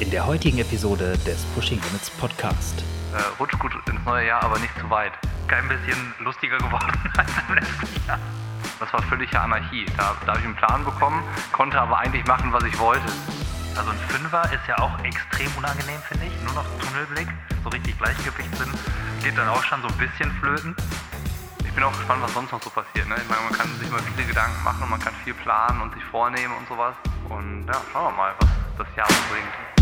in 0.00 0.10
der 0.10 0.26
heutigen 0.26 0.58
Episode 0.58 1.16
des 1.26 1.44
Pushing 1.54 1.80
Limits 1.80 2.10
Podcast. 2.10 2.84
Äh, 3.14 3.22
rutscht 3.40 3.58
gut 3.58 3.72
ins 3.88 4.04
neue 4.04 4.26
Jahr, 4.26 4.42
aber 4.42 4.58
nicht 4.58 4.72
zu 4.78 4.88
weit. 4.90 5.12
Kein 5.48 5.66
bisschen 5.68 6.14
lustiger 6.20 6.58
geworden 6.58 6.92
als 7.16 7.30
im 7.48 7.54
letzten 7.54 8.06
Jahr. 8.06 8.18
Das 8.78 8.92
war 8.92 9.02
völlige 9.04 9.40
Anarchie. 9.40 9.86
Da, 9.96 10.14
da 10.26 10.32
habe 10.32 10.40
ich 10.40 10.44
einen 10.44 10.56
Plan 10.56 10.84
bekommen, 10.84 11.22
konnte 11.52 11.80
aber 11.80 11.98
eigentlich 11.98 12.26
machen, 12.26 12.52
was 12.52 12.64
ich 12.64 12.78
wollte. 12.78 13.06
Also 13.74 13.90
ein 13.90 13.98
Fünfer 14.08 14.44
ist 14.52 14.66
ja 14.68 14.78
auch 14.78 15.02
extrem 15.02 15.48
unangenehm, 15.56 16.00
finde 16.08 16.26
ich. 16.26 16.44
Nur 16.44 16.52
noch 16.52 16.66
Tunnelblick, 16.78 17.28
so 17.62 17.70
richtig 17.70 17.96
Gleichgewichtssinn, 17.96 18.72
geht 19.22 19.38
dann 19.38 19.48
auch 19.48 19.62
schon 19.62 19.80
so 19.80 19.88
ein 19.88 19.96
bisschen 19.96 20.30
flöten. 20.40 20.76
Ich 21.64 21.72
bin 21.72 21.82
auch 21.84 21.96
gespannt, 21.96 22.22
was 22.22 22.34
sonst 22.34 22.52
noch 22.52 22.62
so 22.62 22.70
passiert. 22.70 23.08
Ne? 23.08 23.16
Ich 23.16 23.28
meine, 23.28 23.42
man 23.48 23.52
kann 23.52 23.68
sich 23.78 23.90
mal 23.90 24.00
viele 24.14 24.26
Gedanken 24.28 24.62
machen 24.62 24.82
und 24.82 24.90
man 24.90 25.00
kann 25.00 25.14
viel 25.24 25.34
planen 25.34 25.80
und 25.80 25.94
sich 25.94 26.04
vornehmen 26.04 26.52
und 26.58 26.68
sowas. 26.68 26.94
Und 27.30 27.66
ja, 27.66 27.80
schauen 27.92 28.12
wir 28.12 28.16
mal, 28.16 28.34
was 28.40 28.48
das 28.78 28.96
Jahr 28.96 29.08
so 29.08 29.32
bringt. 29.32 29.75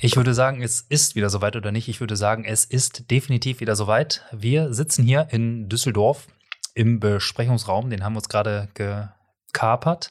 Ich 0.00 0.14
würde 0.16 0.32
sagen, 0.32 0.62
es 0.62 0.80
ist 0.80 1.16
wieder 1.16 1.28
soweit 1.28 1.56
oder 1.56 1.72
nicht. 1.72 1.88
Ich 1.88 1.98
würde 1.98 2.14
sagen, 2.14 2.44
es 2.44 2.64
ist 2.64 3.10
definitiv 3.10 3.58
wieder 3.58 3.74
soweit. 3.74 4.24
Wir 4.30 4.72
sitzen 4.72 5.02
hier 5.02 5.26
in 5.30 5.68
Düsseldorf 5.68 6.28
im 6.74 7.00
Besprechungsraum. 7.00 7.90
Den 7.90 8.04
haben 8.04 8.12
wir 8.12 8.18
uns 8.18 8.28
gerade 8.28 8.68
gekapert 8.74 10.10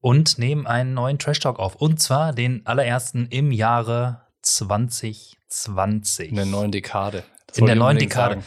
und 0.00 0.38
nehmen 0.38 0.66
einen 0.66 0.94
neuen 0.94 1.20
Trash 1.20 1.38
Talk 1.38 1.60
auf. 1.60 1.76
Und 1.76 2.02
zwar 2.02 2.32
den 2.32 2.66
allerersten 2.66 3.26
im 3.26 3.52
Jahre 3.52 4.22
2020. 4.42 6.30
In 6.30 6.34
der 6.34 6.46
neuen 6.46 6.72
Dekade. 6.72 7.22
Das 7.46 7.58
in 7.58 7.66
der 7.66 7.76
neuen 7.76 7.98
Dekade. 7.98 8.34
Sagen. 8.34 8.46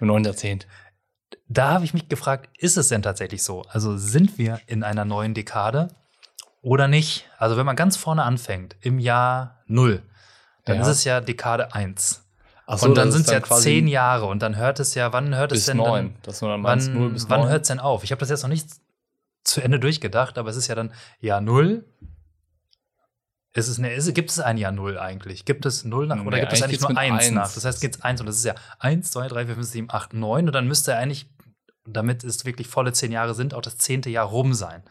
Im 0.00 0.08
neuen 0.08 0.24
Jahrzehnt. 0.24 0.66
Da 1.48 1.70
habe 1.70 1.86
ich 1.86 1.94
mich 1.94 2.08
gefragt, 2.08 2.50
ist 2.58 2.76
es 2.76 2.88
denn 2.88 3.00
tatsächlich 3.00 3.42
so? 3.42 3.62
Also 3.62 3.96
sind 3.96 4.36
wir 4.36 4.60
in 4.66 4.82
einer 4.82 5.06
neuen 5.06 5.32
Dekade? 5.32 5.88
Oder 6.62 6.88
nicht. 6.88 7.28
Also 7.38 7.56
wenn 7.56 7.66
man 7.66 7.76
ganz 7.76 7.96
vorne 7.96 8.22
anfängt, 8.22 8.76
im 8.80 8.98
Jahr 8.98 9.62
0, 9.66 10.02
dann 10.64 10.76
ja. 10.76 10.82
ist 10.82 10.88
es 10.88 11.04
ja 11.04 11.20
Dekade 11.20 11.74
1. 11.74 12.24
So, 12.76 12.86
und 12.86 12.96
dann 12.96 13.10
sind 13.10 13.26
es 13.26 13.32
ja 13.32 13.42
zehn 13.42 13.88
Jahre 13.88 14.26
und 14.26 14.40
dann 14.42 14.56
hört 14.56 14.78
es 14.78 14.94
ja, 14.94 15.12
wann 15.12 15.34
hört 15.34 15.50
es 15.50 15.66
denn 15.66 15.78
9. 15.78 16.14
dann? 16.22 16.38
Dann 16.40 16.62
wann 16.62 16.92
0 16.92 17.10
bis 17.10 17.28
wann 17.28 17.48
hört 17.48 17.62
es 17.62 17.68
denn 17.68 17.80
auf? 17.80 18.04
Ich 18.04 18.12
habe 18.12 18.20
das 18.20 18.30
jetzt 18.30 18.42
noch 18.42 18.48
nicht 18.48 18.68
zu 19.42 19.60
Ende 19.60 19.80
durchgedacht, 19.80 20.38
aber 20.38 20.50
es 20.50 20.56
ist 20.56 20.68
ja 20.68 20.76
dann 20.76 20.92
Jahr 21.18 21.40
0. 21.40 21.84
Ist 23.52 23.66
es 23.66 23.78
eine, 23.78 23.92
ist, 23.92 24.14
gibt 24.14 24.30
es 24.30 24.38
ein 24.38 24.56
Jahr 24.56 24.70
0 24.70 24.98
eigentlich? 24.98 25.44
Gibt 25.44 25.66
es 25.66 25.84
0 25.84 26.06
nach 26.06 26.24
oder 26.24 26.36
nee, 26.36 26.40
gibt 26.42 26.52
es 26.52 26.62
eigentlich 26.62 26.80
nur 26.80 26.96
1 26.96 27.32
nach? 27.32 27.52
Das 27.52 27.64
heißt, 27.64 27.80
gibt 27.80 27.96
es 27.96 28.02
1 28.02 28.20
und 28.20 28.28
das 28.28 28.36
ist 28.36 28.44
ja 28.44 28.54
1, 28.78 29.10
2, 29.10 29.26
3, 29.26 29.46
4, 29.46 29.54
5, 29.56 29.66
7, 29.66 29.88
8, 29.90 30.14
9 30.14 30.46
und 30.46 30.52
dann 30.52 30.68
müsste 30.68 30.94
eigentlich, 30.94 31.28
damit 31.84 32.22
es 32.22 32.44
wirklich 32.44 32.68
volle 32.68 32.92
zehn 32.92 33.10
Jahre 33.10 33.34
sind, 33.34 33.52
auch 33.52 33.62
das 33.62 33.78
zehnte 33.78 34.10
Jahr 34.10 34.26
rum 34.26 34.54
sein. 34.54 34.84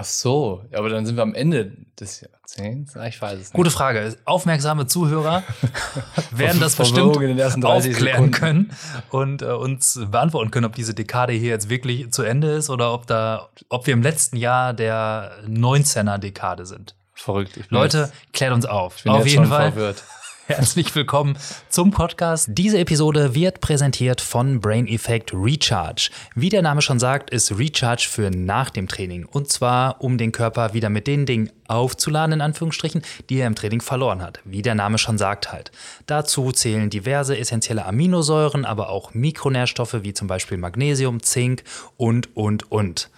Ach 0.00 0.04
so, 0.04 0.62
aber 0.72 0.90
dann 0.90 1.04
sind 1.06 1.16
wir 1.16 1.24
am 1.24 1.34
Ende 1.34 1.72
des 1.98 2.20
Jahrzehnts. 2.20 2.94
Ich 3.08 3.20
weiß 3.20 3.32
es 3.32 3.38
nicht. 3.46 3.52
Gute 3.52 3.72
Frage. 3.72 4.16
Aufmerksame 4.26 4.86
Zuhörer 4.86 5.42
werden 6.30 6.60
das 6.60 6.76
bestimmt 6.76 7.16
aufklären 7.64 8.30
können 8.30 8.70
und 9.10 9.42
äh, 9.42 9.46
uns 9.46 9.98
beantworten 10.08 10.52
können, 10.52 10.66
ob 10.66 10.76
diese 10.76 10.94
Dekade 10.94 11.32
hier 11.32 11.48
jetzt 11.48 11.68
wirklich 11.68 12.12
zu 12.12 12.22
Ende 12.22 12.52
ist 12.52 12.70
oder 12.70 12.94
ob 12.94 13.08
da, 13.08 13.48
ob 13.70 13.88
wir 13.88 13.92
im 13.92 14.02
letzten 14.02 14.36
Jahr 14.36 14.72
der 14.72 15.32
19er 15.48 16.18
Dekade 16.18 16.64
sind. 16.64 16.94
Verrückt. 17.14 17.58
Leute, 17.68 18.12
klärt 18.32 18.52
uns 18.52 18.66
auf. 18.66 19.04
Auf 19.04 19.26
jeden 19.26 19.46
Fall. 19.46 19.72
Verwirrt. 19.72 20.04
Herzlich 20.48 20.94
willkommen 20.94 21.36
zum 21.68 21.90
Podcast. 21.90 22.48
Diese 22.52 22.78
Episode 22.78 23.34
wird 23.34 23.60
präsentiert 23.60 24.22
von 24.22 24.60
Brain 24.62 24.88
Effect 24.88 25.34
Recharge. 25.34 26.08
Wie 26.34 26.48
der 26.48 26.62
Name 26.62 26.80
schon 26.80 26.98
sagt, 26.98 27.28
ist 27.28 27.58
Recharge 27.58 28.08
für 28.10 28.30
nach 28.30 28.70
dem 28.70 28.88
Training. 28.88 29.26
Und 29.26 29.50
zwar, 29.50 30.00
um 30.00 30.16
den 30.16 30.32
Körper 30.32 30.72
wieder 30.72 30.88
mit 30.88 31.06
den 31.06 31.26
Dingen 31.26 31.50
aufzuladen, 31.66 32.32
in 32.32 32.40
Anführungsstrichen, 32.40 33.02
die 33.28 33.40
er 33.40 33.46
im 33.46 33.56
Training 33.56 33.82
verloren 33.82 34.22
hat. 34.22 34.40
Wie 34.44 34.62
der 34.62 34.74
Name 34.74 34.96
schon 34.96 35.18
sagt 35.18 35.52
halt. 35.52 35.70
Dazu 36.06 36.50
zählen 36.50 36.88
diverse 36.88 37.36
essentielle 37.36 37.84
Aminosäuren, 37.84 38.64
aber 38.64 38.88
auch 38.88 39.12
Mikronährstoffe 39.12 39.98
wie 40.00 40.14
zum 40.14 40.28
Beispiel 40.28 40.56
Magnesium, 40.56 41.22
Zink 41.22 41.62
und, 41.98 42.34
und, 42.34 42.72
und. 42.72 43.10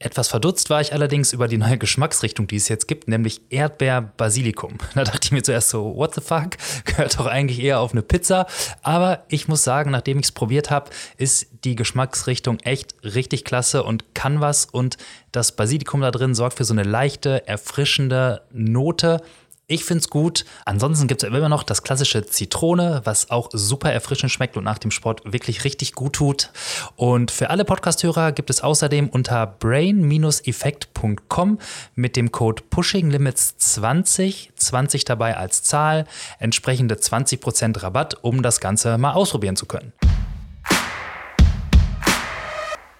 Etwas 0.00 0.28
verdutzt 0.28 0.70
war 0.70 0.80
ich 0.80 0.92
allerdings 0.92 1.32
über 1.32 1.48
die 1.48 1.58
neue 1.58 1.76
Geschmacksrichtung, 1.76 2.46
die 2.46 2.54
es 2.54 2.68
jetzt 2.68 2.86
gibt, 2.86 3.08
nämlich 3.08 3.40
Erdbeer-Basilikum. 3.50 4.78
Da 4.94 5.02
dachte 5.02 5.20
ich 5.24 5.32
mir 5.32 5.42
zuerst 5.42 5.70
so, 5.70 5.96
what 5.96 6.14
the 6.14 6.20
fuck? 6.20 6.50
Gehört 6.84 7.18
doch 7.18 7.26
eigentlich 7.26 7.60
eher 7.60 7.80
auf 7.80 7.90
eine 7.90 8.02
Pizza. 8.02 8.46
Aber 8.82 9.24
ich 9.28 9.48
muss 9.48 9.64
sagen, 9.64 9.90
nachdem 9.90 10.20
ich 10.20 10.26
es 10.26 10.32
probiert 10.32 10.70
habe, 10.70 10.90
ist 11.16 11.48
die 11.64 11.74
Geschmacksrichtung 11.74 12.60
echt 12.60 12.94
richtig 13.02 13.44
klasse 13.44 13.82
und 13.82 14.14
kann 14.14 14.40
was. 14.40 14.66
Und 14.66 14.98
das 15.32 15.56
Basilikum 15.56 16.00
da 16.00 16.12
drin 16.12 16.36
sorgt 16.36 16.58
für 16.58 16.64
so 16.64 16.74
eine 16.74 16.84
leichte, 16.84 17.48
erfrischende 17.48 18.42
Note 18.52 19.20
ich 19.68 19.84
finde 19.84 20.00
es 20.00 20.10
gut. 20.10 20.44
Ansonsten 20.64 21.06
gibt 21.06 21.22
es 21.22 21.28
immer 21.28 21.48
noch 21.48 21.62
das 21.62 21.82
klassische 21.82 22.26
Zitrone, 22.26 23.02
was 23.04 23.30
auch 23.30 23.50
super 23.52 23.92
erfrischend 23.92 24.32
schmeckt 24.32 24.56
und 24.56 24.64
nach 24.64 24.78
dem 24.78 24.90
Sport 24.90 25.30
wirklich 25.30 25.62
richtig 25.64 25.92
gut 25.92 26.14
tut. 26.14 26.48
Und 26.96 27.30
für 27.30 27.50
alle 27.50 27.66
Podcasthörer 27.66 28.32
gibt 28.32 28.50
es 28.50 28.62
außerdem 28.62 29.10
unter 29.10 29.46
brain-effekt.com 29.46 31.58
mit 31.94 32.16
dem 32.16 32.32
Code 32.32 32.62
PushingLimits20, 32.70 34.48
20 34.56 35.04
dabei 35.04 35.36
als 35.36 35.62
Zahl, 35.62 36.06
entsprechende 36.38 36.94
20% 36.94 37.82
Rabatt, 37.82 38.16
um 38.22 38.42
das 38.42 38.60
Ganze 38.60 38.96
mal 38.96 39.12
ausprobieren 39.12 39.56
zu 39.56 39.66
können. 39.66 39.92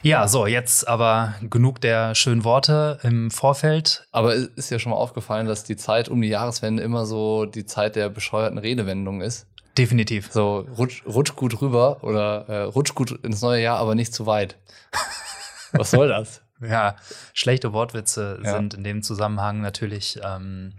Ja, 0.03 0.29
so, 0.29 0.47
jetzt 0.47 0.87
aber 0.87 1.35
genug 1.43 1.81
der 1.81 2.15
schönen 2.15 2.45
Worte 2.45 2.99
im 3.03 3.31
Vorfeld. 3.31 4.07
Aber 4.13 4.35
ist 4.35 4.71
ja 4.71 4.79
schon 4.79 4.91
mal 4.91 4.97
aufgefallen, 4.97 5.47
dass 5.47 5.65
die 5.65 5.77
Zeit 5.77 6.09
um 6.09 6.21
die 6.21 6.29
Jahreswende 6.29 6.83
immer 6.83 7.05
so 7.05 7.47
die 7.47 7.67
Zeit 7.67 7.97
der 7.97 8.09
bescheuerten 8.09 8.59
Redewendungen 8.59 9.21
ist. 9.21 9.47
Definitiv. 9.77 10.31
So, 10.33 10.67
rutsch, 10.77 11.05
rutsch 11.07 11.35
gut 11.37 11.61
rüber 11.61 12.03
oder 12.03 12.49
äh, 12.49 12.63
rutsch 12.63 12.95
gut 12.95 13.13
ins 13.25 13.43
neue 13.43 13.63
Jahr, 13.63 13.79
aber 13.79 13.95
nicht 13.95 14.15
zu 14.15 14.27
weit. 14.27 14.57
Was 15.73 15.91
soll 15.91 16.09
das? 16.09 16.43
ja, 16.61 16.97
schlechte 17.35 17.73
Wortwitze 17.73 18.41
ja. 18.43 18.57
sind 18.57 18.75
in 18.75 18.85
dem 18.85 19.03
Zusammenhang 19.03 19.61
natürlich 19.61 20.19
ähm, 20.25 20.73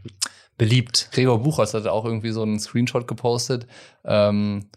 beliebt. 0.57 1.09
Gregor 1.11 1.41
Buchholz 1.41 1.73
hat 1.73 1.87
auch 1.87 2.05
irgendwie 2.05 2.31
so 2.31 2.43
einen 2.43 2.59
Screenshot 2.59 3.07
gepostet. 3.07 3.67
Ähm, 4.03 4.69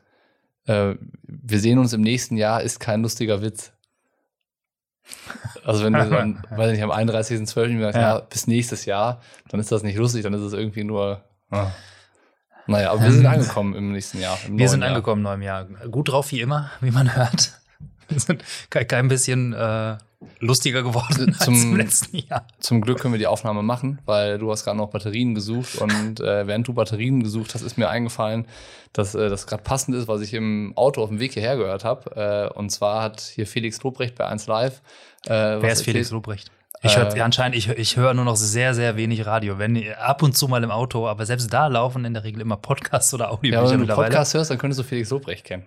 äh, 0.66 0.94
wir 1.24 1.58
sehen 1.58 1.78
uns 1.78 1.92
im 1.92 2.02
nächsten 2.02 2.36
Jahr, 2.36 2.62
ist 2.62 2.78
kein 2.78 3.02
lustiger 3.02 3.42
Witz. 3.42 3.71
Also 5.64 5.84
wenn 5.84 5.92
du 5.92 6.08
dann, 6.08 6.42
weiß 6.50 6.72
ich 6.72 6.80
nicht, 6.80 6.84
am 6.84 6.90
31.12. 6.90 7.78
Ja. 7.78 7.90
ja, 7.90 8.18
bis 8.20 8.46
nächstes 8.46 8.84
Jahr, 8.84 9.20
dann 9.48 9.60
ist 9.60 9.70
das 9.72 9.82
nicht 9.82 9.96
lustig, 9.96 10.22
dann 10.22 10.34
ist 10.34 10.42
es 10.42 10.52
irgendwie 10.52 10.84
nur. 10.84 11.22
Ah. 11.50 11.70
Naja, 12.66 12.92
aber 12.92 13.02
wir 13.02 13.12
sind 13.12 13.24
ähm, 13.24 13.30
angekommen 13.30 13.74
im 13.74 13.92
nächsten 13.92 14.20
Jahr. 14.20 14.38
wir 14.48 14.68
sind 14.68 14.82
angekommen 14.82 15.20
im 15.20 15.24
neuen 15.24 15.42
Jahr. 15.42 15.64
Gut 15.90 16.10
drauf 16.10 16.30
wie 16.30 16.40
immer, 16.40 16.70
wie 16.80 16.90
man 16.90 17.14
hört. 17.14 17.60
Wir 18.08 18.20
sind 18.20 18.44
kein 18.70 19.08
bisschen 19.08 19.52
äh, 19.52 19.96
lustiger 20.40 20.82
geworden 20.82 21.34
zum, 21.40 21.54
als 21.54 21.64
im 21.64 21.76
letzten 21.76 22.16
Jahr. 22.18 22.46
Zum 22.60 22.80
Glück 22.80 23.00
können 23.00 23.14
wir 23.14 23.18
die 23.18 23.26
Aufnahme 23.26 23.62
machen, 23.62 23.98
weil 24.04 24.38
du 24.38 24.50
hast 24.50 24.64
gerade 24.64 24.76
noch 24.76 24.90
Batterien 24.90 25.34
gesucht 25.34 25.76
und 25.76 26.20
äh, 26.20 26.46
während 26.46 26.68
du 26.68 26.74
Batterien 26.74 27.22
gesucht 27.22 27.54
hast, 27.54 27.62
ist 27.62 27.78
mir 27.78 27.88
eingefallen, 27.88 28.46
dass 28.92 29.14
äh, 29.14 29.28
das 29.28 29.46
gerade 29.46 29.62
passend 29.62 29.96
ist, 29.96 30.08
was 30.08 30.20
ich 30.20 30.34
im 30.34 30.72
Auto 30.76 31.02
auf 31.02 31.08
dem 31.08 31.20
Weg 31.20 31.32
hierher 31.32 31.56
gehört 31.56 31.84
habe. 31.84 32.50
Äh, 32.54 32.58
und 32.58 32.70
zwar 32.70 33.02
hat 33.02 33.20
hier 33.20 33.46
Felix 33.46 33.82
Lobrecht 33.82 34.14
bei 34.16 34.26
1 34.26 34.46
Live. 34.46 34.82
Äh, 35.26 35.30
Wer 35.30 35.72
ist 35.72 35.82
Felix 35.82 36.10
Lobrecht? 36.10 36.50
Ich 36.84 36.96
höre 36.96 37.14
äh, 37.14 37.20
anscheinend, 37.20 37.56
ich, 37.56 37.68
ich 37.68 37.96
höre 37.96 38.12
nur 38.12 38.24
noch 38.24 38.34
sehr, 38.34 38.74
sehr 38.74 38.96
wenig 38.96 39.24
Radio. 39.24 39.58
Wenn 39.58 39.80
ab 39.94 40.22
und 40.22 40.36
zu 40.36 40.48
mal 40.48 40.62
im 40.64 40.72
Auto, 40.72 41.06
aber 41.06 41.26
selbst 41.26 41.52
da 41.52 41.68
laufen 41.68 42.04
in 42.04 42.12
der 42.12 42.24
Regel 42.24 42.40
immer 42.40 42.56
Podcasts 42.56 43.14
oder 43.14 43.30
Audiobücher 43.30 43.64
ja, 43.64 43.70
wenn 43.70 43.86
du 43.86 43.94
Podcast 43.94 44.34
hörst, 44.34 44.50
dann 44.50 44.58
könntest 44.58 44.80
du 44.80 44.84
Felix 44.84 45.10
Lobrecht 45.10 45.44
kennen. 45.44 45.64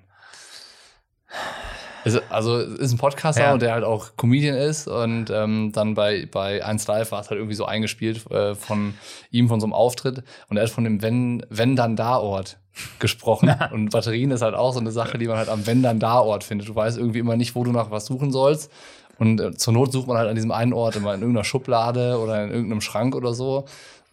Ist, 2.06 2.22
also 2.30 2.60
ist 2.60 2.92
ein 2.92 2.98
Podcaster 2.98 3.42
ja. 3.42 3.54
und 3.54 3.62
der 3.62 3.74
halt 3.74 3.84
auch 3.84 4.16
Comedian 4.16 4.56
ist 4.56 4.88
und 4.88 5.30
ähm, 5.32 5.72
dann 5.74 5.96
bei, 5.96 6.28
bei 6.32 6.64
1 6.64 6.88
Live 6.88 7.12
war 7.12 7.22
es 7.22 7.30
halt 7.30 7.40
irgendwie 7.40 7.56
so 7.56 7.66
eingespielt 7.66 8.30
äh, 8.32 8.56
von 8.56 8.94
ihm, 9.32 9.48
von 9.48 9.60
so 9.60 9.66
einem 9.66 9.74
Auftritt 9.74 10.24
und 10.48 10.58
er 10.58 10.64
hat 10.64 10.70
von 10.70 10.84
dem 10.84 11.02
Wenn, 11.02 11.46
wenn 11.50 11.76
dann 11.76 11.96
da 11.96 12.18
Ort 12.18 12.58
gesprochen 13.00 13.54
und 13.74 13.90
Batterien 13.90 14.32
ist 14.32 14.44
halt 14.44 14.56
auch 14.56 14.72
so 14.72 14.80
eine 14.80 14.92
Sache, 14.92 15.18
die 15.18 15.28
man 15.28 15.38
halt 15.38 15.50
am 15.50 15.66
Wenn 15.66 15.82
dann 15.82 16.00
da 16.00 16.20
Ort 16.20 16.44
findet. 16.44 16.70
Du 16.70 16.76
weißt 16.76 16.98
irgendwie 16.98 17.20
immer 17.20 17.36
nicht, 17.36 17.56
wo 17.56 17.64
du 17.64 17.72
nach 17.72 17.90
was 17.90 18.06
suchen 18.06 18.32
sollst 18.32 18.72
und 19.18 19.42
äh, 19.42 19.56
zur 19.56 19.74
Not 19.74 19.92
sucht 19.92 20.08
man 20.08 20.18
halt 20.18 20.30
an 20.30 20.36
diesem 20.36 20.52
einen 20.52 20.74
Ort 20.74 20.96
immer 20.96 21.14
in 21.14 21.22
irgendeiner 21.22 21.44
Schublade 21.44 22.20
oder 22.20 22.44
in 22.44 22.52
irgendeinem 22.52 22.82
Schrank 22.82 23.16
oder 23.16 23.34
so 23.34 23.66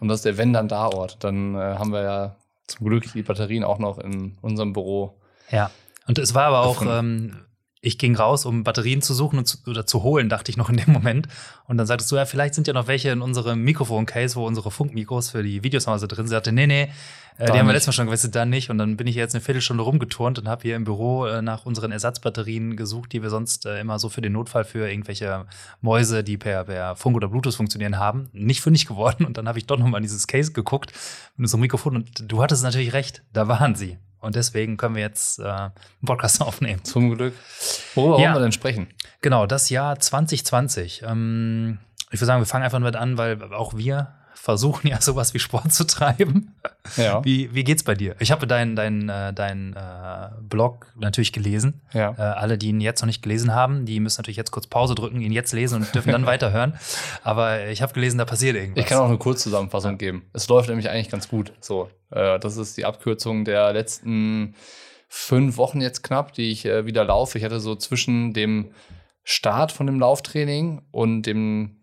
und 0.03 0.09
das 0.09 0.19
ist 0.19 0.25
der 0.25 0.37
Wenn 0.37 0.53
dann 0.53 0.67
da 0.67 0.89
Ort. 0.89 1.19
Dann 1.21 1.55
äh, 1.55 1.59
haben 1.59 1.93
wir 1.93 2.03
ja 2.03 2.37
zum 2.67 2.89
Glück 2.89 3.05
die 3.13 3.23
Batterien 3.23 3.63
auch 3.63 3.79
noch 3.79 3.99
in 3.99 4.37
unserem 4.41 4.73
Büro. 4.73 5.17
Ja. 5.51 5.71
Und 6.09 6.19
es 6.19 6.35
war 6.35 6.47
aber 6.47 6.63
auch, 6.63 6.83
ähm, 6.85 7.37
ich 7.85 7.99
ging 7.99 8.15
raus, 8.15 8.47
um 8.47 8.63
Batterien 8.63 9.03
zu 9.03 9.13
suchen 9.13 9.45
zu, 9.45 9.59
oder 9.67 9.85
zu 9.85 10.05
holen, 10.05 10.29
dachte 10.29 10.51
ich 10.51 10.57
noch 10.57 10.71
in 10.71 10.77
dem 10.77 10.93
Moment. 10.93 11.27
Und 11.67 11.79
dann 11.79 11.87
sagtest 11.87 12.11
du, 12.13 12.17
ja, 12.17 12.25
vielleicht 12.25 12.55
sind 12.55 12.69
ja 12.69 12.73
noch 12.73 12.87
welche 12.87 13.11
in 13.11 13.21
unserem 13.21 13.61
Mikrofon-Case, 13.63 14.37
wo 14.37 14.47
unsere 14.47 14.71
Funkmikros 14.71 15.31
für 15.31 15.43
die 15.43 15.65
Videos 15.65 15.87
noch 15.87 15.99
so 15.99 16.07
drin 16.07 16.19
sind. 16.19 16.29
Sie 16.29 16.35
sagte, 16.35 16.53
nee, 16.53 16.69
nee, 16.69 16.93
äh, 17.39 17.51
die 17.51 17.59
haben 17.59 17.67
wir 17.67 17.73
letztes 17.73 17.89
Mal 17.89 17.93
schon 17.95 18.07
gewusst, 18.07 18.33
dann 18.33 18.51
nicht. 18.51 18.71
Und 18.71 18.79
dann 18.79 18.97
bin 18.97 19.09
ich 19.09 19.17
jetzt 19.17 19.35
eine 19.35 19.43
Viertelstunde 19.43 19.83
rumgeturnt 19.83 20.39
und 20.39 20.47
habe 20.47 20.63
hier 20.63 20.77
im 20.77 20.85
Büro 20.85 21.27
äh, 21.27 21.43
nach 21.43 21.67
unseren 21.67 21.91
Ersatzbatterien 21.91 22.77
gesucht, 22.77 23.13
die 23.13 23.21
wir 23.21 23.31
sonst 23.31 23.67
äh, 23.67 23.81
immer 23.81 23.99
so 23.99 24.09
für 24.09 24.21
den 24.21 24.33
Notfall 24.33 24.63
für 24.63 24.89
irgendwelche 24.89 25.47
Mäuse, 25.81 26.23
die 26.23 26.39
per, 26.39 26.65
per 26.65 26.95
Funk 26.95 27.17
oder 27.17 27.27
Bluetooth 27.27 27.57
funktionieren 27.57 27.99
haben, 27.99 28.29
nicht 28.33 28.61
fündig 28.61 28.87
geworden. 28.87 29.25
Und 29.25 29.39
dann 29.39 29.49
habe 29.49 29.59
ich 29.59 29.67
doch 29.67 29.77
noch 29.77 29.89
mal 29.89 29.97
in 29.97 30.05
dieses 30.05 30.29
Case 30.29 30.53
geguckt 30.53 30.93
mit 31.37 31.47
unserem 31.47 31.63
Mikrofon. 31.63 31.97
Und 31.97 32.31
du 32.31 32.43
hattest 32.45 32.63
natürlich 32.63 32.93
recht, 32.93 33.25
da 33.33 33.49
waren 33.49 33.75
sie. 33.75 33.99
Und 34.23 34.37
deswegen 34.37 34.77
können 34.77 34.95
wir 34.95 35.03
jetzt 35.03 35.41
äh, 35.41 35.45
einen 35.45 35.73
Podcast 36.07 36.41
aufnehmen. 36.41 36.83
Zum 36.85 37.15
Glück. 37.15 37.35
Worüber 37.95 38.19
ja. 38.19 38.25
wollen 38.27 38.35
wir 38.37 38.41
denn 38.41 38.53
sprechen? 38.53 38.87
Genau, 39.21 39.47
das 39.47 39.69
Jahr 39.69 39.99
2020. 39.99 41.03
Ähm, 41.07 41.79
ich 42.11 42.21
würde 42.21 42.27
sagen, 42.27 42.41
wir 42.41 42.47
fangen 42.47 42.65
einfach 42.65 42.79
damit 42.79 42.97
an, 42.97 43.19
weil 43.19 43.43
auch 43.53 43.77
wir 43.77 44.15
versuchen 44.35 44.87
ja 44.89 45.01
sowas 45.01 45.35
wie 45.35 45.39
Sport 45.39 45.73
zu 45.73 45.87
treiben. 45.87 46.55
Ja. 46.97 47.25
Wie, 47.25 47.55
wie 47.55 47.65
geht's 47.65 47.85
bei 47.85 47.95
dir? 47.95 48.17
Ich 48.19 48.33
habe 48.33 48.47
deinen 48.47 48.77
dein, 48.77 49.09
äh, 49.09 49.33
dein, 49.33 49.75
äh, 49.75 50.31
Blog 50.41 50.87
natürlich 50.97 51.33
gelesen. 51.33 51.81
Ja. 51.93 52.15
Äh, 52.19 52.23
alle, 52.23 52.59
die 52.59 52.69
ihn 52.69 52.81
jetzt 52.81 53.01
noch 53.03 53.07
nicht 53.07 53.23
gelesen 53.23 53.55
haben, 53.55 53.87
die 53.87 54.01
müssen 54.01 54.21
natürlich 54.21 54.37
jetzt 54.37 54.51
kurz 54.51 54.67
Pause 54.67 54.95
drücken, 54.95 55.21
ihn 55.21 55.33
jetzt 55.33 55.53
lesen 55.53 55.83
und 55.83 55.95
dürfen 55.95 56.13
dann 56.13 56.27
weiterhören. 56.27 56.79
Aber 57.23 57.69
ich 57.69 57.83
habe 57.83 57.93
gelesen, 57.93 58.19
da 58.19 58.25
passiert 58.25 58.57
irgendwas. 58.57 58.83
Ich 58.83 58.89
kann 58.89 58.99
auch 58.99 59.09
eine 59.09 59.19
Kurzzusammenfassung 59.19 59.99
geben. 59.99 60.25
Es 60.33 60.49
läuft 60.49 60.69
nämlich 60.69 60.91
eigentlich 60.91 61.11
ganz 61.11 61.29
gut. 61.29 61.53
So, 61.61 61.89
äh, 62.11 62.39
das 62.39 62.57
ist 62.57 62.77
die 62.77 62.85
Abkürzung 62.85 63.45
der 63.45 63.73
letzten 63.73 64.55
fünf 65.09 65.59
Wochen 65.59 65.81
jetzt 65.81 66.03
knapp, 66.03 66.33
die 66.33 66.51
ich 66.51 66.65
äh, 66.65 66.87
wieder 66.87 67.05
laufe. 67.05 67.39
Ich 67.39 67.45
hatte 67.45 67.61
so 67.61 67.77
zwischen 67.77 68.33
dem 68.33 68.73
Start 69.25 69.71
von 69.71 69.87
dem 69.87 70.01
Lauftraining 70.01 70.83
und 70.91 71.23
dem 71.23 71.82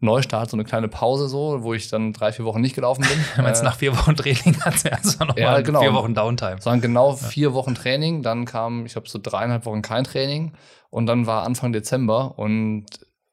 Neustart, 0.00 0.50
so 0.50 0.56
eine 0.56 0.64
kleine 0.64 0.88
Pause 0.88 1.28
so, 1.28 1.62
wo 1.62 1.72
ich 1.72 1.88
dann 1.88 2.12
drei, 2.12 2.32
vier 2.32 2.44
Wochen 2.44 2.60
nicht 2.60 2.74
gelaufen 2.74 3.02
bin. 3.02 3.24
Wenn 3.44 3.52
es 3.52 3.60
äh, 3.60 3.64
nach 3.64 3.76
vier 3.76 3.96
Wochen 3.96 4.16
Training 4.16 4.60
hat, 4.60 4.92
also 4.92 5.24
noch 5.24 5.36
ja, 5.36 5.60
genau. 5.60 5.80
vier 5.80 5.94
Wochen 5.94 6.14
Downtime. 6.14 6.56
Es 6.58 6.66
waren 6.66 6.80
genau 6.80 7.14
vier 7.14 7.54
Wochen 7.54 7.74
Training, 7.74 8.22
dann 8.22 8.44
kam, 8.44 8.86
ich 8.86 8.96
habe 8.96 9.08
so 9.08 9.18
dreieinhalb 9.22 9.64
Wochen 9.66 9.82
kein 9.82 10.04
Training 10.04 10.52
und 10.90 11.06
dann 11.06 11.26
war 11.26 11.44
Anfang 11.44 11.72
Dezember 11.72 12.38
und 12.38 12.86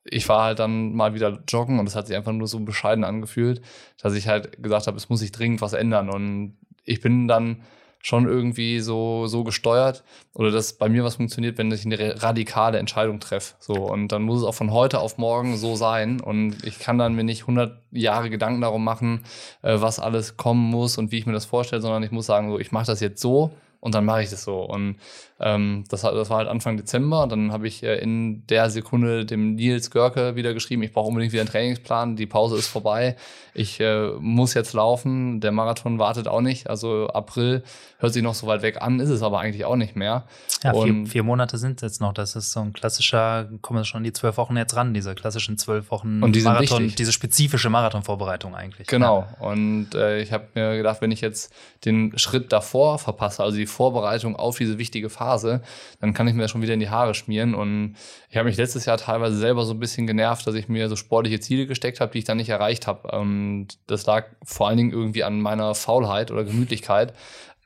ich 0.04 0.28
war 0.30 0.44
halt 0.44 0.60
dann 0.60 0.94
mal 0.94 1.14
wieder 1.14 1.44
joggen 1.48 1.80
und 1.80 1.88
es 1.88 1.96
hat 1.96 2.08
sich 2.08 2.16
einfach 2.16 2.32
nur 2.32 2.48
so 2.48 2.60
bescheiden 2.60 3.04
angefühlt, 3.04 3.62
dass 4.02 4.14
ich 4.14 4.28
halt 4.28 4.62
gesagt 4.64 4.88
habe, 4.88 4.98
es 4.98 5.10
muss 5.10 5.20
sich 5.20 5.32
dringend 5.32 5.62
was 5.62 5.74
ändern 5.74 6.10
und 6.10 6.58
ich 6.84 7.02
bin 7.02 7.28
dann 7.28 7.64
schon 8.02 8.28
irgendwie 8.28 8.80
so, 8.80 9.28
so 9.28 9.44
gesteuert 9.44 10.04
oder 10.34 10.52
dass 10.52 10.74
bei 10.74 10.90
mir 10.90 11.04
was 11.04 11.16
funktioniert, 11.16 11.58
wenn 11.58 11.72
ich 11.72 11.86
eine 11.86 12.22
radikale 12.22 12.80
Entscheidung 12.80 13.20
treffe. 13.20 13.56
So, 13.60 13.74
und 13.74 14.10
dann 14.10 14.24
muss 14.24 14.40
es 14.40 14.46
auch 14.46 14.56
von 14.56 14.72
heute 14.72 15.00
auf 15.00 15.18
morgen 15.18 15.58
so 15.58 15.76
sein. 15.76 16.20
Und 16.20 16.66
ich 16.66 16.80
kann 16.80 16.98
dann 16.98 17.14
mir 17.14 17.24
nicht 17.24 17.42
100 17.42 17.80
Jahre 17.92 18.30
Gedanken 18.30 18.62
darum 18.62 18.84
machen, 18.84 19.24
äh, 19.62 19.80
was 19.80 20.00
alles 20.00 20.38
kommen 20.38 20.70
muss 20.70 20.98
und 20.98 21.12
wie 21.12 21.18
ich 21.18 21.26
mir 21.26 21.34
das 21.34 21.46
vorstelle, 21.46 21.82
sondern 21.82 22.04
ich 22.04 22.12
muss 22.12 22.26
sagen, 22.26 22.50
so, 22.50 22.60
ich 22.60 22.72
mache 22.72 22.86
das 22.88 23.00
jetzt 23.00 23.22
so 23.22 23.52
und 23.82 23.96
dann 23.96 24.06
mache 24.06 24.24
ich 24.24 24.30
das 24.30 24.44
so. 24.44 24.62
Und 24.62 24.98
ähm, 25.42 25.84
das, 25.90 26.02
das 26.02 26.30
war 26.30 26.38
halt 26.38 26.48
Anfang 26.48 26.78
Dezember. 26.78 27.28
Dann 27.28 27.52
habe 27.52 27.68
ich 27.68 27.84
äh, 27.84 27.96
in 27.96 28.46
der 28.48 28.70
Sekunde 28.70 29.26
dem 29.26 29.56
Nils 29.56 29.90
Görke 29.90 30.36
wieder 30.36 30.54
geschrieben, 30.54 30.84
ich 30.84 30.94
brauche 30.94 31.08
unbedingt 31.08 31.34
wieder 31.34 31.42
einen 31.42 31.50
Trainingsplan, 31.50 32.16
die 32.16 32.28
Pause 32.28 32.58
ist 32.58 32.68
vorbei, 32.68 33.16
ich 33.54 33.80
äh, 33.80 34.12
muss 34.20 34.54
jetzt 34.54 34.74
laufen, 34.74 35.42
der 35.42 35.52
Marathon 35.52 36.00
wartet 36.00 36.28
auch 36.28 36.42
nicht. 36.42 36.70
Also 36.70 37.08
April 37.08 37.64
hört 37.98 38.14
sich 38.14 38.24
noch 38.24 38.36
so 38.36 38.48
weit 38.48 38.62
weg 38.62 38.82
an, 38.82 39.00
ist 39.00 39.10
es 39.10 39.24
aber 39.24 39.40
eigentlich 39.40 39.66
auch 39.66 39.76
nicht 39.76 39.96
mehr. 39.96 40.26
Ja, 40.64 40.74
vier, 40.74 41.06
vier 41.08 41.24
Monate 41.24 41.58
sind 41.58 41.78
es 41.78 41.82
jetzt 41.82 42.02
noch. 42.02 42.14
Das 42.14 42.36
ist 42.36 42.52
so 42.52 42.62
ein 42.62 42.72
klassischer, 42.72 43.50
kommen 43.62 43.80
wir 43.80 43.86
schon 43.86 44.04
die 44.04 44.14
zwölf 44.14 44.38
Wochen 44.38 44.56
jetzt 44.58 44.76
ran, 44.76 44.94
diese 44.94 45.16
klassischen 45.16 45.58
zwölf 45.58 45.90
Wochen 45.92 46.22
und 46.22 46.36
die 46.36 46.42
Marathon, 46.42 46.84
wichtig. 46.84 46.96
diese 46.98 47.12
spezifische 47.12 47.70
Marathonvorbereitung 47.70 48.56
eigentlich. 48.56 48.88
Genau. 48.88 49.28
Ja. 49.40 49.48
Und 49.48 49.96
äh, 49.96 50.22
ich 50.22 50.32
habe 50.32 50.48
mir 50.54 50.78
gedacht, 50.78 51.02
wenn 51.02 51.12
ich 51.12 51.22
jetzt 51.22 51.52
den 51.84 52.18
Schritt 52.18 52.54
davor 52.54 53.00
verpasse, 53.00 53.44
also 53.44 53.58
die 53.58 53.66
Vorbereitung 53.66 54.36
auf 54.36 54.58
diese 54.58 54.78
wichtige 54.78 55.10
Phase, 55.10 55.31
Phase, 55.32 55.62
dann 56.00 56.14
kann 56.14 56.28
ich 56.28 56.34
mir 56.34 56.42
das 56.42 56.52
schon 56.52 56.62
wieder 56.62 56.74
in 56.74 56.80
die 56.80 56.90
Haare 56.90 57.14
schmieren. 57.14 57.56
Und 57.56 57.96
ich 58.30 58.38
habe 58.38 58.48
mich 58.48 58.58
letztes 58.58 58.86
Jahr 58.86 58.98
teilweise 58.98 59.38
selber 59.38 59.66
so 59.66 59.74
ein 59.74 59.80
bisschen 59.80 60.08
genervt, 60.08 60.46
dass 60.46 60.56
ich 60.56 60.68
mir 60.68 60.90
so 60.90 60.96
sportliche 60.96 61.40
Ziele 61.40 61.68
gesteckt 61.68 62.00
habe, 62.02 62.12
die 62.12 62.20
ich 62.20 62.26
dann 62.26 62.38
nicht 62.38 62.50
erreicht 62.50 62.88
habe. 62.88 63.08
Und 63.18 63.68
das 63.88 64.06
lag 64.06 64.26
vor 64.44 64.68
allen 64.68 64.78
Dingen 64.78 64.92
irgendwie 64.92 65.24
an 65.24 65.42
meiner 65.42 65.76
Faulheit 65.76 66.32
oder 66.32 66.44
Gemütlichkeit, 66.44 67.14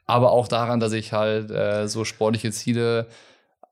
aber 0.05 0.31
auch 0.31 0.47
daran, 0.47 0.79
dass 0.79 0.93
ich 0.93 1.13
halt 1.13 1.49
äh, 1.49 1.87
so 1.87 2.05
sportliche 2.05 2.51
Ziele 2.51 3.07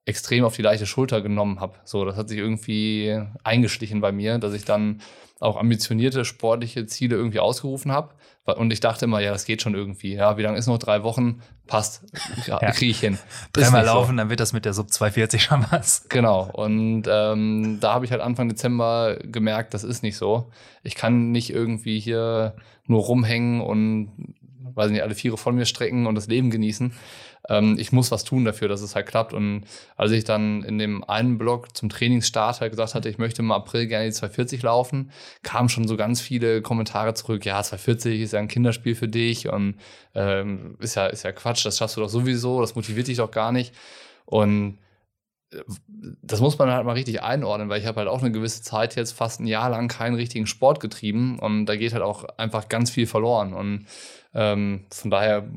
extrem 0.06 0.44
auf 0.44 0.56
die 0.56 0.63
leichte 0.63 0.86
Schulter 0.86 1.22
genommen 1.22 1.60
habe. 1.60 1.75
So, 1.86 2.04
das 2.04 2.18
hat 2.18 2.28
sich 2.28 2.39
irgendwie 2.39 3.22
eingeschlichen 3.44 4.01
bei 4.01 4.12
mir, 4.12 4.38
dass 4.39 4.54
ich 4.54 4.66
dann 4.66 5.01
auch 5.39 5.57
ambitionierte 5.57 6.25
sportliche 6.25 6.86
Ziele 6.88 7.16
irgendwie 7.16 7.39
ausgerufen 7.39 7.92
habe. 7.92 8.13
Und 8.45 8.74
ich 8.74 8.81
dachte 8.81 9.06
immer, 9.06 9.22
ja, 9.22 9.31
das 9.31 9.45
geht 9.45 9.62
schon 9.62 9.74
irgendwie. 9.74 10.16
Ja, 10.16 10.38
wie 10.38 10.42
lange 10.42 10.57
ist 10.57 10.68
noch? 10.68 10.78
Drei 10.78 11.04
Wochen? 11.04 11.42
Passt. 11.66 12.04
Ja, 12.45 12.60
ja. 12.62 12.72
kriege 12.72 12.92
ich 12.92 13.00
hin. 13.00 13.18
Dreimal 13.54 13.86
laufen, 13.86 14.12
so. 14.12 14.18
dann 14.18 14.30
wird 14.30 14.42
das 14.42 14.51
mit 14.51 14.66
der 14.66 14.74
Sub 14.74 14.90
240 14.90 15.42
schon 15.42 15.66
was. 15.72 16.10
Genau. 16.10 16.50
Und 16.51 17.04
ähm, 17.07 17.78
da 17.80 17.94
habe 17.94 18.04
ich 18.04 18.12
halt 18.12 18.22
Anfang 18.22 18.50
Dezember 18.50 19.18
gemerkt, 19.22 19.74
das 19.74 19.86
ist 19.86 20.04
nicht 20.04 20.18
so. 20.18 20.51
Ich 20.84 20.95
kann 20.95 21.31
nicht 21.31 21.51
irgendwie 21.51 22.00
hier 22.00 22.56
nur 22.86 23.01
rumhängen 23.04 23.62
und 23.62 24.36
weiß 24.75 24.92
nicht, 24.92 25.04
alle 25.04 25.16
Viere 25.16 25.38
von 25.38 25.56
mir 25.56 25.66
strecken 25.66 26.06
und 26.06 26.16
das 26.16 26.28
Leben 26.28 26.50
genießen. 26.50 26.94
Ähm, 27.50 27.78
ich 27.78 27.92
muss 27.92 28.12
was 28.12 28.24
tun 28.24 28.45
dafür, 28.45 28.68
dass 28.68 28.81
es 28.81 28.95
halt 28.95 29.07
klappt. 29.07 29.34
Und 29.34 29.66
als 29.95 30.12
ich 30.12 30.24
dann 30.24 30.63
in 30.63 30.78
dem 30.78 31.04
einen 31.04 31.38
Blog 31.38 31.75
zum 31.75 31.90
Trainingsstart 31.90 32.62
halt 32.62 32.72
gesagt 32.72 32.95
hatte, 32.95 33.10
ich 33.10 33.18
möchte 33.18 33.42
im 33.42 33.51
April 33.51 33.88
gerne 33.88 34.06
die 34.06 34.13
240 34.13 34.62
laufen, 34.63 35.12
kamen 35.44 35.69
schon 35.69 35.88
so 35.88 35.98
ganz 35.98 36.22
viele 36.22 36.62
Kommentare 36.62 37.13
zurück, 37.13 37.45
ja, 37.45 37.62
240 37.62 38.22
ist 38.22 38.34
ja 38.34 38.40
ein 38.40 38.48
Kinderspiel 38.48 38.95
für 38.95 39.07
dich 39.07 39.50
und 39.50 39.75
ähm, 40.16 40.78
ist, 40.80 40.95
ja, 40.95 41.07
ist 41.07 41.24
ja 41.24 41.31
Quatsch, 41.31 41.66
das 41.66 41.78
schaffst 41.78 41.98
du 41.98 42.01
doch 42.01 42.10
sowieso, 42.10 42.62
das 42.62 42.75
motiviert 42.75 43.07
dich 43.07 43.18
doch 43.18 43.31
gar 43.31 43.51
nicht. 43.51 43.74
Und 44.25 44.80
äh, 45.51 45.62
das 46.22 46.42
muss 46.42 46.57
man 46.57 46.72
halt 46.72 46.86
mal 46.86 46.94
richtig 46.94 47.22
einordnen, 47.22 47.69
weil 47.69 47.80
ich 47.80 47.88
habe 47.88 48.00
halt 48.00 48.10
auch 48.10 48.22
eine 48.22 48.31
gewisse 48.31 48.62
Zeit 48.62 48.96
jetzt 48.96 49.12
fast 49.12 49.39
ein 49.39 49.48
Jahr 49.48 49.69
lang 49.69 49.88
keinen 49.88 50.16
richtigen 50.16 50.48
Sport 50.48 50.80
getrieben 50.80 51.39
und 51.39 51.66
da 51.66 51.75
geht 51.75 51.94
halt 51.94 52.04
auch 52.04 52.24
einfach 52.38 52.69
ganz 52.69 52.89
viel 52.89 53.07
verloren. 53.07 53.54
Und 53.54 53.86
ähm, 54.34 54.86
von 54.89 55.12
daher, 55.12 55.48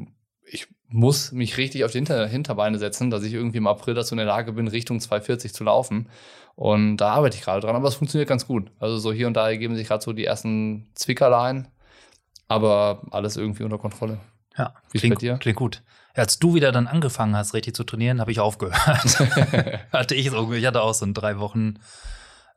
ich 0.45 0.69
muss 0.89 1.33
mich 1.33 1.57
richtig 1.57 1.85
auf 1.85 1.93
die 1.93 1.99
Hinter 1.99 2.27
Hinterbeine 2.27 2.79
setzen, 2.79 3.11
dass 3.11 3.25
ich 3.25 3.33
irgendwie 3.33 3.59
im 3.59 3.67
April 3.67 3.95
dazu 3.95 4.15
in 4.15 4.19
der 4.19 4.27
Lage 4.27 4.53
bin, 4.53 4.69
Richtung 4.69 5.01
240 5.01 5.53
zu 5.53 5.65
laufen. 5.65 6.09
Und 6.55 6.99
da 6.99 7.11
arbeite 7.11 7.37
ich 7.37 7.43
gerade 7.43 7.61
dran, 7.61 7.77
aber 7.77 7.89
es 7.89 7.97
funktioniert 7.97 8.29
ganz 8.29 8.47
gut. 8.47 8.71
Also 8.79 8.99
so 8.99 9.13
hier 9.13 9.27
und 9.27 9.35
da 9.35 9.49
ergeben 9.49 9.77
sich 9.77 9.89
gerade 9.89 10.03
so 10.03 10.13
die 10.13 10.25
ersten 10.25 10.89
Zwickerlein, 10.95 11.69
aber 12.49 13.03
alles 13.11 13.37
irgendwie 13.37 13.65
unter 13.65 13.79
Kontrolle. 13.79 14.21
Ja, 14.57 14.75
Wie 14.91 14.99
klingt, 14.99 15.21
dir? 15.21 15.37
klingt 15.37 15.59
gut. 15.59 15.83
Als 16.15 16.39
du 16.39 16.55
wieder 16.55 16.73
dann 16.73 16.87
angefangen 16.87 17.37
hast, 17.37 17.53
richtig 17.53 17.75
zu 17.75 17.85
trainieren, 17.85 18.21
habe 18.21 18.31
ich 18.31 18.41
aufgehört. 18.41 18.79
hatte 19.93 20.15
ich, 20.15 20.31
so, 20.31 20.51
ich 20.53 20.65
hatte 20.65 20.81
auch 20.81 20.95
so 20.95 21.05
ein 21.05 21.13
drei 21.13 21.39
Wochen 21.39 21.75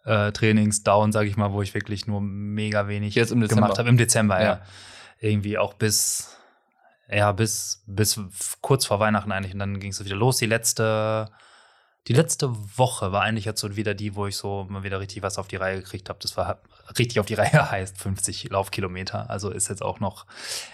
äh, 0.05 0.31
Trainingsdown, 0.31 1.11
sage 1.11 1.27
ich 1.27 1.35
mal, 1.35 1.51
wo 1.51 1.61
ich 1.61 1.73
wirklich 1.73 2.07
nur 2.07 2.21
mega 2.21 2.87
wenig 2.87 3.15
Jetzt 3.15 3.31
im 3.31 3.45
gemacht 3.45 3.77
habe. 3.77 3.89
Im 3.89 3.97
Dezember, 3.97 4.39
ja. 4.39 4.45
ja. 4.45 4.61
Irgendwie 5.19 5.57
auch 5.57 5.73
bis 5.73 6.38
ja, 7.11 7.31
bis, 7.31 7.83
bis 7.87 8.19
kurz 8.61 8.85
vor 8.85 8.99
Weihnachten 8.99 9.31
eigentlich. 9.31 9.53
Und 9.53 9.59
dann 9.59 9.79
ging 9.79 9.91
es 9.91 10.03
wieder 10.03 10.15
los. 10.15 10.37
Die 10.37 10.45
letzte, 10.45 11.29
die 12.07 12.13
letzte 12.13 12.49
Woche 12.77 13.11
war 13.11 13.23
eigentlich 13.23 13.45
jetzt 13.45 13.61
so 13.61 13.75
wieder 13.75 13.93
die, 13.93 14.15
wo 14.15 14.27
ich 14.27 14.37
so 14.37 14.65
mal 14.69 14.83
wieder 14.83 14.99
richtig 14.99 15.23
was 15.23 15.37
auf 15.37 15.47
die 15.47 15.55
Reihe 15.55 15.77
gekriegt 15.77 16.09
habe. 16.09 16.19
Das 16.21 16.37
war 16.37 16.61
richtig 16.97 17.19
auf 17.19 17.25
die 17.25 17.33
Reihe 17.35 17.71
heißt 17.71 17.97
50 17.97 18.49
Laufkilometer. 18.51 19.29
Also 19.29 19.49
ist 19.49 19.69
jetzt 19.69 19.83
auch 19.83 19.99
noch 19.99 20.25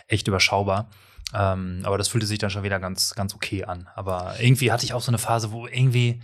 echt 0.07 0.27
überschaubar. 0.27 0.89
Ähm, 1.33 1.81
aber 1.83 1.97
das 1.97 2.09
fühlte 2.09 2.27
sich 2.27 2.39
dann 2.39 2.49
schon 2.49 2.63
wieder 2.63 2.79
ganz, 2.79 3.15
ganz 3.15 3.33
okay 3.33 3.65
an. 3.65 3.89
Aber 3.95 4.35
irgendwie 4.39 4.71
hatte 4.71 4.85
ich 4.85 4.93
auch 4.93 5.01
so 5.01 5.11
eine 5.11 5.17
Phase, 5.17 5.51
wo 5.51 5.67
irgendwie, 5.67 6.21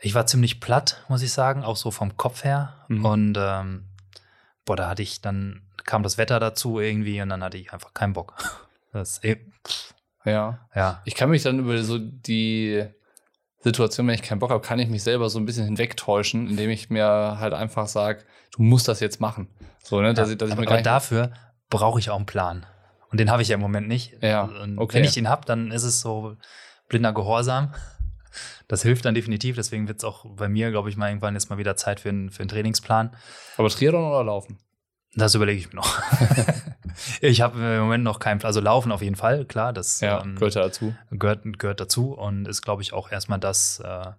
ich 0.00 0.14
war 0.14 0.26
ziemlich 0.26 0.60
platt, 0.60 1.04
muss 1.08 1.22
ich 1.22 1.32
sagen, 1.32 1.64
auch 1.64 1.76
so 1.76 1.90
vom 1.90 2.16
Kopf 2.16 2.44
her. 2.44 2.74
Mhm. 2.88 3.04
Und 3.04 3.38
ähm, 3.38 3.88
boah, 4.64 4.76
da 4.76 4.88
hatte 4.88 5.02
ich 5.02 5.20
dann, 5.20 5.62
kam 5.84 6.02
das 6.02 6.18
Wetter 6.18 6.38
dazu 6.38 6.78
irgendwie 6.78 7.20
und 7.20 7.30
dann 7.30 7.42
hatte 7.42 7.58
ich 7.58 7.72
einfach 7.72 7.94
keinen 7.94 8.12
Bock. 8.12 8.34
Das 8.92 9.12
ist 9.12 9.24
eh, 9.24 9.38
ja. 10.24 10.58
ja. 10.74 11.02
Ich 11.04 11.14
kann 11.14 11.30
mich 11.30 11.42
dann 11.42 11.58
über 11.58 11.82
so 11.82 11.98
die 11.98 12.84
Situation, 13.60 14.06
wenn 14.06 14.14
ich 14.14 14.22
keinen 14.22 14.38
Bock 14.38 14.50
habe, 14.50 14.64
kann 14.64 14.78
ich 14.78 14.88
mich 14.88 15.02
selber 15.02 15.30
so 15.30 15.38
ein 15.38 15.46
bisschen 15.46 15.64
hinwegtäuschen, 15.64 16.48
indem 16.48 16.70
ich 16.70 16.90
mir 16.90 17.06
halt 17.38 17.54
einfach 17.54 17.86
sage, 17.86 18.24
du 18.52 18.62
musst 18.62 18.88
das 18.88 19.00
jetzt 19.00 19.20
machen. 19.20 19.48
So, 19.82 20.00
ne? 20.00 20.14
dass 20.14 20.28
ja, 20.28 20.32
ich, 20.32 20.38
dass 20.38 20.50
aber, 20.50 20.62
ich 20.62 20.68
aber 20.68 20.82
dafür 20.82 21.32
brauche 21.70 21.98
ich 21.98 22.10
auch 22.10 22.16
einen 22.16 22.26
Plan. 22.26 22.66
Und 23.10 23.18
den 23.18 23.30
habe 23.30 23.42
ich 23.42 23.48
ja 23.48 23.54
im 23.54 23.60
Moment 23.60 23.88
nicht. 23.88 24.22
Ja, 24.22 24.48
okay. 24.76 24.96
Wenn 24.96 25.04
ich 25.04 25.12
den 25.12 25.28
habe, 25.28 25.44
dann 25.44 25.70
ist 25.70 25.84
es 25.84 26.00
so 26.00 26.36
blinder 26.88 27.12
Gehorsam. 27.12 27.74
Das 28.66 28.82
hilft 28.82 29.04
dann 29.04 29.14
definitiv. 29.14 29.56
Deswegen 29.56 29.86
wird 29.86 29.98
es 29.98 30.04
auch 30.04 30.24
bei 30.24 30.48
mir, 30.48 30.70
glaube 30.70 30.88
ich, 30.88 30.96
mal 30.96 31.08
irgendwann 31.08 31.34
jetzt 31.34 31.50
mal 31.50 31.58
wieder 31.58 31.76
Zeit 31.76 32.00
für, 32.00 32.08
einen, 32.08 32.30
für 32.30 32.40
einen 32.40 32.48
Trainingsplan. 32.48 33.14
Aber 33.58 33.68
Triathlon 33.68 34.04
oder 34.04 34.24
Laufen? 34.24 34.58
Das 35.14 35.34
überlege 35.34 35.58
ich 35.58 35.68
mir 35.68 35.76
noch. 35.76 36.00
ich 37.20 37.40
habe 37.40 37.58
im 37.60 37.80
Moment 37.80 38.04
noch 38.04 38.18
keinen 38.18 38.38
Plan. 38.38 38.48
Also 38.48 38.60
Laufen 38.60 38.92
auf 38.92 39.02
jeden 39.02 39.16
Fall, 39.16 39.44
klar. 39.44 39.72
Das 39.72 40.00
ja, 40.00 40.22
ähm, 40.22 40.36
gehört 40.36 40.56
dazu. 40.56 40.94
Gehört, 41.10 41.40
gehört 41.58 41.80
dazu 41.80 42.12
und 42.12 42.48
ist, 42.48 42.62
glaube 42.62 42.82
ich, 42.82 42.92
auch 42.92 43.10
erstmal 43.10 43.38
das, 43.38 43.80
äh, 43.80 44.12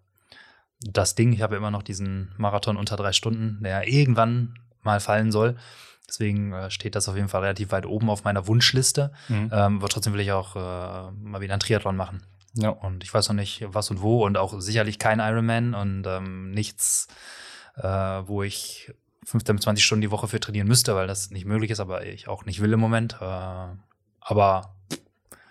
das 0.82 1.16
Ding. 1.16 1.34
Ich 1.34 1.42
habe 1.42 1.56
immer 1.56 1.72
noch 1.72 1.84
diesen 1.84 2.32
Marathon 2.38 2.78
unter 2.78 2.96
drei 2.96 3.12
Stunden, 3.12 3.64
der 3.64 3.88
irgendwann 3.88 4.60
mal 4.84 5.00
fallen 5.00 5.32
soll. 5.32 5.56
Deswegen 6.08 6.54
äh, 6.54 6.70
steht 6.70 6.96
das 6.96 7.10
auf 7.10 7.16
jeden 7.16 7.30
Fall 7.30 7.42
relativ 7.42 7.72
weit 7.72 7.86
oben 7.86 8.10
auf 8.10 8.24
meiner 8.24 8.48
Wunschliste. 8.48 9.12
Mhm. 9.30 9.50
Ähm, 9.52 9.78
aber 9.80 9.90
trotzdem 9.90 10.14
will 10.14 10.20
ich 10.20 10.32
auch 10.32 10.56
äh, 10.56 11.12
mal 11.12 11.42
wieder 11.42 11.54
einen 11.54 11.60
Triathlon 11.60 11.96
machen. 11.96 12.24
Ja. 12.54 12.70
Und 12.70 13.04
ich 13.04 13.12
weiß 13.12 13.30
noch 13.30 13.36
nicht, 13.36 13.66
was 13.68 13.90
und 13.90 14.02
wo 14.02 14.24
und 14.26 14.38
auch 14.38 14.60
sicherlich 14.60 15.00
kein 15.00 15.20
Ironman 15.20 15.74
und 15.74 16.06
ähm, 16.06 16.52
nichts, 16.52 17.08
äh, 17.78 17.88
wo 17.88 18.44
ich 18.44 18.94
15 19.26 19.56
bis 19.56 19.64
20 19.64 19.86
Stunden 19.86 20.02
die 20.02 20.12
Woche 20.12 20.28
für 20.28 20.40
trainieren 20.40 20.68
müsste, 20.68 20.96
weil 20.96 21.08
das 21.08 21.32
nicht 21.32 21.46
möglich 21.46 21.72
ist, 21.72 21.80
aber 21.80 22.06
ich 22.06 22.28
auch 22.28 22.46
nicht 22.46 22.62
will 22.62 22.74
im 22.74 22.80
Moment. 22.80 23.18
Äh, 23.22 23.66
aber 24.22 24.76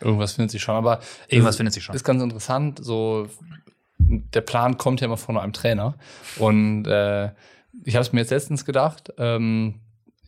irgendwas 0.01 0.33
findet 0.33 0.51
sich 0.51 0.63
schon. 0.63 0.75
Aber 0.75 1.01
irgendwas 1.29 1.57
findet 1.57 1.75
sich 1.75 1.83
schon. 1.83 1.95
Ist 1.95 2.05
ganz 2.05 2.23
interessant. 2.23 2.81
So 2.83 3.29
der 3.99 4.41
Plan 4.41 4.79
kommt 4.79 5.01
ja 5.01 5.07
immer 5.07 5.17
von 5.17 5.39
einem 5.39 5.53
Trainer 5.53 5.95
und 6.39 6.87
äh, 6.87 7.31
ich 7.85 7.95
habe 7.95 8.03
es 8.03 8.13
mir 8.13 8.21
jetzt 8.21 8.31
letztens 8.31 8.65
gedacht. 8.65 9.13
Ähm, 9.19 9.81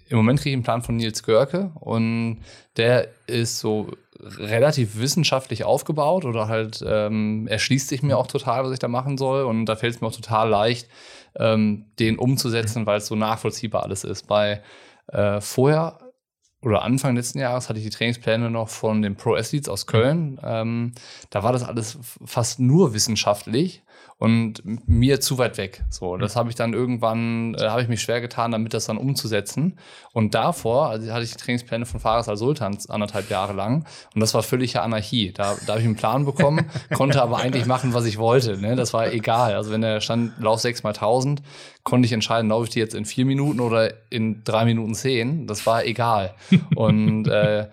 Im 0.08 0.16
Moment 0.16 0.40
kriege 0.40 0.50
ich 0.50 0.56
einen 0.56 0.62
Plan 0.62 0.82
von 0.82 0.96
Nils 0.96 1.22
Görke 1.22 1.72
und 1.74 2.40
der 2.76 3.08
ist 3.26 3.58
so 3.58 3.90
relativ 4.20 4.98
wissenschaftlich 4.98 5.64
aufgebaut 5.64 6.24
oder 6.24 6.48
halt 6.48 6.82
ähm, 6.86 7.46
erschließt 7.48 7.88
sich 7.88 8.02
mir 8.02 8.16
auch 8.16 8.26
total, 8.26 8.64
was 8.64 8.72
ich 8.72 8.78
da 8.78 8.88
machen 8.88 9.18
soll. 9.18 9.44
Und 9.44 9.66
da 9.66 9.76
fällt 9.76 9.96
es 9.96 10.00
mir 10.00 10.06
auch 10.06 10.14
total 10.14 10.48
leicht, 10.48 10.88
ähm, 11.38 11.86
den 11.98 12.18
umzusetzen, 12.18 12.86
weil 12.86 12.98
es 12.98 13.06
so 13.06 13.14
nachvollziehbar 13.14 13.82
alles 13.82 14.04
ist. 14.04 14.26
Bei 14.26 14.62
äh, 15.08 15.40
vorher 15.40 15.98
oder 16.62 16.82
Anfang 16.82 17.14
letzten 17.14 17.38
Jahres 17.38 17.68
hatte 17.68 17.78
ich 17.78 17.84
die 17.84 17.90
Trainingspläne 17.90 18.50
noch 18.50 18.68
von 18.68 19.02
den 19.02 19.16
Pro 19.16 19.34
Athletes 19.34 19.68
aus 19.68 19.86
Köln. 19.86 20.40
Ähm, 20.42 20.92
da 21.30 21.42
war 21.42 21.52
das 21.52 21.62
alles 21.62 21.98
fast 22.24 22.58
nur 22.58 22.94
wissenschaftlich 22.94 23.83
und 24.18 24.62
mir 24.88 25.20
zu 25.20 25.38
weit 25.38 25.58
weg. 25.58 25.82
So, 25.90 26.16
das 26.16 26.36
habe 26.36 26.48
ich 26.48 26.54
dann 26.54 26.72
irgendwann, 26.72 27.54
äh, 27.54 27.68
habe 27.68 27.82
ich 27.82 27.88
mich 27.88 28.00
schwer 28.00 28.20
getan, 28.20 28.52
damit 28.52 28.72
das 28.72 28.86
dann 28.86 28.96
umzusetzen. 28.96 29.78
Und 30.12 30.34
davor 30.34 30.88
also 30.88 31.12
hatte 31.12 31.24
ich 31.24 31.32
die 31.32 31.36
Trainingspläne 31.36 31.86
von 31.86 32.00
Fares 32.00 32.28
al-Sultan 32.28 32.78
anderthalb 32.88 33.30
Jahre 33.30 33.52
lang 33.52 33.86
und 34.14 34.20
das 34.20 34.34
war 34.34 34.42
völlige 34.42 34.82
Anarchie. 34.82 35.32
Da, 35.32 35.56
da 35.66 35.72
habe 35.72 35.80
ich 35.80 35.86
einen 35.86 35.96
Plan 35.96 36.24
bekommen, 36.24 36.70
konnte 36.94 37.20
aber 37.22 37.38
eigentlich 37.38 37.66
machen, 37.66 37.94
was 37.94 38.06
ich 38.06 38.18
wollte. 38.18 38.58
Ne? 38.58 38.76
Das 38.76 38.92
war 38.92 39.12
egal. 39.12 39.54
Also 39.54 39.70
wenn 39.70 39.80
der 39.80 40.00
stand, 40.00 40.32
lauf 40.38 40.60
6 40.60 40.82
mal 40.82 40.90
1000, 40.90 41.42
konnte 41.82 42.06
ich 42.06 42.12
entscheiden, 42.12 42.48
laufe 42.50 42.64
ich 42.64 42.70
die 42.70 42.78
jetzt 42.78 42.94
in 42.94 43.04
vier 43.04 43.26
Minuten 43.26 43.60
oder 43.60 43.92
in 44.10 44.42
drei 44.44 44.64
Minuten 44.64 44.94
zehn. 44.94 45.46
Das 45.46 45.66
war 45.66 45.84
egal. 45.84 46.34
Und 46.74 47.28
äh, 47.28 47.68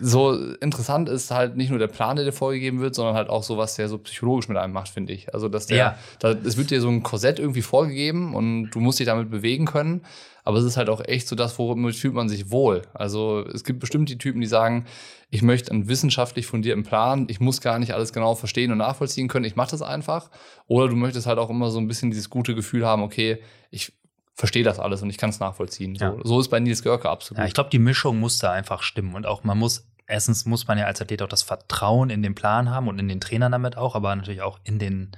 so 0.00 0.34
interessant 0.60 1.08
ist 1.08 1.30
halt 1.30 1.56
nicht 1.56 1.70
nur 1.70 1.78
der 1.78 1.86
Plan, 1.86 2.16
der 2.16 2.24
dir 2.24 2.32
vorgegeben 2.32 2.80
wird, 2.80 2.94
sondern 2.94 3.14
halt 3.14 3.28
auch 3.28 3.42
so, 3.42 3.56
was 3.56 3.76
der 3.76 3.88
so 3.88 3.98
psychologisch 3.98 4.48
mit 4.48 4.56
einem 4.56 4.72
macht, 4.72 4.88
finde 4.88 5.12
ich. 5.12 5.32
Also, 5.34 5.48
dass 5.48 5.66
der, 5.66 5.76
ja. 5.76 5.98
da, 6.18 6.30
es 6.30 6.56
wird 6.56 6.70
dir 6.70 6.80
so 6.80 6.88
ein 6.88 7.02
Korsett 7.02 7.38
irgendwie 7.38 7.62
vorgegeben 7.62 8.34
und 8.34 8.70
du 8.70 8.80
musst 8.80 8.98
dich 8.98 9.06
damit 9.06 9.30
bewegen 9.30 9.66
können. 9.66 10.02
Aber 10.46 10.58
es 10.58 10.64
ist 10.64 10.76
halt 10.76 10.90
auch 10.90 11.00
echt 11.02 11.26
so 11.26 11.36
das, 11.36 11.58
womit 11.58 11.96
fühlt 11.96 12.12
man 12.12 12.28
sich 12.28 12.50
wohl. 12.50 12.82
Also, 12.92 13.44
es 13.52 13.64
gibt 13.64 13.80
bestimmt 13.80 14.08
die 14.08 14.18
Typen, 14.18 14.40
die 14.40 14.46
sagen, 14.46 14.84
ich 15.30 15.42
möchte 15.42 15.70
einen 15.70 15.88
wissenschaftlich 15.88 16.46
fundierten 16.46 16.84
Plan, 16.84 17.26
ich 17.28 17.40
muss 17.40 17.60
gar 17.60 17.78
nicht 17.78 17.94
alles 17.94 18.12
genau 18.12 18.34
verstehen 18.34 18.70
und 18.70 18.78
nachvollziehen 18.78 19.28
können, 19.28 19.44
ich 19.44 19.56
mache 19.56 19.70
das 19.70 19.82
einfach. 19.82 20.30
Oder 20.66 20.88
du 20.88 20.96
möchtest 20.96 21.26
halt 21.26 21.38
auch 21.38 21.50
immer 21.50 21.70
so 21.70 21.78
ein 21.78 21.88
bisschen 21.88 22.10
dieses 22.10 22.30
gute 22.30 22.54
Gefühl 22.54 22.84
haben, 22.86 23.02
okay, 23.02 23.38
ich 23.70 23.92
verstehe 24.34 24.64
das 24.64 24.78
alles 24.78 25.02
und 25.02 25.10
ich 25.10 25.18
kann 25.18 25.30
es 25.30 25.40
nachvollziehen. 25.40 25.96
So, 25.96 26.04
ja. 26.04 26.16
so 26.22 26.40
ist 26.40 26.48
bei 26.48 26.60
Nils 26.60 26.82
Görke 26.82 27.08
absolut. 27.08 27.38
Ja, 27.38 27.46
ich 27.46 27.54
glaube, 27.54 27.70
die 27.70 27.78
Mischung 27.78 28.18
muss 28.18 28.38
da 28.38 28.52
einfach 28.52 28.82
stimmen 28.82 29.14
und 29.14 29.26
auch 29.26 29.44
man 29.44 29.58
muss 29.58 29.88
erstens 30.06 30.44
muss 30.44 30.66
man 30.66 30.78
ja 30.78 30.86
als 30.86 31.00
Athlet 31.00 31.22
auch 31.22 31.28
das 31.28 31.42
Vertrauen 31.42 32.10
in 32.10 32.22
den 32.22 32.34
Plan 32.34 32.70
haben 32.70 32.88
und 32.88 32.98
in 32.98 33.08
den 33.08 33.20
Trainer 33.20 33.50
damit 33.50 33.76
auch, 33.76 33.94
aber 33.94 34.14
natürlich 34.14 34.42
auch 34.42 34.60
in 34.64 34.78
den, 34.78 35.12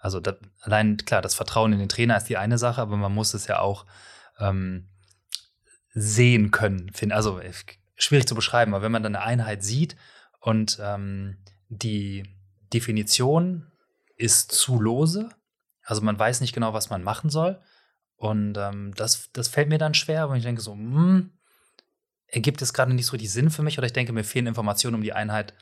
also 0.00 0.20
das, 0.20 0.36
allein 0.60 0.96
klar, 0.98 1.22
das 1.22 1.34
Vertrauen 1.34 1.72
in 1.72 1.78
den 1.78 1.88
Trainer 1.88 2.16
ist 2.16 2.28
die 2.28 2.36
eine 2.36 2.58
Sache, 2.58 2.80
aber 2.80 2.96
man 2.96 3.14
muss 3.14 3.34
es 3.34 3.46
ja 3.46 3.60
auch 3.60 3.86
ähm, 4.38 4.88
sehen 5.94 6.50
können. 6.50 6.90
Also 7.10 7.40
schwierig 7.96 8.26
zu 8.26 8.34
beschreiben, 8.34 8.74
aber 8.74 8.82
wenn 8.82 8.92
man 8.92 9.02
dann 9.02 9.16
eine 9.16 9.24
Einheit 9.24 9.62
sieht 9.62 9.96
und 10.40 10.78
ähm, 10.82 11.38
die 11.68 12.24
Definition 12.72 13.70
ist 14.16 14.52
zu 14.52 14.80
lose, 14.80 15.28
also 15.84 16.02
man 16.02 16.18
weiß 16.18 16.40
nicht 16.40 16.52
genau, 16.52 16.72
was 16.72 16.90
man 16.90 17.02
machen 17.02 17.30
soll. 17.30 17.60
Und 18.22 18.56
ähm, 18.56 18.94
das, 18.94 19.30
das 19.32 19.48
fällt 19.48 19.68
mir 19.68 19.78
dann 19.78 19.94
schwer, 19.94 20.30
weil 20.30 20.36
ich 20.36 20.44
denke 20.44 20.62
so, 20.62 20.74
hm, 20.74 21.32
ergibt 22.28 22.62
es 22.62 22.72
gerade 22.72 22.94
nicht 22.94 23.06
so 23.06 23.16
die 23.16 23.26
Sinn 23.26 23.50
für 23.50 23.64
mich 23.64 23.78
oder 23.78 23.86
ich 23.88 23.92
denke, 23.92 24.12
mir 24.12 24.22
fehlen 24.22 24.46
Informationen, 24.46 24.94
um 24.94 25.02
die 25.02 25.12
Einheit, 25.12 25.54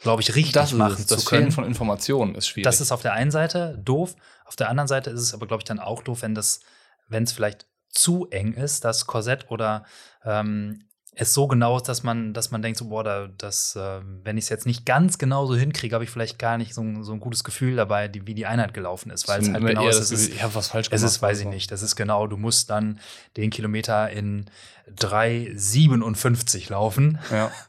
glaube 0.00 0.20
ich, 0.20 0.34
richtig 0.34 0.52
das 0.52 0.74
machen 0.74 0.98
zu 0.98 1.14
das 1.14 1.24
können. 1.24 1.44
Fehlen 1.44 1.52
von 1.52 1.64
Informationen 1.64 2.34
ist 2.34 2.48
schwierig. 2.48 2.64
Das 2.64 2.82
ist 2.82 2.92
auf 2.92 3.00
der 3.00 3.14
einen 3.14 3.30
Seite 3.30 3.80
doof. 3.82 4.16
Auf 4.44 4.54
der 4.54 4.68
anderen 4.68 4.86
Seite 4.86 5.08
ist 5.08 5.22
es 5.22 5.32
aber, 5.32 5.46
glaube 5.46 5.62
ich, 5.62 5.64
dann 5.64 5.78
auch 5.78 6.02
doof, 6.02 6.20
wenn 6.20 6.34
das, 6.34 6.60
wenn 7.08 7.22
es 7.22 7.32
vielleicht 7.32 7.68
zu 7.88 8.28
eng 8.28 8.52
ist, 8.52 8.84
das 8.84 9.06
Korsett 9.06 9.50
oder 9.50 9.86
ähm, 10.26 10.84
es 11.16 11.32
so 11.32 11.46
genau 11.46 11.76
ist, 11.76 11.88
dass 11.88 12.02
man, 12.02 12.32
dass 12.32 12.50
man 12.50 12.60
denkt, 12.62 12.78
so, 12.78 12.86
boah, 12.86 13.04
da, 13.04 13.28
das, 13.38 13.76
äh, 13.76 14.00
wenn 14.24 14.36
ich 14.36 14.44
es 14.44 14.48
jetzt 14.48 14.66
nicht 14.66 14.84
ganz 14.84 15.18
genau 15.18 15.46
so 15.46 15.54
hinkriege, 15.54 15.94
habe 15.94 16.04
ich 16.04 16.10
vielleicht 16.10 16.38
gar 16.38 16.58
nicht 16.58 16.74
so 16.74 16.82
ein, 16.82 17.04
so 17.04 17.12
ein 17.12 17.20
gutes 17.20 17.44
Gefühl 17.44 17.76
dabei, 17.76 18.08
die, 18.08 18.26
wie 18.26 18.34
die 18.34 18.46
Einheit 18.46 18.74
gelaufen 18.74 19.10
ist, 19.10 19.28
weil 19.28 19.40
es 19.40 19.50
halt 19.50 19.64
genau 19.64 19.88
ist. 19.88 20.10
ist 20.10 20.28
ich 20.28 20.42
habe 20.42 20.54
was 20.54 20.68
falsch 20.68 20.90
gemacht. 20.90 21.04
Es 21.04 21.10
ist, 21.10 21.22
weiß 21.22 21.40
ich 21.40 21.46
nicht, 21.46 21.70
das 21.70 21.82
ist 21.82 21.94
genau, 21.94 22.26
du 22.26 22.36
musst 22.36 22.70
dann 22.70 22.98
den 23.36 23.50
Kilometer 23.50 24.10
in 24.10 24.46
3,57 24.96 26.70
laufen. 26.70 27.18
Ja. 27.30 27.50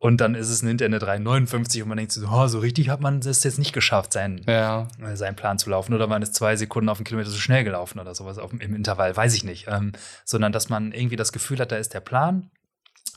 Und 0.00 0.20
dann 0.20 0.36
ist 0.36 0.48
es 0.48 0.60
hinter 0.60 0.84
eine 0.84 0.98
3,59 0.98 1.82
und 1.82 1.88
man 1.88 1.98
denkt 1.98 2.12
so, 2.12 2.26
oh, 2.28 2.46
so 2.46 2.60
richtig 2.60 2.88
hat 2.88 3.00
man 3.00 3.18
es 3.18 3.42
jetzt 3.42 3.58
nicht 3.58 3.72
geschafft, 3.72 4.12
seinen, 4.12 4.42
ja. 4.46 4.86
äh, 5.02 5.16
seinen 5.16 5.34
Plan 5.34 5.58
zu 5.58 5.70
laufen. 5.70 5.92
Oder 5.92 6.06
man 6.06 6.22
ist 6.22 6.34
zwei 6.36 6.54
Sekunden 6.54 6.88
auf 6.88 6.98
den 6.98 7.04
Kilometer 7.04 7.30
zu 7.30 7.40
schnell 7.40 7.64
gelaufen 7.64 7.98
oder 7.98 8.14
sowas 8.14 8.38
auf, 8.38 8.52
im 8.52 8.74
Intervall, 8.76 9.16
weiß 9.16 9.34
ich 9.34 9.42
nicht. 9.42 9.66
Ähm, 9.66 9.92
sondern 10.24 10.52
dass 10.52 10.68
man 10.68 10.92
irgendwie 10.92 11.16
das 11.16 11.32
Gefühl 11.32 11.58
hat, 11.58 11.72
da 11.72 11.76
ist 11.76 11.94
der 11.94 12.00
Plan, 12.00 12.50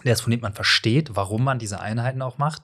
der 0.03 0.13
ist 0.13 0.21
von 0.21 0.31
dem 0.31 0.39
man 0.41 0.53
versteht, 0.53 1.15
warum 1.15 1.43
man 1.43 1.59
diese 1.59 1.79
Einheiten 1.79 2.23
auch 2.23 2.39
macht. 2.39 2.63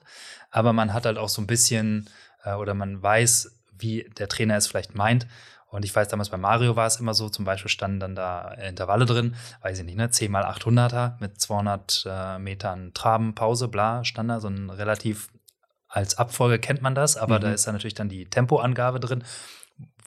Aber 0.50 0.72
man 0.72 0.92
hat 0.92 1.06
halt 1.06 1.16
auch 1.16 1.28
so 1.28 1.40
ein 1.40 1.46
bisschen, 1.46 2.10
äh, 2.42 2.54
oder 2.54 2.74
man 2.74 3.00
weiß, 3.00 3.56
wie 3.78 4.10
der 4.18 4.28
Trainer 4.28 4.56
es 4.56 4.66
vielleicht 4.66 4.96
meint. 4.96 5.28
Und 5.70 5.84
ich 5.84 5.94
weiß, 5.94 6.08
damals 6.08 6.30
bei 6.30 6.38
Mario 6.38 6.76
war 6.76 6.86
es 6.86 6.96
immer 6.96 7.12
so, 7.12 7.28
zum 7.28 7.44
Beispiel 7.44 7.68
standen 7.68 8.00
dann 8.00 8.14
da 8.14 8.52
Intervalle 8.52 9.04
drin, 9.04 9.36
weiß 9.60 9.78
ich 9.78 9.84
nicht, 9.84 9.98
ne, 9.98 10.10
10 10.10 10.30
mal 10.30 10.44
800er 10.44 11.14
mit 11.20 11.40
200 11.40 12.04
äh, 12.06 12.38
Metern 12.38 12.94
Traben, 12.94 13.34
Pause, 13.34 13.68
bla, 13.68 14.02
stand 14.04 14.30
da, 14.30 14.40
so 14.40 14.48
ein 14.48 14.70
relativ, 14.70 15.28
als 15.86 16.16
Abfolge 16.16 16.58
kennt 16.58 16.80
man 16.80 16.94
das, 16.94 17.16
aber 17.18 17.38
mhm. 17.38 17.42
da 17.42 17.52
ist 17.52 17.66
dann 17.66 17.74
natürlich 17.74 17.94
dann 17.94 18.08
die 18.08 18.24
Tempoangabe 18.24 18.98
drin, 18.98 19.24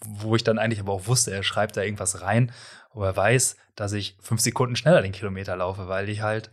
wo 0.03 0.35
ich 0.35 0.43
dann 0.43 0.57
eigentlich 0.57 0.79
aber 0.79 0.93
auch 0.93 1.05
wusste, 1.05 1.31
er 1.31 1.43
schreibt 1.43 1.77
da 1.77 1.83
irgendwas 1.83 2.21
rein, 2.21 2.51
wo 2.93 3.03
er 3.03 3.15
weiß, 3.15 3.55
dass 3.75 3.93
ich 3.93 4.17
fünf 4.19 4.41
Sekunden 4.41 4.75
schneller 4.75 5.03
den 5.03 5.11
Kilometer 5.11 5.55
laufe, 5.55 5.87
weil 5.87 6.09
ich 6.09 6.21
halt 6.21 6.49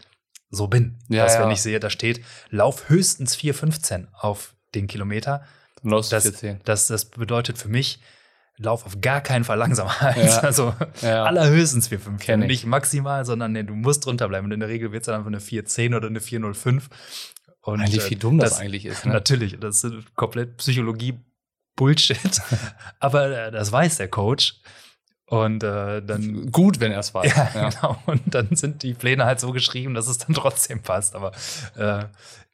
so 0.51 0.69
bin. 0.69 0.99
Ja, 1.09 1.25
dass, 1.25 1.35
ja. 1.35 1.45
wenn 1.45 1.51
ich 1.51 1.63
sehe, 1.63 1.81
da 1.81 1.89
steht, 1.89 2.23
lauf 2.51 2.89
höchstens 2.91 3.37
4,15 3.37 4.09
auf 4.13 4.55
den 4.75 4.87
Kilometer. 4.87 5.45
Das, 6.65 6.89
das, 6.89 6.89
das 6.89 7.05
bedeutet 7.07 7.59
für 7.59 7.69
mich, 7.69 8.01
lauf 8.59 8.85
auf 8.85 9.01
gar 9.01 9.21
keinen 9.21 9.45
Fall 9.45 9.59
langsamer 9.59 9.95
als 10.01 10.37
ja. 10.37 10.41
also 10.41 10.75
ja. 11.03 11.25
allerhöchstens 11.25 11.91
4,5. 11.91 12.37
Nicht 12.37 12.67
maximal, 12.67 13.25
sondern 13.25 13.53
nee, 13.53 13.63
du 13.63 13.75
musst 13.75 14.05
drunter 14.05 14.29
bleiben. 14.29 14.47
Und 14.47 14.53
in 14.53 14.61
der 14.61 14.69
Regel 14.69 14.93
wird 14.93 15.03
es 15.03 15.07
dann 15.07 15.17
einfach 15.17 15.29
eine 15.29 15.39
4,10 15.39 15.97
oder 15.97 16.09
eine 16.09 16.21
4,05. 16.21 16.83
Und 17.63 17.81
eigentlich, 17.81 18.11
wie 18.11 18.15
äh, 18.15 18.19
dumm 18.19 18.39
das, 18.39 18.51
das 18.51 18.61
eigentlich 18.61 18.87
ist. 18.87 19.07
Ne? 19.07 19.13
Natürlich, 19.13 19.59
das 19.61 19.85
ist 19.85 20.15
komplett 20.15 20.57
Psychologie 20.57 21.19
Bullshit. 21.77 22.41
Aber 23.01 23.47
äh, 23.47 23.51
das 23.51 23.71
weiß 23.71 23.99
der 23.99 24.09
Coach. 24.09 24.61
Und 25.29 25.63
äh, 25.63 26.03
dann. 26.03 26.51
Gut, 26.51 26.81
wenn 26.81 26.93
er 26.93 27.01
es 27.01 27.15
weiß. 27.15 27.33
Ja, 27.37 27.51
ja, 27.55 27.69
genau. 27.69 27.99
Und 28.07 28.23
dann 28.35 28.55
sind 28.57 28.83
die 28.83 28.95
Pläne 28.95 29.25
halt 29.25 29.41
so 29.41 29.53
geschrieben, 29.53 29.95
dass 29.95 30.09
es 30.09 30.19
dann 30.19 30.35
trotzdem 30.35 30.81
passt. 30.81 31.15
Aber 31.15 31.33
äh, 31.77 32.05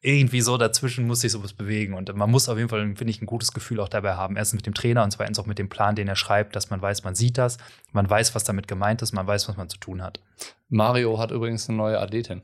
irgendwie 0.00 0.40
so 0.40 0.58
dazwischen 0.58 1.06
muss 1.06 1.20
sich 1.20 1.32
sowas 1.32 1.52
bewegen. 1.52 1.94
Und 1.94 2.14
man 2.14 2.30
muss 2.30 2.48
auf 2.48 2.58
jeden 2.58 2.68
Fall, 2.68 2.80
finde 2.96 3.10
ich, 3.10 3.22
ein 3.22 3.26
gutes 3.26 3.52
Gefühl 3.52 3.80
auch 3.80 3.88
dabei 3.88 4.14
haben. 4.14 4.36
Erstens 4.36 4.58
mit 4.58 4.66
dem 4.66 4.74
Trainer 4.74 5.04
und 5.04 5.12
zweitens 5.12 5.38
auch 5.38 5.46
mit 5.46 5.58
dem 5.58 5.68
Plan, 5.68 5.94
den 5.94 6.08
er 6.08 6.16
schreibt, 6.16 6.56
dass 6.56 6.68
man 6.70 6.82
weiß, 6.82 7.04
man 7.04 7.14
sieht 7.14 7.38
das, 7.38 7.58
man 7.92 8.08
weiß, 8.10 8.34
was 8.34 8.44
damit 8.44 8.68
gemeint 8.68 9.02
ist, 9.02 9.12
man 9.12 9.26
weiß, 9.26 9.48
was 9.48 9.56
man 9.56 9.68
zu 9.68 9.78
tun 9.78 10.02
hat. 10.02 10.20
Mario 10.68 11.18
hat 11.18 11.30
übrigens 11.30 11.68
eine 11.68 11.78
neue 11.78 12.00
Athletin. 12.00 12.42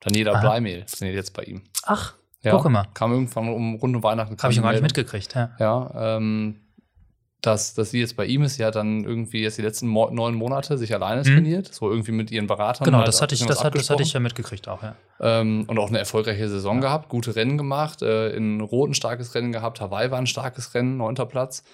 Daniela 0.00 0.32
Aha. 0.32 0.40
Bleimehl 0.40 0.84
trainiert 0.86 1.16
jetzt 1.16 1.34
bei 1.34 1.42
ihm. 1.42 1.62
Ach, 1.84 2.14
ja, 2.42 2.56
guck 2.56 2.70
mal. 2.70 2.86
Kam 2.94 3.12
irgendwann 3.12 3.48
um 3.50 3.74
rund 3.74 3.94
um 3.94 4.02
Weihnachten. 4.02 4.36
Habe 4.42 4.52
ich 4.52 4.58
noch 4.58 4.64
gar 4.64 4.72
nicht 4.72 4.82
mitgekriegt, 4.82 5.34
ja. 5.34 5.50
Ja, 5.58 6.16
ähm, 6.16 6.56
dass, 7.40 7.74
dass 7.74 7.90
sie 7.90 8.00
jetzt 8.00 8.16
bei 8.16 8.26
ihm 8.26 8.42
ist. 8.42 8.56
Sie 8.56 8.64
hat 8.64 8.74
dann 8.74 9.04
irgendwie 9.04 9.42
jetzt 9.42 9.56
die 9.58 9.62
letzten 9.62 9.88
Mo 9.88 10.10
neun 10.10 10.34
Monate 10.34 10.76
sich 10.76 10.92
alleine 10.94 11.20
mhm. 11.20 11.34
trainiert, 11.34 11.72
so 11.72 11.90
irgendwie 11.90 12.12
mit 12.12 12.30
ihren 12.30 12.46
Beratern. 12.46 12.84
Genau, 12.84 12.98
halt 12.98 13.08
das, 13.08 13.22
hatte 13.22 13.34
ich, 13.34 13.44
das, 13.44 13.64
hat, 13.64 13.74
das 13.74 13.88
hatte 13.88 14.02
ich 14.02 14.12
ja 14.12 14.20
mitgekriegt 14.20 14.68
auch, 14.68 14.82
ja. 14.82 14.94
Ähm, 15.20 15.64
und 15.66 15.78
auch 15.78 15.88
eine 15.88 15.98
erfolgreiche 15.98 16.48
Saison 16.48 16.76
ja. 16.76 16.82
gehabt, 16.82 17.08
gute 17.08 17.36
Rennen 17.36 17.56
gemacht, 17.56 18.02
äh, 18.02 18.30
in 18.30 18.60
Rot 18.60 18.90
ein 18.90 18.94
starkes 18.94 19.34
Rennen 19.34 19.52
gehabt, 19.52 19.80
Hawaii 19.80 20.10
war 20.10 20.18
ein 20.18 20.26
starkes 20.26 20.74
Rennen, 20.74 20.96
neunter 20.96 21.26
Platz. 21.26 21.64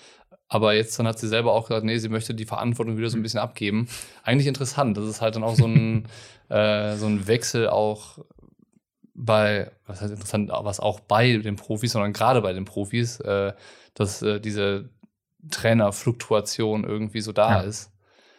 Aber 0.48 0.74
jetzt 0.74 0.96
dann 0.98 1.08
hat 1.08 1.18
sie 1.18 1.26
selber 1.26 1.52
auch 1.52 1.66
gesagt, 1.66 1.84
nee, 1.84 1.98
sie 1.98 2.08
möchte 2.08 2.32
die 2.32 2.44
Verantwortung 2.44 2.96
wieder 2.96 3.10
so 3.10 3.16
ein 3.16 3.20
mhm. 3.20 3.24
bisschen 3.24 3.40
abgeben. 3.40 3.88
Eigentlich 4.22 4.46
interessant. 4.46 4.96
Das 4.96 5.04
ist 5.04 5.20
halt 5.20 5.34
dann 5.34 5.42
auch 5.42 5.56
so 5.56 5.66
ein, 5.66 6.06
äh, 6.48 6.94
so 6.96 7.06
ein 7.06 7.26
Wechsel 7.26 7.68
auch 7.68 8.18
bei, 9.14 9.72
was 9.86 10.02
heißt 10.02 10.12
interessant, 10.12 10.50
was 10.52 10.78
auch 10.78 11.00
bei 11.00 11.38
den 11.38 11.56
Profis, 11.56 11.92
sondern 11.92 12.12
gerade 12.12 12.42
bei 12.42 12.52
den 12.52 12.64
Profis, 12.64 13.18
äh, 13.20 13.54
dass 13.94 14.22
äh, 14.22 14.40
diese 14.40 14.90
Trainerfluktuation 15.50 16.84
irgendwie 16.84 17.20
so 17.20 17.32
da 17.32 17.56
Ja. 17.56 17.60
ist. 17.60 17.90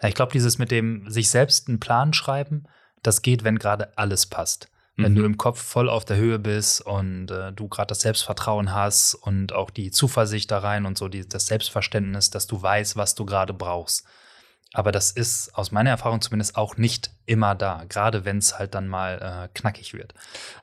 Ja, 0.01 0.09
ich 0.09 0.15
glaube, 0.15 0.31
dieses 0.31 0.57
mit 0.57 0.71
dem 0.71 1.09
sich 1.09 1.29
selbst 1.29 1.67
einen 1.67 1.79
Plan 1.79 2.13
schreiben, 2.13 2.65
das 3.03 3.21
geht, 3.21 3.43
wenn 3.43 3.57
gerade 3.59 3.97
alles 3.97 4.25
passt. 4.25 4.69
Wenn 4.95 5.11
Mhm. 5.13 5.15
du 5.15 5.25
im 5.25 5.37
Kopf 5.37 5.61
voll 5.61 5.89
auf 5.89 6.05
der 6.05 6.17
Höhe 6.17 6.39
bist 6.39 6.81
und 6.81 7.29
äh, 7.29 7.51
du 7.53 7.67
gerade 7.67 7.87
das 7.87 8.01
Selbstvertrauen 8.01 8.73
hast 8.73 9.13
und 9.13 9.53
auch 9.53 9.69
die 9.69 9.91
Zuversicht 9.91 10.49
da 10.51 10.59
rein 10.59 10.85
und 10.87 10.97
so 10.97 11.07
die, 11.07 11.27
das 11.27 11.45
Selbstverständnis, 11.47 12.31
dass 12.31 12.47
du 12.47 12.59
weißt, 12.61 12.95
was 12.95 13.13
du 13.15 13.25
gerade 13.25 13.53
brauchst. 13.53 14.05
Aber 14.77 14.91
das 14.91 15.09
ist 15.09 15.55
aus 15.55 15.71
meiner 15.71 15.89
Erfahrung 15.89 16.21
zumindest 16.21 16.55
auch 16.55 16.77
nicht 16.77 17.09
immer 17.25 17.55
da, 17.55 17.83
gerade 17.89 18.25
wenn 18.25 18.37
es 18.37 18.59
halt 18.59 18.75
dann 18.75 18.87
mal 18.87 19.47
äh, 19.47 19.57
knackig 19.57 19.95
wird. 19.95 20.13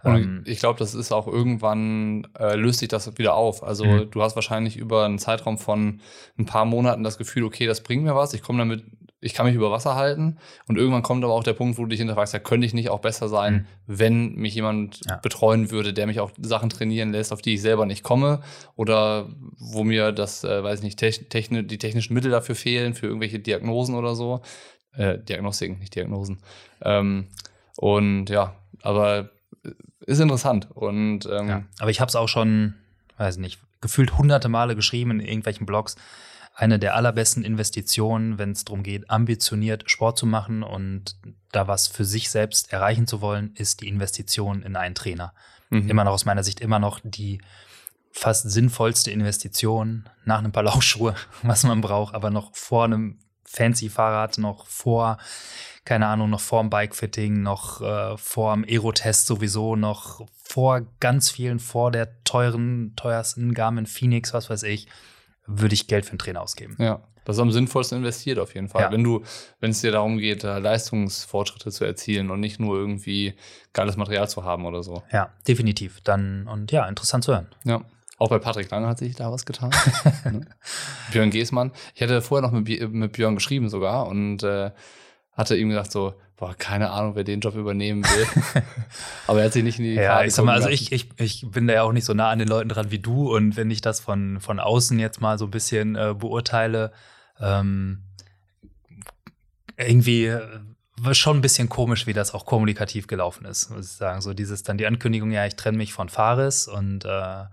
Und 0.04 0.14
Ähm, 0.14 0.42
ich 0.46 0.60
glaube, 0.60 0.78
das 0.78 0.94
ist 0.94 1.10
auch 1.10 1.26
irgendwann, 1.26 2.28
äh, 2.38 2.54
löst 2.54 2.78
sich 2.78 2.88
das 2.88 3.18
wieder 3.18 3.34
auf. 3.34 3.64
Also 3.64 3.84
Mhm. 3.86 4.10
du 4.12 4.22
hast 4.22 4.36
wahrscheinlich 4.36 4.76
über 4.76 5.04
einen 5.04 5.18
Zeitraum 5.18 5.58
von 5.58 6.00
ein 6.38 6.46
paar 6.46 6.64
Monaten 6.64 7.02
das 7.02 7.18
Gefühl, 7.18 7.42
okay, 7.42 7.66
das 7.66 7.82
bringt 7.82 8.04
mir 8.04 8.14
was, 8.14 8.34
ich 8.34 8.42
komme 8.42 8.60
damit, 8.60 8.84
ich 9.24 9.34
kann 9.34 9.46
mich 9.46 9.54
über 9.54 9.70
Wasser 9.70 9.94
halten. 9.94 10.36
Und 10.68 10.76
irgendwann 10.76 11.02
kommt 11.02 11.24
aber 11.24 11.32
auch 11.32 11.42
der 11.44 11.54
Punkt, 11.54 11.78
wo 11.78 11.82
du 11.82 11.88
dich 11.88 11.98
hinterfragst, 11.98 12.34
ja, 12.34 12.38
könnte 12.38 12.66
ich 12.66 12.74
nicht 12.74 12.90
auch 12.90 13.00
besser 13.00 13.28
sein, 13.28 13.54
Mhm. 13.54 13.64
wenn 13.86 14.34
mich 14.34 14.54
jemand 14.54 15.00
Ja. 15.08 15.16
betreuen 15.16 15.70
würde, 15.70 15.92
der 15.92 16.06
mich 16.06 16.20
auch 16.20 16.30
Sachen 16.40 16.68
trainieren 16.70 17.12
lässt, 17.12 17.32
auf 17.32 17.40
die 17.42 17.54
ich 17.54 17.62
selber 17.62 17.86
nicht 17.86 18.02
komme. 18.02 18.42
Oder 18.76 19.28
wo 19.58 19.82
mir 19.84 20.12
das, 20.12 20.44
äh, 20.44 20.62
weiß 20.62 20.80
ich 20.80 20.84
nicht, 20.84 20.98
techn 20.98 21.28
techni 21.28 21.66
die 21.66 21.78
technischen 21.78 22.14
Mittel 22.14 22.30
dafür 22.30 22.54
fehlen, 22.54 22.94
für 22.94 23.06
irgendwelche 23.06 23.38
Diagnosen 23.38 23.94
oder 23.94 24.14
so. 24.14 24.42
Äh, 24.96 25.18
Diagnostiken, 25.18 25.78
nicht 25.78 25.94
Diagnosen. 25.94 26.38
Ähm, 26.82 27.26
und 27.76 28.30
ja, 28.30 28.54
aber 28.82 29.30
ist 30.06 30.20
interessant. 30.20 30.68
Und 30.74 31.26
ähm, 31.26 31.48
Ja, 31.48 31.62
aber 31.80 31.90
ich 31.90 32.00
habe 32.00 32.08
es 32.10 32.16
auch 32.16 32.28
schon, 32.28 32.74
weiß 33.16 33.38
nicht, 33.38 33.58
gefühlt 33.80 34.16
hunderte 34.18 34.48
Male 34.48 34.76
geschrieben 34.76 35.10
in 35.12 35.20
irgendwelchen 35.20 35.66
Blogs. 35.66 35.96
Eine 36.56 36.78
der 36.78 36.94
allerbesten 36.94 37.42
Investitionen, 37.42 38.38
wenn 38.38 38.52
es 38.52 38.64
darum 38.64 38.84
geht, 38.84 39.10
ambitioniert 39.10 39.90
Sport 39.90 40.18
zu 40.18 40.26
machen 40.26 40.62
und 40.62 41.16
da 41.50 41.66
was 41.66 41.88
für 41.88 42.04
sich 42.04 42.30
selbst 42.30 42.72
erreichen 42.72 43.08
zu 43.08 43.20
wollen, 43.20 43.52
ist 43.56 43.80
die 43.80 43.88
Investition 43.88 44.62
in 44.62 44.76
einen 44.76 44.94
Trainer. 44.94 45.34
mhm. 45.70 45.88
Immer 45.90 46.04
noch 46.04 46.12
aus 46.12 46.24
meiner 46.24 46.44
Sicht 46.44 46.60
immer 46.60 46.78
noch 46.78 47.00
die 47.02 47.40
fast 48.12 48.48
sinnvollste 48.48 49.10
Investition 49.10 50.08
nach 50.24 50.38
einem 50.38 50.52
paar 50.52 50.62
Laufschuhe, 50.62 51.16
was 51.42 51.64
man 51.64 51.80
braucht, 51.80 52.14
aber 52.14 52.30
noch 52.30 52.54
vor 52.54 52.84
einem 52.84 53.18
fancy 53.44 53.88
Fahrrad, 53.88 54.38
noch 54.38 54.68
vor, 54.68 55.18
keine 55.84 56.06
Ahnung, 56.06 56.30
noch 56.30 56.40
vor 56.40 56.62
dem 56.62 56.70
Bikefitting, 56.70 57.42
noch 57.42 57.80
äh, 57.80 58.16
vor 58.16 58.54
dem 58.54 58.64
Aerotest 58.64 59.26
sowieso, 59.26 59.74
noch 59.74 60.24
vor 60.32 60.82
ganz 61.00 61.30
vielen, 61.30 61.58
vor 61.58 61.90
der 61.90 62.22
teuren, 62.22 62.94
teuersten 62.94 63.54
Garmin 63.54 63.86
Phoenix, 63.86 64.32
was 64.32 64.48
weiß 64.48 64.62
ich, 64.62 64.86
würde 65.46 65.74
ich 65.74 65.86
Geld 65.86 66.04
für 66.04 66.12
einen 66.12 66.18
Trainer 66.18 66.42
ausgeben. 66.42 66.76
Ja, 66.78 67.02
das 67.24 67.36
ist 67.36 67.42
am 67.42 67.50
sinnvollsten 67.50 67.98
investiert 67.98 68.38
auf 68.38 68.54
jeden 68.54 68.68
Fall. 68.68 68.82
Ja. 68.82 68.92
Wenn 68.92 69.02
du, 69.02 69.22
wenn 69.60 69.70
es 69.70 69.80
dir 69.80 69.92
darum 69.92 70.18
geht, 70.18 70.44
da 70.44 70.58
Leistungsfortschritte 70.58 71.70
zu 71.70 71.84
erzielen 71.84 72.30
und 72.30 72.40
nicht 72.40 72.60
nur 72.60 72.76
irgendwie 72.76 73.34
geiles 73.72 73.96
Material 73.96 74.28
zu 74.28 74.44
haben 74.44 74.66
oder 74.66 74.82
so. 74.82 75.02
Ja, 75.10 75.30
definitiv. 75.48 76.00
Dann, 76.02 76.46
und 76.46 76.70
ja, 76.70 76.86
interessant 76.86 77.24
zu 77.24 77.32
hören. 77.32 77.48
Ja. 77.64 77.82
Auch 78.18 78.28
bei 78.28 78.38
Patrick 78.38 78.70
Lange 78.70 78.86
hat 78.86 78.98
sich 78.98 79.16
da 79.16 79.32
was 79.32 79.44
getan. 79.44 79.70
ne? 80.24 80.46
Björn 81.10 81.30
Geßmann. 81.30 81.72
Ich 81.94 82.02
hatte 82.02 82.22
vorher 82.22 82.48
noch 82.48 82.52
mit, 82.52 82.92
mit 82.92 83.12
Björn 83.12 83.34
geschrieben 83.34 83.68
sogar 83.68 84.06
und 84.06 84.42
äh, 84.44 84.70
hatte 85.32 85.56
ihm 85.56 85.70
gesagt 85.70 85.90
so, 85.90 86.14
boah, 86.36 86.54
keine 86.54 86.90
Ahnung, 86.90 87.14
wer 87.14 87.24
den 87.24 87.40
Job 87.40 87.54
übernehmen 87.54 88.04
will. 88.04 88.62
Aber 89.26 89.40
er 89.40 89.46
hat 89.46 89.52
sich 89.52 89.64
nicht 89.64 89.78
in 89.78 89.84
die 89.84 89.94
Ja, 89.94 90.14
Karten 90.14 90.28
ich 90.28 90.34
sag 90.34 90.44
mal, 90.44 90.54
also 90.54 90.68
ich, 90.68 90.92
ich, 90.92 91.08
ich 91.18 91.46
bin 91.50 91.66
da 91.66 91.74
ja 91.74 91.82
auch 91.82 91.92
nicht 91.92 92.04
so 92.04 92.14
nah 92.14 92.30
an 92.30 92.38
den 92.38 92.48
Leuten 92.48 92.68
dran 92.68 92.90
wie 92.90 92.98
du 92.98 93.34
und 93.34 93.56
wenn 93.56 93.70
ich 93.70 93.80
das 93.80 94.00
von, 94.00 94.40
von 94.40 94.60
außen 94.60 94.98
jetzt 94.98 95.20
mal 95.20 95.38
so 95.38 95.46
ein 95.46 95.50
bisschen 95.50 95.96
äh, 95.96 96.14
beurteile, 96.16 96.92
ähm, 97.40 98.02
irgendwie 99.76 100.26
äh, 100.26 100.40
war 100.96 101.14
schon 101.14 101.38
ein 101.38 101.42
bisschen 101.42 101.68
komisch, 101.68 102.06
wie 102.06 102.12
das 102.12 102.34
auch 102.34 102.46
kommunikativ 102.46 103.06
gelaufen 103.06 103.44
ist, 103.46 103.70
muss 103.70 103.86
ich 103.86 103.96
sagen. 103.96 104.20
So 104.20 104.32
dieses 104.32 104.62
dann 104.62 104.78
die 104.78 104.86
Ankündigung, 104.86 105.30
ja, 105.30 105.46
ich 105.46 105.56
trenne 105.56 105.78
mich 105.78 105.92
von 105.92 106.08
Fares 106.08 106.68
und 106.68 107.04
äh, 107.04 107.44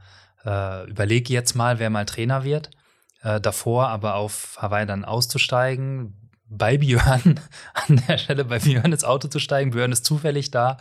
äh, 0.45 0.89
überlege 0.89 1.33
jetzt 1.33 1.55
mal, 1.55 1.79
wer 1.79 1.89
mal 1.89 2.05
Trainer 2.05 2.43
wird. 2.43 2.69
Äh, 3.23 3.41
davor 3.41 3.89
aber 3.89 4.15
auf 4.15 4.57
Hawaii 4.59 4.85
dann 4.85 5.05
auszusteigen, 5.05 6.20
bei 6.51 6.77
Björn, 6.77 7.39
an 7.73 8.03
der 8.07 8.17
Stelle 8.17 8.45
bei 8.45 8.59
Björn 8.59 8.91
ins 8.91 9.03
Auto 9.03 9.29
zu 9.29 9.39
steigen. 9.39 9.71
Björn 9.71 9.91
ist 9.91 10.05
zufällig 10.05 10.51
da, 10.51 10.77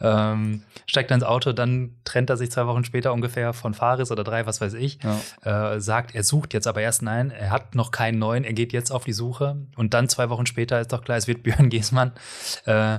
ähm, 0.00 0.62
steigt 0.86 1.10
dann 1.10 1.20
ins 1.20 1.24
Auto, 1.24 1.52
dann 1.52 1.92
trennt 2.04 2.30
er 2.30 2.36
sich 2.36 2.50
zwei 2.50 2.66
Wochen 2.66 2.84
später 2.84 3.12
ungefähr 3.12 3.52
von 3.52 3.74
Fares 3.74 4.10
oder 4.10 4.24
drei, 4.24 4.44
was 4.46 4.60
weiß 4.60 4.74
ich. 4.74 4.98
Ja. 5.02 5.74
Äh, 5.74 5.80
sagt, 5.80 6.14
er 6.14 6.24
sucht 6.24 6.52
jetzt 6.52 6.66
aber 6.66 6.82
erst 6.82 7.02
nein, 7.02 7.30
er 7.30 7.50
hat 7.50 7.74
noch 7.76 7.92
keinen 7.92 8.18
neuen, 8.18 8.44
er 8.44 8.52
geht 8.52 8.72
jetzt 8.72 8.90
auf 8.90 9.04
die 9.04 9.12
Suche. 9.12 9.56
Und 9.76 9.94
dann 9.94 10.08
zwei 10.08 10.28
Wochen 10.30 10.46
später 10.46 10.80
ist 10.80 10.92
doch 10.92 11.04
klar, 11.04 11.16
es 11.16 11.28
wird 11.28 11.44
Björn 11.44 11.70
Giesmann. 11.70 12.12
Äh, 12.66 12.98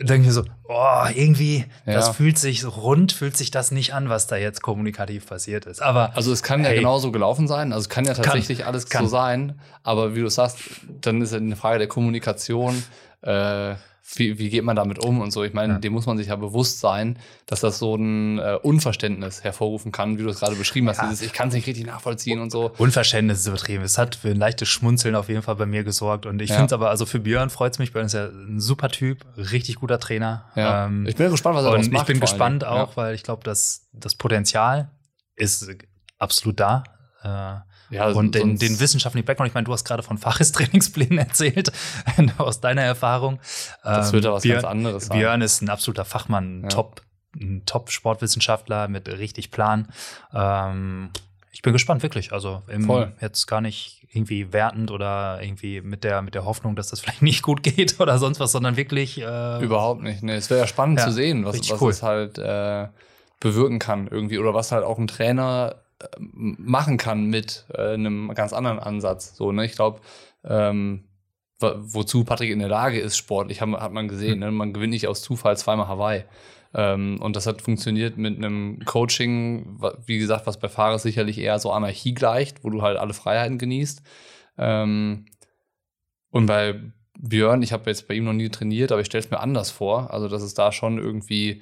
denke 0.00 0.28
ich 0.28 0.34
so, 0.34 0.44
oh, 0.68 1.04
irgendwie, 1.14 1.66
das 1.86 2.06
Ja. 2.08 2.12
fühlt 2.12 2.38
sich 2.38 2.64
rund, 2.64 3.12
fühlt 3.12 3.36
sich 3.36 3.50
das 3.50 3.70
nicht 3.70 3.92
an, 3.94 4.08
was 4.08 4.26
da 4.26 4.36
jetzt 4.36 4.62
kommunikativ 4.62 5.26
passiert 5.26 5.66
ist. 5.66 5.82
Aber 5.82 6.16
Also 6.16 6.32
es 6.32 6.42
kann 6.42 6.62
ja 6.62 6.70
Hey. 6.70 6.78
genauso 6.78 7.12
gelaufen 7.12 7.46
sein, 7.48 7.72
also 7.72 7.82
es 7.82 7.88
kann 7.88 8.04
ja 8.06 8.14
tatsächlich 8.14 8.66
alles 8.66 8.86
kann. 8.88 9.04
so 9.04 9.10
sein, 9.10 9.60
aber 9.82 10.14
wie 10.14 10.20
du 10.20 10.28
sagst, 10.30 10.58
dann 11.02 11.20
ist 11.22 11.32
ja 11.32 11.38
eine 11.38 11.56
Frage 11.56 11.78
der 11.78 11.88
Kommunikation, 11.88 12.82
äh, 13.22 13.74
wie, 14.16 14.38
wie 14.38 14.50
geht 14.50 14.64
man 14.64 14.76
damit 14.76 14.98
um 14.98 15.20
und 15.20 15.30
so. 15.30 15.44
Ich 15.44 15.52
meine, 15.52 15.74
Ja. 15.74 15.78
dem 15.78 15.92
muss 15.92 16.06
man 16.06 16.16
sich 16.18 16.28
ja 16.28 16.36
bewusst 16.36 16.80
sein, 16.80 17.18
dass 17.46 17.60
das 17.60 17.78
so 17.78 17.94
ein 17.94 18.38
äh, 18.38 18.58
Unverständnis 18.62 19.44
hervorrufen 19.44 19.92
kann, 19.92 20.18
wie 20.18 20.22
du 20.22 20.28
es 20.28 20.40
gerade 20.40 20.56
beschrieben 20.56 20.88
hast, 20.88 20.98
Ja. 20.98 21.04
dieses 21.08 21.22
ich 21.24 21.32
kann 21.32 21.48
es 21.48 21.54
nicht 21.54 21.66
richtig 21.66 21.86
nachvollziehen 21.86 22.40
und 22.40 22.50
so. 22.50 22.72
Unverständnis 22.78 23.40
ist 23.40 23.46
übertrieben. 23.46 23.84
Es 23.84 23.98
hat 23.98 24.16
für 24.16 24.30
ein 24.30 24.36
leichtes 24.36 24.68
Schmunzeln 24.68 25.14
auf 25.14 25.28
jeden 25.28 25.42
Fall 25.42 25.56
bei 25.56 25.66
mir 25.66 25.84
gesorgt. 25.84 26.26
Und 26.26 26.42
ich 26.42 26.50
Ja. 26.50 26.56
finde 26.56 26.66
es 26.66 26.72
aber, 26.72 26.90
also 26.90 27.06
für 27.06 27.20
Björn 27.20 27.50
freut 27.50 27.72
es 27.74 27.78
mich. 27.78 27.92
Björn 27.92 28.06
ist 28.06 28.14
ja 28.14 28.26
ein 28.26 28.60
super 28.60 28.88
Typ, 28.88 29.24
richtig 29.36 29.76
guter 29.76 29.98
Trainer. 30.00 30.46
Ja. 30.56 30.86
Ähm, 30.86 31.06
ich 31.06 31.16
bin 31.16 31.30
gespannt, 31.30 31.56
was 31.56 31.64
er 31.64 31.72
und 31.72 31.92
macht. 31.92 32.02
ich 32.02 32.06
bin 32.06 32.20
gespannt 32.20 32.64
auch, 32.64 32.96
weil 32.96 33.14
ich 33.14 33.22
glaube, 33.22 33.44
dass 33.44 33.88
das 33.92 34.14
Potenzial 34.16 34.90
ist 35.36 35.70
absolut 36.18 36.58
da. 36.60 36.82
Äh, 37.22 37.69
Ja, 37.90 38.08
und 38.08 38.34
den, 38.34 38.56
den 38.58 38.78
wissenschaftlichen 38.80 39.24
Background, 39.26 39.48
ich 39.48 39.54
meine, 39.54 39.64
du 39.64 39.72
hast 39.72 39.84
gerade 39.84 40.02
von 40.02 40.16
Faches 40.18 40.52
Trainingsplänen 40.52 41.18
erzählt, 41.26 41.72
aus 42.38 42.60
deiner 42.60 42.82
Erfahrung. 42.82 43.40
Das 43.82 44.08
Ähm, 44.08 44.12
wird 44.14 44.24
ja 44.24 44.32
was 44.32 44.42
Björn, 44.42 44.62
ganz 44.62 44.70
anderes 44.70 45.06
sein. 45.06 45.18
Björn 45.18 45.40
ist 45.42 45.60
ein 45.62 45.68
absoluter 45.70 46.04
Fachmann, 46.04 46.62
Ja. 46.62 46.68
top, 46.68 47.02
ein 47.34 47.62
Top-Sportwissenschaftler 47.66 48.88
mit 48.88 49.08
richtig 49.08 49.50
Plan. 49.50 49.88
Ähm, 50.32 51.10
ich 51.52 51.62
bin 51.62 51.72
gespannt, 51.72 52.02
wirklich. 52.02 52.32
Also 52.32 52.62
im, 52.68 52.84
Voll. 52.84 53.12
jetzt 53.20 53.46
gar 53.46 53.60
nicht 53.60 54.06
irgendwie 54.12 54.52
wertend 54.52 54.90
oder 54.90 55.40
irgendwie 55.42 55.80
mit 55.80 56.04
der, 56.04 56.22
mit 56.22 56.34
der 56.34 56.44
Hoffnung, 56.44 56.74
dass 56.76 56.88
das 56.88 57.00
vielleicht 57.00 57.22
nicht 57.22 57.42
gut 57.42 57.62
geht 57.62 58.00
oder 58.00 58.18
sonst 58.18 58.40
was, 58.40 58.52
sondern 58.52 58.76
wirklich 58.76 59.20
äh, 59.20 59.62
Überhaupt 59.62 60.02
nicht. 60.02 60.22
Nee, 60.22 60.34
es 60.36 60.48
wäre 60.50 60.60
ja 60.60 60.66
spannend 60.66 60.98
Ja, 61.00 61.06
zu 61.06 61.12
sehen, 61.12 61.44
was, 61.44 61.58
was 61.70 61.80
cool. 61.80 61.90
es 61.90 62.02
halt 62.02 62.38
äh, 62.38 62.88
bewirken 63.40 63.78
kann 63.78 64.06
irgendwie 64.08 64.38
oder 64.38 64.54
was 64.54 64.70
halt 64.72 64.84
auch 64.84 64.98
ein 64.98 65.06
Trainer 65.06 65.76
machen 66.18 66.96
kann 66.96 67.26
mit 67.26 67.66
äh, 67.74 67.94
einem 67.94 68.32
ganz 68.34 68.52
anderen 68.52 68.78
Ansatz. 68.78 69.36
So, 69.36 69.52
ne? 69.52 69.64
Ich 69.64 69.72
glaube, 69.72 70.00
ähm, 70.44 71.04
wo- 71.58 71.74
wozu 71.76 72.24
Patrick 72.24 72.50
in 72.50 72.58
der 72.58 72.68
Lage 72.68 72.98
ist, 72.98 73.16
sportlich, 73.16 73.60
haben, 73.60 73.76
hat 73.76 73.92
man 73.92 74.08
gesehen. 74.08 74.38
Ne? 74.38 74.50
Man 74.50 74.72
gewinnt 74.72 74.92
nicht 74.92 75.08
aus 75.08 75.22
Zufall 75.22 75.56
zweimal 75.56 75.88
Hawaii. 75.88 76.24
Ähm, 76.72 77.18
und 77.20 77.36
das 77.36 77.46
hat 77.46 77.62
funktioniert 77.62 78.16
mit 78.16 78.36
einem 78.36 78.78
Coaching, 78.84 79.80
wie 80.06 80.18
gesagt, 80.18 80.46
was 80.46 80.58
bei 80.60 80.68
Fahrers 80.68 81.02
sicherlich 81.02 81.38
eher 81.38 81.58
so 81.58 81.72
Anarchie 81.72 82.14
gleicht, 82.14 82.64
wo 82.64 82.70
du 82.70 82.82
halt 82.82 82.96
alle 82.96 83.12
Freiheiten 83.12 83.58
genießt. 83.58 84.02
Ähm, 84.58 85.26
und 86.30 86.46
bei 86.46 86.80
Björn, 87.18 87.62
ich 87.62 87.72
habe 87.72 87.90
jetzt 87.90 88.06
bei 88.08 88.14
ihm 88.14 88.24
noch 88.24 88.32
nie 88.32 88.48
trainiert, 88.48 88.92
aber 88.92 89.00
ich 89.00 89.08
stelle 89.08 89.24
es 89.24 89.30
mir 89.30 89.40
anders 89.40 89.70
vor. 89.70 90.12
Also, 90.14 90.28
dass 90.28 90.42
es 90.42 90.54
da 90.54 90.70
schon 90.72 90.98
irgendwie 90.98 91.60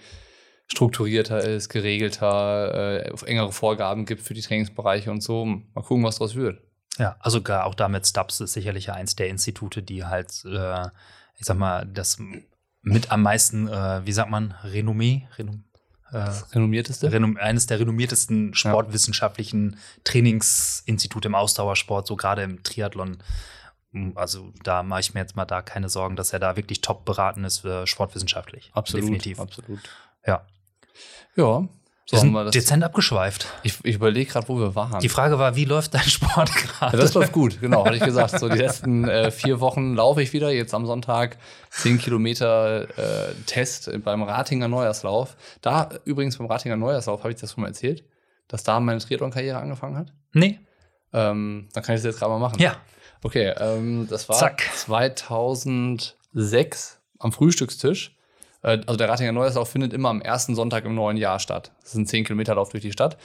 strukturierter 0.70 1.42
ist, 1.42 1.68
geregelter, 1.68 3.02
äh, 3.04 3.24
engere 3.26 3.52
Vorgaben 3.52 4.04
gibt 4.04 4.22
für 4.22 4.34
die 4.34 4.42
Trainingsbereiche 4.42 5.10
und 5.10 5.22
so. 5.22 5.44
Mal 5.44 5.82
gucken, 5.82 6.04
was 6.04 6.16
daraus 6.16 6.34
wird. 6.34 6.60
Ja, 6.98 7.16
also 7.20 7.42
gar 7.42 7.64
auch 7.64 7.74
damit 7.74 8.06
Stubbs 8.06 8.40
ist 8.40 8.52
sicherlich 8.52 8.90
eins 8.90 9.16
der 9.16 9.28
Institute, 9.28 9.82
die 9.82 10.04
halt, 10.04 10.44
äh, 10.44 10.86
ich 11.36 11.46
sag 11.46 11.56
mal, 11.56 11.86
das 11.86 12.18
mit 12.82 13.10
am 13.10 13.22
meisten, 13.22 13.68
äh, 13.68 14.04
wie 14.04 14.12
sagt 14.12 14.30
man, 14.30 14.52
Renommee, 14.64 15.28
Renom 15.38 15.64
äh, 16.10 16.30
Renommierteste? 16.54 17.12
Renom 17.12 17.36
eines 17.36 17.66
der 17.66 17.80
renommiertesten 17.80 18.54
sportwissenschaftlichen 18.54 19.76
Trainingsinstitute 20.04 21.28
im 21.28 21.34
Ausdauersport, 21.34 22.06
so 22.06 22.16
gerade 22.16 22.42
im 22.42 22.62
Triathlon. 22.62 23.18
Also 24.14 24.52
da 24.64 24.82
mache 24.82 25.00
ich 25.00 25.14
mir 25.14 25.20
jetzt 25.20 25.36
mal 25.36 25.44
da 25.44 25.62
keine 25.62 25.88
Sorgen, 25.88 26.16
dass 26.16 26.32
er 26.32 26.38
da 26.38 26.56
wirklich 26.56 26.80
top 26.80 27.04
beraten 27.04 27.44
ist 27.44 27.58
für 27.58 27.86
sportwissenschaftlich. 27.86 28.70
absolut. 28.74 29.04
Definitiv. 29.04 29.40
Absolut. 29.40 29.80
Ja. 30.26 30.46
Ja. 31.36 31.68
So 32.10 32.16
Wir 32.16 32.20
sind 32.20 32.32
wir 32.32 32.44
das. 32.44 32.52
dezent 32.52 32.82
abgeschweift. 32.82 33.46
Ich, 33.64 33.74
ich 33.84 33.96
überlege 33.96 34.32
gerade, 34.32 34.48
wo 34.48 34.58
wir 34.58 34.74
waren. 34.74 34.98
Die 35.00 35.10
Frage 35.10 35.38
war, 35.38 35.56
wie 35.56 35.66
läuft 35.66 35.92
dein 35.92 36.08
Sport 36.08 36.50
gerade? 36.54 36.96
Ja, 36.96 37.02
das 37.02 37.12
läuft 37.12 37.32
gut, 37.32 37.60
genau, 37.60 37.84
hatte 37.84 37.96
ich 37.96 38.02
gesagt. 38.02 38.38
So 38.40 38.48
die 38.48 38.56
letzten 38.56 39.06
äh, 39.06 39.30
vier 39.30 39.60
Wochen 39.60 39.94
laufe 39.94 40.22
ich 40.22 40.32
wieder. 40.32 40.50
Jetzt 40.50 40.72
am 40.72 40.86
Sonntag 40.86 41.36
10 41.70 41.98
Kilometer 41.98 42.88
äh, 42.98 43.34
Test 43.44 43.90
beim 44.04 44.22
Ratinger 44.22 44.68
Neujahrslauf. 44.68 45.36
Da 45.60 45.90
übrigens 46.06 46.38
beim 46.38 46.46
Ratinger 46.46 46.76
Neujahrslauf, 46.76 47.24
habe 47.24 47.32
ich 47.34 47.38
das 47.40 47.52
schon 47.52 47.60
mal 47.60 47.66
erzählt, 47.68 48.04
dass 48.48 48.62
da 48.62 48.80
meine 48.80 49.00
Triathlon-Karriere 49.00 49.58
angefangen 49.58 49.98
hat. 49.98 50.14
nee. 50.32 50.58
Ähm, 51.12 51.68
dann 51.72 51.82
kann 51.82 51.94
ich 51.94 52.00
das 52.02 52.06
jetzt 52.12 52.18
gerade 52.18 52.32
mal 52.32 52.38
machen. 52.38 52.58
Ja. 52.60 52.76
Okay, 53.22 53.54
ähm, 53.58 54.06
das 54.10 54.28
war 54.28 54.36
Zack. 54.36 54.62
2006 54.74 57.00
am 57.18 57.32
Frühstückstisch. 57.32 58.14
Äh, 58.62 58.80
also 58.86 58.96
der 58.96 59.08
Ratinger 59.08 59.32
Neujahrslauf 59.32 59.70
findet 59.70 59.92
immer 59.92 60.08
am 60.08 60.20
ersten 60.20 60.54
Sonntag 60.54 60.84
im 60.84 60.94
neuen 60.94 61.16
Jahr 61.16 61.38
statt. 61.38 61.72
Das 61.80 61.90
ist 61.90 61.96
ein 61.96 62.06
10 62.06 62.24
Kilometer 62.24 62.54
Lauf 62.54 62.70
durch 62.70 62.82
die 62.82 62.92
Stadt. 62.92 63.16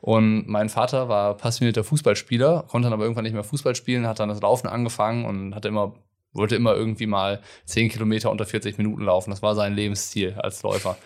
Und 0.00 0.48
mein 0.48 0.68
Vater 0.68 1.08
war 1.08 1.36
passionierter 1.36 1.84
Fußballspieler, 1.84 2.64
konnte 2.68 2.86
dann 2.86 2.92
aber 2.92 3.04
irgendwann 3.04 3.24
nicht 3.24 3.34
mehr 3.34 3.44
Fußball 3.44 3.74
spielen, 3.74 4.06
hat 4.06 4.18
dann 4.18 4.28
das 4.28 4.40
Laufen 4.40 4.66
angefangen 4.66 5.24
und 5.24 5.54
hatte 5.54 5.68
immer, 5.68 5.94
wollte 6.32 6.56
immer 6.56 6.74
irgendwie 6.74 7.06
mal 7.06 7.40
10 7.66 7.88
Kilometer 7.88 8.30
unter 8.30 8.44
40 8.44 8.78
Minuten 8.78 9.04
laufen. 9.04 9.30
Das 9.30 9.42
war 9.42 9.54
sein 9.54 9.74
Lebensziel 9.74 10.34
als 10.38 10.62
Läufer. 10.62 10.96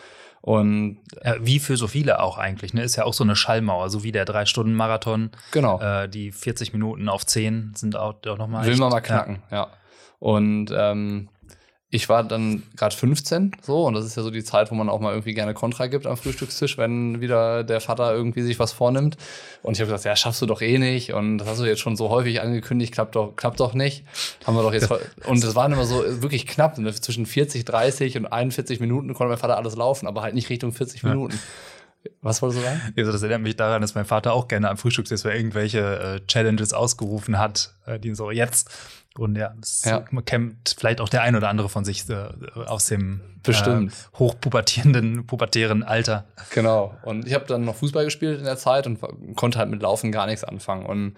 Und 0.41 0.99
Ja, 1.25 1.35
wie 1.41 1.59
für 1.59 1.77
so 1.77 1.89
viele 1.89 2.21
auch 2.21 2.39
eigentlich. 2.39 2.73
Ne? 2.73 2.83
Ist 2.85 2.97
ja 2.97 3.05
auch 3.05 3.15
so 3.15 3.25
eine 3.25 3.35
Schallmauer, 3.35 3.91
so 3.91 4.05
wie 4.05 4.13
der 4.13 4.25
Drei-Stunden-Marathon. 4.25 5.31
genau. 5.51 5.81
Äh, 5.81 6.09
die 6.09 6.31
40 6.31 6.73
Minuten 6.73 7.09
auf 7.09 7.27
10 7.27 7.73
sind 7.75 7.97
auch, 7.97 8.15
auch 8.27 8.39
nochmal. 8.39 8.65
Will 8.65 8.77
man 8.77 8.91
mal 8.91 9.01
knacken, 9.01 9.43
ja. 9.51 9.69
Und 10.19 10.73
ähm, 10.75 11.29
ich 11.97 12.09
war 12.09 12.23
dann 12.23 12.63
gerade 12.77 12.95
15, 12.95 13.53
so, 13.63 13.87
und 13.87 13.95
das 13.95 14.05
ist 14.05 14.17
ja 14.17 14.23
so 14.23 14.31
die 14.31 14.45
Zeit, 14.45 14.71
wo 14.71 14.75
man 14.75 14.89
auch 14.89 15.01
mal 15.01 15.13
irgendwie 15.13 15.35
gerne 15.35 15.55
Kontra 15.55 15.87
gibt 15.87 16.07
am 16.07 16.17
Frühstückstisch, 16.17 16.77
wenn 16.79 17.21
wieder 17.21 17.65
der 17.65 17.81
Vater 17.81 18.15
irgendwie 18.15 18.43
sich 18.43 18.59
was 18.59 18.73
vornimmt. 18.73 19.17
Und 19.63 19.73
ich 19.73 19.81
habe 19.81 19.91
gesagt, 19.91 20.05
ja, 20.05 20.15
schaffst 20.15 20.43
du 20.43 20.47
doch 20.47 20.61
eh 20.61 20.79
nicht. 20.79 21.15
Und 21.15 21.39
das 21.39 21.49
hast 21.49 21.61
du 21.61 21.65
jetzt 21.65 21.81
schon 21.81 21.97
so 21.97 22.11
häufig 22.11 22.43
angekündigt, 22.43 22.93
klappt 22.93 23.17
doch, 23.17 23.35
klappt 23.35 23.61
doch 23.61 23.73
nicht. 23.75 24.05
Haben 24.47 24.57
wir 24.57 24.63
doch 24.63 24.73
jetzt. 24.73 24.91
und 25.27 25.43
es 25.43 25.55
waren 25.55 25.73
immer 25.73 25.87
so 25.87 26.05
wirklich 26.23 26.47
knapp, 26.47 26.79
ne? 26.79 26.93
zwischen 26.93 27.27
40, 27.27 27.65
30 27.65 28.19
und 28.19 28.27
41 28.27 28.79
Minuten 28.79 29.15
konnte 29.15 29.31
mein 29.31 29.39
Vater 29.39 29.57
alles 29.57 29.75
laufen, 29.75 30.07
aber 30.07 30.23
halt 30.23 30.35
nicht 30.35 30.51
Richtung 30.51 30.73
40 30.73 31.03
Minuten. 31.03 31.39
Was 32.21 32.43
wolltest 32.43 32.63
du 32.63 32.67
sagen? 32.67 32.81
Also 32.97 33.11
das 33.11 33.23
erinnert 33.23 33.43
mich 33.43 33.57
daran, 33.57 33.81
dass 33.81 33.95
mein 33.95 34.05
Vater 34.05 34.33
auch 34.33 34.49
gerne 34.49 34.69
am 34.69 34.77
Frühstückstisch 34.77 35.25
irgendwelche 35.25 36.21
äh, 36.21 36.27
Challenges 36.27 36.73
ausgerufen 36.73 37.39
hat, 37.39 37.75
äh, 37.87 37.99
die 37.99 38.15
so 38.15 38.31
jetzt. 38.31 38.71
Und 39.19 39.37
ja, 39.37 39.55
das 39.61 39.85
Ja. 39.85 40.05
man 40.11 40.25
kennt 40.25 40.75
vielleicht 40.79 41.01
auch 41.01 41.09
der 41.09 41.23
ein 41.23 41.37
oder 41.37 41.49
andere 41.49 41.69
von 41.69 41.85
sich 41.85 42.09
äh, 42.09 42.29
aus 42.67 42.87
dem 42.87 43.21
Bestimmt. 43.43 43.93
Äh, 43.93 44.19
hochpubertierenden, 44.19 45.27
pubertären 45.27 45.83
Alter. 45.83 46.25
Genau. 46.51 46.95
Und 47.03 47.27
ich 47.27 47.35
habe 47.35 47.47
dann 47.47 47.65
noch 47.65 47.77
Fußball 47.77 48.05
gespielt 48.05 48.39
in 48.39 48.45
der 48.45 48.57
Zeit 48.57 48.87
und 48.87 48.99
konnte 49.37 49.59
halt 49.59 49.71
mit 49.71 49.83
Laufen 49.83 50.11
gar 50.13 50.27
nichts 50.27 50.43
anfangen. 50.45 50.85
Und 50.87 51.15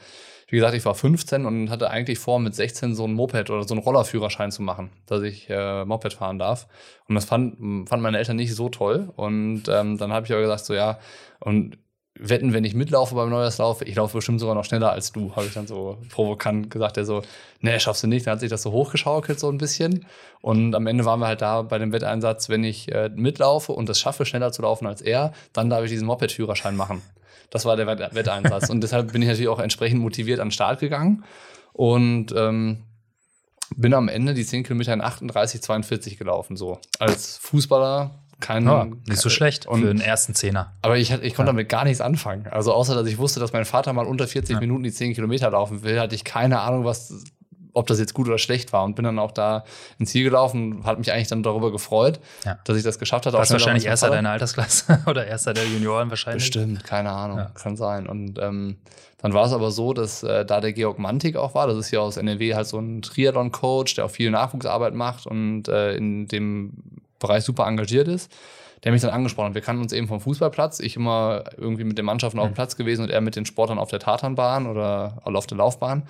wie 0.49 0.57
gesagt, 0.57 0.75
ich 0.75 0.85
war 0.85 0.95
15 0.95 1.45
und 1.47 1.71
hatte 1.71 1.91
eigentlich 1.91 2.19
vor, 2.19 2.39
mit 2.39 2.55
16 2.55 2.95
so 2.95 3.07
ein 3.07 3.13
Moped 3.13 3.51
oder 3.51 3.65
so 3.65 3.75
einen 3.75 3.83
Rollerführerschein 3.83 4.51
zu 4.51 4.63
machen, 4.63 4.91
dass 5.07 5.23
ich 5.23 5.49
äh, 5.51 5.85
Moped 5.85 6.15
fahren 6.15 6.39
darf. 6.39 6.67
Und 7.07 7.15
das 7.15 7.25
fand, 7.27 7.57
fanden 7.89 8.03
meine 8.03 8.19
Eltern 8.19 8.37
nicht 8.37 8.55
so 8.55 8.69
toll. 8.69 9.11
Und 9.17 9.65
ähm, 9.69 9.99
dann 9.99 10.13
habe 10.13 10.27
ich 10.27 10.33
aber 10.33 10.41
gesagt, 10.43 10.65
so 10.65 10.75
ja, 10.75 10.99
und 11.41 11.79
wetten, 12.19 12.53
wenn 12.53 12.65
ich 12.65 12.75
mitlaufe 12.75 13.15
beim 13.15 13.31
Neujahrslauf, 13.31 13.83
ich 13.83 13.95
laufe 13.95 14.19
bestimmt 14.19 14.41
sogar 14.41 14.55
noch 14.55 14.65
schneller 14.65 14.91
als 14.91 15.13
du, 15.13 15.35
habe 15.37 15.47
ich 15.47 15.55
dann 15.55 15.67
so 15.67 15.99
provokant 16.11 16.71
gesagt. 16.71 16.97
Der 16.97 17.05
so, 17.05 17.23
nee, 17.61 17.79
schaffst 17.79 18.03
du 18.03 18.07
nicht. 18.07 18.27
Dann 18.27 18.33
hat 18.33 18.41
sich 18.41 18.51
das 18.51 18.63
so 18.63 18.73
hochgeschaukelt 18.73 19.39
so 19.39 19.51
ein 19.51 19.59
bisschen. 19.59 20.07
Und 20.41 20.75
am 20.75 20.87
Ende 20.87 21.05
waren 21.05 21.21
wir 21.21 21.27
halt 21.27 21.43
da 21.43 21.63
bei 21.63 21.79
dem 21.79 21.93
Wetteinsatz, 21.93 22.49
wenn 22.49 22.65
ich 22.65 22.93
äh, 22.93 23.11
mitlaufe 23.15 23.73
und 23.73 23.89
es 23.89 23.99
schaffe, 23.99 24.25
schneller 24.25 24.53
zu 24.53 24.63
laufen 24.63 24.87
als 24.87 25.01
er, 25.01 25.33
dann 25.53 25.71
darf 25.71 25.85
ich 25.85 25.91
diesen 25.91 26.07
Moped-Führerschein 26.07 26.77
machen. 26.77 27.03
Das 27.51 27.65
war 27.65 27.77
der 27.77 27.87
Wett 27.87 28.15
Wetteinsatz. 28.15 28.69
und 28.71 28.83
deshalb 28.83 29.13
bin 29.13 29.23
ich 29.23 29.29
natürlich 29.29 29.49
auch 29.49 29.61
entsprechend 29.61 30.01
motiviert 30.01 30.41
an 30.41 30.49
den 30.49 30.53
Start 30.53 30.81
gegangen. 30.81 31.25
Und 31.73 32.35
ähm, 32.37 32.85
bin 33.77 33.95
am 33.95 34.09
Ende 34.09 34.35
die 34.35 34.45
10 34.45 34.65
Kilometer 34.65 34.93
in 34.93 35.01
38, 35.01 35.63
42 35.63 36.19
gelaufen, 36.19 36.57
so. 36.57 36.79
Als 36.99 37.37
Fußballer 37.39 38.11
kein. 38.41 38.65
Ja, 38.67 38.87
nicht 39.07 39.21
so 39.21 39.29
schlecht 39.31 39.67
Und 39.67 39.81
für 39.81 39.87
den 39.89 40.01
ersten 40.01 40.35
Zehner. 40.35 40.73
aber 40.83 40.97
ich, 40.99 41.11
ich 41.11 41.35
konnte 41.35 41.51
damit 41.51 41.69
gar 41.69 41.85
nichts 41.85 42.01
anfangen. 42.01 42.47
Also 42.51 42.73
außer, 42.73 42.95
dass 42.95 43.07
ich 43.07 43.19
wusste, 43.19 43.41
dass 43.41 43.53
mein 43.53 43.65
Vater 43.65 43.93
mal 43.93 44.07
unter 44.07 44.27
40 44.27 44.55
Ja. 44.55 44.61
Minuten 44.61 44.83
die 44.85 44.93
10 44.93 45.15
Kilometer 45.15 45.51
laufen 45.51 45.83
will, 45.83 45.99
hatte 46.01 46.15
ich 46.15 46.25
keine 46.25 46.61
Ahnung, 46.61 46.85
was, 46.85 47.13
ob 47.75 47.87
das 47.87 47.99
jetzt 47.99 48.15
gut 48.15 48.29
oder 48.29 48.39
schlecht 48.39 48.73
war. 48.73 48.85
Und 48.85 48.95
bin 48.97 49.05
dann 49.05 49.19
auch 49.19 49.33
da 49.33 49.65
ins 49.99 50.11
Ziel 50.11 50.25
gelaufen, 50.25 50.85
hat 50.85 50.99
mich 50.99 51.13
eigentlich 51.13 51.29
dann 51.29 51.43
darüber 51.43 51.71
gefreut, 51.73 52.21
Ja. 52.45 52.59
dass 52.65 52.77
ich 52.77 52.83
das 52.85 52.99
geschafft 52.99 53.27
hatte. 53.27 53.37
Warst 53.37 53.51
wahrscheinlich 53.53 53.87
erster 53.87 54.11
deiner 54.11 54.31
Altersklasse 54.31 55.01
oder 55.07 55.27
erster 55.27 55.53
der 55.55 55.65
Junioren 55.67 56.11
wahrscheinlich. 56.11 56.45
Bestimmt, 56.45 56.85
keine 56.85 57.11
Ahnung, 57.11 57.39
Ja. 57.39 57.51
kann 57.55 57.77
sein. 57.77 58.07
Und 58.09 58.39
ähm, 58.39 58.77
dann 59.21 59.33
war 59.35 59.47
es 59.47 59.53
aber 59.53 59.73
so, 59.73 59.93
dass 59.95 60.23
äh, 60.23 60.45
da 60.47 60.61
der 60.61 60.73
Georg 60.73 61.01
Mantik 61.01 61.37
auch 61.37 61.55
war, 61.57 61.67
das 61.67 61.77
ist 61.77 61.89
hier 61.89 62.01
aus 62.01 62.17
NRW 62.17 62.55
halt 62.55 62.69
so 62.69 62.79
ein 62.79 63.03
Triathlon-Coach, 63.03 63.97
der 63.97 64.05
auch 64.05 64.11
viel 64.13 64.31
Nachwuchsarbeit 64.31 64.95
macht 64.95 65.27
und 65.27 65.67
äh, 65.67 65.95
in 65.97 66.29
dem 66.29 66.73
Bereich 67.19 67.45
super 67.45 67.67
engagiert 67.67 68.09
ist, 68.09 68.33
der 68.85 68.93
mich 68.93 69.03
dann 69.03 69.11
angesprochen 69.11 69.49
hat. 69.49 69.55
Wir 69.55 69.63
kannten 69.63 69.83
uns 69.83 69.93
eben 69.93 70.09
vom 70.09 70.21
Fußballplatz, 70.21 70.81
ich 70.81 70.97
immer 70.97 71.45
irgendwie 71.57 71.85
mit 71.85 71.99
den 71.99 72.05
Mannschaften 72.05 72.39
auf 72.39 72.49
dem 72.49 72.55
Platz 72.55 72.77
gewesen 72.77 73.03
und 73.03 73.11
er 73.11 73.21
mit 73.21 73.37
den 73.37 73.47
Sportlern 73.47 73.79
auf 73.79 73.91
der 73.91 74.01
Tatanbahn 74.01 74.67
oder 74.67 75.21
auf 75.25 75.47
der 75.47 75.59
Laufbahn. 75.59 76.05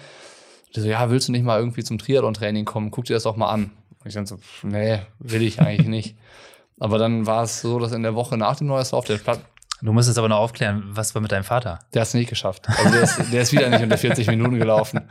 Der 0.75 0.83
so, 0.83 0.88
ja, 0.88 1.11
willst 1.11 1.29
du 1.29 1.33
nicht 1.33 1.44
mal 1.44 1.59
irgendwie 1.59 1.83
zum 1.83 1.99
Triathlon-Training 1.99 2.64
kommen? 2.64 2.90
Guck 2.90 3.07
dir 3.07 3.14
das 3.14 3.23
doch 3.23 3.37
mal 3.37 3.49
an. 3.49 3.71
Und 4.01 4.07
ich 4.07 4.14
dann 4.14 4.27
so, 4.27 4.38
nee, 4.62 5.01
will 5.18 5.42
ich 5.42 5.61
eigentlich 5.61 5.88
nicht. 5.88 6.16
Aber 6.79 6.99
dann 6.99 7.27
war 7.27 7.42
es 7.42 7.61
so, 7.61 7.79
dass 7.79 7.92
in 7.92 8.03
der 8.03 8.14
Woche 8.14 8.37
nach 8.37 8.57
dem 8.57 8.68
Neueslauf 8.68 9.05
der 9.05 9.16
Platz, 9.16 9.40
Du 9.81 9.93
musst 9.93 10.09
jetzt 10.09 10.19
aber 10.19 10.29
noch 10.29 10.38
aufklären, 10.38 10.83
was 10.88 11.14
war 11.14 11.23
mit 11.23 11.31
deinem 11.31 11.45
Vater? 11.45 11.79
der 11.95 12.01
hat 12.01 12.09
es 12.09 12.14
nicht 12.14 12.29
geschafft. 12.29 12.69
Also 12.69 12.91
der 12.91 13.03
ist, 13.03 13.33
der 13.33 13.43
ist 13.43 13.53
wieder 13.53 13.69
nicht 13.71 13.83
unter 13.83 13.97
40 13.97 14.27
Minuten 14.27 14.59
gelaufen. 14.59 15.03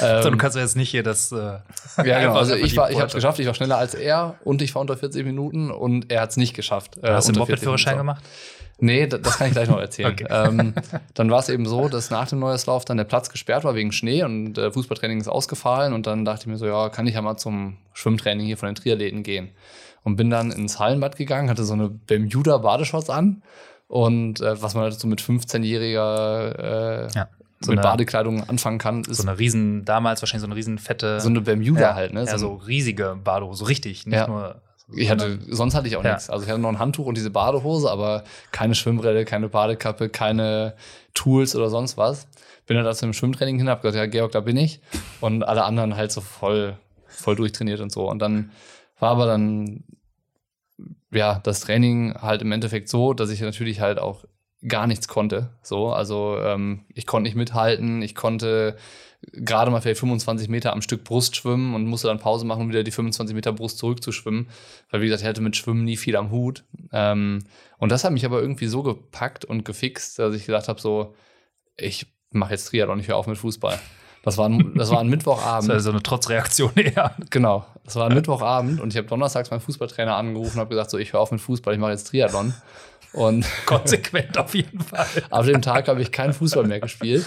Ähm, 0.00 0.22
so, 0.22 0.30
du 0.30 0.36
kannst 0.36 0.56
jetzt 0.56 0.76
nicht 0.76 0.90
hier 0.90 1.02
das. 1.04 1.30
Äh, 1.30 1.36
ja, 2.04 2.20
genau. 2.20 2.34
Also 2.34 2.54
ich, 2.56 2.76
war, 2.76 2.90
ich 2.90 2.96
habe 2.96 3.06
es 3.06 3.14
geschafft, 3.14 3.38
ich 3.38 3.46
war 3.46 3.54
schneller 3.54 3.76
als 3.78 3.94
er 3.94 4.34
und 4.44 4.60
ich 4.60 4.74
war 4.74 4.80
unter 4.82 4.96
40 4.96 5.24
Minuten 5.24 5.70
und 5.70 6.10
er 6.10 6.22
hat 6.22 6.30
es 6.30 6.36
nicht 6.36 6.54
geschafft. 6.54 6.98
äh, 7.02 7.10
Hast 7.12 7.28
du 7.28 7.32
den 7.32 7.40
unter 7.42 7.46
40 7.46 7.66
Moped-Führerschein 7.66 7.96
gemacht? 7.96 8.24
Nee, 8.80 9.06
da- 9.08 9.18
das 9.18 9.38
kann 9.38 9.48
ich 9.48 9.52
gleich 9.54 9.68
noch 9.68 9.78
erzählen. 9.80 10.12
Okay. 10.12 10.26
ähm, 10.30 10.74
dann 11.14 11.30
war 11.30 11.38
es 11.40 11.48
eben 11.48 11.66
so, 11.66 11.88
dass 11.88 12.10
nach 12.10 12.28
dem 12.28 12.38
Neueslauf 12.40 12.84
dann 12.84 12.96
der 12.96 13.04
Platz 13.04 13.28
gesperrt 13.30 13.62
war 13.64 13.74
wegen 13.76 13.92
Schnee 13.92 14.22
und 14.24 14.56
äh, 14.58 14.70
Fußballtraining 14.72 15.20
ist 15.20 15.28
ausgefallen 15.28 15.92
und 15.92 16.06
dann 16.08 16.24
dachte 16.24 16.42
ich 16.42 16.46
mir 16.48 16.56
so, 16.58 16.66
ja, 16.66 16.88
kann 16.88 17.06
ich 17.06 17.14
ja 17.14 17.22
mal 17.22 17.36
zum 17.36 17.76
Schwimmtraining 17.92 18.46
hier 18.46 18.56
von 18.56 18.66
den 18.68 18.74
Triathleten 18.76 19.22
gehen. 19.22 19.50
Und 20.04 20.16
bin 20.16 20.30
dann 20.30 20.52
ins 20.52 20.78
Hallenbad 20.78 21.16
gegangen, 21.16 21.50
hatte 21.50 21.64
so 21.64 21.74
eine 21.74 21.88
Bermuda-Badeshorts 21.88 23.10
an 23.10 23.42
und 23.88 24.40
äh, 24.40 24.60
was 24.62 24.74
man 24.74 24.84
halt 24.84 24.94
so 24.94 25.08
mit 25.08 25.20
15-jähriger 25.20 27.06
äh, 27.08 27.08
Ja. 27.14 27.28
So 27.60 27.72
mit 27.72 27.80
eine, 27.80 27.88
Badekleidung 27.88 28.48
anfangen 28.48 28.78
kann, 28.78 29.00
ist 29.02 29.16
so 29.16 29.26
eine 29.28 29.36
riesen, 29.36 29.84
damals 29.84 30.22
wahrscheinlich 30.22 30.42
so 30.42 30.46
eine 30.46 30.54
riesen 30.54 30.78
fette. 30.78 31.18
so 31.20 31.28
eine 31.28 31.40
Bermuda 31.40 31.80
ja, 31.80 31.94
halt, 31.96 32.12
ne? 32.12 32.24
Ja, 32.24 32.38
so 32.38 32.54
riesige 32.54 33.18
Badehose, 33.22 33.58
so 33.58 33.64
richtig. 33.64 34.06
Nicht 34.06 34.14
Ja. 34.14 34.28
nur. 34.28 34.62
Ich 34.94 35.10
hatte, 35.10 35.38
sonst 35.50 35.74
hatte 35.74 35.88
ich 35.88 35.96
auch 35.96 36.02
nichts. 36.04 36.30
Also 36.30 36.44
ich 36.44 36.50
hatte 36.50 36.60
noch 36.60 36.68
ein 36.68 36.78
Handtuch 36.78 37.04
und 37.06 37.16
diese 37.16 37.30
Badehose, 37.30 37.90
aber 37.90 38.22
keine 38.52 38.74
Schwimmbrille, 38.76 39.24
keine 39.24 39.48
Badekappe, 39.48 40.08
keine 40.08 40.74
Tools 41.14 41.56
oder 41.56 41.68
sonst 41.68 41.96
was. 41.98 42.28
Bin 42.66 42.76
dann 42.76 42.84
dazu 42.86 43.04
im 43.06 43.12
Schwimmtraining 43.12 43.58
hin, 43.58 43.68
hab 43.68 43.82
gesagt, 43.82 43.96
ja, 43.96 44.06
Georg, 44.06 44.30
da 44.32 44.40
bin 44.40 44.56
ich. 44.56 44.80
Und 45.20 45.42
alle 45.42 45.64
anderen 45.64 45.96
halt 45.96 46.12
so 46.12 46.20
voll, 46.20 46.78
voll 47.08 47.34
durchtrainiert 47.34 47.80
und 47.80 47.90
so. 47.90 48.08
Und 48.08 48.20
dann 48.20 48.52
war 49.00 49.10
aber 49.10 49.26
dann, 49.26 49.82
ja, 51.10 51.40
das 51.40 51.60
Training 51.60 52.14
halt 52.14 52.42
im 52.42 52.52
Endeffekt 52.52 52.88
so, 52.88 53.14
dass 53.14 53.30
ich 53.30 53.40
natürlich 53.40 53.80
halt 53.80 53.98
auch 53.98 54.24
gar 54.66 54.86
nichts 54.86 55.08
konnte. 55.08 55.50
So, 55.62 55.88
also 55.92 56.38
ähm, 56.40 56.84
ich 56.94 57.06
konnte 57.06 57.28
nicht 57.28 57.36
mithalten, 57.36 58.02
ich 58.02 58.14
konnte 58.14 58.76
gerade 59.32 59.70
mal 59.70 59.80
vielleicht 59.80 60.00
25 60.00 60.48
Meter 60.48 60.72
am 60.72 60.82
Stück 60.82 61.04
Brust 61.04 61.36
schwimmen 61.36 61.74
und 61.74 61.86
musste 61.86 62.08
dann 62.08 62.18
Pause 62.18 62.46
machen, 62.46 62.62
um 62.62 62.68
wieder 62.68 62.84
die 62.84 62.90
25 62.90 63.34
Meter 63.34 63.52
Brust 63.52 63.78
zurückzuschwimmen. 63.78 64.48
Weil, 64.90 65.00
wie 65.00 65.06
gesagt, 65.06 65.22
ich 65.22 65.28
hatte 65.28 65.40
mit 65.40 65.56
Schwimmen 65.56 65.84
nie 65.84 65.96
viel 65.96 66.16
am 66.16 66.30
Hut. 66.30 66.64
Ähm, 66.92 67.40
und 67.78 67.90
das 67.90 68.04
hat 68.04 68.12
mich 68.12 68.24
aber 68.24 68.40
irgendwie 68.40 68.66
so 68.66 68.82
gepackt 68.82 69.44
und 69.44 69.64
gefixt, 69.64 70.18
dass 70.18 70.34
ich 70.34 70.46
gedacht 70.46 70.68
habe, 70.68 70.80
so, 70.80 71.14
ich 71.76 72.06
mache 72.30 72.52
jetzt 72.52 72.66
Triathlon, 72.66 73.00
ich 73.00 73.08
höre 73.08 73.16
auf 73.16 73.26
mit 73.26 73.38
Fußball. 73.38 73.78
Das 74.22 74.36
war 74.36 74.48
ein, 74.48 74.72
das 74.74 74.90
war 74.90 75.00
ein 75.00 75.06
Das 75.10 75.10
Mittwochabend. 75.10 75.68
war 75.70 75.80
so 75.80 75.90
eine 75.90 76.02
Trotzreaktion 76.02 76.72
eher. 76.76 77.12
Genau. 77.30 77.66
Das 77.84 77.96
war 77.96 78.08
ein 78.08 78.14
Mittwochabend 78.14 78.80
und 78.80 78.92
ich 78.92 78.98
habe 78.98 79.08
donnerstags 79.08 79.50
meinen 79.50 79.60
Fußballtrainer 79.60 80.16
angerufen 80.16 80.56
und 80.56 80.60
habe 80.60 80.70
gesagt, 80.70 80.90
so, 80.90 80.98
ich 80.98 81.12
höre 81.12 81.20
auf 81.20 81.30
mit 81.30 81.40
Fußball, 81.40 81.74
ich 81.74 81.80
mache 81.80 81.92
jetzt 81.92 82.08
Triathlon. 82.08 82.54
Und 83.12 83.46
Konsequent 83.66 84.36
auf 84.36 84.54
jeden 84.54 84.80
Fall. 84.80 85.06
ab 85.30 85.44
dem 85.46 85.62
Tag 85.62 85.88
habe 85.88 86.02
ich 86.02 86.12
keinen 86.12 86.34
Fußball 86.34 86.66
mehr 86.66 86.80
gespielt. 86.80 87.24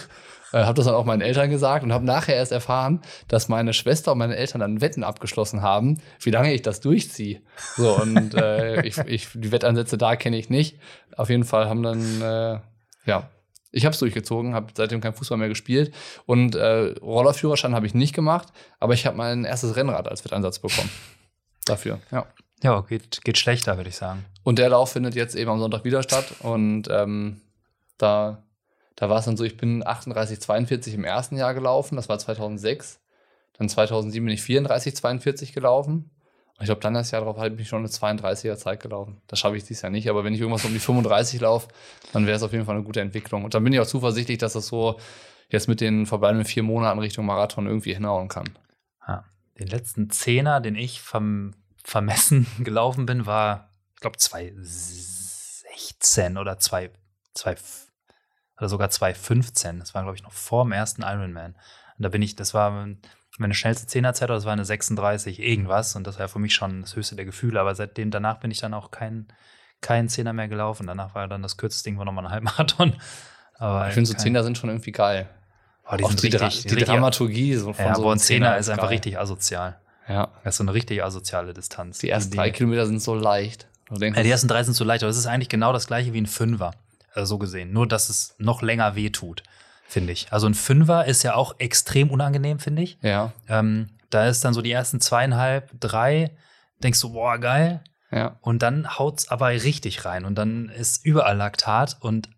Äh, 0.54 0.64
habe 0.66 0.76
das 0.76 0.86
dann 0.86 0.96
auch 0.96 1.06
meinen 1.06 1.22
Eltern 1.22 1.50
gesagt 1.50 1.84
und 1.84 1.94
habe 1.94 2.06
nachher 2.06 2.36
erst 2.36 2.52
erfahren, 2.52 3.02
dass 3.28 3.48
meine 3.48 3.74
Schwester 3.74 4.12
und 4.12 4.18
meine 4.18 4.36
Eltern 4.36 4.60
dann 4.60 4.82
Wetten 4.82 5.04
abgeschlossen 5.04 5.62
haben, 5.62 6.02
wie 6.20 6.30
lange 6.30 6.54
ich 6.54 6.62
das 6.62 6.82
durchziehe. 6.82 7.42
So, 7.78 7.96
und 7.96 8.36
äh, 8.36 8.86
ich, 8.86 8.98
ich, 8.98 9.30
die 9.34 9.52
Wettansätze 9.52 9.98
da 9.98 10.16
kenne 10.16 10.38
ich 10.38 10.50
nicht. 10.50 10.78
Auf 11.16 11.30
jeden 11.30 11.46
Fall 11.46 11.70
haben 11.70 11.84
dann, 11.84 12.22
äh, 12.22 12.60
ja, 13.06 13.30
ich 13.72 13.86
habe 13.86 13.94
es 13.94 14.00
durchgezogen, 14.00 14.54
habe 14.54 14.68
seitdem 14.76 15.02
kein 15.02 15.14
Fußball 15.14 15.38
mehr 15.38 15.50
gespielt. 15.50 15.94
Und 16.26 16.56
äh, 16.56 16.94
Rollerführerschein 17.02 17.74
habe 17.74 17.86
ich 17.86 17.94
nicht 17.94 18.14
gemacht, 18.14 18.50
aber 18.80 18.94
ich 18.94 19.06
habe 19.06 19.18
mein 19.18 19.46
erstes 19.46 19.76
Rennrad 19.76 20.08
als 20.08 20.26
Wetteinsatz 20.26 20.60
bekommen. 20.60 20.90
Dafür, 21.66 22.00
ja. 22.12 22.26
Ja, 22.64 22.82
geht, 22.82 23.22
geht 23.24 23.38
schlechter, 23.38 23.78
würde 23.78 23.90
ich 23.90 23.96
sagen. 23.96 24.26
Und 24.44 24.60
der 24.60 24.70
Lauf 24.70 24.92
findet 24.92 25.16
jetzt 25.16 25.36
eben 25.36 25.50
am 25.50 25.60
Sonntag 25.60 25.84
wieder 25.84 26.04
statt. 26.04 26.26
Und 26.42 26.88
ähm, 26.92 27.42
da, 27.98 28.44
da 28.96 29.10
war 29.10 29.20
es 29.20 29.26
dann 29.26 29.38
so, 29.38 29.44
ich 29.44 29.58
bin 29.58 29.86
38, 29.86 30.40
42 30.40 30.94
im 30.94 31.04
ersten 31.04 31.38
Jahr 31.38 31.54
gelaufen, 31.54 31.96
das 31.96 32.08
war 32.08 32.20
2006. 32.20 33.00
Dann 33.58 33.68
2007 33.68 34.26
bin 34.26 34.34
ich 34.34 34.42
34, 34.42 34.96
42 34.96 35.54
gelaufen. 35.54 36.12
Ich 36.62 36.66
glaube, 36.66 36.82
dann 36.82 36.94
das 36.94 37.12
Jahr 37.12 37.22
darauf 37.22 37.38
habe 37.38 37.62
ich 37.62 37.68
schon 37.68 37.80
eine 37.80 37.88
32er 37.88 38.56
Zeit 38.56 38.82
gelaufen. 38.82 39.22
Das 39.28 39.40
schaffe 39.40 39.58
ich 39.58 39.64
dieses 39.64 39.82
Jahr 39.82 39.92
nicht, 39.92 40.10
aber 40.10 40.24
wenn 40.24 40.34
ich 40.34 40.40
irgendwas 40.40 40.66
um 40.66 40.74
die 40.74 40.80
35 40.80 41.42
laufe, 41.42 41.68
dann 42.14 42.26
wäre 42.26 42.38
es 42.38 42.44
auf 42.44 42.54
jeden 42.54 42.66
Fall 42.66 42.76
eine 42.76 42.84
gute 42.84 43.02
Entwicklung. 43.02 43.44
Und 43.44 43.54
dann 43.54 43.64
bin 43.64 43.74
ich 43.74 43.80
auch 43.80 43.88
zuversichtlich, 43.88 44.38
dass 44.38 44.54
das 44.54 44.68
so 44.68 45.00
jetzt 45.50 45.68
mit 45.68 45.82
den 45.82 46.06
verbleibenden 46.06 46.46
vier 46.46 46.64
Monaten 46.64 47.00
Richtung 47.00 47.26
Marathon 47.26 47.68
irgendwie 47.68 47.94
hinhauen 47.94 48.28
kann. 48.28 48.58
Ja. 49.08 49.26
Den 49.60 49.68
letzten 49.68 50.10
Zehner, 50.10 50.62
den 50.62 50.76
ich 50.76 51.02
vom 51.02 51.54
vermessen 51.84 52.48
gelaufen 52.60 53.06
bin, 53.06 53.26
war, 53.26 53.70
ich 53.96 54.02
glaube, 54.02 54.18
2016 54.18 56.38
oder 56.38 56.60
2, 56.60 56.92
2, 57.34 57.56
oder 58.58 58.70
sogar 58.70 58.90
2015. 58.90 59.80
Das 59.80 59.94
war, 59.94 60.04
glaube 60.04 60.16
ich, 60.16 60.24
noch 60.24 60.32
vor 60.32 60.64
dem 60.64 60.72
ersten 60.72 61.02
Ironman. 61.02 61.56
Und 61.98 62.04
da 62.04 62.10
bin 62.10 62.22
ich, 62.22 62.36
das 62.36 62.54
war 62.54 62.88
meine 63.38 63.54
schnellste 63.54 63.88
Zehnerzeit, 63.88 64.30
das 64.30 64.46
war 64.46 64.54
eine 64.54 64.66
36 64.66 65.40
irgendwas. 65.40 65.96
Und 65.96 66.06
das 66.08 66.20
war 66.20 66.28
für 66.28 66.40
mich 66.40 66.54
schon 66.54 66.82
das 66.82 66.96
höchste 66.96 67.16
der 67.16 67.26
Gefühle. 67.26 67.60
Aber 67.60 67.74
seitdem, 67.76 68.12
danach 68.12 68.40
bin 68.40 68.52
ich 68.52 68.60
dann 68.60 68.74
auch 68.74 68.92
kein, 68.92 69.28
kein 69.82 70.10
Zehner 70.10 70.34
mehr 70.34 70.48
gelaufen. 70.48 70.88
Danach 70.88 71.16
war 71.16 71.28
dann 71.28 71.42
das 71.42 71.58
kürzeste 71.58 71.90
Ding, 71.90 71.98
war 71.98 72.06
nochmal 72.06 72.26
ein 72.26 72.32
Halbmarathon. 72.32 72.94
Aber 73.58 73.88
ich 73.88 73.94
finde, 73.94 74.10
so 74.10 74.16
Zehner 74.16 74.44
sind 74.44 74.58
schon 74.58 74.70
irgendwie 74.70 74.92
geil. 74.92 75.30
Oh, 75.90 75.96
die, 75.96 76.04
sind 76.06 76.24
die, 76.24 76.36
richtig, 76.36 76.64
die, 76.64 76.76
die 76.76 76.84
Dramaturgie 76.84 77.56
so 77.56 77.74
von 77.74 77.86
ja, 77.86 77.96
so 77.96 78.10
einem 78.10 78.20
Zehner, 78.20 78.48
Zehner 78.48 78.58
ist 78.58 78.70
einfach 78.70 78.84
geil. 78.84 78.94
richtig 78.94 79.20
asozial. 79.20 79.78
Ja. 80.08 80.30
Das 80.44 80.56
ist 80.56 80.58
so 80.58 80.64
eine 80.64 80.74
richtig 80.74 81.04
asoziale 81.04 81.54
Distanz. 81.54 82.00
Die 82.00 82.10
ersten 82.10 82.36
drei 82.36 82.50
Kilometer 82.50 82.86
sind 82.86 83.02
so 83.02 83.14
leicht. 83.14 83.68
Denkst, 83.90 84.18
ja, 84.18 84.24
die 84.24 84.30
ersten 84.30 84.48
drei 84.48 84.64
sind 84.64 84.74
so 84.74 84.84
leicht, 84.84 85.04
aber 85.04 85.10
es 85.10 85.18
ist 85.18 85.28
eigentlich 85.28 85.50
genau 85.50 85.74
das 85.74 85.88
gleiche 85.88 86.14
wie 86.14 86.22
ein 86.22 86.28
Fünfer, 86.28 86.72
also 87.14 87.36
so 87.36 87.38
gesehen. 87.38 87.74
Nur, 87.74 87.88
dass 87.88 88.10
es 88.10 88.36
noch 88.38 88.62
länger 88.62 88.96
wehtut, 88.96 89.44
finde 89.92 90.14
ich. 90.14 90.32
Also 90.32 90.48
ein 90.48 90.54
Fünfer 90.54 91.06
ist 91.06 91.24
ja 91.24 91.36
auch 91.36 91.56
extrem 91.60 92.10
unangenehm, 92.10 92.60
finde 92.60 92.82
ich. 92.82 92.98
Ja. 93.02 93.34
Ähm, 93.50 93.90
da 94.10 94.28
ist 94.28 94.46
dann 94.46 94.54
so 94.54 94.62
die 94.62 94.72
ersten 94.72 95.02
zweieinhalb, 95.02 95.70
drei, 95.80 96.32
denkst 96.82 97.02
du, 97.02 97.12
boah, 97.12 97.38
geil. 97.38 97.84
Ja. 98.10 98.38
Und 98.42 98.62
dann 98.62 98.98
haut 98.98 99.20
es 99.20 99.28
aber 99.30 99.50
richtig 99.50 100.06
rein 100.06 100.26
und 100.26 100.36
dann 100.36 100.70
ist 100.70 101.06
überall 101.06 101.36
Laktat 101.36 101.98
und 102.00 102.30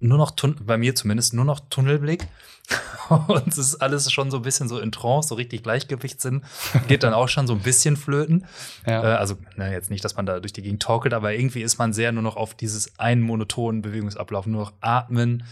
nur 0.00 0.16
noch, 0.16 0.32
bei 0.62 0.78
mir 0.78 0.94
zumindest, 0.94 1.34
nur 1.34 1.44
noch 1.44 1.60
Tunnelblick. 1.68 2.26
und 3.08 3.48
es 3.48 3.58
ist 3.58 3.76
alles 3.76 4.10
schon 4.12 4.30
so 4.30 4.38
ein 4.38 4.42
bisschen 4.42 4.68
so 4.68 4.78
in 4.78 4.92
Trance, 4.92 5.28
so 5.28 5.34
richtig 5.34 5.62
Gleichgewichtssinn. 5.62 6.42
Geht 6.88 7.02
dann 7.02 7.12
auch 7.12 7.28
schon 7.28 7.46
so 7.46 7.54
ein 7.54 7.60
bisschen 7.60 7.96
flöten. 7.96 8.46
Ja. 8.86 9.02
Äh, 9.02 9.16
also, 9.16 9.36
na, 9.56 9.70
jetzt 9.70 9.90
nicht, 9.90 10.04
dass 10.04 10.16
man 10.16 10.24
da 10.24 10.40
durch 10.40 10.52
die 10.52 10.62
Gegend 10.62 10.82
torkelt, 10.82 11.12
aber 11.12 11.34
irgendwie 11.34 11.62
ist 11.62 11.78
man 11.78 11.92
sehr 11.92 12.12
nur 12.12 12.22
noch 12.22 12.36
auf 12.36 12.54
dieses 12.54 12.98
einen 12.98 13.20
monotonen 13.20 13.82
Bewegungsablauf, 13.82 14.46
nur 14.46 14.62
noch 14.62 14.72
atmen, 14.80 15.44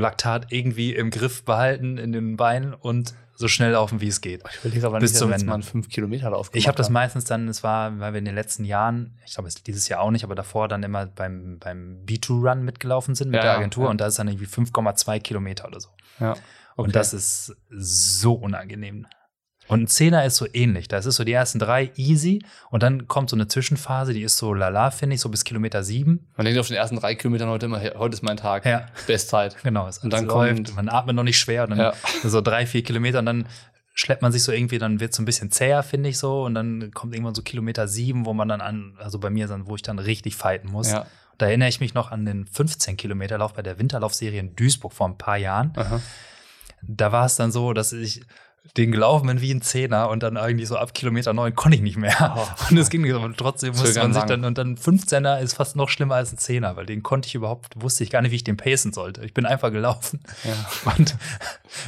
Laktat 0.00 0.46
irgendwie 0.50 0.94
im 0.94 1.10
Griff 1.10 1.44
behalten 1.44 1.98
in 1.98 2.12
den 2.12 2.36
Beinen 2.36 2.74
und 2.74 3.14
so 3.34 3.48
schnell 3.48 3.72
laufen, 3.72 4.00
wie 4.00 4.08
es 4.08 4.20
geht. 4.20 4.42
Ich 4.48 4.64
will 4.64 4.84
aber 4.84 4.98
bis 5.00 5.12
nicht, 5.12 5.18
zum 5.18 5.32
Ende. 5.32 5.46
man 5.46 5.62
fünf 5.62 5.88
Kilometer 5.88 6.30
Lauf 6.30 6.50
Ich 6.52 6.68
habe 6.68 6.76
das 6.76 6.90
meistens 6.90 7.24
dann, 7.24 7.48
es 7.48 7.62
war, 7.62 7.98
weil 7.98 8.12
wir 8.12 8.18
in 8.18 8.24
den 8.24 8.34
letzten 8.34 8.64
Jahren, 8.64 9.18
ich 9.26 9.34
glaube, 9.34 9.48
dieses 9.66 9.88
Jahr 9.88 10.00
auch 10.00 10.10
nicht, 10.10 10.24
aber 10.24 10.34
davor 10.34 10.68
dann 10.68 10.82
immer 10.82 11.06
beim, 11.06 11.58
beim 11.58 12.04
B2-Run 12.06 12.62
mitgelaufen 12.62 13.14
sind 13.14 13.30
mit 13.30 13.38
ja, 13.38 13.42
der 13.42 13.56
Agentur 13.56 13.84
ja. 13.84 13.90
und 13.90 14.00
da 14.00 14.06
ist 14.06 14.18
dann 14.18 14.28
irgendwie 14.28 14.46
5,2 14.46 15.20
Kilometer 15.20 15.66
oder 15.66 15.80
so. 15.80 15.88
Ja. 16.20 16.32
Okay. 16.32 16.40
Und 16.76 16.96
das 16.96 17.12
ist 17.12 17.56
so 17.70 18.34
unangenehm. 18.34 19.06
Und 19.68 19.82
ein 19.82 19.86
Zehner 19.86 20.24
ist 20.24 20.36
so 20.36 20.46
ähnlich. 20.52 20.88
Das 20.88 21.06
ist 21.06 21.16
so 21.16 21.24
die 21.24 21.32
ersten 21.32 21.58
drei 21.58 21.92
easy 21.96 22.44
und 22.70 22.82
dann 22.82 23.08
kommt 23.08 23.30
so 23.30 23.36
eine 23.36 23.48
Zwischenphase, 23.48 24.12
die 24.12 24.22
ist 24.22 24.36
so 24.36 24.54
lala, 24.54 24.90
finde 24.90 25.14
ich, 25.14 25.20
so 25.20 25.28
bis 25.28 25.44
Kilometer 25.44 25.82
sieben. 25.82 26.28
Man 26.36 26.44
denkt 26.44 26.60
auf 26.60 26.68
den 26.68 26.76
ersten 26.76 26.96
drei 26.96 27.14
Kilometern 27.14 27.48
heute 27.48 27.66
immer, 27.66 27.80
heute 27.80 28.14
ist 28.14 28.22
mein 28.22 28.36
Tag. 28.36 28.66
Ja. 28.66 28.86
Bestzeit. 29.06 29.56
Genau. 29.62 29.88
und 30.02 30.12
dann 30.12 30.26
läuft, 30.26 30.54
kommt, 30.54 30.76
man 30.76 30.88
atmet 30.88 31.16
noch 31.16 31.22
nicht 31.22 31.38
schwer 31.38 31.64
und 31.64 31.70
dann 31.70 31.78
ja. 31.78 31.92
so 32.24 32.40
drei, 32.40 32.66
vier 32.66 32.82
Kilometer 32.82 33.20
und 33.20 33.26
dann 33.26 33.46
schleppt 33.94 34.22
man 34.22 34.32
sich 34.32 34.42
so 34.42 34.52
irgendwie, 34.52 34.78
dann 34.78 35.00
wird 35.00 35.10
es 35.10 35.16
so 35.16 35.22
ein 35.22 35.26
bisschen 35.26 35.50
zäher, 35.50 35.82
finde 35.82 36.08
ich 36.08 36.18
so. 36.18 36.44
Und 36.44 36.54
dann 36.54 36.90
kommt 36.92 37.14
irgendwann 37.14 37.34
so 37.34 37.42
Kilometer 37.42 37.88
sieben, 37.88 38.24
wo 38.24 38.32
man 38.32 38.48
dann 38.48 38.60
an, 38.60 38.94
also 38.98 39.18
bei 39.18 39.30
mir, 39.30 39.48
wo 39.66 39.76
ich 39.76 39.82
dann 39.82 39.98
richtig 39.98 40.34
fighten 40.36 40.70
muss. 40.70 40.90
Ja. 40.90 41.06
Da 41.38 41.46
erinnere 41.46 41.68
ich 41.68 41.80
mich 41.80 41.92
noch 41.94 42.10
an 42.10 42.24
den 42.24 42.46
15 42.46 42.96
Kilometer 42.96 43.38
Lauf 43.38 43.52
bei 43.52 43.62
der 43.62 43.78
Winterlaufserie 43.78 44.40
in 44.40 44.56
Duisburg 44.56 44.92
vor 44.92 45.08
ein 45.08 45.18
paar 45.18 45.36
Jahren. 45.36 45.72
Aha 45.76 46.00
da 46.82 47.12
war 47.12 47.26
es 47.26 47.36
dann 47.36 47.52
so, 47.52 47.72
dass 47.72 47.92
ich 47.92 48.22
den 48.76 48.90
gelaufen 48.90 49.26
bin 49.26 49.40
wie 49.40 49.52
ein 49.52 49.60
Zehner 49.60 50.08
und 50.08 50.22
dann 50.22 50.36
irgendwie 50.36 50.64
so 50.64 50.76
ab 50.76 50.94
Kilometer 50.94 51.32
neun 51.32 51.54
konnte 51.54 51.76
ich 51.76 51.82
nicht 51.82 51.98
mehr. 51.98 52.34
Oh, 52.36 52.46
und 52.70 52.78
es 52.78 52.88
ging 52.88 53.02
nicht, 53.02 53.12
aber 53.12 53.30
trotzdem 53.36 53.74
musste 53.74 54.00
man 54.00 54.14
sich 54.14 54.22
dann, 54.22 54.44
und 54.44 54.56
dann 54.56 54.76
15er 54.76 55.40
ist 55.40 55.54
fast 55.54 55.76
noch 55.76 55.88
schlimmer 55.88 56.14
als 56.14 56.32
ein 56.32 56.38
Zehner, 56.38 56.76
weil 56.76 56.86
den 56.86 57.02
konnte 57.02 57.28
ich 57.28 57.34
überhaupt, 57.34 57.80
wusste 57.80 58.02
ich 58.04 58.10
gar 58.10 58.22
nicht, 58.22 58.30
wie 58.30 58.36
ich 58.36 58.44
den 58.44 58.56
pacen 58.56 58.92
sollte. 58.92 59.24
Ich 59.24 59.34
bin 59.34 59.44
einfach 59.44 59.70
gelaufen. 59.70 60.20
Ja. 60.44 60.92
Und 60.96 61.16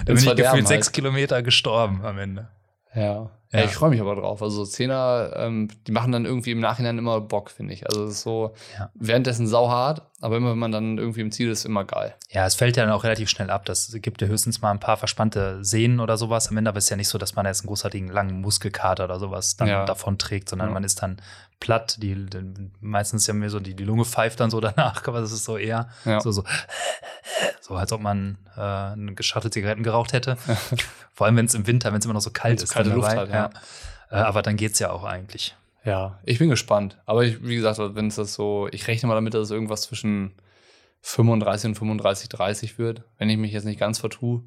dann 0.04 0.16
bin 0.16 0.16
ich 0.16 0.24
gefühlt 0.24 0.46
halt. 0.46 0.68
sechs 0.68 0.92
Kilometer 0.92 1.42
gestorben 1.42 2.04
am 2.04 2.18
Ende. 2.18 2.48
Ja. 2.94 3.30
Ja, 3.54 3.60
ja, 3.60 3.66
ich 3.66 3.72
freue 3.72 3.90
mich 3.90 4.00
aber 4.00 4.16
drauf. 4.16 4.42
Also 4.42 4.64
Zehner, 4.64 5.30
ähm, 5.36 5.68
die 5.86 5.92
machen 5.92 6.10
dann 6.10 6.24
irgendwie 6.24 6.50
im 6.50 6.58
Nachhinein 6.58 6.98
immer 6.98 7.20
Bock, 7.20 7.50
finde 7.50 7.72
ich. 7.72 7.86
Also 7.86 8.04
es 8.04 8.14
ist 8.14 8.22
so 8.22 8.52
ja. 8.76 8.90
währenddessen 8.94 9.46
sauhart, 9.46 10.02
aber 10.20 10.38
immer 10.38 10.50
wenn 10.50 10.58
man 10.58 10.72
dann 10.72 10.98
irgendwie 10.98 11.20
im 11.20 11.30
Ziel 11.30 11.48
ist, 11.48 11.64
immer 11.64 11.84
geil. 11.84 12.14
Ja, 12.30 12.46
es 12.46 12.56
fällt 12.56 12.76
ja 12.76 12.84
dann 12.84 12.92
auch 12.92 13.04
relativ 13.04 13.30
schnell 13.30 13.50
ab. 13.50 13.64
Das 13.64 13.96
gibt 14.02 14.20
ja 14.22 14.26
höchstens 14.26 14.60
mal 14.60 14.72
ein 14.72 14.80
paar 14.80 14.96
verspannte 14.96 15.64
Sehnen 15.64 16.00
oder 16.00 16.16
sowas 16.16 16.48
am 16.48 16.56
Ende, 16.56 16.68
aber 16.68 16.78
es 16.78 16.84
ist 16.84 16.90
ja 16.90 16.96
nicht 16.96 17.08
so, 17.08 17.16
dass 17.16 17.36
man 17.36 17.46
jetzt 17.46 17.60
einen 17.60 17.68
großartigen 17.68 18.08
langen 18.08 18.40
Muskelkater 18.40 19.04
oder 19.04 19.20
sowas 19.20 19.56
dann 19.56 19.86
davon 19.86 20.18
trägt, 20.18 20.48
sondern 20.48 20.72
man 20.72 20.82
ist 20.82 21.00
dann 21.00 21.18
platt. 21.60 22.02
Die, 22.02 22.14
die 22.14 22.70
meistens 22.80 23.26
ja 23.26 23.34
mir 23.34 23.50
so 23.50 23.60
die, 23.60 23.74
die 23.74 23.84
Lunge 23.84 24.04
pfeift 24.04 24.40
dann 24.40 24.50
so 24.50 24.60
danach, 24.60 25.06
aber 25.06 25.20
das 25.20 25.32
ist 25.32 25.44
so 25.44 25.56
eher 25.56 25.88
so, 26.20 26.30
so, 26.30 26.44
so 27.60 27.74
als 27.74 27.92
ob 27.92 28.00
man 28.00 28.38
äh, 28.56 28.60
eine 28.60 29.14
geschattete 29.14 29.50
Zigaretten 29.50 29.82
geraucht 29.82 30.12
hätte. 30.12 30.36
Vor 31.12 31.26
allem, 31.26 31.36
wenn 31.36 31.46
es 31.46 31.54
im 31.54 31.66
Winter, 31.66 31.92
wenn 31.92 31.98
es 31.98 32.04
immer 32.04 32.14
noch 32.14 32.20
so 32.20 32.30
kalt 32.30 32.62
ist. 32.62 32.72
Kalte 32.72 32.90
Luft 32.90 33.08
halt, 33.08 33.30
ja. 33.30 33.50
Äh, 34.10 34.16
aber 34.16 34.42
dann 34.42 34.56
geht's 34.56 34.78
ja 34.78 34.90
auch 34.90 35.04
eigentlich. 35.04 35.56
Ja, 35.84 36.18
ich 36.24 36.38
bin 36.38 36.48
gespannt. 36.48 36.98
Aber 37.04 37.24
ich, 37.24 37.42
wie 37.42 37.56
gesagt, 37.56 37.78
wenn 37.94 38.06
es 38.06 38.16
das 38.16 38.34
so, 38.34 38.68
ich 38.72 38.88
rechne 38.88 39.08
mal 39.08 39.14
damit, 39.14 39.34
dass 39.34 39.42
es 39.42 39.50
irgendwas 39.50 39.82
zwischen 39.82 40.34
35 41.02 41.68
und 41.68 41.74
35, 41.74 42.28
30 42.30 42.78
wird, 42.78 43.02
wenn 43.18 43.28
ich 43.28 43.36
mich 43.36 43.52
jetzt 43.52 43.64
nicht 43.64 43.78
ganz 43.78 43.98
vertue. 43.98 44.42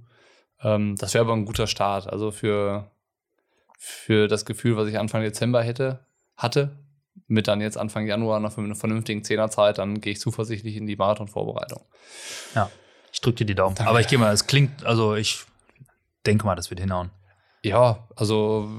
Ähm, 0.62 0.96
das 0.96 1.14
wäre 1.14 1.24
aber 1.24 1.34
ein 1.34 1.46
guter 1.46 1.68
Start. 1.68 2.12
Also 2.12 2.32
für, 2.32 2.90
für 3.78 4.28
das 4.28 4.46
Gefühl, 4.46 4.76
was 4.76 4.88
ich 4.88 4.98
Anfang 4.98 5.22
Dezember 5.22 5.62
hätte, 5.62 6.06
hatte, 6.36 6.80
mit 7.28 7.48
dann 7.48 7.62
jetzt 7.62 7.78
Anfang 7.78 8.06
Januar 8.06 8.40
noch 8.40 8.52
für 8.52 8.62
eine 8.62 8.76
vernünftigen 8.76 9.24
Zehnerzeit, 9.24 9.78
dann 9.78 10.02
gehe 10.02 10.14
ich 10.14 10.20
zuversichtlich 10.20 10.76
in 10.76 10.86
die 10.86 10.96
Marathonvorbereitung. 10.96 11.82
Ja, 12.56 12.70
ich 13.12 13.22
drücke 13.22 13.38
dir 13.38 13.46
die 13.46 13.56
Daumen. 13.56 13.76
Danke. 13.76 13.90
Aber 13.90 14.00
ich 14.00 14.08
gehe 14.08 14.20
mal, 14.20 14.34
es 14.34 14.48
klingt, 14.48 14.86
also 14.86 15.16
ich 15.16 15.44
denke 16.26 16.46
mal, 16.46 16.56
das 16.56 16.70
wird 16.70 16.80
hinhauen. 16.80 17.10
Ja, 17.64 18.08
also 18.16 18.70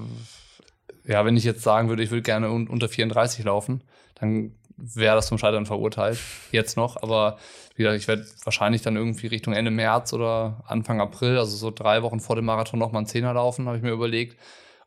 ja, 1.05 1.25
wenn 1.25 1.37
ich 1.37 1.45
jetzt 1.45 1.63
sagen 1.63 1.89
würde, 1.89 2.03
ich 2.03 2.11
würde 2.11 2.23
gerne 2.23 2.51
un 2.51 2.69
unter 2.69 2.89
34 2.89 3.45
laufen, 3.45 3.83
dann 4.15 4.55
wäre 4.77 5.17
das 5.17 5.27
zum 5.27 5.39
Scheitern 5.39 5.67
verurteilt. 5.67 6.19
Jetzt 6.53 6.77
noch, 6.77 7.03
aber 7.03 7.39
wie 7.75 7.83
gesagt, 7.83 8.01
ich 8.01 8.09
werde 8.09 8.27
wahrscheinlich 8.45 8.83
dann 8.83 8.97
irgendwie 8.97 9.27
Richtung 9.27 9.53
Ende 9.55 9.71
März 9.71 10.13
oder 10.13 10.63
Anfang 10.67 11.01
April, 11.01 11.39
also 11.39 11.57
so 11.57 11.71
drei 11.71 12.03
Wochen 12.03 12.21
vor 12.21 12.37
dem 12.37 12.45
Marathon 12.45 12.79
noch 12.79 12.93
mal 12.93 12.99
einen 12.99 13.07
Zehner 13.07 13.35
laufen, 13.35 13.67
habe 13.67 13.77
ich 13.77 13.83
mir 13.83 13.91
überlegt. 13.91 14.39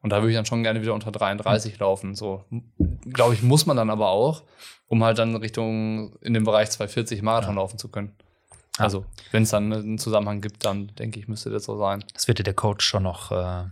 Und 0.01 0.09
da 0.11 0.17
würde 0.17 0.31
ich 0.31 0.35
dann 0.35 0.45
schon 0.45 0.63
gerne 0.63 0.81
wieder 0.81 0.93
unter 0.93 1.11
33 1.11 1.77
laufen. 1.79 2.15
So, 2.15 2.43
glaube 3.05 3.35
ich, 3.35 3.43
muss 3.43 3.65
man 3.65 3.77
dann 3.77 3.89
aber 3.89 4.09
auch, 4.09 4.43
um 4.87 5.03
halt 5.03 5.19
dann 5.19 5.35
Richtung 5.35 6.17
in 6.21 6.33
dem 6.33 6.43
Bereich 6.43 6.71
240 6.71 7.21
Marathon 7.21 7.55
ja. 7.55 7.61
laufen 7.61 7.77
zu 7.77 7.89
können. 7.89 8.15
Also, 8.77 9.05
wenn 9.31 9.43
es 9.43 9.49
dann 9.49 9.71
einen 9.71 9.97
Zusammenhang 9.99 10.41
gibt, 10.41 10.65
dann 10.65 10.87
denke 10.95 11.19
ich, 11.19 11.27
müsste 11.27 11.49
das 11.49 11.65
so 11.65 11.77
sein. 11.77 12.03
Das 12.13 12.27
wird 12.27 12.39
dir 12.39 12.43
der 12.43 12.53
Coach 12.53 12.85
schon 12.85 13.03
noch, 13.03 13.31
äh, 13.31 13.65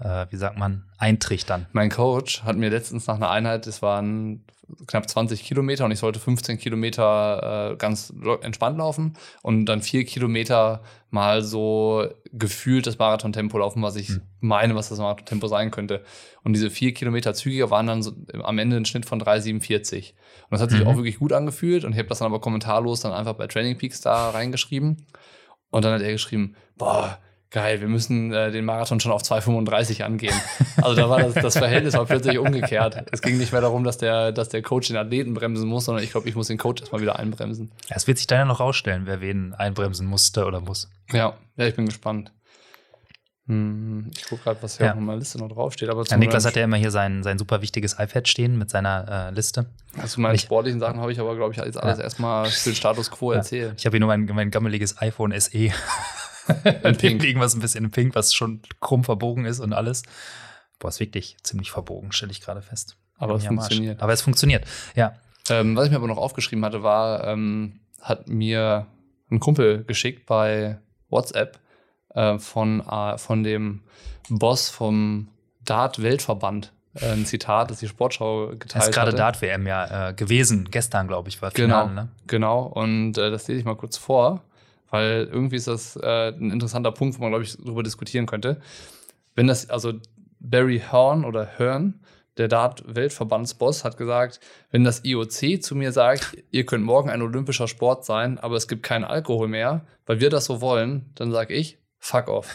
äh, 0.00 0.26
wie 0.30 0.36
sagt 0.36 0.58
man, 0.58 0.84
eintrichtern. 0.98 1.66
Mein 1.72 1.90
Coach 1.90 2.42
hat 2.42 2.56
mir 2.56 2.70
letztens 2.70 3.06
nach 3.06 3.16
einer 3.16 3.30
Einheit, 3.30 3.66
das 3.66 3.82
waren 3.82 4.44
knapp 4.86 5.08
20 5.08 5.42
Kilometer 5.42 5.84
und 5.84 5.90
ich 5.90 5.98
sollte 5.98 6.20
15 6.20 6.58
Kilometer 6.58 7.72
äh, 7.72 7.76
ganz 7.76 8.12
entspannt 8.42 8.78
laufen 8.78 9.14
und 9.42 9.66
dann 9.66 9.82
vier 9.82 10.04
Kilometer 10.04 10.82
mal 11.10 11.42
so 11.42 12.06
gefühlt 12.32 12.86
das 12.86 12.98
Marathontempo 12.98 13.58
laufen, 13.58 13.82
was 13.82 13.96
ich 13.96 14.08
hm. 14.08 14.20
meine, 14.40 14.74
was 14.74 14.88
das 14.88 14.98
Marathontempo 14.98 15.48
sein 15.48 15.70
könnte. 15.70 16.04
Und 16.44 16.52
diese 16.52 16.70
vier 16.70 16.94
Kilometer 16.94 17.34
zügiger 17.34 17.70
waren 17.70 17.86
dann 17.86 18.02
so 18.02 18.12
am 18.42 18.58
Ende 18.58 18.76
ein 18.76 18.84
Schnitt 18.84 19.06
von 19.06 19.20
3,47. 19.20 20.10
Und 20.10 20.14
das 20.50 20.60
hat 20.60 20.70
sich 20.70 20.80
mhm. 20.80 20.86
auch 20.86 20.96
wirklich 20.96 21.18
gut 21.18 21.32
angefühlt 21.32 21.84
und 21.84 21.92
ich 21.92 21.98
habe 21.98 22.08
das 22.08 22.18
dann 22.18 22.26
aber 22.26 22.40
kommentarlos 22.40 23.00
dann 23.00 23.12
einfach 23.12 23.34
bei 23.34 23.46
Training 23.46 23.76
Peaks 23.76 24.00
da 24.00 24.30
reingeschrieben. 24.30 25.06
Und 25.70 25.84
dann 25.84 25.92
hat 25.92 26.02
er 26.02 26.12
geschrieben, 26.12 26.56
boah, 26.76 27.18
geil, 27.50 27.80
wir 27.80 27.88
müssen 27.88 28.32
äh, 28.32 28.50
den 28.50 28.64
Marathon 28.64 29.00
schon 29.00 29.12
auf 29.12 29.22
2,35 29.22 30.02
angehen. 30.02 30.34
Also 30.76 30.94
da 30.94 31.10
war 31.10 31.20
das, 31.20 31.34
das 31.34 31.58
Verhältnis 31.58 31.94
war 31.94 32.06
plötzlich 32.06 32.38
umgekehrt. 32.38 33.04
Es 33.12 33.20
ging 33.20 33.38
nicht 33.38 33.52
mehr 33.52 33.60
darum, 33.60 33.84
dass 33.84 33.98
der, 33.98 34.32
dass 34.32 34.48
der 34.48 34.62
Coach 34.62 34.88
den 34.88 34.96
Athleten 34.96 35.34
bremsen 35.34 35.68
muss, 35.68 35.84
sondern 35.84 36.02
ich 36.02 36.10
glaube, 36.10 36.28
ich 36.28 36.34
muss 36.34 36.46
den 36.46 36.58
Coach 36.58 36.80
erstmal 36.80 37.02
wieder 37.02 37.18
einbremsen. 37.18 37.70
Es 37.88 38.06
wird 38.06 38.18
sich 38.18 38.26
dann 38.26 38.38
ja 38.38 38.44
noch 38.46 38.60
rausstellen, 38.60 39.02
wer 39.04 39.20
wen 39.20 39.52
einbremsen 39.54 40.06
musste 40.06 40.46
oder 40.46 40.60
muss. 40.60 40.88
Ja, 41.12 41.34
ja, 41.56 41.66
ich 41.66 41.74
bin 41.74 41.86
gespannt. 41.86 42.32
Hm, 43.46 44.10
ich 44.16 44.26
gucke 44.26 44.44
gerade, 44.44 44.62
was 44.62 44.76
hier 44.76 44.86
ja. 44.86 44.92
auf 44.94 45.00
meiner 45.00 45.18
Liste 45.18 45.38
noch 45.38 45.48
draufsteht. 45.48 45.88
Aber 45.88 46.04
ja, 46.04 46.16
Niklas 46.16 46.44
hat 46.44 46.54
ja 46.54 46.62
immer 46.62 46.76
hier 46.76 46.92
sein, 46.92 47.24
sein 47.24 47.36
super 47.36 47.62
wichtiges 47.62 47.96
iPad 47.98 48.28
stehen 48.28 48.56
mit 48.56 48.70
seiner 48.70 49.28
äh, 49.28 49.34
Liste. 49.34 49.66
Also 50.00 50.20
meine 50.20 50.38
sportlichen 50.38 50.78
Sachen 50.78 51.00
habe 51.00 51.10
ich 51.10 51.18
aber, 51.18 51.34
glaube 51.34 51.52
ich, 51.52 51.58
jetzt 51.58 51.82
alles 51.82 51.98
ja. 51.98 52.04
erstmal 52.04 52.46
für 52.46 52.70
den 52.70 52.76
Status 52.76 53.10
quo 53.10 53.32
erzählt. 53.32 53.74
Ich 53.76 53.86
habe 53.86 53.94
hier 53.94 54.00
nur 54.00 54.06
mein, 54.06 54.24
mein 54.26 54.50
gammeliges 54.50 55.02
iPhone 55.02 55.38
SE 55.38 55.72
Pink. 56.98 57.24
Irgendwas 57.24 57.54
ein 57.54 57.60
bisschen 57.60 57.84
in 57.84 57.90
Pink, 57.90 58.14
was 58.14 58.34
schon 58.34 58.60
krumm 58.80 59.04
verbogen 59.04 59.44
ist 59.44 59.60
und 59.60 59.72
alles. 59.72 60.02
Boah, 60.78 60.88
ist 60.88 61.00
wirklich 61.00 61.36
ziemlich 61.42 61.70
verbogen, 61.70 62.12
stelle 62.12 62.32
ich 62.32 62.40
gerade 62.40 62.62
fest. 62.62 62.96
Aber 63.18 63.34
es 63.34 63.46
funktioniert. 63.46 64.02
Aber 64.02 64.12
es 64.12 64.22
funktioniert, 64.22 64.64
ja. 64.94 65.14
Ähm, 65.50 65.76
was 65.76 65.86
ich 65.86 65.90
mir 65.90 65.96
aber 65.96 66.06
noch 66.06 66.16
aufgeschrieben 66.16 66.64
hatte, 66.64 66.82
war, 66.82 67.26
ähm, 67.26 67.80
hat 68.00 68.28
mir 68.28 68.86
ein 69.30 69.40
Kumpel 69.40 69.84
geschickt 69.84 70.26
bei 70.26 70.78
WhatsApp 71.10 71.58
äh, 72.14 72.38
von, 72.38 72.80
äh, 72.80 73.18
von 73.18 73.42
dem 73.42 73.82
Boss 74.28 74.70
vom 74.70 75.28
Dart-Weltverband. 75.64 76.72
Äh, 76.94 77.12
ein 77.12 77.26
Zitat, 77.26 77.70
das 77.70 77.78
die 77.78 77.88
Sportschau 77.88 78.48
geteilt 78.48 78.74
hat. 78.74 78.88
Ist 78.88 78.94
gerade 78.94 79.14
Dart-WM 79.14 79.66
ja 79.66 80.08
äh, 80.08 80.14
gewesen. 80.14 80.68
Gestern, 80.70 81.06
glaube 81.06 81.28
ich, 81.28 81.40
war 81.40 81.50
Genau, 81.50 81.86
Finale, 81.86 81.94
ne? 81.94 82.08
genau. 82.26 82.62
Und 82.62 83.16
äh, 83.18 83.30
das 83.30 83.46
lese 83.46 83.60
ich 83.60 83.64
mal 83.64 83.76
kurz 83.76 83.96
vor, 83.96 84.42
weil 84.90 85.28
irgendwie 85.30 85.56
ist 85.56 85.68
das 85.68 85.96
äh, 85.96 86.28
ein 86.28 86.50
interessanter 86.50 86.92
Punkt, 86.92 87.18
wo 87.18 87.22
man, 87.22 87.30
glaube 87.30 87.44
ich, 87.44 87.56
darüber 87.56 87.82
diskutieren 87.82 88.26
könnte. 88.26 88.60
Wenn 89.34 89.46
das, 89.46 89.70
also 89.70 89.94
Barry 90.40 90.82
Horn 90.90 91.24
oder 91.24 91.46
Hearn, 91.58 92.00
der 92.36 92.48
Dart-Weltverbandsboss, 92.48 93.84
hat 93.84 93.96
gesagt, 93.96 94.40
wenn 94.70 94.84
das 94.84 95.04
IOC 95.04 95.62
zu 95.62 95.74
mir 95.74 95.92
sagt, 95.92 96.38
ihr 96.50 96.64
könnt 96.64 96.84
morgen 96.84 97.10
ein 97.10 97.22
olympischer 97.22 97.68
Sport 97.68 98.04
sein, 98.04 98.38
aber 98.38 98.56
es 98.56 98.68
gibt 98.68 98.82
keinen 98.82 99.04
Alkohol 99.04 99.48
mehr, 99.48 99.84
weil 100.06 100.20
wir 100.20 100.30
das 100.30 100.46
so 100.46 100.60
wollen, 100.60 101.10
dann 101.16 101.32
sage 101.32 101.54
ich, 101.54 101.78
fuck 101.98 102.28
off. 102.28 102.48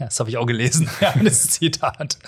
Ja, 0.00 0.06
das 0.06 0.18
habe 0.18 0.30
ich 0.30 0.38
auch 0.38 0.46
gelesen. 0.46 0.88
Ja, 1.00 1.14
das 1.22 1.48
Zitat. 1.50 2.18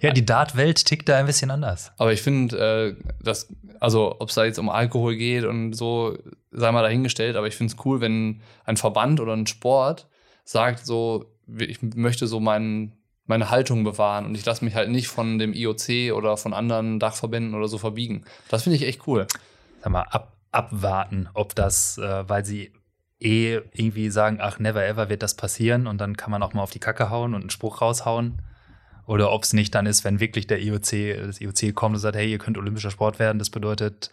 Ja, 0.00 0.10
die 0.10 0.26
Dart-Welt 0.26 0.84
tickt 0.84 1.08
da 1.08 1.16
ein 1.16 1.26
bisschen 1.26 1.50
anders. 1.50 1.92
Aber 1.96 2.12
ich 2.12 2.22
finde, 2.22 2.96
äh, 2.98 3.22
dass, 3.22 3.48
also 3.80 4.16
ob 4.18 4.28
es 4.28 4.34
da 4.34 4.44
jetzt 4.44 4.58
um 4.58 4.68
Alkohol 4.68 5.16
geht 5.16 5.44
und 5.44 5.72
so, 5.74 6.18
sei 6.50 6.70
mal 6.72 6.82
dahingestellt, 6.82 7.36
aber 7.36 7.46
ich 7.46 7.56
finde 7.56 7.72
es 7.72 7.84
cool, 7.84 8.00
wenn 8.00 8.42
ein 8.64 8.76
Verband 8.76 9.20
oder 9.20 9.32
ein 9.32 9.46
Sport 9.46 10.08
sagt, 10.44 10.84
so, 10.84 11.24
ich 11.58 11.80
möchte 11.82 12.26
so 12.26 12.40
meinen 12.40 12.92
meine 13.26 13.48
Haltung 13.48 13.84
bewahren 13.84 14.26
und 14.26 14.34
ich 14.36 14.44
lasse 14.44 14.64
mich 14.64 14.74
halt 14.74 14.90
nicht 14.90 15.08
von 15.08 15.38
dem 15.38 15.54
IOC 15.54 16.12
oder 16.14 16.36
von 16.36 16.52
anderen 16.52 17.00
Dachverbänden 17.00 17.54
oder 17.54 17.68
so 17.68 17.78
verbiegen. 17.78 18.24
Das 18.48 18.64
finde 18.64 18.76
ich 18.76 18.82
echt 18.86 19.06
cool. 19.06 19.26
Sag 19.80 19.92
mal, 19.92 20.02
ab, 20.02 20.36
abwarten, 20.52 21.28
ob 21.32 21.54
das, 21.54 21.96
äh, 21.96 22.28
weil 22.28 22.44
sie 22.44 22.72
eh 23.20 23.60
irgendwie 23.72 24.10
sagen, 24.10 24.38
ach, 24.40 24.58
never 24.58 24.84
ever 24.84 25.08
wird 25.08 25.22
das 25.22 25.34
passieren 25.34 25.86
und 25.86 26.00
dann 26.00 26.16
kann 26.16 26.30
man 26.30 26.42
auch 26.42 26.52
mal 26.52 26.62
auf 26.62 26.70
die 26.70 26.80
Kacke 26.80 27.10
hauen 27.10 27.34
und 27.34 27.42
einen 27.42 27.50
Spruch 27.50 27.80
raushauen. 27.80 28.42
Oder 29.06 29.32
ob 29.32 29.42
es 29.42 29.52
nicht 29.52 29.74
dann 29.74 29.86
ist, 29.86 30.04
wenn 30.04 30.20
wirklich 30.20 30.46
der 30.46 30.62
IOC, 30.62 31.26
das 31.26 31.40
IOC 31.40 31.74
kommt 31.74 31.94
und 31.94 32.00
sagt, 32.00 32.16
hey, 32.16 32.30
ihr 32.30 32.38
könnt 32.38 32.56
olympischer 32.56 32.90
Sport 32.90 33.18
werden, 33.18 33.38
das 33.38 33.50
bedeutet 33.50 34.10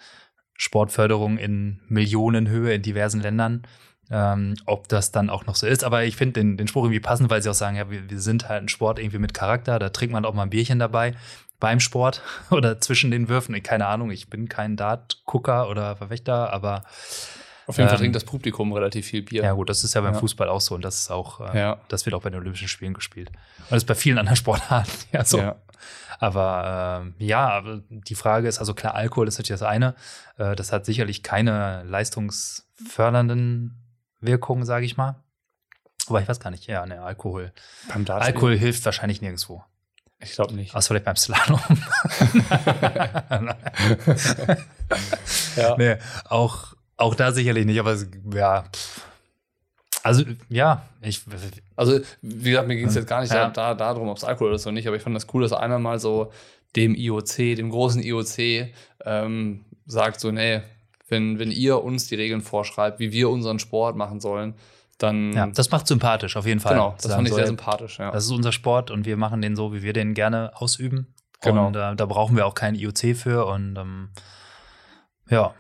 Sportförderung 0.57 1.37
in 1.37 1.79
Millionenhöhe 1.87 2.73
in 2.73 2.81
diversen 2.81 3.21
Ländern. 3.21 3.63
Ähm, 4.09 4.55
ob 4.65 4.89
das 4.89 5.11
dann 5.11 5.29
auch 5.29 5.45
noch 5.45 5.55
so 5.55 5.65
ist. 5.65 5.85
Aber 5.85 6.03
ich 6.03 6.17
finde 6.17 6.41
den, 6.41 6.57
den 6.57 6.67
Spruch 6.67 6.83
irgendwie 6.83 6.99
passend, 6.99 7.29
weil 7.29 7.41
sie 7.41 7.49
auch 7.49 7.53
sagen, 7.53 7.77
ja, 7.77 7.89
wir, 7.89 8.09
wir 8.09 8.19
sind 8.19 8.49
halt 8.49 8.63
ein 8.63 8.67
Sport 8.67 8.99
irgendwie 8.99 9.19
mit 9.19 9.33
Charakter, 9.33 9.79
da 9.79 9.87
trinkt 9.87 10.11
man 10.11 10.25
auch 10.25 10.33
mal 10.33 10.43
ein 10.43 10.49
Bierchen 10.49 10.79
dabei 10.79 11.13
beim 11.61 11.79
Sport 11.79 12.21
oder 12.51 12.81
zwischen 12.81 13.09
den 13.09 13.29
Würfen. 13.29 13.63
Keine 13.63 13.87
Ahnung, 13.87 14.11
ich 14.11 14.29
bin 14.29 14.49
kein 14.49 14.75
Dart-Gucker 14.75 15.69
oder 15.69 15.95
Verwächter, 15.95 16.51
aber 16.51 16.83
Auf 17.71 17.77
jeden 17.77 17.88
Fall 17.89 17.95
Ähm, 17.97 18.01
trinkt 18.01 18.15
das 18.17 18.23
Publikum 18.25 18.71
relativ 18.73 19.05
viel 19.07 19.21
Bier. 19.21 19.43
ja 19.43 19.53
gut, 19.53 19.69
das 19.69 19.84
ist 19.84 19.93
ja 19.95 20.01
beim 20.01 20.13
Ja. 20.13 20.19
Fußball 20.19 20.49
auch 20.49 20.60
so 20.62 20.75
und 20.75 20.84
das 20.84 20.99
ist 20.99 21.10
auch, 21.12 21.39
äh, 21.53 21.57
Ja. 21.60 21.77
das 21.88 22.05
wird 22.05 22.13
auch 22.13 22.21
bei 22.21 22.29
den 22.29 22.39
Olympischen 22.39 22.67
Spielen 22.67 22.93
gespielt. 22.93 23.29
Und 23.29 23.71
das 23.71 23.77
ist 23.84 23.88
bei 23.88 23.95
vielen 23.95 24.17
anderen 24.17 24.36
Sportarten 24.43 24.91
ja 25.12 25.23
so. 25.25 25.38
Ja. 25.39 25.55
Aber 26.19 27.01
ähm, 27.03 27.15
ja, 27.17 27.63
die 27.89 28.15
Frage 28.15 28.47
ist, 28.47 28.60
also 28.60 28.73
klar, 28.75 28.93
Alkohol 28.93 29.27
ist 29.27 29.38
natürlich 29.39 29.60
das 29.60 29.67
eine. 29.67 29.95
Äh, 30.38 30.55
das 30.55 30.71
hat 30.71 30.86
sicherlich 30.86 31.23
keine 31.23 31.81
leistungsfördernden 31.84 33.77
Wirkungen, 34.19 34.65
sage 34.65 34.86
ich 34.86 34.97
mal. 34.97 35.15
Aber 36.07 36.21
ich 36.21 36.27
weiß 36.27 36.39
gar 36.39 36.51
nicht, 36.51 36.67
ja, 36.67 36.86
ne, 36.86 37.01
Alkohol. 37.01 37.51
Beim 37.91 38.05
Alkohol 38.07 38.55
hilft 38.57 38.86
wahrscheinlich 38.86 39.21
nirgendwo. 39.21 39.63
Ich 40.19 40.34
glaube 40.34 40.53
nicht. 40.53 40.75
Außer 40.75 40.89
vielleicht 40.89 41.05
beim 41.05 41.15
Slalom. 41.15 41.60
Ja. 45.55 45.75
nee, 45.77 45.95
auch, 46.29 46.73
auch 47.01 47.15
da 47.15 47.31
sicherlich 47.31 47.65
nicht, 47.65 47.79
aber 47.79 47.91
es- 47.91 48.07
ja. 48.33 48.63
pff. 48.73 49.01
Also, 50.03 50.23
ja, 50.49 50.81
ich, 51.01 51.21
Also, 51.75 51.99
wie 52.23 52.49
gesagt, 52.49 52.67
mir 52.67 52.75
ging 52.75 52.87
es 52.87 52.95
jetzt 52.95 53.07
gar 53.07 53.21
nicht 53.21 53.31
Ja. 53.31 53.49
da, 53.49 53.73
da, 53.75 53.93
darum, 53.93 54.07
ob 54.09 54.17
es 54.17 54.23
Alkohol 54.23 54.53
ist 54.55 54.65
oder 54.65 54.73
nicht, 54.73 54.87
aber 54.87 54.95
ich 54.95 55.03
fand 55.03 55.15
das 55.15 55.27
cool, 55.33 55.43
dass 55.43 55.53
einer 55.53 55.77
mal 55.77 55.99
so 55.99 56.31
dem 56.75 56.95
IOC, 56.95 57.55
dem 57.55 57.69
großen 57.69 58.01
IOC, 58.01 58.71
ähm, 59.05 59.65
sagt 59.85 60.19
so, 60.19 60.31
nee, 60.31 60.61
wenn, 61.07 61.37
wenn 61.37 61.51
ihr 61.51 61.83
uns 61.83 62.07
die 62.07 62.15
Regeln 62.15 62.41
vorschreibt, 62.41 62.99
wie 62.99 63.11
wir 63.11 63.29
unseren 63.29 63.59
Sport 63.59 63.95
machen 63.95 64.19
sollen, 64.21 64.55
dann 64.97 65.33
ja, 65.33 65.47
das 65.47 65.69
macht 65.69 65.85
sympathisch, 65.87 66.35
auf 66.37 66.45
jeden 66.47 66.59
Fall. 66.61 66.73
genau, 66.73 66.95
das 67.01 67.11
fand 67.11 67.27
ich 67.27 67.31
so, 67.31 67.35
sehr 67.35 67.43
ey, 67.45 67.47
sympathisch, 67.49 67.99
ja. 67.99 68.09
Das 68.11 68.23
ist 68.25 68.31
unser 68.31 68.51
Sport 68.51 68.89
und 68.89 69.05
wir 69.05 69.17
machen 69.17 69.41
den 69.41 69.55
so, 69.55 69.73
wie 69.73 69.83
wir 69.83 69.93
den 69.93 70.13
gerne 70.13 70.51
ausüben. 70.55 71.13
Genau. 71.41 71.67
Und 71.67 71.75
äh, 71.75 71.95
da 71.95 72.05
brauchen 72.05 72.35
wir 72.37 72.45
auch 72.45 72.53
keinen 72.55 72.75
IOC 72.75 73.15
für. 73.15 73.45
Und 73.47 73.75
ähm, 73.77 74.09
ja, 75.29 75.53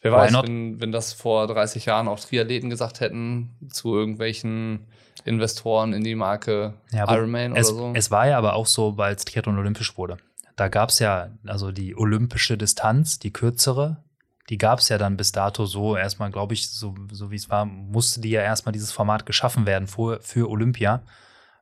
Wer 0.00 0.12
weiß, 0.12 0.32
wenn, 0.42 0.80
wenn 0.80 0.92
das 0.92 1.12
vor 1.12 1.46
30 1.46 1.86
Jahren 1.86 2.08
auch 2.08 2.20
Triathleten 2.20 2.70
gesagt 2.70 3.00
hätten, 3.00 3.50
zu 3.70 3.94
irgendwelchen 3.94 4.86
Investoren 5.24 5.92
in 5.92 6.04
die 6.04 6.14
Marke 6.14 6.74
Ja, 6.92 7.12
Ironman 7.12 7.54
es, 7.56 7.68
oder 7.70 7.76
so. 7.78 7.92
es 7.94 8.10
war 8.10 8.26
ja 8.26 8.38
aber 8.38 8.54
auch 8.54 8.66
so, 8.66 8.96
weil 8.96 9.14
es 9.14 9.24
Triathlon 9.24 9.58
olympisch 9.58 9.96
wurde. 9.96 10.16
Da 10.56 10.68
gab 10.68 10.90
es 10.90 10.98
ja, 10.98 11.30
also 11.46 11.72
die 11.72 11.96
olympische 11.96 12.56
Distanz, 12.58 13.18
die 13.18 13.32
kürzere, 13.32 14.02
die 14.50 14.58
gab 14.58 14.80
es 14.80 14.88
ja 14.88 14.98
dann 14.98 15.16
bis 15.16 15.32
dato 15.32 15.66
so 15.66 15.96
erstmal, 15.96 16.30
glaube 16.30 16.54
ich, 16.54 16.68
so, 16.70 16.94
so 17.10 17.30
wie 17.30 17.36
es 17.36 17.48
war, 17.50 17.64
musste 17.64 18.20
die 18.20 18.30
ja 18.30 18.42
erstmal 18.42 18.72
dieses 18.72 18.92
Format 18.92 19.24
geschaffen 19.26 19.66
werden 19.66 19.86
für, 19.88 20.20
für 20.20 20.50
Olympia, 20.50 21.02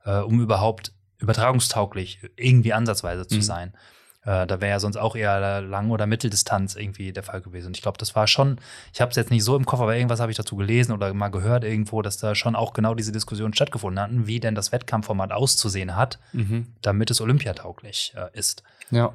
äh, 0.04 0.18
um 0.20 0.40
überhaupt 0.40 0.92
übertragungstauglich 1.18 2.20
irgendwie 2.36 2.72
ansatzweise 2.72 3.26
zu 3.26 3.36
Mhm. 3.36 3.42
sein. 3.42 3.74
Äh, 4.22 4.46
da 4.46 4.60
wäre 4.60 4.70
ja 4.70 4.80
sonst 4.80 4.96
auch 4.96 5.16
eher 5.16 5.62
Lang- 5.62 5.90
oder 5.90 6.06
Mitteldistanz 6.06 6.76
irgendwie 6.76 7.12
der 7.12 7.22
Fall 7.22 7.40
gewesen. 7.40 7.68
Und 7.68 7.76
ich 7.76 7.82
glaube, 7.82 7.98
das 7.98 8.14
war 8.14 8.26
schon, 8.26 8.60
ich 8.92 9.00
habe 9.00 9.10
es 9.10 9.16
jetzt 9.16 9.30
nicht 9.30 9.44
so 9.44 9.56
im 9.56 9.64
Kopf, 9.64 9.80
aber 9.80 9.96
irgendwas 9.96 10.20
habe 10.20 10.30
ich 10.30 10.36
dazu 10.36 10.56
gelesen 10.56 10.92
oder 10.92 11.12
mal 11.14 11.28
gehört 11.28 11.64
irgendwo, 11.64 12.02
dass 12.02 12.18
da 12.18 12.34
schon 12.34 12.54
auch 12.54 12.74
genau 12.74 12.94
diese 12.94 13.12
Diskussionen 13.12 13.54
stattgefunden 13.54 14.02
hatten, 14.02 14.26
wie 14.26 14.40
denn 14.40 14.54
das 14.54 14.72
Wettkampfformat 14.72 15.32
auszusehen 15.32 15.96
hat, 15.96 16.18
mhm. 16.32 16.66
damit 16.82 17.10
es 17.10 17.20
olympiatauglich 17.20 18.14
äh, 18.16 18.36
ist. 18.38 18.62
Ja. 18.90 19.14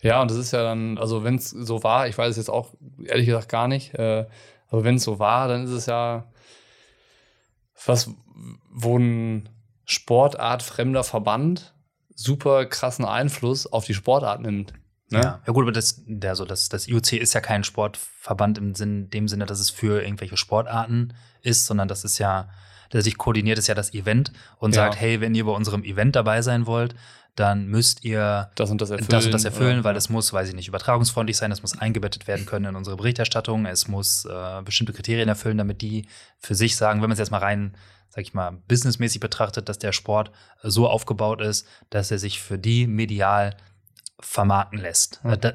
Ja, 0.00 0.20
und 0.20 0.30
das 0.30 0.36
ist 0.36 0.52
ja 0.52 0.62
dann, 0.62 0.98
also 0.98 1.24
wenn 1.24 1.36
es 1.36 1.48
so 1.48 1.82
war, 1.82 2.08
ich 2.08 2.18
weiß 2.18 2.32
es 2.32 2.36
jetzt 2.36 2.50
auch 2.50 2.74
ehrlich 3.04 3.26
gesagt 3.26 3.48
gar 3.48 3.68
nicht, 3.68 3.94
äh, 3.94 4.26
aber 4.68 4.84
wenn 4.84 4.96
es 4.96 5.04
so 5.04 5.18
war, 5.18 5.48
dann 5.48 5.64
ist 5.64 5.70
es 5.70 5.86
ja 5.86 6.24
was, 7.86 8.10
wo 8.70 8.98
ein 8.98 9.48
sportartfremder 9.84 11.04
Verband 11.04 11.73
super 12.14 12.66
krassen 12.66 13.04
Einfluss 13.04 13.66
auf 13.66 13.84
die 13.84 13.94
Sportart 13.94 14.40
nimmt. 14.40 14.72
Ne? 15.10 15.18
Ja. 15.18 15.40
ja 15.46 15.52
gut, 15.52 15.62
aber 15.62 15.72
das, 15.72 16.02
der, 16.06 16.34
so, 16.36 16.44
das, 16.44 16.68
das 16.68 16.88
IOC 16.88 17.14
ist 17.14 17.34
ja 17.34 17.40
kein 17.40 17.64
Sportverband 17.64 18.58
im 18.58 18.74
Sinn, 18.74 19.10
dem 19.10 19.28
Sinne, 19.28 19.46
dass 19.46 19.60
es 19.60 19.70
für 19.70 20.02
irgendwelche 20.02 20.36
Sportarten 20.36 21.14
ist, 21.42 21.66
sondern 21.66 21.88
das 21.88 22.04
ist 22.04 22.18
ja, 22.18 22.48
der 22.92 23.02
sich 23.02 23.18
koordiniert, 23.18 23.58
ist 23.58 23.66
ja 23.66 23.74
das 23.74 23.92
Event 23.94 24.32
und 24.58 24.74
Ja. 24.74 24.84
sagt, 24.84 24.96
hey, 25.00 25.20
wenn 25.20 25.34
ihr 25.34 25.44
bei 25.44 25.52
unserem 25.52 25.84
Event 25.84 26.16
dabei 26.16 26.40
sein 26.42 26.66
wollt, 26.66 26.94
dann 27.36 27.66
müsst 27.66 28.04
ihr 28.04 28.50
Das 28.54 28.70
und 28.70 28.80
das 28.80 28.90
erfüllen. 28.90 29.08
das 29.10 29.24
und 29.26 29.32
das 29.34 29.44
erfüllen, 29.44 29.82
weil 29.82 29.96
es 29.96 30.08
muss, 30.08 30.32
weiß 30.32 30.48
ich 30.48 30.54
nicht, 30.54 30.68
übertragungsfreundlich 30.68 31.36
sein, 31.36 31.50
es 31.50 31.62
muss 31.62 31.76
eingebettet 31.76 32.28
werden 32.28 32.46
können 32.46 32.66
in 32.66 32.76
unsere 32.76 32.96
Berichterstattung, 32.96 33.66
es 33.66 33.88
muss 33.88 34.24
äh, 34.24 34.62
bestimmte 34.64 34.92
Kriterien 34.92 35.28
erfüllen, 35.28 35.58
damit 35.58 35.82
die 35.82 36.06
für 36.38 36.54
sich 36.54 36.76
sagen, 36.76 37.00
wenn 37.02 37.08
man 37.08 37.14
es 37.14 37.18
jetzt 37.18 37.32
mal 37.32 37.38
rein, 37.38 37.74
sag 38.14 38.22
ich 38.22 38.32
mal, 38.32 38.52
businessmäßig 38.68 39.20
betrachtet, 39.20 39.68
dass 39.68 39.80
der 39.80 39.90
Sport 39.90 40.30
äh, 40.62 40.70
so 40.70 40.88
aufgebaut 40.88 41.40
ist, 41.40 41.66
dass 41.90 42.12
er 42.12 42.18
sich 42.18 42.40
für 42.40 42.58
die 42.58 42.86
medial 42.86 43.56
vermarkten 44.20 44.78
lässt. 44.78 45.20
Äh, 45.24 45.36
da, 45.36 45.54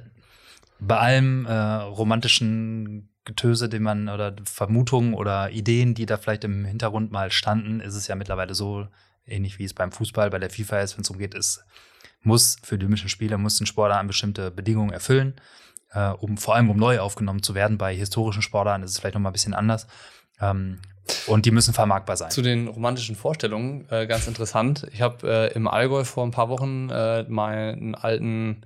bei 0.80 0.98
allem 0.98 1.46
äh, 1.46 1.54
romantischen 1.54 3.14
Getöse, 3.24 3.70
den 3.70 3.84
man 3.84 4.10
oder 4.10 4.36
Vermutungen 4.44 5.14
oder 5.14 5.52
Ideen, 5.52 5.94
die 5.94 6.06
da 6.06 6.18
vielleicht 6.18 6.44
im 6.44 6.66
Hintergrund 6.66 7.14
mal 7.14 7.32
standen, 7.32 7.80
ist 7.80 7.96
es 7.96 8.08
ja 8.08 8.16
mittlerweile 8.16 8.54
so, 8.54 8.88
ähnlich 9.26 9.58
wie 9.58 9.64
es 9.64 9.74
beim 9.74 9.94
Fußball 9.94 10.30
bei 10.30 10.40
der 10.40 10.50
FIFA 10.50 10.80
ist, 10.80 10.98
wenn 10.98 11.02
es 11.02 11.08
darum 11.08 11.20
geht, 11.20 11.36
es 11.36 11.64
muss 12.22 12.58
für 12.62 12.78
die 12.78 12.86
Olympischen 12.86 13.10
Spiele 13.10 13.38
muss 13.38 13.62
ein 13.62 13.68
Sportler 13.68 14.04
bestimmte 14.04 14.52
Bedingungen 14.52 14.92
erfüllen, 14.92 15.40
äh, 15.92 16.10
um 16.10 16.38
vor 16.38 16.56
allem 16.56 16.70
um 16.70 16.78
neu 16.78 17.00
aufgenommen 17.00 17.42
zu 17.42 17.56
werden. 17.56 17.78
Bei 17.78 17.96
historischen 17.96 18.42
Sportlern 18.42 18.84
ist 18.84 18.92
es 18.92 19.00
vielleicht 19.00 19.16
noch 19.16 19.22
mal 19.22 19.30
ein 19.30 19.34
bisschen 19.34 19.54
anders. 19.54 19.88
Ähm, 20.42 20.82
und 21.28 21.46
die 21.46 21.52
müssen 21.52 21.74
vermarktbar 21.74 22.18
sein. 22.18 22.32
Zu 22.32 22.42
den 22.42 22.68
romantischen 22.68 23.16
Vorstellungen, 23.16 23.86
äh, 23.90 24.08
ganz 24.08 24.28
interessant. 24.28 24.88
Ich 24.94 25.02
habe 25.02 25.50
äh, 25.52 25.54
im 25.54 25.68
Allgäu 25.68 26.04
vor 26.04 26.24
ein 26.26 26.32
paar 26.32 26.50
Wochen 26.50 26.90
äh, 26.90 27.24
meinen 27.28 27.96
alten 27.96 28.62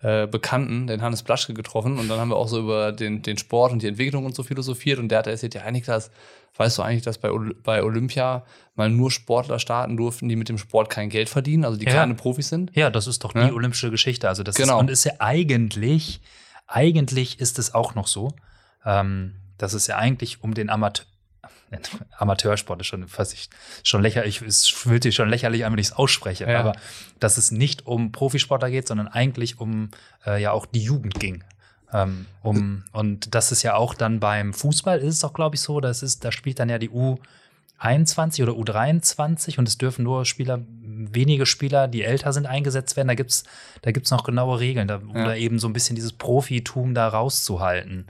äh, 0.00 0.26
Bekannten, 0.26 0.86
den 0.86 1.00
Hannes 1.02 1.22
Blaschke, 1.22 1.54
getroffen 1.54 1.98
und 1.98 2.08
dann 2.08 2.18
haben 2.18 2.28
wir 2.28 2.36
auch 2.36 2.48
so 2.48 2.60
über 2.60 2.92
den, 2.92 3.22
den 3.22 3.38
Sport 3.38 3.72
und 3.72 3.82
die 3.82 3.86
Entwicklung 3.88 4.24
und 4.26 4.34
so 4.34 4.42
philosophiert 4.42 4.98
und 4.98 5.08
der 5.08 5.20
hat 5.20 5.26
erzählt, 5.26 5.54
ja, 5.54 5.70
Niklas, 5.70 6.10
weißt 6.56 6.78
du 6.78 6.82
eigentlich, 6.82 7.02
dass 7.02 7.18
bei, 7.18 7.30
bei 7.62 7.82
Olympia 7.82 8.44
mal 8.74 8.90
nur 8.90 9.10
Sportler 9.10 9.58
starten 9.58 9.96
durften, 9.96 10.28
die 10.28 10.36
mit 10.36 10.48
dem 10.48 10.58
Sport 10.58 10.90
kein 10.90 11.08
Geld 11.08 11.28
verdienen, 11.28 11.64
also 11.64 11.78
die 11.78 11.86
Ja. 11.86 11.92
keine 11.94 12.14
Profis 12.14 12.48
sind? 12.48 12.70
Ja, 12.76 12.90
das 12.90 13.06
ist 13.06 13.24
doch 13.24 13.32
die 13.32 13.50
olympische 13.52 13.90
Geschichte. 13.90 14.28
Also 14.28 14.42
das 14.42 14.56
Genau. 14.56 14.74
ist, 14.76 14.80
und 14.80 14.90
ist 14.90 15.04
ja 15.04 15.12
eigentlich, 15.20 16.20
eigentlich 16.66 17.40
ist 17.40 17.58
es 17.58 17.74
auch 17.74 17.94
noch 17.94 18.06
so, 18.06 18.32
ähm, 18.84 19.34
dass 19.58 19.72
es 19.72 19.86
ja 19.86 19.96
eigentlich 19.96 20.42
um 20.44 20.54
den 20.54 20.68
Amateur, 20.70 21.06
Amateursport 22.18 22.80
ist 22.80 22.86
schon 22.86 23.08
fast 23.08 23.32
ich, 23.34 23.48
schon 23.82 24.02
lächerlich, 24.02 24.42
es 24.42 24.66
fühlt 24.68 25.02
sich 25.02 25.14
schon 25.14 25.28
lächerlich 25.28 25.64
an, 25.64 25.72
wenn 25.72 25.78
ich 25.78 25.88
es 25.88 25.92
ausspreche, 25.92 26.48
Ja. 26.50 26.60
aber 26.60 26.72
dass 27.20 27.36
es 27.36 27.50
nicht 27.50 27.86
um 27.86 28.12
Profisportler 28.12 28.70
geht, 28.70 28.86
sondern 28.88 29.08
eigentlich 29.08 29.58
um 29.60 29.90
äh, 30.26 30.40
ja 30.40 30.52
auch 30.52 30.66
die 30.66 30.82
Jugend 30.82 31.18
ging. 31.18 31.42
Ähm, 31.92 32.26
um, 32.42 32.84
und 32.92 33.34
das 33.34 33.52
ist 33.52 33.62
ja 33.62 33.74
auch 33.76 33.94
dann 33.94 34.18
beim 34.20 34.52
Fußball 34.52 34.98
ist 34.98 35.16
es 35.16 35.24
auch, 35.24 35.32
glaube 35.32 35.54
ich, 35.56 35.60
so, 35.60 35.80
das 35.80 36.02
ist, 36.02 36.24
da 36.24 36.32
spielt 36.32 36.58
dann 36.58 36.68
ja 36.68 36.78
die 36.78 36.90
U 36.90 37.18
U21 37.80 38.42
oder 38.44 38.52
U23 38.52 39.58
und 39.58 39.68
es 39.68 39.76
dürfen 39.76 40.04
nur 40.04 40.24
Spieler, 40.24 40.60
wenige 40.70 41.44
Spieler, 41.44 41.86
die 41.88 42.02
älter 42.02 42.32
sind, 42.32 42.46
eingesetzt 42.46 42.96
werden. 42.96 43.08
Da 43.08 43.14
gibt 43.14 43.30
es 43.30 43.44
da 43.82 43.90
gibt's 43.90 44.10
noch 44.10 44.24
genaue 44.24 44.58
Regeln, 44.60 44.88
da, 44.88 44.96
um 44.96 45.14
Ja. 45.16 45.24
da 45.26 45.34
eben 45.34 45.58
so 45.58 45.66
ein 45.68 45.72
bisschen 45.72 45.94
dieses 45.96 46.12
Profitum 46.12 46.94
da 46.94 47.08
rauszuhalten. 47.08 48.06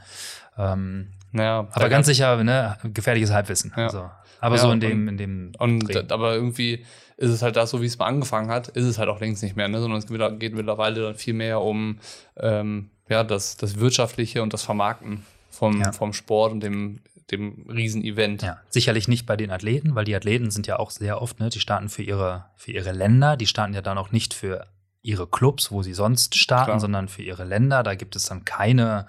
Ähm, 0.56 1.08
Naja, 1.34 1.66
aber 1.72 1.88
ganz 1.88 2.06
sicher, 2.06 2.42
ne, 2.44 2.76
gefährliches 2.84 3.30
Halbwissen. 3.32 3.72
Ja. 3.76 3.84
Also, 3.86 4.10
aber 4.40 4.56
Ja, 4.56 4.62
so 4.62 4.70
in 4.70 4.80
dem, 4.80 5.08
in 5.08 5.16
dem 5.16 5.52
Und 5.58 5.80
Dreh. 5.92 6.04
aber 6.08 6.34
irgendwie 6.34 6.84
ist 7.16 7.30
es 7.30 7.42
halt 7.42 7.56
das, 7.56 7.70
so 7.70 7.82
wie 7.82 7.86
es 7.86 7.98
mal 7.98 8.06
angefangen 8.06 8.50
hat, 8.50 8.68
ist 8.68 8.84
es 8.84 8.98
halt 8.98 9.08
auch 9.08 9.20
längst 9.20 9.42
nicht 9.42 9.56
mehr, 9.56 9.68
ne? 9.68 9.80
sondern 9.80 9.98
es 9.98 10.06
geht 10.06 10.40
geht 10.40 10.54
mittlerweile 10.54 11.02
dann 11.02 11.14
viel 11.16 11.34
mehr 11.34 11.60
um 11.60 11.98
ähm, 12.36 12.90
ja, 13.08 13.24
das, 13.24 13.56
das 13.56 13.78
Wirtschaftliche 13.78 14.42
und 14.42 14.52
das 14.52 14.62
Vermarkten 14.62 15.24
vom, 15.50 15.80
Ja. 15.80 15.92
vom 15.92 16.12
Sport 16.12 16.52
und 16.52 16.60
dem, 16.60 17.00
dem 17.30 17.66
Riesen-Event. 17.68 18.42
Ja, 18.42 18.58
sicherlich 18.70 19.08
nicht 19.08 19.26
bei 19.26 19.36
den 19.36 19.50
Athleten, 19.50 19.94
weil 19.94 20.04
die 20.04 20.14
Athleten 20.14 20.50
sind 20.50 20.66
ja 20.66 20.78
auch 20.78 20.90
sehr 20.90 21.20
oft, 21.20 21.40
ne, 21.40 21.48
die 21.48 21.60
starten 21.60 21.88
für 21.88 22.02
ihre, 22.02 22.44
für 22.56 22.70
ihre 22.72 22.92
Länder, 22.92 23.36
die 23.36 23.46
starten 23.46 23.74
ja 23.74 23.82
dann 23.82 23.98
auch 23.98 24.12
nicht 24.12 24.34
für 24.34 24.66
ihre 25.02 25.26
Clubs, 25.26 25.70
wo 25.72 25.82
sie 25.82 25.94
sonst 25.94 26.34
starten, 26.36 26.66
Klar. 26.72 26.80
sondern 26.80 27.08
für 27.08 27.22
ihre 27.22 27.44
Länder. 27.44 27.82
Da 27.82 27.94
gibt 27.94 28.16
es 28.16 28.24
dann 28.26 28.44
keine, 28.44 29.06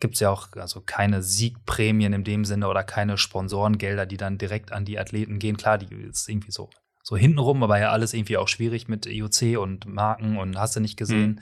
gibt 0.00 0.14
es 0.14 0.20
ja 0.20 0.30
auch 0.30 0.48
also 0.56 0.80
keine 0.80 1.22
Siegprämien 1.22 2.12
in 2.12 2.24
dem 2.24 2.44
Sinne 2.44 2.68
oder 2.68 2.84
keine 2.84 3.16
Sponsorengelder, 3.16 4.06
die 4.06 4.16
dann 4.16 4.38
direkt 4.38 4.72
an 4.72 4.84
die 4.84 4.98
Athleten 4.98 5.38
gehen. 5.38 5.56
Klar, 5.56 5.78
die 5.78 5.94
ist 5.94 6.28
irgendwie 6.28 6.50
so, 6.50 6.68
so 7.02 7.16
hintenrum, 7.16 7.62
aber 7.62 7.78
ja 7.78 7.90
alles 7.90 8.12
irgendwie 8.12 8.36
auch 8.36 8.48
schwierig 8.48 8.88
mit 8.88 9.06
IOC 9.06 9.58
und 9.58 9.86
Marken 9.86 10.36
und 10.36 10.58
hast 10.58 10.76
du 10.76 10.80
nicht 10.80 10.96
gesehen 10.96 11.40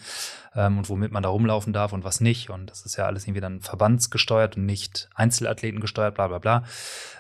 ähm, 0.55 0.79
und 0.79 0.89
womit 0.89 1.11
man 1.11 1.23
da 1.23 1.31
rumlaufen 1.31 1.73
darf 1.73 1.93
und 1.93 2.05
was 2.05 2.21
nicht. 2.21 2.51
Und 2.51 2.71
das 2.71 2.87
ist 2.87 2.97
ja 2.97 3.07
alles 3.07 3.25
irgendwie 3.25 3.41
dann 3.41 3.61
verbandsgesteuert 3.61 4.57
und 4.57 4.67
nicht 4.67 5.09
Einzelathleten 5.15 5.81
gesteuert, 5.81 6.15
bla 6.15 6.29
bla 6.29 6.39
bla. 6.39 6.65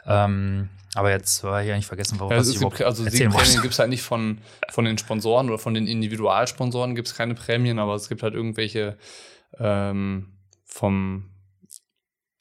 Ähm, 0.06 0.68
aber 0.94 1.10
jetzt 1.10 1.42
war 1.42 1.64
ich 1.64 1.72
eigentlich 1.72 1.86
vergessen, 1.86 2.20
warum 2.20 2.32
Ja, 2.32 2.38
was 2.38 2.46
es 2.46 2.54
ich 2.54 2.60
gibt, 2.60 2.78
überhaupt 2.78 2.86
also 2.86 3.02
Siegprämien 3.02 3.62
gibt 3.62 3.72
es 3.72 3.78
halt 3.80 3.90
nicht 3.90 4.02
von, 4.02 4.38
von 4.70 4.84
den 4.84 4.98
Sponsoren 4.98 5.48
oder 5.48 5.58
von 5.58 5.74
den 5.74 5.88
Individualsponsoren 5.88 6.94
gibt 6.94 7.08
es 7.08 7.16
keine 7.16 7.34
Prämien, 7.34 7.80
aber 7.80 7.96
es 7.96 8.08
gibt 8.08 8.22
halt 8.22 8.34
irgendwelche 8.34 8.96
ähm, 9.58 10.33
vom, 10.74 11.30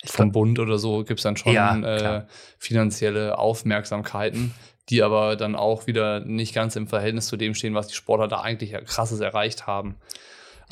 vom 0.03 0.31
Bund 0.31 0.57
oder 0.57 0.79
so 0.79 1.03
gibt 1.03 1.19
es 1.19 1.23
dann 1.23 1.37
schon 1.37 1.53
Ja, 1.53 1.77
äh, 1.77 2.25
finanzielle 2.57 3.37
Aufmerksamkeiten, 3.37 4.53
die 4.89 5.03
aber 5.03 5.35
dann 5.35 5.55
auch 5.55 5.85
wieder 5.85 6.19
nicht 6.21 6.55
ganz 6.55 6.75
im 6.75 6.87
Verhältnis 6.87 7.27
zu 7.27 7.37
dem 7.37 7.53
stehen, 7.53 7.75
was 7.75 7.87
die 7.87 7.93
Sportler 7.93 8.27
da 8.27 8.41
eigentlich 8.41 8.73
krasses 8.85 9.19
erreicht 9.19 9.67
haben. 9.67 9.95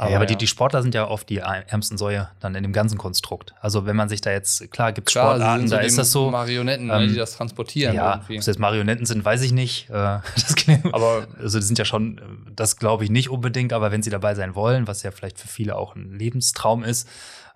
ja, 0.10 0.16
aber 0.16 0.26
die, 0.26 0.36
die 0.36 0.48
Sportler 0.48 0.82
sind 0.82 0.96
ja 0.96 1.08
oft 1.08 1.30
die 1.30 1.38
ärmsten 1.38 2.00
Säue 2.00 2.30
dann 2.40 2.56
in 2.56 2.64
dem 2.64 2.74
ganzen 2.74 2.98
Konstrukt. 2.98 3.54
Also 3.62 3.86
wenn 3.86 3.96
man 3.96 4.10
sich 4.10 4.22
da 4.22 4.32
jetzt, 4.32 4.72
klar 4.72 4.92
gibt 4.92 5.10
es 5.10 5.14
sie 5.14 5.20
Sportarten, 5.20 5.68
so 5.68 5.76
da 5.76 5.82
ist 5.82 5.98
das 6.00 6.12
so. 6.12 6.32
Marionetten, 6.32 6.90
ähm, 6.90 6.98
ne, 6.98 7.08
die 7.08 7.16
das 7.16 7.38
transportieren 7.38 7.94
Ja, 7.94 8.16
ob 8.16 8.22
irgendwie. 8.22 8.38
es 8.38 8.48
jetzt 8.48 8.58
Marionetten 8.58 9.06
sind, 9.06 9.24
weiß 9.24 9.44
ich 9.44 9.52
nicht. 9.52 9.90
Äh, 9.92 9.94
Das, 10.36 10.56
Aber 10.94 11.28
also 11.40 11.60
die 11.60 11.66
sind 11.66 11.78
ja 11.78 11.86
schon, 11.86 12.20
das 12.56 12.78
glaube 12.78 13.04
ich 13.04 13.12
nicht 13.12 13.30
unbedingt, 13.30 13.72
aber 13.74 13.92
wenn 13.92 14.02
sie 14.02 14.10
dabei 14.10 14.34
sein 14.34 14.56
wollen, 14.56 14.88
was 14.88 15.04
ja 15.04 15.12
vielleicht 15.12 15.38
für 15.38 15.48
viele 15.48 15.76
auch 15.76 15.96
ein 15.96 16.18
Lebenstraum 16.18 16.84
ist, 16.84 17.08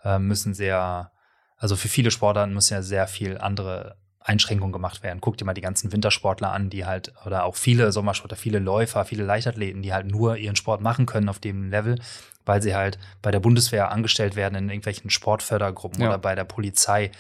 äh, 0.05 0.19
müssen 0.19 0.53
sehr, 0.53 1.11
also 1.57 1.75
für 1.75 1.89
viele 1.89 2.11
Sportarten 2.11 2.53
müssen 2.53 2.73
ja 2.75 2.81
sehr 2.81 3.07
viel 3.07 3.37
andere 3.37 3.97
Einschränkungen 4.19 4.71
gemacht 4.71 5.03
werden. 5.03 5.19
Guck 5.21 5.37
dir 5.37 5.45
mal 5.45 5.53
die 5.53 5.61
ganzen 5.61 5.91
Wintersportler 5.91 6.51
an, 6.51 6.69
die 6.69 6.85
halt, 6.85 7.13
oder 7.25 7.43
auch 7.43 7.55
viele 7.55 7.91
Sommersportler, 7.91 8.37
viele 8.37 8.59
Läufer, 8.59 9.05
viele 9.05 9.23
Leichtathleten, 9.23 9.81
die 9.83 9.93
halt 9.93 10.07
nur 10.07 10.37
ihren 10.37 10.55
Sport 10.55 10.81
machen 10.81 11.05
können 11.05 11.29
auf 11.29 11.39
dem 11.39 11.69
Level, 11.69 11.99
weil 12.43 12.61
sie 12.61 12.75
halt 12.75 12.97
bei 13.21 13.29
der 13.31 13.39
Bundeswehr 13.39 13.91
angestellt 13.91 14.35
werden 14.35 14.55
in 14.55 14.69
irgendwelchen 14.69 15.09
Sportfördergruppen 15.11 16.01
Ja. 16.01 16.09
oder 16.09 16.17
bei 16.17 16.33
der 16.33 16.43
Polizei. 16.43 17.11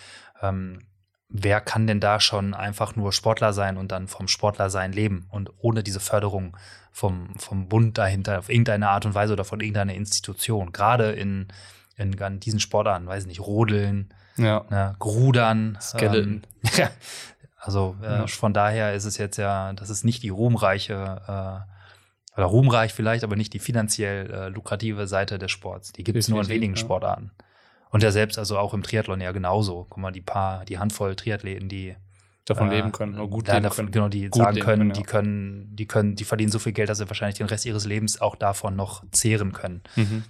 Ähm, 0.41 0.79
wer 1.29 1.61
kann 1.61 1.85
denn 1.85 1.99
da 1.99 2.19
schon 2.19 2.55
einfach 2.55 2.95
nur 2.95 3.11
Sportler 3.13 3.53
sein 3.53 3.77
und 3.77 3.91
dann 3.91 4.07
vom 4.07 4.27
Sportlersein 4.27 4.91
leben 4.91 5.27
und 5.29 5.51
ohne 5.59 5.83
diese 5.83 5.99
Förderung 5.99 6.57
vom, 6.91 7.35
vom 7.37 7.67
Bund 7.67 7.97
dahinter 7.99 8.39
auf 8.39 8.49
irgendeine 8.49 8.89
Art 8.89 9.05
und 9.05 9.13
Weise 9.13 9.33
oder 9.33 9.45
von 9.45 9.59
irgendeiner 9.59 9.93
Institution? 9.93 10.71
Gerade 10.71 11.11
in, 11.11 11.49
in, 11.97 12.13
in 12.13 12.39
diesen 12.39 12.59
Sportarten, 12.59 13.07
weiß 13.07 13.23
ich 13.23 13.27
nicht, 13.27 13.41
Rodeln, 13.41 14.13
ja, 14.37 14.65
ne, 14.69 14.95
Rudern. 15.03 15.77
Skeleton. 15.81 16.41
Ähm, 16.77 16.89
also 17.59 17.95
äh, 18.01 18.05
Ja. 18.05 18.27
von 18.27 18.53
daher 18.53 18.93
ist 18.93 19.05
es 19.05 19.17
jetzt 19.17 19.37
ja, 19.37 19.73
das 19.73 19.89
ist 19.89 20.03
nicht 20.03 20.23
die 20.23 20.29
ruhmreiche 20.29 21.21
äh, 21.27 22.37
oder 22.37 22.45
ruhmreich 22.47 22.93
vielleicht, 22.93 23.23
aber 23.23 23.35
nicht 23.35 23.53
die 23.53 23.59
finanziell 23.59 24.29
äh, 24.29 24.49
lukrative 24.49 25.07
Seite 25.07 25.39
des 25.39 25.51
Sports. 25.51 25.93
Die 25.93 26.03
gibt 26.03 26.17
es 26.17 26.27
nur 26.27 26.41
in 26.41 26.49
wenigen 26.49 26.73
ja. 26.73 26.79
Sportarten. 26.79 27.31
Und 27.91 28.03
ja 28.03 28.11
selbst, 28.11 28.37
also 28.37 28.57
auch 28.57 28.73
im 28.73 28.83
Triathlon 28.83 29.21
ja 29.21 29.31
genauso. 29.31 29.87
Guck 29.89 29.99
mal, 29.99 30.11
die 30.11 30.21
paar, 30.21 30.65
die 30.65 30.79
Handvoll 30.79 31.15
Triathleten, 31.15 31.69
die 31.69 31.95
davon 32.43 32.69
äh, 32.69 32.75
leben 32.75 32.91
können 32.91 33.15
oder 33.15 33.27
gut 33.27 33.47
leben 33.47 33.63
davon, 33.63 33.85
können. 33.85 33.91
Genau, 33.91 34.09
die 34.09 34.29
Gut 34.29 34.43
sagen 34.43 34.59
können, 34.59 34.65
können, 34.65 34.93
die 34.93 34.99
ja. 34.99 35.05
können, 35.05 35.75
die 35.75 35.85
können, 35.87 36.15
die 36.15 36.25
verdienen 36.25 36.51
so 36.51 36.59
viel 36.59 36.73
Geld, 36.73 36.89
dass 36.89 36.97
sie 36.97 37.07
wahrscheinlich 37.07 37.37
den 37.37 37.47
Rest 37.47 37.65
ihres 37.65 37.85
Lebens 37.85 38.19
auch 38.19 38.35
davon 38.35 38.75
noch 38.75 39.03
zehren 39.11 39.53
können. 39.53 39.81
Mhm. 39.95 40.23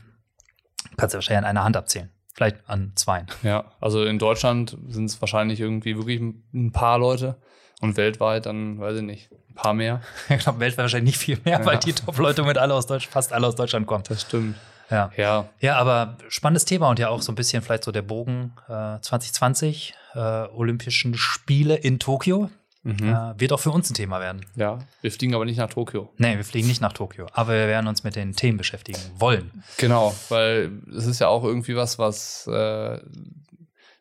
Kannst 0.98 1.14
du 1.14 1.18
wahrscheinlich 1.18 1.40
an 1.40 1.46
einer 1.46 1.64
Hand 1.64 1.78
abzählen. 1.78 2.10
Vielleicht 2.34 2.58
an 2.68 2.92
zweien. 2.96 3.28
Ja, 3.44 3.66
also 3.80 4.04
in 4.04 4.20
Deutschland 4.20 4.78
sind 4.88 5.06
es 5.06 5.22
wahrscheinlich 5.22 5.60
irgendwie 5.62 5.96
wirklich 5.98 6.20
ein 6.20 6.72
paar 6.74 6.98
Leute 7.00 7.38
und 7.82 7.96
weltweit 7.98 8.46
dann, 8.46 8.80
weiß 8.80 8.98
ich 8.98 9.04
nicht, 9.04 9.30
ein 9.50 9.56
paar 9.56 9.74
mehr. 9.74 10.02
Ich 10.30 10.40
glaube, 10.40 10.60
weltweit 10.60 10.84
wahrscheinlich 10.84 11.14
nicht 11.16 11.18
viel 11.20 11.40
mehr, 11.46 11.60
Ja. 11.60 11.66
weil 11.66 11.78
die 11.80 11.94
Top-Leute 11.94 12.44
mit 12.44 12.58
alle 12.58 12.74
aus 12.74 12.88
Deutschland, 12.88 13.14
fast 13.14 13.32
alle 13.32 13.48
aus 13.48 13.56
Deutschland 13.56 13.88
kommen. 13.88 14.04
Das 14.08 14.22
stimmt. 14.24 14.56
Ja. 14.92 15.12
Ja, 15.18 15.50
Ja, 15.62 15.78
aber 15.78 16.18
spannendes 16.28 16.66
Thema 16.66 16.90
und 16.90 17.00
ja 17.00 17.10
auch 17.10 17.22
so 17.22 17.32
ein 17.32 17.36
bisschen 17.36 17.64
vielleicht 17.64 17.86
so 17.86 17.92
der 17.92 18.02
Bogen 18.04 18.54
äh, 18.68 19.00
2020, 19.00 19.94
äh, 20.14 20.20
Olympischen 20.20 21.16
Spiele 21.16 21.76
in 21.76 22.00
Tokio. 22.00 22.50
Mhm. 22.86 23.10
Äh, 23.10 23.40
wird 23.40 23.52
auch 23.52 23.60
für 23.60 23.72
uns 23.72 23.90
ein 23.90 23.94
Thema 23.94 24.20
werden. 24.22 24.46
ja, 24.56 24.80
wir 25.02 25.12
fliegen 25.12 25.36
aber 25.36 25.44
nicht 25.44 25.58
nach 25.58 25.70
Tokio. 25.70 26.10
Nee, 26.18 26.38
wir 26.38 26.46
fliegen 26.46 26.68
nicht 26.68 26.82
nach 26.82 26.94
Tokio, 26.94 27.28
aber 27.34 27.54
wir 27.54 27.68
werden 27.68 27.88
uns 27.88 28.04
mit 28.04 28.16
den 28.16 28.34
Themen 28.34 28.58
beschäftigen 28.58 29.00
wollen. 29.18 29.52
Genau, 29.78 30.16
weil 30.30 30.72
es 30.96 31.06
ist 31.06 31.20
ja 31.20 31.28
auch 31.28 31.44
irgendwie 31.44 31.76
was, 31.76 32.00
was 32.00 32.48
äh, 32.48 33.00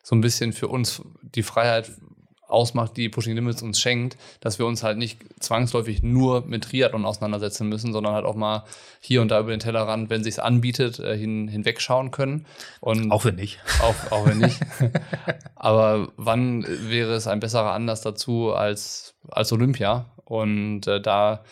so 0.03 0.15
ein 0.15 0.21
bisschen 0.21 0.53
für 0.53 0.67
uns 0.67 1.01
die 1.21 1.43
Freiheit 1.43 1.91
ausmacht, 2.47 2.97
die 2.97 3.09
Pushing 3.09 3.35
Limits 3.35 3.61
uns 3.61 3.79
schenkt, 3.79 4.17
dass 4.39 4.59
wir 4.59 4.65
uns 4.65 4.83
halt 4.83 4.97
nicht 4.97 5.19
zwangsläufig 5.39 6.03
nur 6.03 6.45
mit 6.45 6.65
Triathlon 6.65 7.05
auseinandersetzen 7.05 7.67
müssen, 7.67 7.93
sondern 7.93 8.13
halt 8.13 8.25
auch 8.25 8.35
mal 8.35 8.63
hier 8.99 9.21
und 9.21 9.29
da 9.29 9.39
über 9.39 9.51
den 9.51 9.59
Tellerrand, 9.59 10.09
wenn 10.09 10.23
sich's 10.23 10.39
anbietet, 10.39 10.99
äh, 10.99 11.17
hin, 11.17 11.47
hinwegschauen 11.47 12.11
können. 12.11 12.45
Und 12.79 13.11
Auch 13.11 13.25
wenn 13.25 13.35
nicht. 13.35 13.59
Auch, 13.81 14.11
auch 14.11 14.25
wenn 14.25 14.39
nicht. 14.39 14.59
Aber 15.55 16.09
wann 16.17 16.65
wäre 16.67 17.13
es 17.13 17.27
ein 17.27 17.39
besserer 17.39 17.71
Anlass 17.71 18.01
dazu 18.01 18.53
als, 18.53 19.15
als 19.29 19.51
Olympia? 19.51 20.05
Und 20.25 20.87
äh, 20.87 21.01
da 21.01 21.43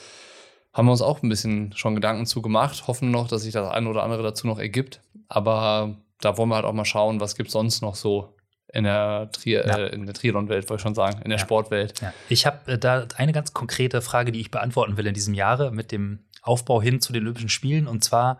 haben 0.74 0.88
wir 0.88 0.92
uns 0.92 1.02
auch 1.02 1.22
ein 1.22 1.30
bisschen 1.30 1.72
schon 1.76 1.96
Gedanken 1.96 2.26
zu 2.26 2.42
gemacht, 2.42 2.88
hoffen 2.88 3.12
noch, 3.12 3.28
dass 3.28 3.44
sich 3.44 3.54
das 3.54 3.70
eine 3.70 3.90
oder 3.90 4.04
andere 4.04 4.24
dazu 4.24 4.48
noch 4.48 4.60
ergibt. 4.60 5.02
Aber 5.30 5.96
da 6.20 6.38
wollen 6.38 6.50
wir 6.50 6.56
halt 6.56 6.66
auch 6.66 6.74
mal 6.74 6.86
schauen, 6.86 7.20
was 7.20 7.36
gibt 7.36 7.52
sonst 7.52 7.82
noch 7.82 7.96
so 7.96 8.33
in 8.74 8.84
der, 8.84 9.30
Tri 9.32 9.52
Ja. 9.52 9.62
äh, 9.62 9.94
in 9.94 10.06
der 10.06 10.14
Triathlon-Welt, 10.16 10.70
wollte 10.70 10.80
ich 10.80 10.84
schon 10.84 10.96
sagen, 10.96 11.22
in 11.22 11.30
der 11.30 11.38
Ja. 11.38 11.46
Sportwelt. 11.46 12.02
Ja. 12.02 12.14
Ich 12.28 12.46
habe 12.46 12.74
äh, 12.74 12.78
da 12.78 13.08
eine 13.16 13.32
ganz 13.32 13.54
konkrete 13.54 14.02
Frage, 14.02 14.32
die 14.32 14.42
ich 14.42 14.52
beantworten 14.52 14.98
will 14.98 15.08
in 15.08 15.14
diesem 15.14 15.34
Jahre 15.34 15.72
mit 15.72 15.92
dem 15.92 16.20
Aufbau 16.42 16.82
hin 16.82 17.00
zu 17.00 17.14
den 17.14 17.22
Olympischen 17.24 17.50
Spielen. 17.50 17.88
Und 17.88 18.04
zwar, 18.04 18.40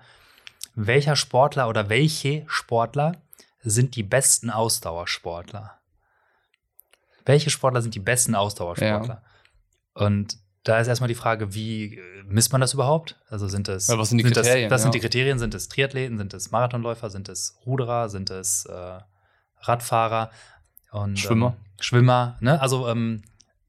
welcher 0.76 1.16
Sportler 1.16 1.70
oder 1.70 1.88
welche 1.88 2.44
Sportler 2.48 3.14
sind 3.62 3.96
die 3.96 4.04
besten 4.04 4.50
Ausdauersportler? 4.50 5.78
Welche 7.26 7.50
Sportler 7.50 7.82
sind 7.82 7.96
die 7.96 8.00
besten 8.00 8.36
Ausdauersportler? 8.36 9.22
Und 9.94 10.38
da 10.64 10.80
ist 10.80 10.88
erstmal 10.88 11.08
die 11.10 11.16
Frage, 11.16 11.54
wie 11.54 11.98
äh, 11.98 12.02
misst 12.26 12.52
man 12.52 12.60
das 12.62 12.74
überhaupt? 12.74 13.20
Also 13.30 13.48
sind 13.48 13.68
es. 13.70 13.88
Was 13.90 14.10
sind 14.10 14.18
die 14.18 14.24
das, 14.24 14.34
Kriterien, 14.44 14.70
Das 14.70 14.82
sind 14.82 14.90
ja. 14.90 14.94
die 14.94 15.00
Kriterien. 15.02 15.38
Sind 15.38 15.54
es 15.54 15.70
Triathleten? 15.70 16.18
Sind 16.18 16.34
es 16.34 16.52
Marathonläufer? 16.52 17.10
Sind 17.10 17.30
es 17.30 17.58
Ruderer? 17.66 18.10
Sind 18.10 18.30
es 18.32 18.66
äh, 18.66 19.00
Radfahrer? 19.68 20.32
Und, 20.92 21.20
Schwimmer. 21.20 21.56
Ähm, 21.58 21.82
Schwimmer, 21.82 22.38
ne? 22.40 22.62
Also 22.62 22.88
ähm, 22.88 23.24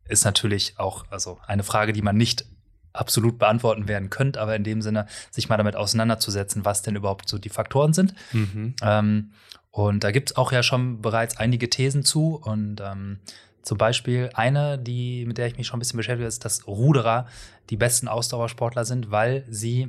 ist 0.09 0.25
natürlich 0.25 0.79
auch 0.79 1.05
also 1.11 1.39
eine 1.47 1.63
Frage, 1.63 1.93
die 1.93 2.03
man 2.03 2.17
nicht 2.17 2.45
absolut 2.93 3.39
beantworten 3.39 3.89
werden 3.89 4.09
könnte, 4.09 4.41
aber 4.41 4.55
in 4.55 4.65
dem 4.65 4.81
Sinne, 4.81 5.07
sich 5.31 5.49
mal 5.49 5.57
damit 5.57 5.77
auseinanderzusetzen, 5.77 6.65
was 6.65 6.83
denn 6.83 6.97
überhaupt 6.97 7.29
so 7.29 7.39
die 7.39 7.49
Faktoren 7.49 7.93
sind. 7.93 8.15
Mhm. 8.33 8.75
Ähm, 8.83 9.33
und 9.71 10.05
da 10.05 10.13
gibt 10.13 10.31
es 10.31 10.37
auch 10.37 10.53
ja 10.53 10.63
schon 10.63 11.03
bereits 11.03 11.37
einige 11.37 11.69
Thesen 11.69 12.05
zu. 12.05 12.37
Und 12.37 12.81
ähm, 12.81 13.19
zum 13.63 13.77
Beispiel 13.77 14.31
eine, 14.35 14.79
die, 14.79 15.27
mit 15.27 15.39
der 15.39 15.49
ich 15.49 15.57
mich 15.57 15.67
schon 15.67 15.79
ein 15.79 15.81
bisschen 15.81 15.97
beschäftige, 15.97 16.29
ist, 16.29 16.45
dass 16.45 16.69
Ruderer 16.69 17.27
die 17.71 17.77
besten 17.77 18.07
Ausdauersportler 18.07 18.85
sind, 18.85 19.11
weil 19.11 19.45
sie 19.49 19.89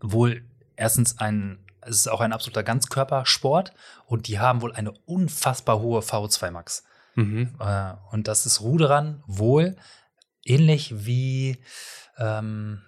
wohl 0.00 0.42
erstens 0.76 1.18
ein, 1.18 1.58
es 1.82 1.96
ist 1.96 2.08
auch 2.08 2.20
ein 2.20 2.32
absoluter 2.32 2.62
Ganzkörpersport 2.62 3.72
und 4.06 4.28
die 4.28 4.38
haben 4.38 4.62
wohl 4.62 4.72
eine 4.72 4.92
unfassbar 5.06 5.80
hohe 5.80 6.00
VO2 6.00 6.50
Max. 6.50 6.84
Mhm. 7.14 7.54
Äh, 7.58 7.92
und 8.10 8.28
das 8.28 8.46
ist 8.46 8.60
Ruderern 8.60 9.22
wohl 9.26 9.76
ähnlich 10.44 11.06
wie, 11.06 11.58
ähm, 12.18 12.82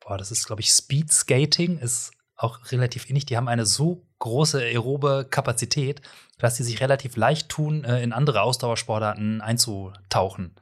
boah, 0.00 0.18
das 0.18 0.30
ist, 0.30 0.46
glaube 0.46 0.62
ich, 0.62 0.70
Speed 0.70 1.12
Skating 1.12 1.78
ist 1.78 2.12
auch 2.36 2.72
relativ 2.72 3.08
ähnlich. 3.08 3.26
Die 3.26 3.36
haben 3.36 3.48
eine 3.48 3.66
so 3.66 4.06
große 4.18 4.58
aerobe 4.60 5.26
Kapazität, 5.28 6.02
dass 6.38 6.56
sie 6.56 6.64
sich 6.64 6.80
relativ 6.80 7.16
leicht 7.16 7.48
tun, 7.48 7.84
äh, 7.84 8.02
in 8.02 8.12
andere 8.12 8.42
Ausdauersportarten 8.42 9.40
einzutauchen. 9.40 10.54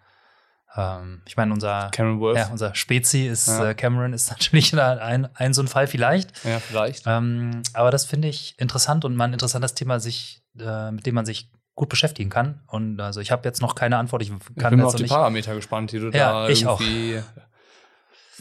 Ähm, 0.77 1.23
ich 1.27 1.37
meine, 1.37 1.53
unser, 1.53 1.89
Cameron 1.93 2.21
Worth. 2.21 2.37
ja, 2.37 2.49
unser 2.51 2.75
Spezi 2.75 3.27
ist, 3.27 3.49
Ja. 3.49 3.71
äh, 3.71 3.75
Cameron 3.75 4.13
ist 4.13 4.31
natürlich 4.31 4.73
ein, 4.79 5.29
ein 5.35 5.53
so 5.55 5.63
ein 5.63 5.69
Fall 5.69 5.87
vielleicht. 5.87 6.45
Ja, 6.45 6.61
vielleicht. 6.61 7.05
Ähm, 7.07 7.63
aber 7.73 7.91
das 7.91 8.05
finde 8.05 8.29
ich 8.29 8.55
interessant 8.59 9.05
und 9.05 9.17
mal 9.17 9.25
ein 9.25 9.33
interessantes 9.33 9.75
Thema, 9.75 9.99
sich, 10.01 10.43
äh, 10.59 10.91
mit 10.93 11.07
dem 11.07 11.15
man 11.17 11.27
sich 11.27 11.51
gut 11.75 11.89
beschäftigen 11.89 12.31
kann. 12.31 12.61
Und 12.67 13.01
also 13.01 13.21
ich 13.21 13.31
habe 13.33 13.43
jetzt 13.49 13.61
noch 13.63 13.75
keine 13.75 13.97
Antwort. 13.97 14.23
Ich 14.23 14.31
Ich 14.31 14.39
kann 14.61 14.71
bin 14.71 14.79
mal 14.81 14.85
jetzt 14.85 14.95
auf 14.95 14.97
die 14.97 15.03
nicht. 15.05 15.11
Parameter 15.13 15.55
gespannt, 15.55 15.93
die 15.93 15.99
du 15.99 16.11
Ja, 16.11 16.45
da 16.45 16.49
ich 16.49 16.67
auch. 16.67 16.81
irgendwie 16.81 17.23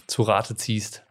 zu 0.07 0.23
Rate 0.23 0.55
ziehst 0.55 1.03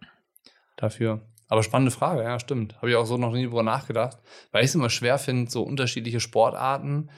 dafür. 0.77 1.21
Aber 1.51 1.63
spannende 1.63 1.91
Frage, 1.91 2.23
ja, 2.23 2.39
stimmt. 2.39 2.77
Habe 2.77 2.91
ich 2.91 2.97
auch 2.97 3.07
so 3.07 3.17
noch 3.17 3.33
nie 3.33 3.45
drüber 3.47 3.63
nachgedacht. 3.63 4.19
Weil 4.53 4.65
ich 4.65 4.69
es 4.71 4.75
immer 4.75 4.91
schwer 4.91 5.19
finde, 5.19 5.51
so 5.51 5.63
unterschiedliche 5.63 6.21
Sportarten 6.21 7.09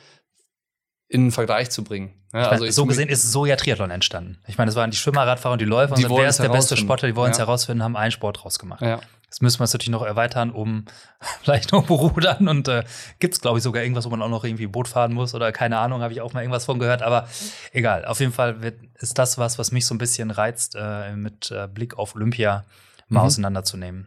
in 1.11 1.23
einen 1.23 1.33
Vergleich 1.33 1.71
zu 1.71 1.85
bringen. 1.85 2.13
Ja, 2.33 2.45
Ich 2.55 2.61
meine, 2.61 2.73
so 2.73 2.87
gesehen 2.87 3.09
ist 3.09 3.31
so 3.33 3.45
ja 3.45 3.57
Triathlon 3.57 3.91
entstanden. 3.91 4.39
Ich 4.47 4.57
meine, 4.57 4.71
es 4.71 4.77
waren 4.77 4.91
die 4.93 4.97
Schwimmer, 4.97 5.27
Radfahrer 5.27 5.55
und 5.55 5.59
die 5.61 5.65
Läufer. 5.67 5.97
Die 5.97 6.05
und 6.07 6.17
wer 6.17 6.29
es 6.29 6.37
ist 6.39 6.43
der 6.45 6.49
beste. 6.51 6.77
Sportler? 6.77 7.09
Die 7.09 7.17
wollen 7.17 7.33
es 7.33 7.39
Ja. 7.39 7.45
herausfinden, 7.47 7.83
haben 7.83 7.97
einen 7.97 8.13
Sport 8.13 8.43
draus 8.45 8.61
gemacht. 8.61 8.81
Ja, 8.81 9.01
Das 9.29 9.41
müssen 9.41 9.59
wir 9.59 9.65
jetzt 9.65 9.73
natürlich 9.73 9.91
noch 9.91 10.03
erweitern, 10.07 10.51
um 10.53 10.85
vielleicht 11.43 11.73
noch 11.73 11.85
berudern. 11.87 12.47
Und 12.47 12.69
äh, 12.69 12.85
gibt 13.19 13.35
es, 13.35 13.41
glaube 13.41 13.59
ich, 13.59 13.65
sogar 13.65 13.83
irgendwas, 13.83 14.05
wo 14.07 14.11
man 14.11 14.23
auch 14.23 14.29
noch 14.29 14.45
irgendwie 14.45 14.69
Boot 14.69 14.87
fahren 14.87 15.13
muss 15.13 15.35
oder 15.35 15.51
keine 15.51 15.79
Ahnung, 15.79 16.01
habe 16.03 16.13
ich 16.13 16.21
auch 16.21 16.33
mal 16.33 16.43
irgendwas 16.43 16.65
von 16.65 16.79
gehört. 16.79 17.03
Aber 17.03 17.29
egal, 17.73 18.05
auf 18.05 18.21
jeden 18.21 18.33
Fall 18.33 18.63
wird, 18.63 18.79
ist 19.01 19.19
das 19.19 19.37
was, 19.37 19.59
was 19.59 19.73
mich 19.73 19.87
so 19.87 19.95
ein 19.95 19.99
bisschen 19.99 20.31
reizt, 20.31 20.77
äh, 20.79 21.13
mit 21.17 21.51
äh, 21.51 21.67
Blick 21.67 21.99
auf 21.99 22.15
Olympia 22.15 22.65
mal 23.09 23.21
Mhm. 23.23 23.27
auseinanderzunehmen. 23.27 24.07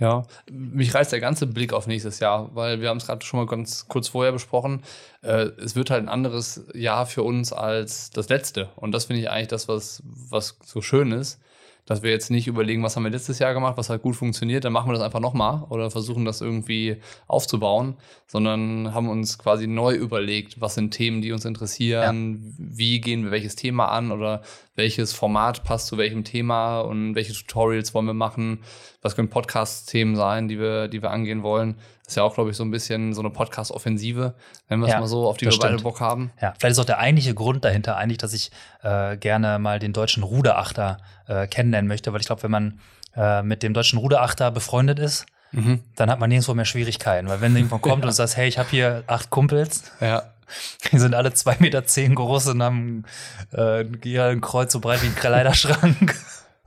Ja, 0.00 0.22
mich 0.48 0.94
reizt 0.94 1.10
der 1.10 1.18
ganze 1.18 1.46
Blick 1.46 1.72
auf 1.72 1.88
nächstes 1.88 2.20
Jahr, 2.20 2.54
weil 2.54 2.80
wir 2.80 2.88
haben 2.88 2.98
es 2.98 3.06
gerade 3.06 3.24
schon 3.26 3.40
mal 3.40 3.46
ganz 3.46 3.88
kurz 3.88 4.08
vorher 4.08 4.30
besprochen. 4.30 4.84
Äh, 5.22 5.50
es 5.58 5.74
wird 5.74 5.90
halt 5.90 6.04
ein 6.04 6.08
anderes 6.08 6.64
Jahr 6.72 7.04
für 7.06 7.24
uns 7.24 7.52
als 7.52 8.10
das 8.10 8.28
letzte. 8.28 8.68
Und 8.76 8.92
das 8.92 9.06
finde 9.06 9.22
ich 9.22 9.30
eigentlich 9.30 9.48
das, 9.48 9.66
was, 9.66 10.02
was 10.04 10.56
so 10.64 10.82
schön 10.82 11.10
ist, 11.10 11.40
dass 11.88 12.02
wir 12.02 12.10
jetzt 12.10 12.30
nicht 12.30 12.46
überlegen, 12.46 12.82
was 12.82 12.96
haben 12.96 13.04
wir 13.04 13.10
letztes 13.10 13.38
Jahr 13.38 13.54
gemacht, 13.54 13.78
was 13.78 13.88
hat 13.88 14.02
gut 14.02 14.14
funktioniert, 14.14 14.62
dann 14.64 14.74
machen 14.74 14.90
wir 14.90 14.92
das 14.92 15.02
einfach 15.02 15.20
nochmal 15.20 15.64
oder 15.70 15.90
versuchen 15.90 16.26
das 16.26 16.42
irgendwie 16.42 16.98
aufzubauen, 17.26 17.96
sondern 18.26 18.92
haben 18.92 19.08
uns 19.08 19.38
quasi 19.38 19.66
neu 19.66 19.94
überlegt, 19.94 20.60
was 20.60 20.74
sind 20.74 20.90
Themen, 20.90 21.22
die 21.22 21.32
uns 21.32 21.46
interessieren, 21.46 22.54
wie 22.58 23.00
gehen 23.00 23.24
wir 23.24 23.30
welches 23.30 23.56
Thema 23.56 23.86
an 23.86 24.12
oder 24.12 24.42
welches 24.74 25.14
Format 25.14 25.64
passt 25.64 25.86
zu 25.86 25.96
welchem 25.96 26.24
Thema 26.24 26.80
und 26.80 27.14
welche 27.14 27.32
Tutorials 27.32 27.94
wollen 27.94 28.06
wir 28.06 28.12
machen, 28.12 28.58
was 29.00 29.16
können 29.16 29.30
Podcast-Themen 29.30 30.14
sein, 30.14 30.48
die 30.48 30.58
wir, 30.58 30.88
die 30.88 31.00
wir 31.00 31.10
angehen 31.10 31.42
wollen. 31.42 31.76
Das 32.08 32.12
ist 32.12 32.16
ja 32.16 32.22
auch, 32.22 32.32
glaube 32.32 32.48
ich, 32.48 32.56
so 32.56 32.64
ein 32.64 32.70
bisschen 32.70 33.12
so 33.12 33.20
eine 33.20 33.28
Podcast-Offensive, 33.28 34.32
wenn 34.68 34.80
wir 34.80 34.86
es 34.86 34.92
Ja, 34.94 35.00
mal 35.00 35.06
so, 35.06 35.28
auf 35.28 35.36
die 35.36 35.44
wir 35.44 35.54
beide. 35.58 35.76
Bock 35.76 36.00
haben. 36.00 36.32
Ja, 36.40 36.54
vielleicht 36.58 36.72
ist 36.72 36.78
auch 36.78 36.86
der 36.86 37.00
eigentliche 37.00 37.34
Grund 37.34 37.66
dahinter 37.66 37.98
eigentlich, 37.98 38.16
dass 38.16 38.32
ich 38.32 38.50
äh, 38.82 39.18
gerne 39.18 39.58
mal 39.58 39.78
den 39.78 39.92
deutschen 39.92 40.22
Ruderachter 40.22 40.96
äh, 41.26 41.46
kennenlernen 41.46 41.86
möchte, 41.86 42.10
weil 42.14 42.20
ich 42.20 42.26
glaube, 42.26 42.44
wenn 42.44 42.50
man 42.50 42.80
äh, 43.14 43.42
mit 43.42 43.62
dem 43.62 43.74
deutschen 43.74 43.98
Ruderachter 43.98 44.50
befreundet 44.50 44.98
ist, 44.98 45.26
Mhm. 45.52 45.80
dann 45.96 46.10
hat 46.10 46.18
man 46.18 46.28
nirgendwo 46.30 46.54
mehr 46.54 46.64
Schwierigkeiten. 46.64 47.28
Weil 47.28 47.42
wenn 47.42 47.54
jemand 47.54 47.82
kommt 47.82 48.04
und 48.06 48.12
sagt, 48.12 48.36
hey, 48.38 48.48
ich 48.48 48.58
habe 48.58 48.70
hier 48.70 49.04
acht 49.06 49.28
Kumpels, 49.28 49.82
Ja, 50.00 50.22
die 50.92 50.98
sind 50.98 51.14
alle 51.14 51.34
zwei 51.34 51.56
Meter 51.58 51.84
zehn 51.84 52.14
groß 52.14 52.48
und 52.48 52.62
haben 52.62 53.04
äh, 53.52 53.84
ein 53.84 54.40
Kreuz 54.40 54.72
so 54.72 54.80
breit 54.80 55.02
wie 55.02 55.06
ein 55.08 55.14
Kleiderschrank. 55.14 56.14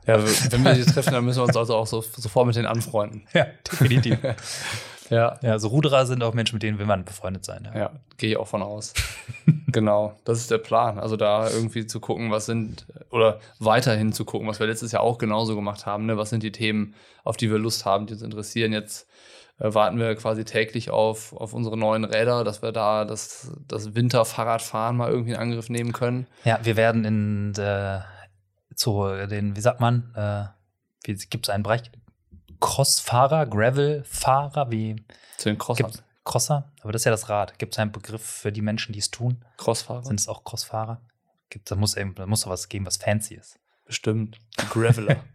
ja 0.06 0.20
wenn 0.52 0.64
wir 0.64 0.74
die 0.76 0.86
treffen, 0.86 1.14
dann 1.14 1.26
müssen 1.26 1.40
wir 1.40 1.44
uns 1.46 1.58
also 1.58 1.76
auch 1.78 1.88
so, 1.88 2.02
sofort 2.02 2.46
mit 2.46 2.56
denen 2.56 2.68
anfreunden. 2.68 3.24
ja, 3.34 3.46
definitiv. 3.72 4.18
Ja, 5.12 5.38
Ja, 5.42 5.60
so 5.60 5.68
Ruderer 5.68 6.06
sind 6.06 6.24
auch 6.24 6.34
Menschen, 6.34 6.56
mit 6.56 6.64
denen 6.64 6.80
will 6.80 6.86
man 6.86 7.04
befreundet 7.04 7.44
sein. 7.46 7.68
Ja. 7.72 7.80
Ja, 7.80 7.92
gehe 8.18 8.32
ich 8.32 8.38
auch 8.38 8.48
von 8.48 8.64
aus. 8.64 8.94
genau, 9.68 10.14
das 10.24 10.40
ist 10.40 10.50
der 10.50 10.58
Plan. 10.58 10.98
Also 10.98 11.18
da 11.18 11.50
irgendwie 11.50 11.86
zu 11.86 12.00
gucken, 12.00 12.32
was 12.32 12.46
sind, 12.46 12.86
oder 13.10 13.40
weiterhin 13.60 14.14
zu 14.14 14.24
gucken, 14.24 14.48
was 14.48 14.60
wir 14.60 14.68
letztes 14.68 14.94
Jahr 14.94 15.04
auch 15.04 15.18
genauso 15.18 15.56
gemacht 15.56 15.86
haben. 15.86 16.06
Ne? 16.06 16.18
Was 16.18 16.30
sind 16.30 16.44
die 16.44 16.54
Themen, 16.54 16.96
auf 17.26 17.36
die 17.36 17.52
wir 17.52 17.60
Lust 17.60 17.86
haben, 17.86 18.08
die 18.08 18.14
uns 18.14 18.22
interessieren. 18.22 18.72
Jetzt 18.72 19.08
äh, 19.60 19.74
warten 19.74 20.00
wir 20.00 20.16
quasi 20.16 20.46
täglich 20.46 20.90
auf, 20.90 21.34
auf 21.34 21.54
unsere 21.54 21.78
neuen 21.78 22.06
Räder, 22.06 22.46
dass 22.46 22.62
wir 22.62 22.72
da 22.72 23.04
das, 23.04 23.52
das 23.68 23.94
Winterfahrradfahren 23.94 24.96
mal 24.96 25.12
irgendwie 25.12 25.32
in 25.32 25.38
Angriff 25.38 25.70
nehmen 25.70 25.92
können. 25.92 26.28
ja, 26.46 26.60
wir 26.64 26.78
werden 26.78 27.04
in 27.04 27.54
äh, 27.56 28.00
zu 28.76 29.06
den, 29.30 29.56
wie 29.56 29.62
sagt 29.62 29.82
man, 29.82 30.14
äh, 30.16 30.46
gibt 31.04 31.48
es 31.48 31.50
einen 31.50 31.64
Bereich? 31.64 31.92
Crossfahrer, 32.62 33.46
Gravelfahrer, 33.48 34.72
wie 34.72 34.96
Zu 35.38 35.50
den 35.50 35.58
Crossern. 35.58 35.88
gibt's 35.88 36.04
Crosser? 36.24 36.72
Aber 36.82 36.92
das 36.94 37.02
ist 37.02 37.06
ja 37.06 37.12
das 37.12 37.28
Rad. 37.30 37.60
Gibt 37.60 37.74
es 37.74 37.80
einen 37.80 37.92
Begriff 37.92 38.24
für 38.24 38.52
die 38.52 38.62
Menschen, 38.62 38.94
die 38.94 39.00
es 39.00 39.12
tun? 39.12 39.44
Crossfahrer? 39.58 40.06
Sind 40.06 40.20
es 40.20 40.28
auch 40.28 40.44
Crossfahrer? 40.44 41.02
Gibt, 41.50 41.70
da 41.70 41.76
muss 41.76 41.98
eben, 41.98 42.16
da 42.16 42.26
muss 42.26 42.42
doch 42.42 42.50
was 42.52 42.70
geben, 42.70 42.86
was 42.86 42.98
fancy 42.98 43.36
ist. 43.36 43.60
Bestimmt. 43.86 44.38
Graveler. 44.70 45.18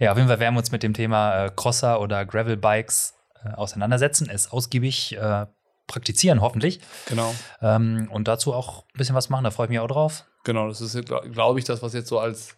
Ja, 0.00 0.12
auf 0.12 0.16
jeden 0.16 0.28
Fall 0.28 0.40
werden 0.40 0.54
wir 0.54 0.60
uns 0.60 0.72
mit 0.72 0.82
dem 0.82 0.94
Thema 0.94 1.44
äh, 1.44 1.50
Crosser 1.54 2.00
oder 2.00 2.24
Gravel-Bikes 2.24 3.12
äh, 3.44 3.50
auseinandersetzen, 3.50 4.30
es 4.30 4.50
ausgiebig 4.50 5.14
äh, 5.14 5.44
praktizieren, 5.86 6.40
hoffentlich. 6.40 6.80
genau. 7.06 7.34
Ähm, 7.60 8.08
und 8.10 8.28
dazu 8.28 8.54
auch 8.54 8.84
ein 8.86 8.96
bisschen 8.98 9.14
was 9.14 9.28
machen, 9.28 9.44
da 9.44 9.50
freue 9.50 9.66
ich 9.66 9.70
mich 9.70 9.78
auch 9.78 9.86
drauf. 9.88 10.24
Genau, 10.44 10.68
das 10.68 10.80
ist, 10.80 11.04
glaube 11.04 11.28
glaub 11.28 11.58
ich, 11.58 11.64
das, 11.64 11.82
was 11.82 11.92
jetzt 11.92 12.08
so 12.08 12.18
als 12.18 12.56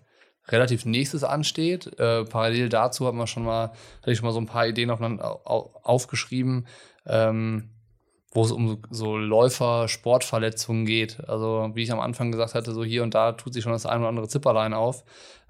relativ 0.52 0.84
nächstes 0.84 1.24
ansteht. 1.24 1.98
Äh, 1.98 2.24
parallel 2.24 2.68
dazu 2.68 3.06
haben 3.06 3.18
wir 3.18 3.26
schon 3.26 3.44
mal, 3.44 3.70
hatte 4.00 4.12
ich 4.12 4.18
schon 4.18 4.26
mal 4.26 4.32
so 4.32 4.40
ein 4.40 4.46
paar 4.46 4.66
Ideen 4.66 4.90
aufeinander, 4.90 5.40
au, 5.44 5.70
aufgeschrieben, 5.82 6.66
ähm, 7.06 7.70
wo 8.32 8.44
es 8.44 8.52
um 8.52 8.68
so, 8.68 8.78
so 8.90 9.16
Läufer-Sportverletzungen 9.16 10.86
geht. 10.86 11.28
Also 11.28 11.70
wie 11.74 11.82
ich 11.82 11.92
am 11.92 12.00
Anfang 12.00 12.30
gesagt 12.30 12.54
hatte, 12.54 12.72
so 12.72 12.84
hier 12.84 13.02
und 13.02 13.14
da 13.14 13.32
tut 13.32 13.54
sich 13.54 13.62
schon 13.62 13.72
das 13.72 13.86
ein 13.86 14.00
oder 14.00 14.08
andere 14.08 14.28
Zipperlein 14.28 14.74
auf. 14.74 15.04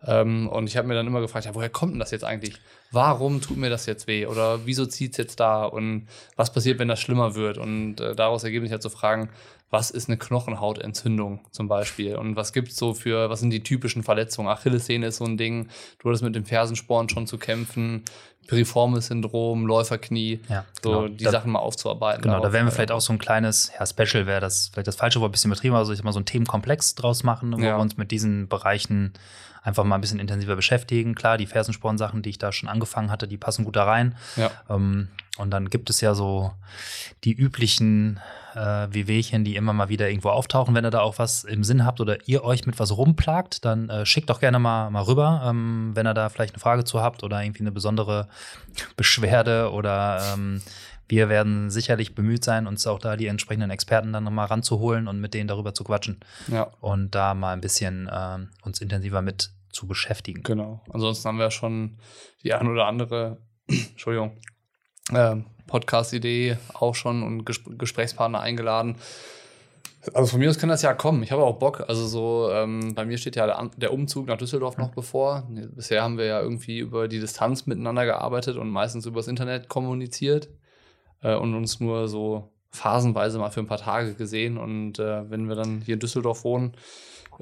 Ähm, 0.07 0.49
und 0.49 0.67
ich 0.67 0.77
habe 0.77 0.89
mir 0.89 0.95
dann 0.95 1.07
immer 1.07 1.21
gefragt, 1.21 1.45
ja, 1.45 1.55
woher 1.55 1.69
kommt 1.69 1.93
denn 1.93 1.99
das 1.99 2.11
jetzt 2.11 2.25
eigentlich? 2.25 2.55
Warum 2.91 3.41
tut 3.41 3.57
mir 3.57 3.71
das 3.71 3.87
jetzt 3.87 4.07
weh? 4.07 4.27
Oder 4.27 4.67
wieso 4.67 4.87
zieht 4.87 5.13
es 5.13 5.19
jetzt 5.19 5.41
da? 5.41 5.65
Und 5.65 6.09
was 6.37 6.53
passiert, 6.53 6.79
wenn 6.79 6.89
das 6.89 7.01
schlimmer 7.01 7.35
wird? 7.35 7.59
Und 7.59 8.01
äh, 8.01 8.15
daraus 8.15 8.45
ergeben 8.45 8.65
sich 8.65 8.73
halt 8.73 8.83
so 8.83 8.89
Fragen, 8.89 9.29
was 9.71 9.91
ist 9.93 10.09
eine 10.09 10.19
Knochenhautentzündung 10.19 11.41
zum 11.53 11.69
Beispiel? 11.69 12.17
Und 12.17 12.35
was 12.37 12.53
gibt's 12.53 12.77
so 12.77 12.93
für, 12.93 13.31
was 13.31 13.41
sind 13.41 13.51
die 13.51 13.63
typischen 13.63 14.03
Verletzungen? 14.03 14.49
Achillessehne 14.49 15.07
ist 15.07 15.19
so 15.19 15.25
ein 15.25 15.37
Ding. 15.37 15.69
Du 16.01 16.09
hattest 16.09 16.25
mit 16.25 16.35
dem 16.35 16.45
Fersensporn 16.45 17.09
schon 17.09 17.27
zu 17.29 17.39
kämpfen. 17.39 18.03
Piriformis-Syndrom, 18.49 19.67
Läuferknie. 19.67 20.41
Ja, 20.49 20.65
so 20.83 20.91
genau. 20.91 21.09
die 21.09 21.25
Da- 21.25 21.31
Sachen 21.31 21.53
mal 21.53 21.59
aufzuarbeiten. 21.61 22.23
Genau, 22.23 22.41
da 22.41 22.53
werden 22.53 22.67
wir 22.67 22.73
äh, 22.73 22.75
vielleicht 22.75 22.91
auch 22.93 23.01
so 23.01 23.13
ein 23.13 23.19
kleines, 23.19 23.71
ja, 23.79 23.87
Special 23.87 24.27
wäre 24.27 24.41
das, 24.41 24.71
vielleicht 24.73 24.89
das 24.89 24.97
falsche 24.97 25.21
Wort, 25.21 25.31
ein 25.31 25.33
bisschen 25.33 25.51
betrieben, 25.51 25.75
also 25.77 25.93
ich 25.93 25.99
sag 25.99 26.05
mal 26.05 26.13
so 26.13 26.21
ein 26.21 26.25
Themenkomplex 26.27 26.95
draus 26.95 27.23
machen, 27.23 27.53
wo 27.53 27.59
Ja. 27.59 27.77
wir 27.77 27.79
uns 27.79 27.97
mit 27.97 28.11
diesen 28.11 28.49
Bereichen 28.49 29.13
einfach 29.63 29.85
mal 29.85 29.97
ein 29.97 30.01
bisschen 30.01 30.21
intensiver 30.21 30.57
beschäftigen. 30.57 31.15
Klar, 31.15 31.39
die 31.39 31.47
Fersensporn-Sachen, 31.47 32.23
die 32.23 32.31
ich 32.31 32.39
da 32.39 32.53
schon 32.53 32.69
angefangen 32.69 33.11
hatte, 33.11 33.29
die 33.29 33.37
passen 33.37 33.65
gut 33.65 33.77
da 33.77 33.85
rein. 33.85 34.15
Ja. 34.37 34.51
Ähm, 34.69 35.09
und 35.39 35.51
dann 35.51 35.71
gibt 35.71 35.91
es 35.91 36.01
ja 36.01 36.15
so 36.15 36.53
die 37.25 37.33
üblichen 37.33 38.21
äh, 38.55 38.89
Wehwehchen, 38.91 39.45
die 39.45 39.57
immer 39.57 39.73
mal 39.73 39.89
wieder 39.89 40.09
irgendwo 40.09 40.31
auftauchen. 40.31 40.75
Wenn 40.75 40.85
ihr 40.85 40.91
da 40.91 41.01
auch 41.01 41.19
was 41.19 41.45
im 41.45 41.65
Sinn 41.65 41.85
habt 41.85 42.01
oder 42.01 42.19
ihr 42.27 42.45
euch 42.45 42.67
mit 42.67 42.79
was 42.79 42.97
rumplagt, 42.97 43.65
dann 43.65 43.89
äh, 43.89 44.05
schickt 44.05 44.31
doch 44.31 44.41
gerne 44.41 44.59
mal, 44.59 44.91
mal 44.91 45.03
rüber, 45.03 45.43
ähm, 45.47 45.93
wenn 45.95 46.07
ihr 46.07 46.15
da 46.15 46.29
vielleicht 46.29 46.55
eine 46.55 46.61
Frage 46.61 46.85
zu 46.85 47.01
habt 47.01 47.23
oder 47.23 47.43
irgendwie 47.43 47.63
eine 47.63 47.73
besondere 47.73 48.29
Beschwerde 48.97 49.71
oder 49.73 50.21
ähm, 50.35 50.63
wir 51.11 51.29
werden 51.29 51.71
sicherlich 51.71 52.15
bemüht 52.15 52.45
sein, 52.45 52.69
uns 52.69 52.87
auch 52.87 53.01
da 53.01 53.17
die 53.17 53.27
entsprechenden 53.27 53.71
Experten 53.71 54.13
dann 54.13 54.23
nochmal 54.23 54.47
ranzuholen 54.47 55.09
und 55.09 55.21
mit 55.21 55.35
denen 55.35 55.49
darüber 55.49 55.75
zu 55.75 55.83
quatschen 55.83 56.21
Ja, 56.47 56.71
und 56.81 57.15
da 57.17 57.35
mal 57.35 57.53
ein 57.53 57.61
bisschen 57.61 58.09
ähm, 58.13 58.51
uns 58.63 58.81
intensiver 58.81 59.21
mit 59.21 59.51
zu 59.73 59.87
beschäftigen. 59.89 60.43
genau. 60.45 60.83
Ansonsten 60.93 61.29
haben 61.29 61.39
wir 61.39 61.45
ja 61.47 61.51
schon 61.51 61.99
die 62.45 62.55
ein 62.55 62.69
oder 62.69 62.87
andere, 62.87 63.39
Entschuldigung, 63.67 64.39
ähm, 65.13 65.47
Podcast-Idee 65.67 66.59
auch 66.75 66.95
schon 66.95 67.23
und 67.25 67.45
Ges 67.45 67.61
Gesprächspartner 67.77 68.41
eingeladen. 68.41 68.97
Also 70.15 70.31
von 70.31 70.41
mir 70.41 70.49
aus 70.49 70.59
kann 70.59 70.69
das 70.69 70.83
ja 70.83 70.95
kommen. 70.95 71.23
Ich 71.25 71.31
habe 71.33 71.43
auch 71.43 71.59
Bock. 71.59 71.85
Also 71.89 72.07
so, 72.07 72.51
ähm, 72.53 72.95
bei 72.95 73.05
mir 73.05 73.19
steht 73.19 73.37
ja 73.37 73.69
der 73.77 73.93
Umzug 73.93 74.29
nach 74.29 74.39
Düsseldorf 74.39 74.79
noch 74.79 74.93
bevor. 74.93 75.47
Bisher 75.75 76.03
haben 76.03 76.17
wir 76.19 76.25
ja 76.25 76.41
irgendwie 76.41 76.79
über 76.79 77.07
die 77.07 77.21
Distanz 77.21 77.67
miteinander 77.67 78.07
gearbeitet 78.07 78.57
und 78.57 78.71
meistens 78.71 79.07
übers 79.07 79.29
Internet 79.29 79.69
kommuniziert 79.69 80.49
äh, 81.23 81.35
und 81.35 81.55
uns 81.55 81.81
nur 81.81 82.09
so 82.09 82.49
phasenweise 82.71 83.39
mal 83.39 83.51
für 83.51 83.61
ein 83.61 83.67
paar 83.67 83.79
Tage 83.79 84.15
gesehen. 84.15 84.59
Und 84.59 84.99
äh, 84.99 85.29
wenn 85.31 85.49
wir 85.49 85.57
dann 85.57 85.81
hier 85.81 85.95
in 85.95 86.01
Düsseldorf 86.01 86.45
wohnen, 86.45 86.73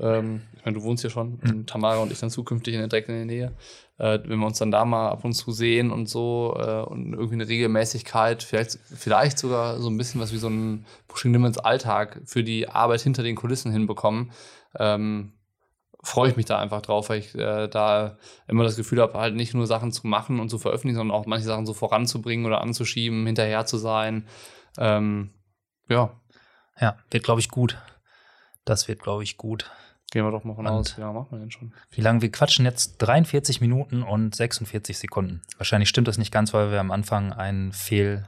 ähm, 0.00 0.42
ich 0.56 0.64
meine, 0.64 0.78
du 0.78 0.82
wohnst 0.82 1.02
hier 1.02 1.10
schon, 1.10 1.38
und 1.42 1.68
Tamara 1.68 1.98
und 1.98 2.12
ich 2.12 2.20
dann 2.20 2.30
zukünftig 2.30 2.74
in 2.74 2.80
der 2.80 2.88
direkt 2.88 3.08
in 3.08 3.16
der 3.16 3.24
Nähe, 3.24 3.52
äh, 3.98 4.18
wenn 4.24 4.38
wir 4.38 4.46
uns 4.46 4.58
dann 4.58 4.70
da 4.70 4.84
mal 4.84 5.10
ab 5.10 5.24
und 5.24 5.32
zu 5.32 5.52
sehen 5.52 5.90
und 5.90 6.08
so 6.08 6.56
äh, 6.58 6.82
und 6.82 7.12
irgendwie 7.12 7.34
eine 7.34 7.48
Regelmäßigkeit, 7.48 8.42
vielleicht, 8.42 8.78
vielleicht 8.84 9.38
sogar 9.38 9.80
so 9.80 9.88
ein 9.88 9.98
bisschen 9.98 10.20
was 10.20 10.32
wie 10.32 10.38
so 10.38 10.48
ein 10.48 10.84
Pushing 11.08 11.32
Limits 11.32 11.58
Alltag 11.58 12.20
für 12.24 12.44
die 12.44 12.68
Arbeit 12.68 13.00
hinter 13.00 13.22
den 13.22 13.36
Kulissen 13.36 13.72
hinbekommen, 13.72 14.30
ähm, 14.78 15.32
freue 16.08 16.30
ich 16.30 16.36
mich 16.36 16.46
da 16.46 16.58
einfach 16.58 16.82
drauf, 16.82 17.08
weil 17.08 17.20
ich 17.20 17.34
äh, 17.34 17.68
da 17.68 18.16
immer 18.46 18.64
das 18.64 18.76
Gefühl 18.76 19.00
habe, 19.00 19.18
halt 19.18 19.34
nicht 19.36 19.54
nur 19.54 19.66
Sachen 19.66 19.92
zu 19.92 20.06
machen 20.06 20.40
und 20.40 20.48
zu 20.48 20.58
veröffentlichen, 20.58 20.96
sondern 20.96 21.16
auch 21.16 21.26
manche 21.26 21.46
Sachen 21.46 21.66
so 21.66 21.74
voranzubringen 21.74 22.46
oder 22.46 22.60
anzuschieben, 22.60 23.26
hinterher 23.26 23.66
zu 23.66 23.76
sein. 23.78 24.26
Ähm, 24.78 25.30
ja, 25.88 26.10
Ja, 26.80 26.96
wird, 27.10 27.24
glaube 27.24 27.40
ich, 27.40 27.48
gut. 27.48 27.78
Das 28.64 28.86
wird, 28.88 29.00
glaube 29.02 29.22
ich, 29.24 29.36
gut. 29.36 29.70
Gehen 30.10 30.24
wir 30.24 30.30
doch 30.30 30.44
mal 30.44 30.54
von 30.54 30.66
Und- 30.66 30.72
aus. 30.72 30.96
Wie 30.96 31.00
lange 31.02 31.14
machen 31.14 31.28
wir 31.32 31.38
denn 31.38 31.50
schon? 31.50 31.72
Wie 31.90 32.00
lange? 32.00 32.22
Wir 32.22 32.30
quatschen 32.32 32.64
jetzt 32.64 32.96
43 32.98 33.60
Minuten 33.60 34.02
und 34.02 34.34
46 34.34 34.96
Sekunden. 34.98 35.42
Wahrscheinlich 35.58 35.88
stimmt 35.88 36.08
das 36.08 36.16
nicht 36.18 36.32
ganz, 36.32 36.54
weil 36.54 36.70
wir 36.70 36.80
am 36.80 36.90
Anfang 36.90 37.32
einen 37.32 37.72
Fehl, 37.72 38.24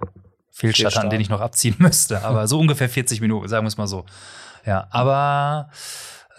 Fehlstart 0.50 0.96
hatten, 0.96 1.10
den 1.10 1.20
ich 1.22 1.30
noch 1.30 1.40
abziehen 1.40 1.76
müsste. 1.78 2.22
Aber 2.24 2.46
so 2.48 2.58
ungefähr 2.58 2.88
40 2.90 3.20
Minuten, 3.22 3.48
sagen 3.48 3.64
wir 3.64 3.68
es 3.68 3.78
mal 3.78 3.86
so. 3.86 4.04
Ja, 4.66 4.88
aber 4.90 5.70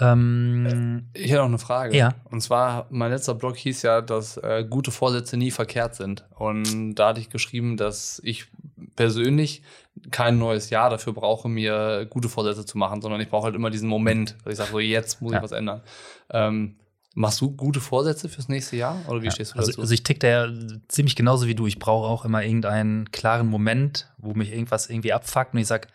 ähm, 0.02 1.10
Ich 1.14 1.30
hätte 1.32 1.40
noch 1.42 1.46
eine 1.46 1.58
Frage. 1.60 1.96
Ja. 1.96 2.16
Und 2.26 2.42
zwar, 2.42 2.88
mein 2.90 3.12
letzter 3.12 3.36
Blog 3.36 3.56
hieß 3.58 3.82
ja, 3.84 4.02
dass 4.02 4.38
äh, 4.38 4.66
gute 4.70 4.92
Vorsätze 4.92 5.38
nie 5.38 5.52
verkehrt 5.52 5.96
sind. 5.96 6.26
Und 6.36 6.96
da 6.96 7.10
hatte 7.10 7.20
ich 7.20 7.30
geschrieben, 7.30 7.78
dass 7.78 8.20
ich 8.24 8.48
persönlich 8.96 9.62
kein 10.10 10.38
neues 10.38 10.70
Jahr 10.70 10.90
dafür 10.90 11.14
brauche, 11.14 11.48
mir 11.50 12.06
gute 12.10 12.30
Vorsätze 12.30 12.66
zu 12.66 12.78
machen, 12.78 13.02
sondern 13.02 13.22
ich 13.22 13.30
brauche 13.30 13.46
halt 13.46 13.56
immer 13.56 13.70
diesen 13.70 13.90
Moment, 13.90 14.36
dass 14.44 14.54
ich 14.54 14.58
sage, 14.58 14.72
so 14.72 14.80
jetzt 14.80 15.22
muss 15.22 15.32
Ja. 15.34 15.38
ich 15.40 15.44
was 15.44 15.52
ändern. 15.52 15.82
Ähm, 16.30 16.76
machst 17.14 17.42
du 17.42 17.52
gute 17.52 17.80
Vorsätze 17.82 18.30
fürs 18.30 18.48
nächste 18.50 18.78
Jahr? 18.78 18.98
Oder 19.08 19.22
wie 19.22 19.26
Ja, 19.26 19.32
stehst 19.32 19.54
du 19.54 19.60
also, 19.60 19.72
dazu? 19.72 19.82
also 19.82 19.94
ich 19.94 20.04
tick 20.04 20.20
da 20.22 20.28
ja 20.28 20.54
ziemlich 20.88 21.16
genauso 21.16 21.48
wie 21.48 21.56
du. 21.56 21.68
Ich 21.68 21.78
brauche 21.78 22.08
auch 22.08 22.26
immer 22.26 22.44
irgendeinen 22.44 23.12
klaren 23.12 23.48
Moment, 23.48 24.12
wo 24.18 24.34
mich 24.34 24.52
irgendwas 24.52 24.90
irgendwie 24.90 25.14
abfuckt 25.14 25.54
und 25.54 25.60
ich 25.60 25.68
sag, 25.68 25.88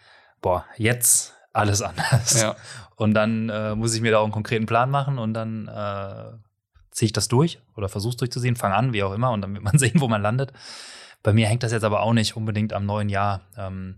boah, 0.42 0.64
jetzt 0.76 1.32
alles 1.56 1.82
anders. 1.82 2.40
ja. 2.40 2.54
Und 2.96 3.14
dann 3.14 3.48
äh, 3.50 3.74
muss 3.74 3.94
ich 3.94 4.00
mir 4.00 4.10
da 4.12 4.18
auch 4.18 4.24
einen 4.24 4.32
konkreten 4.32 4.66
Plan 4.66 4.90
machen 4.90 5.18
und 5.18 5.34
dann 5.34 5.68
äh, 5.68 6.32
ziehe 6.90 7.06
ich 7.06 7.12
das 7.12 7.28
durch 7.28 7.60
oder 7.76 7.88
versuche 7.88 8.10
es 8.12 8.16
durchzuziehen, 8.16 8.56
fange 8.56 8.74
an, 8.74 8.92
wie 8.92 9.02
auch 9.02 9.12
immer, 9.12 9.30
und 9.32 9.42
dann 9.42 9.52
wird 9.54 9.64
man 9.64 9.78
sehen, 9.78 10.00
wo 10.00 10.08
man 10.08 10.22
landet. 10.22 10.52
Bei 11.22 11.32
mir 11.32 11.46
hängt 11.48 11.62
das 11.62 11.72
jetzt 11.72 11.84
aber 11.84 12.00
auch 12.02 12.12
nicht 12.12 12.36
unbedingt 12.36 12.72
am 12.72 12.86
neuen 12.86 13.08
Jahr. 13.08 13.40
Ähm, 13.56 13.96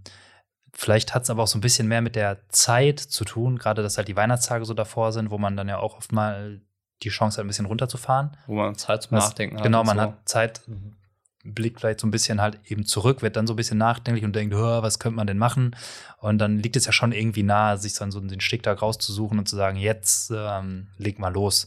vielleicht 0.73 1.15
hat 1.15 1.25
es 1.25 1.31
aber 1.31 1.43
auch 1.43 1.47
so 1.49 1.59
ein 1.59 1.61
bisschen 1.61 1.87
mehr 1.87 2.01
mit 2.03 2.17
der 2.17 2.39
Zeit 2.49 2.99
zu 3.01 3.25
tun, 3.25 3.59
gerade 3.59 3.83
dass 3.83 3.99
halt 3.99 4.09
die 4.09 4.17
Weihnachtstage 4.17 4.65
so 4.65 4.75
davor 4.75 5.13
sind, 5.13 5.31
wo 5.31 5.39
man 5.39 5.57
dann 5.57 5.69
ja 5.69 5.79
auch 5.79 5.97
oft 5.97 6.13
mal 6.13 6.61
die 7.03 7.11
Chance 7.11 7.39
hat, 7.39 7.45
ein 7.45 7.49
bisschen 7.49 7.67
runterzufahren. 7.67 8.37
Wo 8.47 8.55
man 8.55 8.75
Zeit 8.75 9.03
zum 9.05 9.17
Was- 9.17 9.27
Nachdenken 9.29 9.57
hat. 9.59 9.63
Genau, 9.63 9.85
man 9.85 9.97
so. 9.97 10.03
hat 10.03 10.15
Zeit, 10.29 10.61
blickt 11.55 11.81
vielleicht 11.81 12.01
so 12.01 12.07
ein 12.07 12.11
bisschen 12.11 12.41
halt 12.41 12.59
eben 12.67 12.85
zurück, 12.85 13.23
wird 13.23 13.37
dann 13.37 13.47
so 13.47 13.53
ein 13.55 13.57
bisschen 13.57 13.79
nachdenklich 13.79 14.25
und 14.25 14.35
denkt, 14.35 14.55
"Hör, 14.55 14.83
was 14.83 14.99
könnte 14.99 15.17
man 15.17 15.27
denn 15.27 15.39
machen? 15.39 15.75
Und 16.19 16.39
dann 16.39 16.59
liegt 16.59 16.77
es 16.77 16.87
ja 16.87 16.93
schon 16.93 17.13
irgendwie 17.13 17.43
nahe, 17.43 17.79
sich 17.79 17.95
dann 17.95 18.11
so 18.11 18.21
den 18.21 18.41
Sticktag 18.41 18.83
rauszusuchen 18.83 19.39
und 19.39 19.49
zu 19.49 19.57
sagen, 19.57 19.77
jetzt 19.77 20.33
ähm, 20.35 20.89
leg 20.99 21.19
mal 21.19 21.33
los. 21.33 21.67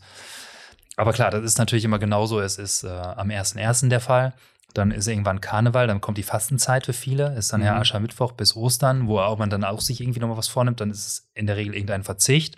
Aber 0.97 1.13
klar, 1.13 1.31
das 1.31 1.43
ist 1.43 1.57
natürlich 1.57 1.85
immer 1.85 1.99
genauso. 1.99 2.39
Es 2.41 2.57
ist 2.57 2.83
äh, 2.83 2.89
am 2.89 3.29
1.1. 3.29 3.89
der 3.89 4.01
Fall. 4.01 4.33
Dann 4.73 4.91
ist 4.91 5.07
irgendwann 5.07 5.41
Karneval, 5.41 5.87
dann 5.87 5.99
kommt 5.99 6.17
die 6.17 6.23
Fastenzeit 6.23 6.85
für 6.85 6.93
viele, 6.93 7.35
ist 7.35 7.51
dann 7.51 7.61
ja 7.61 7.73
Mhm. 7.73 7.81
Aschermittwoch 7.81 8.31
bis 8.33 8.55
Ostern, 8.55 9.07
wo 9.07 9.19
auch 9.19 9.37
man 9.37 9.49
dann 9.49 9.63
auch 9.65 9.81
sich 9.81 9.99
irgendwie 9.99 10.19
nochmal 10.21 10.37
was 10.37 10.47
vornimmt, 10.47 10.79
dann 10.79 10.91
ist 10.91 11.07
es 11.07 11.29
in 11.33 11.45
der 11.47 11.57
Regel 11.57 11.73
irgendein 11.73 12.03
Verzicht. 12.03 12.55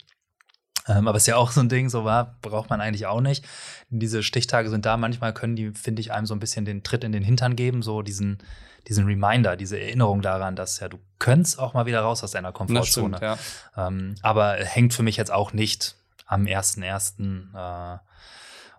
Ähm, 0.87 1.07
aber 1.07 1.17
ist 1.17 1.27
ja 1.27 1.37
auch 1.37 1.51
so 1.51 1.61
ein 1.61 1.69
Ding, 1.69 1.89
so 1.89 2.03
war, 2.03 2.37
braucht 2.41 2.69
man 2.69 2.81
eigentlich 2.81 3.05
auch 3.05 3.21
nicht. 3.21 3.45
Diese 3.89 4.23
Stichtage 4.23 4.69
sind 4.69 4.85
da, 4.85 4.97
manchmal 4.97 5.33
können 5.33 5.55
die, 5.55 5.71
finde 5.71 6.01
ich, 6.01 6.11
einem 6.11 6.25
so 6.25 6.35
ein 6.35 6.39
bisschen 6.39 6.65
den 6.65 6.83
Tritt 6.83 7.03
in 7.03 7.11
den 7.11 7.23
Hintern 7.23 7.55
geben, 7.55 7.81
so 7.81 8.01
diesen, 8.01 8.39
diesen 8.87 9.05
Reminder, 9.05 9.55
diese 9.55 9.79
Erinnerung 9.79 10.21
daran, 10.21 10.55
dass 10.55 10.79
ja, 10.79 10.89
du 10.89 10.99
könntest 11.19 11.59
auch 11.59 11.73
mal 11.73 11.85
wieder 11.85 12.01
raus 12.01 12.23
aus 12.23 12.31
deiner 12.31 12.49
Das 12.49 12.57
Komfortzone. 12.57 13.17
stimmt, 13.17 13.21
ja. 13.77 13.87
Ähm, 13.87 14.15
aber 14.21 14.55
hängt 14.55 14.93
für 14.93 15.03
mich 15.03 15.15
jetzt 15.15 15.31
auch 15.31 15.53
nicht 15.53 15.95
am 16.25 16.43
1.1. 16.43 17.53
Äh, 17.53 17.99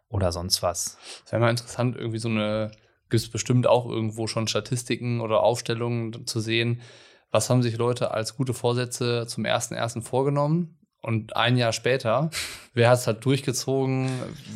oder 0.08 0.30
sonst 0.30 0.62
was. 0.62 0.98
Es 1.24 1.32
wäre 1.32 1.40
mal 1.40 1.50
interessant, 1.50 1.96
irgendwie 1.96 2.18
so 2.18 2.28
eine, 2.28 2.70
gibt 3.08 3.22
es 3.22 3.30
bestimmt 3.30 3.66
auch 3.66 3.86
irgendwo 3.88 4.26
schon 4.26 4.46
Statistiken 4.46 5.20
oder 5.20 5.42
Aufstellungen 5.42 6.26
zu 6.26 6.38
sehen, 6.38 6.82
was 7.30 7.50
haben 7.50 7.64
sich 7.64 7.76
Leute 7.78 8.12
als 8.12 8.36
gute 8.36 8.54
Vorsätze 8.54 9.26
zum 9.26 9.44
1.1. 9.44 10.02
vorgenommen 10.02 10.78
und 11.04 11.36
ein 11.36 11.56
Jahr 11.56 11.72
später, 11.72 12.30
wer 12.72 12.88
hat 12.90 12.98
es 12.98 13.06
halt 13.06 13.24
durchgezogen, 13.24 14.10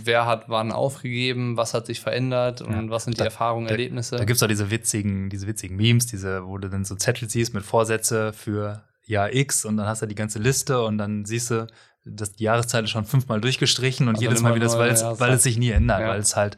wer 0.04 0.26
hat 0.26 0.44
wann 0.48 0.72
aufgegeben, 0.72 1.56
was 1.56 1.74
hat 1.74 1.86
sich 1.86 2.00
verändert 2.00 2.60
und 2.62 2.72
Ja, 2.86 2.90
was 2.90 3.04
sind 3.04 3.14
die 3.14 3.18
da- 3.18 3.24
Erfahrungen, 3.26 3.66
da- 3.66 3.72
Erlebnisse. 3.72 4.16
Da 4.16 4.24
gibt 4.24 4.36
es 4.36 4.42
auch 4.42 4.48
diese 4.48 4.70
witzigen, 4.70 5.30
diese 5.30 5.46
witzigen 5.46 5.76
Memes, 5.76 6.06
diese, 6.06 6.46
wo 6.46 6.58
du 6.58 6.68
dann 6.68 6.84
so 6.84 6.94
Zettel 6.96 7.28
siehst 7.30 7.54
mit 7.54 7.64
Vorsätze 7.64 8.32
für 8.32 8.82
Jahr 9.06 9.32
X 9.32 9.64
und 9.64 9.76
dann 9.76 9.86
hast 9.86 10.02
du 10.02 10.06
die 10.06 10.14
ganze 10.14 10.38
Liste 10.38 10.82
und 10.82 10.98
dann 10.98 11.24
siehst 11.24 11.50
du, 11.50 11.66
dass 12.04 12.32
die 12.32 12.44
Jahreszeit 12.44 12.84
ist 12.84 12.90
schon 12.90 13.04
fünfmal 13.04 13.40
durchgestrichen 13.40 14.08
und 14.08 14.14
Also 14.16 14.22
jedes 14.26 14.42
Mal 14.42 14.54
wieder, 14.54 14.72
weil 14.78 14.90
es, 14.90 15.02
weil 15.02 15.32
es 15.32 15.42
sich 15.42 15.58
nie 15.58 15.70
ändert, 15.70 16.00
Ja. 16.00 16.08
weil 16.08 16.20
es 16.20 16.36
halt, 16.36 16.56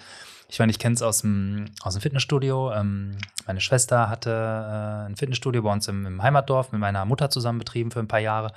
ich 0.51 0.59
meine, 0.59 0.71
ich 0.71 0.79
kenne 0.79 0.95
es 0.95 1.03
aus 1.03 1.21
dem, 1.21 1.67
aus 1.83 1.95
dem 1.95 2.03
Fitnessstudio. 2.03 2.73
Ähm, 2.73 3.17
meine 3.47 3.61
Schwester 3.61 4.09
hatte 4.09 4.31
äh, 4.31 5.07
ein 5.07 5.17
Fitnessstudio 5.17 5.63
bei 5.63 5.73
uns 5.73 5.87
im, 5.87 6.07
im 6.07 6.23
Heimatdorf 6.23 6.73
mit 6.73 6.81
meiner 6.81 7.05
Mutter 7.05 7.31
zusammen 7.31 7.59
betrieben 7.59 7.91
für 7.91 8.01
ein 8.01 8.09
paar 8.09 8.21
Jahre. 8.21 8.53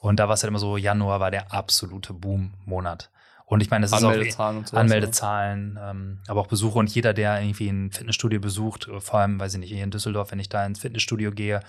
Und 0.00 0.20
da 0.20 0.28
war 0.28 0.34
es 0.34 0.42
halt 0.42 0.50
immer 0.50 0.58
so, 0.58 0.76
Januar 0.76 1.20
war 1.20 1.30
der 1.30 1.52
absolute 1.52 2.12
Boom-Monat. 2.12 3.10
Und 3.46 3.62
ich 3.62 3.70
meine, 3.70 3.86
das 3.86 3.92
ist 3.92 4.04
auch 4.04 4.10
Anmeldezahlen 4.10 4.66
so. 4.66 4.76
Anmeldezahlen, 4.76 5.78
ähm, 5.82 6.18
aber 6.28 6.42
auch 6.42 6.48
Besuche 6.48 6.78
und 6.78 6.94
jeder, 6.94 7.14
der 7.14 7.40
irgendwie 7.40 7.68
ein 7.68 7.90
Fitnessstudio 7.92 8.40
besucht, 8.40 8.88
äh, 8.88 9.00
vor 9.00 9.20
allem, 9.20 9.40
weiß 9.40 9.54
ich 9.54 9.60
nicht, 9.60 9.72
hier 9.72 9.82
in 9.82 9.90
Düsseldorf, 9.90 10.32
wenn 10.32 10.40
ich 10.40 10.50
da 10.50 10.66
ins 10.66 10.80
Fitnessstudio 10.80 11.30
gehe, 11.30 11.60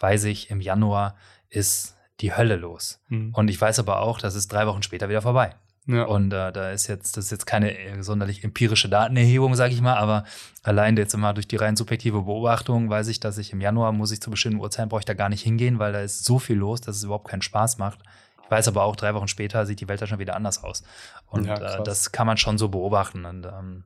weiß 0.00 0.24
ich, 0.24 0.50
im 0.50 0.60
Januar 0.60 1.16
ist 1.48 1.96
die 2.20 2.36
Hölle 2.36 2.56
los. 2.56 3.00
Mhm. 3.08 3.32
Und 3.32 3.48
ich 3.48 3.58
weiß 3.58 3.78
aber 3.78 4.00
auch, 4.00 4.18
das 4.18 4.34
ist 4.34 4.52
drei 4.52 4.66
Wochen 4.66 4.82
später 4.82 5.08
wieder 5.08 5.22
vorbei. 5.22 5.54
Ja. 5.86 6.04
Und 6.04 6.32
äh, 6.32 6.50
da 6.50 6.70
ist 6.70 6.86
jetzt, 6.86 7.16
das 7.16 7.26
ist 7.26 7.30
jetzt 7.30 7.46
keine 7.46 7.76
äh, 7.76 8.02
sonderlich 8.02 8.42
empirische 8.42 8.88
Datenerhebung, 8.88 9.54
sage 9.54 9.74
ich 9.74 9.82
mal, 9.82 9.96
aber 9.96 10.24
allein 10.62 10.96
jetzt 10.96 11.12
immer 11.12 11.34
durch 11.34 11.46
die 11.46 11.56
rein 11.56 11.76
subjektive 11.76 12.22
Beobachtung 12.22 12.88
weiß 12.88 13.08
ich, 13.08 13.20
dass 13.20 13.36
ich 13.36 13.52
im 13.52 13.60
Januar 13.60 13.92
muss 13.92 14.10
ich 14.10 14.22
zu 14.22 14.30
bestimmten 14.30 14.60
Uhrzeiten 14.60 14.88
brauche 14.88 15.00
ich 15.00 15.04
da 15.04 15.12
gar 15.14 15.28
nicht 15.28 15.42
hingehen, 15.42 15.78
weil 15.78 15.92
da 15.92 16.00
ist 16.00 16.24
so 16.24 16.38
viel 16.38 16.56
los, 16.56 16.80
dass 16.80 16.96
es 16.96 17.04
überhaupt 17.04 17.28
keinen 17.28 17.42
Spaß 17.42 17.76
macht. 17.78 17.98
Ich 18.44 18.50
weiß 18.50 18.68
aber 18.68 18.84
auch, 18.84 18.96
drei 18.96 19.14
Wochen 19.14 19.28
später 19.28 19.66
sieht 19.66 19.80
die 19.80 19.88
Welt 19.88 20.00
da 20.00 20.06
schon 20.06 20.18
wieder 20.18 20.36
anders 20.36 20.64
aus. 20.64 20.82
Und 21.26 21.44
Ja, 21.46 21.56
äh, 21.78 21.82
das 21.82 22.12
kann 22.12 22.26
man 22.26 22.36
schon 22.38 22.56
so 22.56 22.68
beobachten. 22.68 23.26
Und, 23.26 23.44
ähm, 23.44 23.84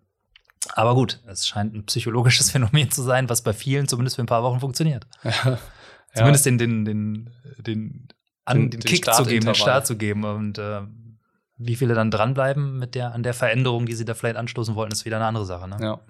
aber 0.74 0.94
gut, 0.94 1.20
es 1.26 1.49
scheint 1.49 1.74
ein 1.74 1.84
psychologisches 1.86 2.51
Phänomen 2.53 2.90
zu 2.92 3.03
sein, 3.03 3.28
was 3.28 3.42
bei 3.42 3.53
vielen 3.53 3.88
zumindest 3.88 4.16
für 4.16 4.22
ein 4.22 4.26
paar 4.26 4.42
Wochen 4.44 4.61
funktioniert. 4.61 5.07
ja. 5.24 5.59
Zumindest 6.14 6.46
den, 6.46 6.59
den, 6.59 6.84
den, 6.84 7.30
den, 7.59 8.09
an, 8.44 8.70
Den- 8.70 8.70
den, 8.70 8.80
Kick 8.80 9.05
zu 9.12 9.24
geben, 9.24 9.46
den. 9.46 9.55
Start 9.57 9.86
zu 9.86 9.96
geben. 9.96 10.24
Und 10.24 10.59
äh, 10.59 10.80
wie 11.59 11.76
viele 11.76 11.94
dann 11.94 12.11
dranbleiben 12.11 12.78
mit 12.78 12.94
der, 12.94 13.12
an 13.12 13.22
der 13.22 13.34
Veränderung, 13.34 13.86
die 13.86 13.94
sie 13.94 14.04
da 14.04 14.14
vielleicht 14.14 14.36
anstoßen 14.36 14.74
wollten, 14.74 14.92
ist 14.92 15.04
wieder 15.04 15.16
eine 15.16 15.26
andere 15.26 15.44
Sache. 15.44 15.68
Ne? 15.68 15.76
Ja. 15.80 16.00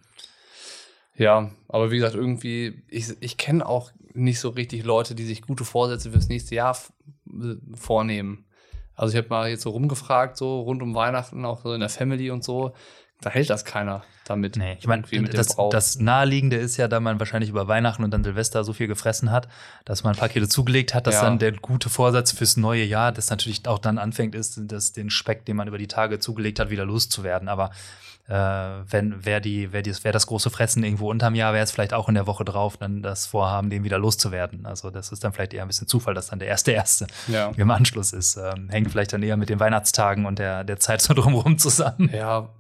Ja, 1.17 1.51
aber 1.67 1.91
wie 1.91 1.97
gesagt, 1.97 2.15
irgendwie, 2.15 2.85
ich, 2.87 3.11
ich 3.21 3.37
kenne 3.39 3.67
auch 3.67 3.91
nicht 4.15 4.39
so 4.39 4.51
richtig 4.51 4.85
Leute, 4.85 5.17
die 5.17 5.25
sich 5.25 5.43
gute 5.43 5.65
Vorsätze 5.65 6.13
fürs 6.13 6.29
nächste 6.29 6.55
Jahr 6.55 6.79
äh, 7.27 7.57
vornehmen. 7.75 8.47
Also 8.95 9.13
ich 9.13 9.19
habe 9.19 9.29
mal 9.29 9.49
jetzt 9.49 9.63
so 9.63 9.71
rumgefragt, 9.71 10.37
so 10.37 10.61
rund 10.61 10.81
um 10.81 10.95
Weihnachten, 10.95 11.45
auch 11.45 11.63
so 11.63 11.73
in 11.73 11.81
der 11.81 11.89
Family 11.89 12.31
und 12.31 12.45
so. 12.45 12.73
Da 13.21 13.31
hält 13.31 13.51
das 13.51 13.65
keiner 13.65 14.05
damit. 14.27 14.57
Nee, 14.57 14.77
ich 14.79 14.87
meine, 14.87 15.03
das, 15.03 15.57
das 15.71 15.99
Naheliegende 15.99 16.57
ist 16.57 16.77
ja, 16.77 16.87
da 16.87 17.01
man 17.01 17.19
wahrscheinlich 17.19 17.51
über 17.51 17.67
Weihnachten 17.67 18.05
und 18.05 18.13
dann 18.13 18.23
Silvester 18.23 18.63
so 18.63 18.73
viel 18.73 18.87
gefressen 18.87 19.31
hat, 19.31 19.49
dass 19.85 20.05
man 20.05 20.15
ein 20.15 20.19
paar 20.19 20.29
Kilo 20.29 20.47
zugelegt 20.47 20.95
hat, 20.95 21.07
dass 21.07 21.17
Ja. 21.17 21.23
dann 21.23 21.39
der 21.39 21.53
gute 21.53 21.89
Vorsatz 21.89 22.33
fürs 22.33 22.57
neue 22.57 22.85
Jahr, 22.85 23.11
das 23.11 23.31
natürlich 23.31 23.67
auch 23.67 23.79
dann 23.79 23.99
anfängt, 23.99 24.35
ist, 24.35 24.61
dass 24.71 24.93
den 24.93 25.11
Speck, 25.11 25.47
den 25.47 25.57
man 25.57 25.67
über 25.67 25.79
die 25.79 25.89
Tage 25.89 26.21
zugelegt 26.21 26.61
hat, 26.61 26.71
wieder 26.71 26.85
loszuwerden. 26.85 27.49
Aber 27.49 27.71
äh, 28.29 28.35
wenn 28.35 29.25
wer 29.25 29.41
die, 29.41 29.73
wer, 29.73 29.83
dies, 29.83 30.05
wer 30.05 30.13
das 30.13 30.27
große 30.27 30.51
Fressen 30.51 30.85
irgendwo 30.85 31.11
unterm 31.11 31.35
Jahr 31.35 31.55
wäre, 31.55 31.65
es 31.65 31.73
vielleicht 31.73 31.95
auch 31.95 32.09
in 32.09 32.15
der 32.15 32.27
Woche 32.27 32.45
drauf, 32.45 32.77
dann 32.77 33.03
das 33.03 33.27
Vorhaben, 33.27 33.71
den 33.71 33.85
wieder 33.85 33.99
loszuwerden. 33.99 34.67
Also 34.67 34.91
das 34.91 35.13
ist 35.13 35.25
dann 35.25 35.33
vielleicht 35.33 35.55
eher 35.55 35.63
ein 35.63 35.69
bisschen 35.69 35.89
Zufall, 35.89 36.15
dass 36.15 36.29
dann 36.29 36.39
der 36.39 36.49
erste 36.49 36.73
erste 36.73 37.07
ja. 37.27 37.51
im 37.57 37.71
Anschluss 37.71 38.13
ist. 38.13 38.37
Ähm, 38.37 38.69
hängt 38.69 38.91
vielleicht 38.91 39.13
dann 39.15 39.23
eher 39.23 39.39
mit 39.39 39.49
den 39.49 39.59
Weihnachtstagen 39.59 40.27
und 40.27 40.39
der, 40.39 40.63
der 40.63 40.79
Zeit 40.79 41.01
so 41.01 41.15
drumherum 41.15 41.59
zusammen. 41.59 42.11
Ja. 42.13 42.51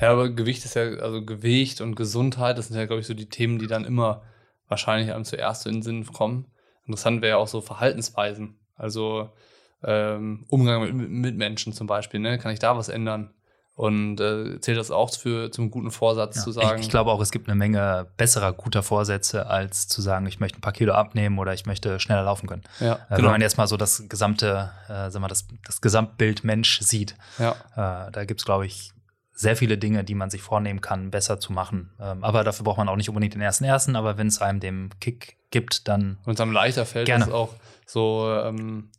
Ja, 0.00 0.12
aber 0.12 0.30
Gewicht 0.30 0.64
ist 0.64 0.74
ja, 0.74 0.82
also 0.82 1.24
Gewicht 1.24 1.80
und 1.80 1.96
Gesundheit, 1.96 2.56
das 2.56 2.68
sind 2.68 2.76
ja, 2.76 2.86
glaube 2.86 3.00
ich, 3.00 3.06
so 3.06 3.14
die 3.14 3.28
Themen, 3.28 3.58
die 3.58 3.66
dann 3.66 3.84
immer 3.84 4.22
wahrscheinlich 4.68 5.12
einem 5.12 5.24
zuerst 5.24 5.66
in 5.66 5.74
den 5.74 5.82
Sinn 5.82 6.06
kommen. 6.06 6.46
Interessant 6.86 7.20
wäre 7.20 7.30
ja 7.30 7.36
auch 7.36 7.48
so 7.48 7.60
Verhaltensweisen. 7.60 8.58
Also 8.76 9.30
ähm, 9.82 10.44
Umgang 10.48 10.82
mit, 10.82 10.94
mit 10.94 11.10
Mitmenschen 11.10 11.72
zum 11.72 11.86
Beispiel, 11.86 12.20
ne? 12.20 12.38
Kann 12.38 12.52
ich 12.52 12.58
da 12.58 12.76
was 12.76 12.88
ändern? 12.88 13.34
Und 13.78 14.18
äh, 14.20 14.60
zählt 14.60 14.76
das 14.76 14.90
auch 14.90 15.14
für 15.14 15.52
zum 15.52 15.70
guten 15.70 15.92
Vorsatz 15.92 16.34
Ja, 16.34 16.42
zu 16.42 16.50
sagen? 16.50 16.80
Ich, 16.80 16.86
ich 16.86 16.90
glaube 16.90 17.12
auch, 17.12 17.20
es 17.20 17.30
gibt 17.30 17.46
eine 17.48 17.54
Menge 17.54 18.08
besserer, 18.16 18.52
guter 18.52 18.82
Vorsätze, 18.82 19.46
als 19.46 19.86
zu 19.86 20.02
sagen, 20.02 20.26
ich 20.26 20.40
möchte 20.40 20.58
ein 20.58 20.62
paar 20.62 20.72
Kilo 20.72 20.94
abnehmen 20.94 21.38
oder 21.38 21.54
ich 21.54 21.64
möchte 21.64 22.00
schneller 22.00 22.24
laufen 22.24 22.48
können. 22.48 22.64
ja, 22.80 22.94
Äh, 23.08 23.18
Wenn 23.18 23.26
man 23.26 23.40
jetzt 23.40 23.56
mal 23.56 23.68
so 23.68 23.76
das 23.76 24.08
gesamte, 24.08 24.70
äh, 24.88 25.10
sag 25.12 25.20
mal, 25.22 25.28
das, 25.28 25.46
das 25.64 25.80
Gesamtbild 25.80 26.42
Mensch 26.42 26.80
sieht, 26.80 27.14
ja. 27.38 27.52
äh, 27.76 28.10
da 28.10 28.24
gibt 28.24 28.40
es, 28.40 28.44
glaube 28.44 28.66
ich, 28.66 28.90
sehr 29.32 29.54
viele 29.54 29.78
Dinge, 29.78 30.02
die 30.02 30.16
man 30.16 30.28
sich 30.28 30.42
vornehmen 30.42 30.80
kann, 30.80 31.12
besser 31.12 31.38
zu 31.38 31.52
machen. 31.52 31.92
Ähm, 32.00 32.24
aber 32.24 32.42
dafür 32.42 32.64
braucht 32.64 32.78
man 32.78 32.88
auch 32.88 32.96
nicht 32.96 33.08
unbedingt 33.08 33.34
den 33.34 33.42
ersten 33.42 33.62
ersten, 33.62 33.94
aber 33.94 34.18
wenn 34.18 34.26
es 34.26 34.42
einem 34.42 34.58
den 34.58 34.90
Kick 35.00 35.36
gibt, 35.52 35.86
dann 35.86 36.18
Und 36.24 36.34
es 36.34 36.40
einem 36.40 36.50
leichter 36.50 36.84
fällt, 36.84 37.06
Gerne. 37.06 37.26
das 37.26 37.32
auch 37.32 37.54
so 37.86 38.28
ähm, 38.42 38.90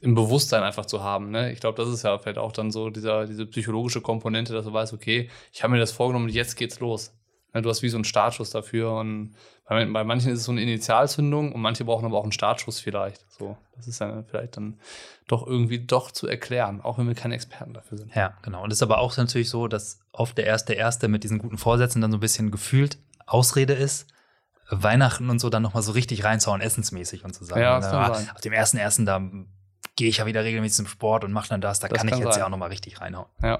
im 0.00 0.14
Bewusstsein 0.14 0.62
einfach 0.62 0.86
zu 0.86 1.02
haben. 1.02 1.30
Ne? 1.30 1.52
Ich 1.52 1.60
glaube, 1.60 1.82
das 1.82 1.92
ist 1.92 2.04
ja 2.04 2.18
vielleicht 2.18 2.38
auch 2.38 2.52
dann 2.52 2.70
so 2.70 2.90
dieser, 2.90 3.26
diese 3.26 3.46
psychologische 3.46 4.00
Komponente, 4.00 4.52
dass 4.52 4.64
du 4.64 4.72
weißt, 4.72 4.92
okay, 4.92 5.28
ich 5.52 5.62
habe 5.62 5.72
mir 5.72 5.80
das 5.80 5.92
vorgenommen 5.92 6.26
und 6.26 6.34
jetzt 6.34 6.56
geht's 6.56 6.80
los. 6.80 7.12
Ne, 7.54 7.62
du 7.62 7.70
hast 7.70 7.82
wie 7.82 7.88
so 7.88 7.96
einen 7.96 8.04
Startschuss 8.04 8.50
dafür 8.50 8.92
und 8.92 9.34
bei, 9.66 9.84
bei, 9.86 10.04
manchen 10.04 10.32
ist 10.32 10.40
es 10.40 10.44
so 10.44 10.52
eine 10.52 10.62
Initialzündung 10.62 11.52
und 11.52 11.60
manche 11.60 11.84
brauchen 11.84 12.04
aber 12.04 12.18
auch 12.18 12.22
einen 12.22 12.32
Startschuss 12.32 12.80
vielleicht. 12.80 13.24
So, 13.30 13.56
das 13.76 13.88
ist 13.88 14.00
dann 14.00 14.24
vielleicht 14.26 14.56
dann 14.56 14.78
doch 15.26 15.46
irgendwie 15.46 15.78
doch 15.78 16.10
zu 16.10 16.26
erklären, 16.26 16.80
auch 16.80 16.98
wenn 16.98 17.06
wir 17.06 17.14
keine 17.14 17.34
Experten 17.34 17.74
dafür 17.74 17.98
sind. 17.98 18.14
Ja, 18.14 18.34
genau. 18.42 18.62
Und 18.64 18.70
es 18.70 18.78
ist 18.78 18.82
aber 18.82 18.98
auch 18.98 19.16
natürlich 19.16 19.50
so, 19.50 19.66
dass 19.66 20.00
oft 20.12 20.36
der 20.38 20.46
erste 20.46 20.74
Erste 20.74 21.08
mit 21.08 21.24
diesen 21.24 21.38
guten 21.38 21.58
Vorsätzen 21.58 22.00
dann 22.02 22.10
so 22.10 22.18
ein 22.18 22.20
bisschen 22.20 22.50
gefühlt 22.50 22.98
Ausrede 23.26 23.74
ist. 23.74 24.06
Weihnachten 24.70 25.30
und 25.30 25.38
so 25.38 25.48
dann 25.48 25.62
nochmal 25.62 25.82
so 25.82 25.92
richtig 25.92 26.24
reinzuhauen, 26.24 26.60
essensmäßig 26.60 27.24
und 27.24 27.34
zu 27.34 27.44
sagen, 27.44 27.62
ja, 27.62 27.76
das 27.76 27.90
kann 27.90 28.02
na, 28.08 28.14
sein. 28.14 28.30
auf 28.34 28.40
dem 28.42 28.52
ersten 28.52 28.76
ersten 28.76 29.06
da 29.06 29.18
gehe 29.98 30.08
ich 30.08 30.18
ja 30.18 30.26
wieder 30.26 30.44
regelmäßig 30.44 30.76
zum 30.76 30.86
Sport 30.86 31.24
und 31.24 31.32
mache 31.32 31.48
dann 31.48 31.60
das, 31.60 31.80
da 31.80 31.88
Das 31.88 31.98
kann 31.98 32.06
ich 32.08 32.12
kann 32.12 32.20
jetzt 32.22 32.32
sein. 32.34 32.40
ja 32.40 32.46
auch 32.46 32.50
nochmal 32.50 32.68
richtig 32.70 33.00
reinhauen. 33.00 33.26
Ja. 33.42 33.58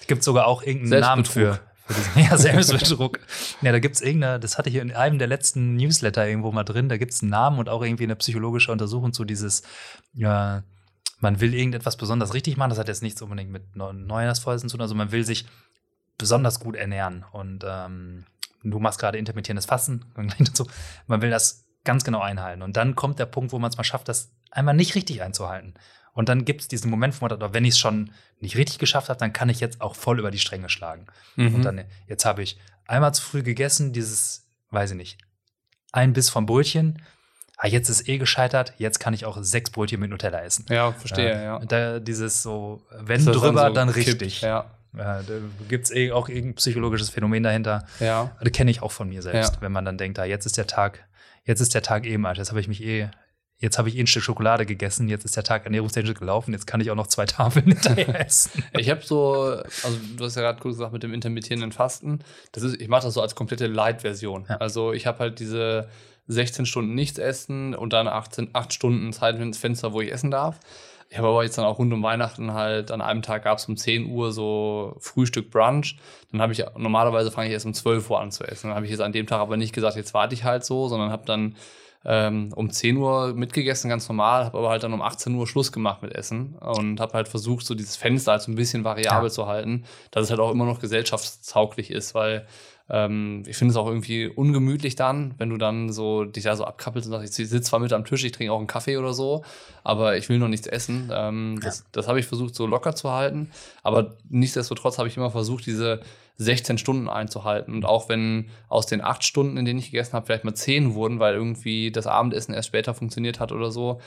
Es 0.00 0.06
gibt 0.06 0.22
sogar 0.24 0.46
auch 0.46 0.62
irgendeinen 0.62 1.00
Namen 1.00 1.24
für, 1.24 1.60
für 1.86 1.94
diesen 1.94 2.22
ja, 2.30 2.36
Selbstbetrug. 2.36 3.20
ja, 3.62 3.70
da 3.72 3.78
gibt 3.78 3.94
es 3.96 4.02
irgendeine, 4.02 4.40
das 4.40 4.58
hatte 4.58 4.68
ich 4.68 4.74
in 4.76 4.92
einem 4.92 5.18
der 5.18 5.28
letzten 5.28 5.76
Newsletter 5.76 6.26
irgendwo 6.26 6.50
mal 6.52 6.64
drin, 6.64 6.88
da 6.88 6.96
gibt 6.96 7.12
es 7.12 7.22
einen 7.22 7.30
Namen 7.30 7.58
und 7.58 7.68
auch 7.68 7.82
irgendwie 7.82 8.04
eine 8.04 8.16
psychologische 8.16 8.72
Untersuchung 8.72 9.12
zu 9.12 9.24
dieses, 9.24 9.62
ja, 10.12 10.64
man 11.20 11.40
will 11.40 11.54
irgendetwas 11.54 11.96
besonders 11.96 12.34
richtig 12.34 12.56
machen, 12.56 12.70
das 12.70 12.78
hat 12.78 12.88
jetzt 12.88 13.02
nichts 13.02 13.22
unbedingt 13.22 13.50
mit 13.50 13.76
Neu- 13.76 13.92
Neujahrsvorsätzen 13.92 14.68
zu 14.68 14.76
tun, 14.76 14.82
also 14.82 14.94
man 14.94 15.12
will 15.12 15.24
sich 15.24 15.46
besonders 16.18 16.60
gut 16.60 16.76
ernähren 16.76 17.24
und 17.32 17.64
ähm, 17.66 18.24
du 18.62 18.78
machst 18.80 18.98
gerade 18.98 19.16
intermittierendes 19.18 19.66
Fasten, 19.66 20.04
dazu. 20.38 20.66
man 21.06 21.22
will 21.22 21.30
das 21.30 21.64
ganz 21.84 22.04
genau 22.04 22.20
einhalten 22.20 22.62
und 22.62 22.76
dann 22.76 22.94
kommt 22.94 23.18
der 23.18 23.26
Punkt, 23.26 23.52
wo 23.52 23.58
man 23.58 23.70
es 23.70 23.76
mal 23.76 23.84
schafft, 23.84 24.08
das 24.08 24.30
einmal 24.50 24.74
nicht 24.74 24.94
richtig 24.94 25.22
einzuhalten. 25.22 25.74
Und 26.12 26.28
dann 26.28 26.44
gibt 26.44 26.60
es 26.62 26.68
diesen 26.68 26.90
Moment, 26.90 27.14
wo 27.20 27.24
man 27.24 27.30
sagt, 27.30 27.42
oh, 27.42 27.54
wenn 27.54 27.64
ich 27.64 27.74
es 27.74 27.78
schon 27.78 28.10
nicht 28.40 28.56
richtig 28.56 28.78
geschafft 28.78 29.08
habe, 29.08 29.18
dann 29.20 29.32
kann 29.32 29.48
ich 29.48 29.60
jetzt 29.60 29.80
auch 29.80 29.94
voll 29.94 30.18
über 30.18 30.30
die 30.32 30.38
Stränge 30.40 30.68
schlagen. 30.68 31.06
Mhm. 31.36 31.54
Und 31.54 31.62
dann, 31.64 31.84
jetzt 32.08 32.24
habe 32.24 32.42
ich 32.42 32.58
einmal 32.86 33.14
zu 33.14 33.22
früh 33.22 33.42
gegessen, 33.44 33.92
dieses, 33.92 34.44
weiß 34.70 34.90
ich 34.90 34.96
nicht, 34.96 35.18
ein 35.92 36.12
Biss 36.12 36.28
vom 36.28 36.46
Brötchen. 36.46 37.00
Ah, 37.56 37.68
jetzt 37.68 37.88
ist 37.88 38.08
eh 38.08 38.18
gescheitert, 38.18 38.74
jetzt 38.78 38.98
kann 39.00 39.14
ich 39.14 39.24
auch 39.24 39.38
sechs 39.42 39.70
Brötchen 39.70 40.00
mit 40.00 40.10
Nutella 40.10 40.40
essen. 40.42 40.66
ja, 40.68 40.92
verstehe, 40.92 41.32
Äh, 41.32 41.44
ja. 41.44 41.58
Da, 41.60 42.00
dieses 42.00 42.42
so, 42.42 42.82
wenn 42.90 43.24
drüber, 43.24 43.68
so 43.68 43.74
dann, 43.74 43.92
kippt, 43.92 44.06
richtig. 44.08 44.40
Ja, 44.40 44.70
Äh, 44.94 44.98
da 44.98 45.22
gibt 45.68 45.84
es 45.84 45.90
eh 45.92 46.10
auch 46.10 46.28
irgendein 46.28 46.56
psychologisches 46.56 47.10
Phänomen 47.10 47.42
dahinter. 47.44 47.86
ja. 48.00 48.32
Das 48.40 48.50
kenne 48.52 48.70
ich 48.72 48.82
auch 48.82 48.90
von 48.92 49.08
mir 49.08 49.22
selbst, 49.22 49.56
Ja. 49.56 49.60
wenn 49.62 49.72
man 49.72 49.84
dann 49.84 49.96
denkt, 49.98 50.18
ah, 50.18 50.24
jetzt 50.24 50.44
ist 50.46 50.56
der 50.56 50.66
Tag, 50.66 51.04
jetzt 51.50 51.60
ist 51.60 51.74
der 51.74 51.82
Tag 51.82 52.06
eben 52.06 52.24
alt, 52.26 52.38
jetzt 52.38 52.50
habe 52.50 52.60
ich 52.60 52.68
mich 52.68 52.82
eh, 52.82 53.10
jetzt 53.58 53.76
habe 53.76 53.88
ich 53.88 53.96
eh 53.96 54.00
ein 54.00 54.06
Stück 54.06 54.22
Schokolade 54.22 54.64
gegessen, 54.66 55.08
jetzt 55.08 55.24
ist 55.24 55.36
der 55.36 55.42
Tag 55.42 55.64
ernährungstechnisch 55.64 56.14
gelaufen, 56.14 56.52
jetzt 56.52 56.66
kann 56.66 56.80
ich 56.80 56.90
auch 56.90 56.94
noch 56.94 57.08
zwei 57.08 57.26
Tafeln 57.26 57.66
hinterher 57.72 58.24
essen. 58.24 58.64
Ich 58.78 58.88
habe 58.88 59.02
so, 59.04 59.34
also 59.82 59.98
du 60.16 60.24
hast 60.24 60.36
ja 60.36 60.42
gerade 60.42 60.60
kurz 60.60 60.76
gesagt 60.76 60.92
mit 60.92 61.02
dem 61.02 61.12
intermittierenden 61.12 61.72
Fasten, 61.72 62.20
das 62.52 62.62
ist, 62.62 62.80
ich 62.80 62.88
mache 62.88 63.02
das 63.02 63.14
so 63.14 63.20
als 63.20 63.34
komplette 63.34 63.66
Light-Version. 63.66 64.46
Ja. 64.48 64.56
Also 64.58 64.92
ich 64.92 65.06
habe 65.06 65.18
halt 65.18 65.40
diese 65.40 65.88
16 66.28 66.66
Stunden 66.66 66.94
nichts 66.94 67.18
essen 67.18 67.74
und 67.74 67.92
dann 67.92 68.06
18, 68.06 68.50
8 68.52 68.72
Stunden 68.72 69.12
Zeitfenster, 69.12 69.92
wo 69.92 70.00
ich 70.00 70.12
essen 70.12 70.30
darf. 70.30 70.60
Ich 71.12 71.18
habe 71.18 71.26
aber 71.26 71.42
jetzt 71.42 71.58
dann 71.58 71.64
auch 71.64 71.78
rund 71.80 71.92
um 71.92 72.04
Weihnachten 72.04 72.54
halt, 72.54 72.92
an 72.92 73.00
einem 73.00 73.20
Tag 73.22 73.42
gab 73.42 73.58
es 73.58 73.66
um 73.66 73.76
10 73.76 74.06
Uhr 74.06 74.30
so 74.30 74.96
Frühstück, 75.00 75.50
Brunch. 75.50 75.96
Dann 76.30 76.40
habe 76.40 76.52
ich, 76.52 76.64
normalerweise 76.76 77.32
fange 77.32 77.48
ich 77.48 77.52
erst 77.52 77.66
um 77.66 77.74
12 77.74 78.08
Uhr 78.08 78.20
an 78.20 78.30
zu 78.30 78.44
essen. 78.44 78.68
Dann 78.68 78.76
habe 78.76 78.86
ich 78.86 78.92
jetzt 78.92 79.00
an 79.00 79.10
dem 79.12 79.26
Tag 79.26 79.40
aber 79.40 79.56
nicht 79.56 79.74
gesagt, 79.74 79.96
jetzt 79.96 80.14
warte 80.14 80.34
ich 80.34 80.44
halt 80.44 80.64
so, 80.64 80.86
sondern 80.86 81.10
habe 81.10 81.26
dann 81.26 81.56
ähm, 82.04 82.52
um 82.54 82.70
10 82.70 82.96
Uhr 82.96 83.34
mitgegessen, 83.34 83.90
ganz 83.90 84.08
normal, 84.08 84.44
habe 84.44 84.56
aber 84.58 84.70
halt 84.70 84.84
dann 84.84 84.92
um 84.92 85.02
18 85.02 85.34
Uhr 85.34 85.48
Schluss 85.48 85.72
gemacht 85.72 86.00
mit 86.00 86.14
Essen 86.14 86.54
und 86.60 87.00
habe 87.00 87.12
halt 87.14 87.26
versucht, 87.26 87.66
so 87.66 87.74
dieses 87.74 87.96
Fenster 87.96 88.30
halt 88.32 88.42
so 88.42 88.52
ein 88.52 88.54
bisschen 88.54 88.84
variabel 88.84 89.28
Ja. 89.28 89.30
zu 89.32 89.46
halten, 89.46 89.84
dass 90.12 90.24
es 90.24 90.30
halt 90.30 90.40
auch 90.40 90.52
immer 90.52 90.64
noch 90.64 90.78
gesellschaftstauglich 90.78 91.90
ist, 91.90 92.14
weil 92.14 92.46
ähm, 92.90 93.44
ich 93.46 93.56
finde 93.56 93.70
es 93.72 93.76
auch 93.76 93.86
irgendwie 93.86 94.26
ungemütlich 94.26 94.96
dann, 94.96 95.34
wenn 95.38 95.48
du 95.48 95.56
dann 95.56 95.92
so 95.92 96.24
dich 96.24 96.44
da 96.44 96.56
so 96.56 96.64
abkappelst 96.64 97.06
und 97.06 97.12
sagst, 97.12 97.38
ich 97.38 97.48
sitze 97.48 97.70
zwar 97.70 97.78
mit 97.78 97.92
am 97.92 98.04
Tisch, 98.04 98.24
ich 98.24 98.32
trinke 98.32 98.52
auch 98.52 98.58
einen 98.58 98.66
Kaffee 98.66 98.96
oder 98.96 99.14
so, 99.14 99.44
aber 99.84 100.16
ich 100.16 100.28
will 100.28 100.38
noch 100.38 100.48
nichts 100.48 100.66
essen. 100.66 101.10
Ähm, 101.12 101.60
das 101.62 101.84
das 101.92 102.08
habe 102.08 102.18
ich 102.18 102.26
versucht, 102.26 102.54
so 102.54 102.66
locker 102.66 102.94
zu 102.94 103.12
halten. 103.12 103.50
Aber 103.82 104.16
nichtsdestotrotz 104.28 104.98
habe 104.98 105.08
ich 105.08 105.16
immer 105.16 105.30
versucht, 105.30 105.66
diese 105.66 106.00
16 106.38 106.78
Stunden 106.78 107.08
einzuhalten. 107.08 107.74
Und 107.74 107.84
auch 107.84 108.08
wenn 108.08 108.50
aus 108.68 108.86
den 108.86 109.02
acht 109.02 109.24
Stunden, 109.24 109.56
in 109.56 109.64
denen 109.64 109.78
ich 109.78 109.90
gegessen 109.90 110.14
habe, 110.14 110.26
vielleicht 110.26 110.44
mal 110.44 110.54
zehn 110.54 110.94
wurden, 110.94 111.20
weil 111.20 111.34
irgendwie 111.34 111.92
das 111.92 112.06
Abendessen 112.06 112.54
erst 112.54 112.68
später 112.68 112.94
funktioniert 112.94 113.38
hat 113.38 113.52
oder 113.52 113.70
so, 113.70 114.00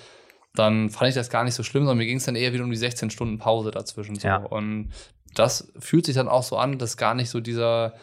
dann 0.55 0.89
fand 0.89 1.09
ich 1.09 1.15
das 1.15 1.29
gar 1.29 1.43
nicht 1.43 1.55
so 1.55 1.63
schlimm, 1.63 1.83
sondern 1.83 1.99
mir 1.99 2.05
ging 2.05 2.17
es 2.17 2.25
dann 2.25 2.35
eher 2.35 2.53
wieder 2.53 2.63
um 2.63 2.71
die 2.71 2.77
16 2.77 3.11
Stunden 3.11 3.37
Pause 3.37 3.71
dazwischen. 3.71 4.15
So. 4.15 4.27
Ja. 4.27 4.37
Und 4.37 4.89
das 5.35 5.71
fühlt 5.79 6.05
sich 6.05 6.15
dann 6.15 6.27
auch 6.27 6.43
so 6.43 6.57
an, 6.57 6.77
dass 6.77 6.97
gar 6.97 7.15
nicht 7.15 7.29
so 7.29 7.39
dieser 7.39 7.93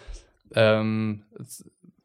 ähm, 0.55 1.25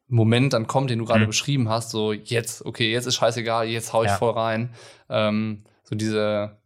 Moment 0.08 0.52
dann 0.52 0.66
kommt, 0.68 0.90
den 0.90 1.00
du 1.00 1.04
gerade 1.04 1.24
Mhm. 1.24 1.28
beschrieben 1.28 1.68
hast, 1.68 1.90
so 1.90 2.12
jetzt, 2.12 2.64
okay, 2.64 2.92
jetzt 2.92 3.06
ist 3.06 3.16
scheißegal, 3.16 3.66
jetzt 3.66 3.92
hau 3.92 4.02
ich 4.04 4.10
Ja. 4.10 4.16
voll 4.18 4.32
rein. 4.32 4.70
Ähm, 5.08 5.64
so 5.82 5.96
diese, 5.96 6.56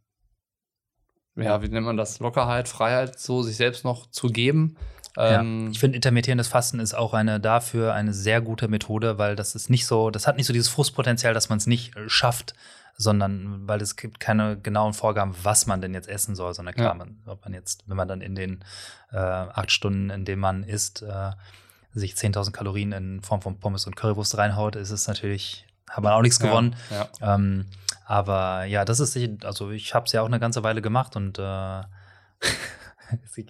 ja, 1.37 1.63
wie 1.63 1.69
nennt 1.69 1.87
man 1.87 1.97
das, 1.97 2.19
Lockerheit, 2.21 2.69
Freiheit, 2.69 3.19
so 3.19 3.43
sich 3.43 3.57
selbst 3.57 3.85
noch 3.85 4.11
zu 4.11 4.29
geben. 4.29 4.77
Ähm, 5.17 5.65
ja. 5.67 5.71
Ich 5.73 5.81
finde, 5.81 5.97
intermittierendes 5.97 6.49
Fasten 6.49 6.81
ist 6.81 6.95
auch 6.95 7.15
eine 7.15 7.41
dafür 7.41 7.95
eine 7.95 8.13
sehr 8.13 8.41
gute 8.41 8.69
Methode, 8.69 9.17
weil 9.19 9.37
das 9.37 9.55
ist 9.55 9.71
nicht 9.71 9.87
so, 9.87 10.11
das 10.11 10.27
hat 10.27 10.37
nicht 10.37 10.47
so 10.47 10.53
dieses 10.53 10.69
Frustpotenzial, 10.69 11.33
dass 11.35 11.49
man 11.49 11.59
es 11.59 11.67
nicht 11.67 11.97
äh, 11.97 12.09
schafft, 12.09 12.55
sondern 12.97 13.67
weil 13.67 13.81
es 13.81 13.97
gibt 13.97 14.21
keine 14.21 14.59
genauen 14.59 14.93
Vorgaben, 14.93 15.35
was 15.43 15.67
man 15.67 15.81
denn 15.81 15.95
jetzt 15.95 16.09
essen 16.09 16.37
soll, 16.37 16.53
sondern 16.53 16.75
klar, 16.75 16.89
Ja. 16.91 16.95
man, 16.95 17.23
ob 17.27 17.43
man 17.43 17.55
jetzt, 17.55 17.85
wenn 17.89 17.97
man 17.97 18.07
dann 18.09 18.21
in 18.21 18.35
den 18.35 18.63
äh, 19.13 19.17
acht 19.17 19.73
Stunden, 19.73 20.11
in 20.11 20.25
denen 20.27 20.41
man 20.41 20.63
isst, 20.63 21.03
äh, 21.03 21.31
sich 21.95 22.15
10.000 22.15 22.53
Kalorien 22.53 22.93
in 22.93 23.21
Form 23.21 23.43
von 23.43 23.59
Pommes 23.59 23.87
und 23.87 23.97
Currywurst 23.97 24.39
reinhaut, 24.39 24.77
ist 24.77 24.91
es 24.91 25.09
natürlich, 25.09 25.67
hat 25.89 26.05
man 26.05 26.13
auch 26.13 26.23
nichts 26.23 26.39
ja, 26.39 26.47
gewonnen. 26.47 26.77
Ja. 26.91 27.35
Ähm, 27.35 27.67
aber 28.07 28.65
ja, 28.65 28.85
das 28.85 29.01
ist 29.01 29.13
sicher, 29.13 29.33
also 29.45 29.71
ich 29.71 29.95
habe 29.95 30.07
es 30.07 30.13
ja 30.13 30.23
auch 30.23 30.27
eine 30.27 30.41
ganze 30.41 30.63
Weile 30.63 30.83
gemacht 30.83 31.17
und 31.17 31.39
äh, 31.39 31.81
ich 33.37 33.47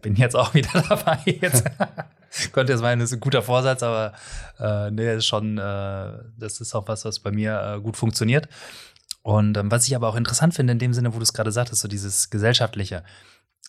bin 0.00 0.16
jetzt 0.16 0.36
auch 0.36 0.54
wieder 0.54 0.82
dabei. 0.88 1.18
Jetzt 1.24 1.64
könnte 2.52 2.72
jetzt 2.72 2.82
meinen, 2.82 3.00
das 3.00 3.10
ist 3.10 3.16
ein 3.16 3.20
guter 3.20 3.42
Vorsatz, 3.42 3.82
aber 3.82 4.12
äh, 4.58 4.90
nee, 4.90 5.14
ist 5.14 5.26
schon, 5.26 5.58
äh, 5.58 6.12
das 6.38 6.60
ist 6.60 6.74
auch 6.74 6.88
was, 6.88 7.04
was 7.04 7.20
bei 7.20 7.30
mir 7.30 7.76
äh, 7.76 7.80
gut 7.80 7.96
funktioniert. 7.96 8.48
Und 9.22 9.56
ähm, 9.56 9.70
was 9.70 9.86
ich 9.86 9.94
aber 9.94 10.08
auch 10.08 10.16
interessant 10.16 10.54
finde, 10.54 10.72
in 10.72 10.78
dem 10.78 10.94
Sinne, 10.94 11.14
wo 11.14 11.18
du 11.18 11.22
es 11.22 11.32
gerade 11.32 11.52
sagtest, 11.52 11.80
so 11.80 11.88
dieses 11.88 12.30
Gesellschaftliche, 12.30 13.04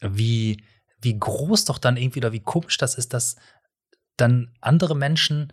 wie, 0.01 0.63
wie 0.99 1.17
groß 1.17 1.65
doch 1.65 1.77
dann 1.77 1.97
irgendwie 1.97 2.19
oder 2.19 2.31
wie 2.31 2.39
komisch 2.39 2.77
das 2.77 2.95
ist, 2.95 3.13
dass 3.13 3.35
dann 4.17 4.53
andere 4.61 4.95
Menschen 4.95 5.51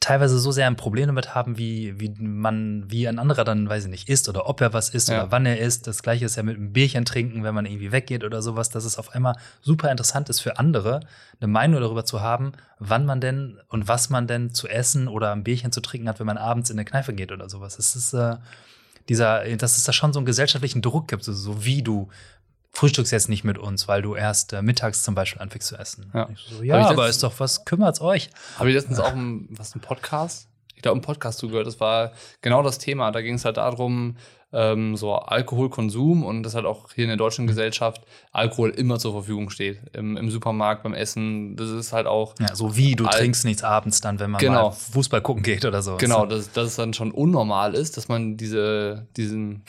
teilweise 0.00 0.38
so 0.38 0.50
sehr 0.50 0.66
ein 0.66 0.76
Problem 0.76 1.08
damit 1.08 1.34
haben, 1.34 1.58
wie, 1.58 2.00
wie 2.00 2.08
man, 2.18 2.90
wie 2.90 3.06
ein 3.06 3.18
anderer 3.18 3.44
dann, 3.44 3.68
weiß 3.68 3.84
ich 3.84 3.90
nicht, 3.90 4.08
isst 4.08 4.30
oder 4.30 4.48
ob 4.48 4.62
er 4.62 4.72
was 4.72 4.88
isst 4.88 5.10
Ja. 5.10 5.22
oder 5.22 5.32
wann 5.32 5.44
er 5.44 5.58
isst. 5.58 5.86
Das 5.86 6.02
gleiche 6.02 6.24
ist 6.24 6.36
ja 6.36 6.42
mit 6.42 6.56
einem 6.56 6.72
Bierchen 6.72 7.04
trinken, 7.04 7.44
wenn 7.44 7.54
man 7.54 7.66
irgendwie 7.66 7.92
weggeht 7.92 8.24
oder 8.24 8.40
sowas, 8.40 8.70
dass 8.70 8.84
es 8.84 8.96
auf 8.96 9.10
einmal 9.14 9.36
super 9.60 9.90
interessant 9.90 10.30
ist 10.30 10.40
für 10.40 10.58
andere, 10.58 11.00
eine 11.38 11.48
Meinung 11.48 11.82
darüber 11.82 12.06
zu 12.06 12.22
haben, 12.22 12.52
wann 12.78 13.04
man 13.04 13.20
denn 13.20 13.60
und 13.68 13.88
was 13.88 14.08
man 14.08 14.26
denn 14.26 14.54
zu 14.54 14.68
essen 14.68 15.06
oder 15.06 15.32
ein 15.32 15.44
Bierchen 15.44 15.70
zu 15.70 15.82
trinken 15.82 16.08
hat, 16.08 16.18
wenn 16.18 16.26
man 16.26 16.38
abends 16.38 16.70
in 16.70 16.78
eine 16.78 16.86
Kneipe 16.86 17.12
geht 17.12 17.30
oder 17.30 17.50
sowas. 17.50 17.78
Es 17.78 17.94
ist 17.94 18.14
äh, 18.14 18.36
dieser, 19.10 19.44
dass 19.56 19.76
es 19.76 19.84
da 19.84 19.92
schon 19.92 20.14
so 20.14 20.18
einen 20.18 20.26
gesellschaftlichen 20.26 20.80
Druck 20.80 21.08
gibt, 21.08 21.24
so, 21.24 21.34
so 21.34 21.62
wie 21.66 21.82
du 21.82 22.08
frühstückst 22.72 23.12
jetzt 23.12 23.28
nicht 23.28 23.44
mit 23.44 23.58
uns, 23.58 23.88
weil 23.88 24.02
du 24.02 24.14
erst 24.14 24.52
äh, 24.52 24.62
mittags 24.62 25.02
zum 25.02 25.14
Beispiel 25.14 25.42
anfängst 25.42 25.68
zu 25.68 25.76
essen. 25.76 26.10
Ja. 26.14 26.28
So, 26.50 26.62
ja 26.62 26.88
aber 26.88 27.08
ist 27.08 27.22
doch 27.22 27.34
was, 27.38 27.64
kümmert's 27.64 28.00
euch. 28.00 28.30
Habe 28.58 28.70
ich 28.70 28.74
letztens 28.74 29.00
auch 29.00 29.12
ein, 29.12 29.48
was, 29.50 29.74
ein 29.74 29.80
Podcast? 29.80 30.48
Ich 30.76 30.82
glaube, 30.82 30.98
ein 30.98 31.02
Podcast 31.02 31.38
zugehört. 31.38 31.66
Das 31.66 31.78
war 31.78 32.12
genau 32.40 32.62
das 32.62 32.78
Thema. 32.78 33.10
Da 33.10 33.20
ging 33.20 33.34
es 33.34 33.44
halt 33.44 33.58
darum, 33.58 34.16
ähm, 34.52 34.96
so 34.96 35.14
Alkoholkonsum 35.14 36.24
und 36.24 36.42
dass 36.42 36.54
halt 36.54 36.64
auch 36.64 36.88
hier 36.94 37.04
in 37.04 37.08
der 37.08 37.16
deutschen 37.18 37.46
Gesellschaft 37.46 38.02
Alkohol 38.32 38.70
immer 38.70 38.98
zur 38.98 39.12
Verfügung 39.12 39.50
steht. 39.50 39.78
Im, 39.92 40.16
im 40.16 40.30
Supermarkt, 40.30 40.82
beim 40.82 40.94
Essen. 40.94 41.56
Das 41.56 41.68
ist 41.68 41.92
halt 41.92 42.06
auch. 42.06 42.34
Ja, 42.40 42.54
so 42.54 42.76
wie 42.76 42.94
du 42.96 43.04
Al- 43.04 43.18
trinkst 43.18 43.44
nichts 43.44 43.62
abends 43.62 44.00
dann, 44.00 44.18
wenn 44.20 44.30
man 44.30 44.40
Genau. 44.40 44.70
Fußball 44.70 45.20
gucken 45.20 45.42
geht 45.42 45.64
oder 45.64 45.82
so. 45.82 45.96
Genau, 45.98 46.24
dass, 46.24 46.50
dass 46.52 46.68
es 46.68 46.76
dann 46.76 46.94
schon 46.94 47.10
unnormal 47.10 47.74
ist, 47.74 47.96
dass 47.96 48.08
man 48.08 48.36
diese, 48.36 49.06
diesen, 49.16 49.62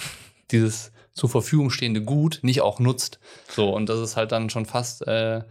dieses 0.52 0.91
zur 1.14 1.30
Verfügung 1.30 1.70
stehende 1.70 2.01
Gut 2.01 2.39
nicht 2.41 2.62
auch 2.62 2.80
nutzt. 2.80 3.20
So, 3.49 3.74
und 3.76 3.89
das 3.89 3.99
ist 3.99 4.16
halt 4.18 4.32
dann 4.32 4.49
schon 4.49 4.66
fast 4.66 5.05
äh, 5.07 5.41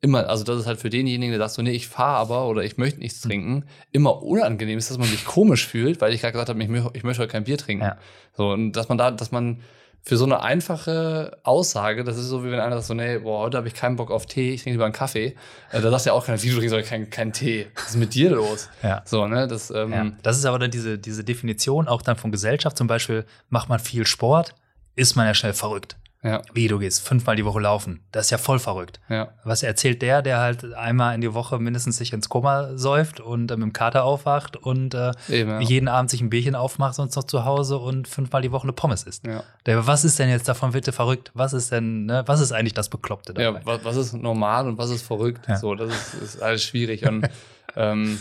immer, 0.00 0.28
also 0.28 0.44
das 0.44 0.60
ist 0.60 0.66
halt 0.66 0.78
für 0.80 0.90
denjenigen, 0.90 1.30
der 1.32 1.38
sagt 1.40 1.52
so, 1.54 1.62
nee, 1.62 1.70
ich 1.70 1.88
fahre 1.88 2.18
aber 2.18 2.46
oder 2.48 2.62
ich 2.62 2.76
möchte 2.76 3.00
nichts 3.00 3.22
trinken, 3.22 3.64
immer 3.92 4.22
unangenehm 4.22 4.78
ist, 4.78 4.90
dass 4.90 4.98
man 4.98 5.08
sich 5.08 5.24
komisch 5.24 5.66
fühlt, 5.66 6.00
weil 6.02 6.12
ich 6.12 6.20
gerade 6.20 6.32
gesagt 6.32 6.50
habe, 6.50 6.62
ich, 6.62 6.68
mö- 6.68 6.90
ich 6.94 7.02
möchte 7.04 7.22
heute 7.22 7.32
kein 7.32 7.44
Bier 7.44 7.56
trinken. 7.56 7.84
Ja. 7.84 7.96
So, 8.36 8.50
und 8.50 8.72
dass 8.72 8.88
man 8.88 8.98
da, 8.98 9.10
dass 9.10 9.32
man 9.32 9.60
für 10.06 10.18
so 10.18 10.26
eine 10.26 10.42
einfache 10.42 11.38
Aussage, 11.44 12.04
das 12.04 12.18
ist 12.18 12.26
so, 12.26 12.44
wie 12.44 12.50
wenn 12.50 12.60
einer 12.60 12.76
sagt 12.76 12.88
so, 12.88 12.92
nee, 12.92 13.16
boah, 13.20 13.40
heute 13.40 13.56
habe 13.56 13.68
ich 13.68 13.72
keinen 13.72 13.96
Bock 13.96 14.10
auf 14.10 14.26
Tee, 14.26 14.52
ich 14.52 14.62
trinke 14.62 14.74
lieber 14.74 14.84
einen 14.84 14.92
Kaffee. 14.92 15.34
Äh, 15.72 15.80
da 15.80 15.90
sagt 15.90 16.04
ja 16.04 16.12
auch 16.12 16.26
keiner, 16.26 16.42
wie 16.42 16.50
du 16.50 16.56
trinkst 16.56 16.74
heute 16.74 16.86
keinen 16.86 17.08
keinen 17.08 17.32
Tee. 17.32 17.68
Was 17.74 17.86
ist 17.92 17.96
mit 17.96 18.12
dir 18.12 18.28
los? 18.32 18.68
Ja. 18.82 19.00
So, 19.06 19.26
ne, 19.26 19.48
das, 19.48 19.70
ähm, 19.70 19.92
Ja. 19.92 20.12
Das 20.22 20.36
ist 20.36 20.44
aber 20.44 20.58
dann 20.58 20.70
diese, 20.70 20.98
diese 20.98 21.24
Definition 21.24 21.88
auch 21.88 22.02
dann 22.02 22.16
von 22.16 22.30
Gesellschaft. 22.30 22.76
Zum 22.76 22.86
Beispiel 22.86 23.24
macht 23.48 23.70
man 23.70 23.78
viel 23.78 24.06
Sport, 24.06 24.54
ist 24.94 25.16
man 25.16 25.26
ja 25.26 25.34
schnell 25.34 25.54
verrückt. 25.54 25.96
Ja. 26.24 26.40
Wie, 26.54 26.68
du 26.68 26.78
gehst 26.78 27.06
fünfmal 27.06 27.36
die 27.36 27.44
Woche 27.44 27.60
laufen. 27.60 28.00
Das 28.10 28.26
ist 28.26 28.30
ja 28.30 28.38
voll 28.38 28.58
verrückt. 28.58 28.98
Ja. 29.10 29.28
Was 29.44 29.62
erzählt 29.62 30.00
der, 30.00 30.22
der 30.22 30.38
halt 30.38 30.72
einmal 30.72 31.14
in 31.14 31.20
die 31.20 31.34
Woche 31.34 31.58
mindestens 31.58 31.98
sich 31.98 32.14
ins 32.14 32.30
Koma 32.30 32.78
säuft 32.78 33.20
und 33.20 33.50
äh, 33.50 33.56
mit 33.56 33.62
dem 33.62 33.72
Kater 33.74 34.04
aufwacht 34.04 34.56
und 34.56 34.94
äh, 34.94 35.12
Eben, 35.28 35.50
ja. 35.50 35.60
jeden 35.60 35.86
Abend 35.86 36.08
sich 36.08 36.22
ein 36.22 36.30
Bierchen 36.30 36.54
aufmacht, 36.54 36.94
sonst 36.94 37.14
noch 37.14 37.24
zu 37.24 37.44
Hause 37.44 37.76
und 37.76 38.08
fünfmal 38.08 38.40
die 38.40 38.52
Woche 38.52 38.62
eine 38.62 38.72
Pommes 38.72 39.02
isst. 39.02 39.26
Ja. 39.26 39.44
Der, 39.66 39.86
was 39.86 40.06
ist 40.06 40.18
denn 40.18 40.30
jetzt 40.30 40.48
davon 40.48 40.72
bitte 40.72 40.92
verrückt? 40.92 41.30
Was 41.34 41.52
ist 41.52 41.70
denn, 41.70 42.06
ne, 42.06 42.22
was 42.24 42.40
ist 42.40 42.52
eigentlich 42.52 42.72
das 42.72 42.88
Bekloppte 42.88 43.34
dabei? 43.34 43.58
Ja, 43.58 43.66
was, 43.66 43.84
was 43.84 43.96
ist 43.96 44.14
normal 44.14 44.66
und 44.66 44.78
was 44.78 44.88
ist 44.88 45.02
verrückt? 45.02 45.46
So, 45.60 45.74
das 45.74 45.90
ist, 45.90 46.14
ist 46.14 46.42
alles 46.42 46.64
schwierig. 46.64 47.06
Und 47.06 47.28
ähm, 47.76 48.18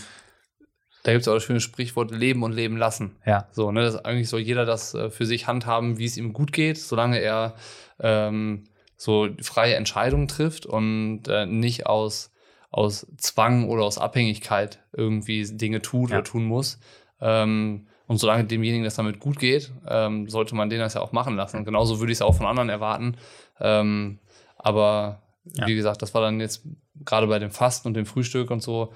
da 1.04 1.12
gibt 1.12 1.22
es 1.24 1.28
auch 1.28 1.34
das 1.34 1.44
schöne 1.44 1.60
Sprichwort 1.60 2.12
Leben 2.12 2.44
und 2.44 2.54
Leben 2.54 2.78
lassen. 2.78 3.16
Ja. 3.26 3.48
So, 3.52 3.72
ne, 3.72 3.82
dass 3.84 4.04
eigentlich 4.04 4.30
soll 4.30 4.40
jeder 4.40 4.66
das 4.66 4.94
äh, 4.94 5.10
für 5.10 5.26
sich 5.26 5.48
handhaben, 5.48 5.98
wie 5.98 6.06
es 6.06 6.18
ihm 6.18 6.34
gut 6.34 6.52
geht, 6.54 6.78
solange 6.78 7.20
er 7.20 7.56
ähm, 8.00 8.64
so 8.98 9.28
freie 9.42 9.76
Entscheidungen 9.76 10.28
trifft 10.28 10.66
und 10.66 11.24
äh, 11.28 11.46
nicht 11.46 11.86
aus, 11.88 12.32
aus 12.72 13.06
Zwang 13.18 13.68
oder 13.70 13.84
aus 13.84 13.98
Abhängigkeit 13.98 14.80
irgendwie 14.94 15.44
Dinge 15.46 15.82
tut 15.82 16.10
Ja. 16.10 16.18
oder 16.18 16.24
tun 16.24 16.46
muss. 16.46 16.80
Ähm, 17.22 17.88
und 18.08 18.18
solange 18.18 18.44
demjenigen 18.46 18.84
das 18.84 18.96
damit 18.96 19.20
gut 19.20 19.40
geht, 19.40 19.72
ähm, 19.88 20.28
sollte 20.30 20.56
man 20.56 20.70
den 20.70 20.80
das 20.80 20.94
ja 20.94 21.02
auch 21.02 21.12
machen 21.14 21.36
lassen. 21.36 21.58
Und 21.58 21.66
genauso 21.66 22.00
würde 22.00 22.12
ich 22.12 22.18
es 22.18 22.22
auch 22.22 22.36
von 22.36 22.46
anderen 22.46 22.70
erwarten. 22.70 23.16
Ähm, 23.60 24.20
aber 24.58 25.22
Ja. 25.54 25.68
wie 25.68 25.76
gesagt, 25.76 26.02
das 26.02 26.14
war 26.14 26.22
dann 26.22 26.40
jetzt 26.40 26.64
gerade 27.06 27.28
bei 27.28 27.40
dem 27.40 27.52
Fasten 27.52 27.88
und 27.90 27.94
dem 27.96 28.06
Frühstück 28.06 28.50
und 28.52 28.62
so, 28.64 28.94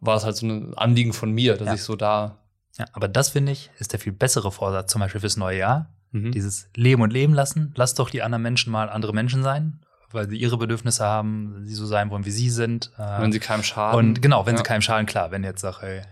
war 0.00 0.16
es 0.16 0.24
halt 0.24 0.36
so 0.36 0.46
ein 0.46 0.74
Anliegen 0.76 1.12
von 1.12 1.30
mir, 1.32 1.56
dass 1.56 1.66
Ja. 1.66 1.74
ich 1.74 1.82
so 1.82 1.96
da. 1.96 2.38
Ja, 2.78 2.86
aber 2.92 3.08
das 3.08 3.30
finde 3.30 3.52
ich, 3.52 3.70
ist 3.78 3.92
der 3.92 4.00
viel 4.00 4.12
bessere 4.12 4.50
Vorsatz, 4.52 4.90
zum 4.92 5.00
Beispiel 5.00 5.20
fürs 5.20 5.36
neue 5.36 5.58
Jahr. 5.58 5.90
Mhm. 6.12 6.32
Dieses 6.32 6.68
Leben 6.74 7.02
und 7.02 7.12
Leben 7.12 7.34
lassen. 7.34 7.72
Lass 7.76 7.94
doch 7.94 8.10
die 8.10 8.22
anderen 8.22 8.42
Menschen 8.42 8.72
mal 8.72 8.88
andere 8.88 9.12
Menschen 9.12 9.42
sein, 9.42 9.80
weil 10.10 10.28
sie 10.28 10.36
ihre 10.36 10.56
Bedürfnisse 10.56 11.04
haben, 11.04 11.62
sie 11.64 11.74
so 11.74 11.86
sein 11.86 12.10
wollen, 12.10 12.24
wie 12.24 12.30
sie 12.30 12.50
sind. 12.50 12.90
Äh, 12.98 13.20
wenn 13.22 13.32
sie 13.32 13.38
keinem 13.40 13.62
schaden. 13.62 13.98
und 13.98 14.22
genau, 14.22 14.46
wenn 14.46 14.54
ja. 14.54 14.58
sie 14.58 14.64
keinem 14.64 14.82
schaden, 14.82 15.06
klar, 15.06 15.30
wenn 15.30 15.44
jetzt 15.44 15.60
sag, 15.60 15.82
ey, 15.82 16.02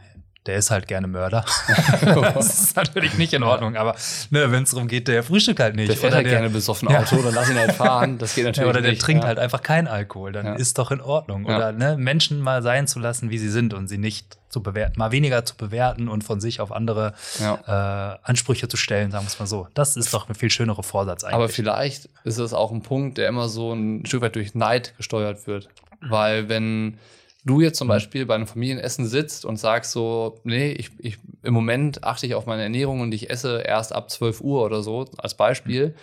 der 0.49 0.57
ist 0.57 0.70
halt 0.70 0.88
gerne 0.88 1.07
Mörder. 1.07 1.44
das 2.01 2.62
ist 2.62 2.76
natürlich 2.76 3.16
nicht 3.18 3.32
in 3.34 3.42
Ordnung, 3.42 3.76
aber 3.76 3.94
ne, 4.30 4.51
wenn 4.51 4.62
es 4.64 4.70
darum 4.70 4.88
geht, 4.88 5.07
der 5.07 5.22
frühstückt 5.22 5.61
halt 5.61 5.76
nicht. 5.76 5.88
Der 5.88 5.96
fährt 5.96 6.12
oder 6.12 6.16
halt 6.16 6.26
der, 6.26 6.32
gerne 6.32 6.51
besoffen 6.51 6.88
Ja. 6.88 7.01
Auto, 7.01 7.22
dann 7.22 7.34
lass 7.34 7.51
ihn 7.51 7.59
halt 7.59 7.72
fahren. 7.72 8.18
Das 8.18 8.34
geht 8.34 8.44
ja, 8.44 8.51
natürlich 8.51 8.70
oder 8.70 8.80
der 8.80 8.90
nicht. 8.92 9.03
trinkt 9.03 9.22
ja. 9.24 9.28
halt 9.28 9.38
einfach 9.38 9.62
keinen 9.62 9.86
Alkohol, 9.86 10.32
dann 10.32 10.46
Ja. 10.46 10.55
ist 10.55 10.78
doch 10.78 10.90
in 10.90 11.01
Ordnung. 11.01 11.46
Ja. 11.46 11.57
Oder 11.57 11.72
ne, 11.72 11.96
Menschen 11.96 12.40
mal 12.40 12.62
sein 12.62 12.86
zu 12.86 12.99
lassen, 12.99 13.30
wie 13.30 13.38
sie 13.38 13.51
sind 13.51 13.74
und 13.74 13.88
sie 13.88 13.99
nicht 13.99 14.38
zu 14.49 14.62
bewerten, 14.62 14.99
mal 14.99 15.12
weniger 15.12 15.44
zu 15.44 15.57
bewerten 15.57 16.09
und 16.09 16.24
von 16.24 16.40
sich 16.40 16.61
auf 16.62 16.72
andere 16.72 17.12
Ja. 17.38 18.14
äh, 18.14 18.18
Ansprüche 18.22 18.66
zu 18.68 18.78
stellen, 18.78 19.11
sagen 19.11 19.24
wir 19.26 19.28
es 19.28 19.38
mal 19.38 19.46
so. 19.46 19.68
Das 19.74 19.96
ist 19.96 20.14
doch 20.14 20.28
ein 20.28 20.34
viel 20.34 20.51
schönere 20.51 20.82
Vorsatz 20.82 21.22
eigentlich. 21.24 21.34
Aber 21.34 21.49
vielleicht 21.51 22.09
ist 22.24 22.38
es 22.38 22.55
auch 22.55 22.72
ein 22.72 22.82
Punkt, 22.82 23.18
der 23.18 23.28
immer 23.28 23.49
so 23.49 23.74
ein 23.74 24.07
Stück 24.07 24.22
weit 24.22 24.34
durch 24.34 24.55
Neid 24.55 24.94
gesteuert 24.96 25.46
wird. 25.46 25.68
Weil 26.01 26.49
wenn 26.49 26.99
du 27.45 27.61
jetzt 27.61 27.78
zum 27.78 27.89
Beispiel 27.89 28.26
bei 28.26 28.34
einem 28.34 28.47
Familienessen 28.47 29.07
sitzt 29.07 29.45
und 29.45 29.57
sagst 29.57 29.93
so, 29.93 30.41
nee, 30.45 30.72
ich, 30.72 30.91
ich, 30.99 31.18
im 31.43 31.55
Moment 31.55 32.05
achte 32.05 32.26
ich 32.26 32.34
auf 32.34 32.47
meine 32.47 32.62
Ernährung 32.62 33.01
und 33.01 33.12
ich 33.12 33.30
esse 33.30 33.61
erst 33.61 33.95
ab 33.95 34.11
12 34.11 34.41
Uhr 34.41 34.64
oder 34.64 34.82
so, 34.82 35.07
als 35.18 35.36
Beispiel. 35.36 35.95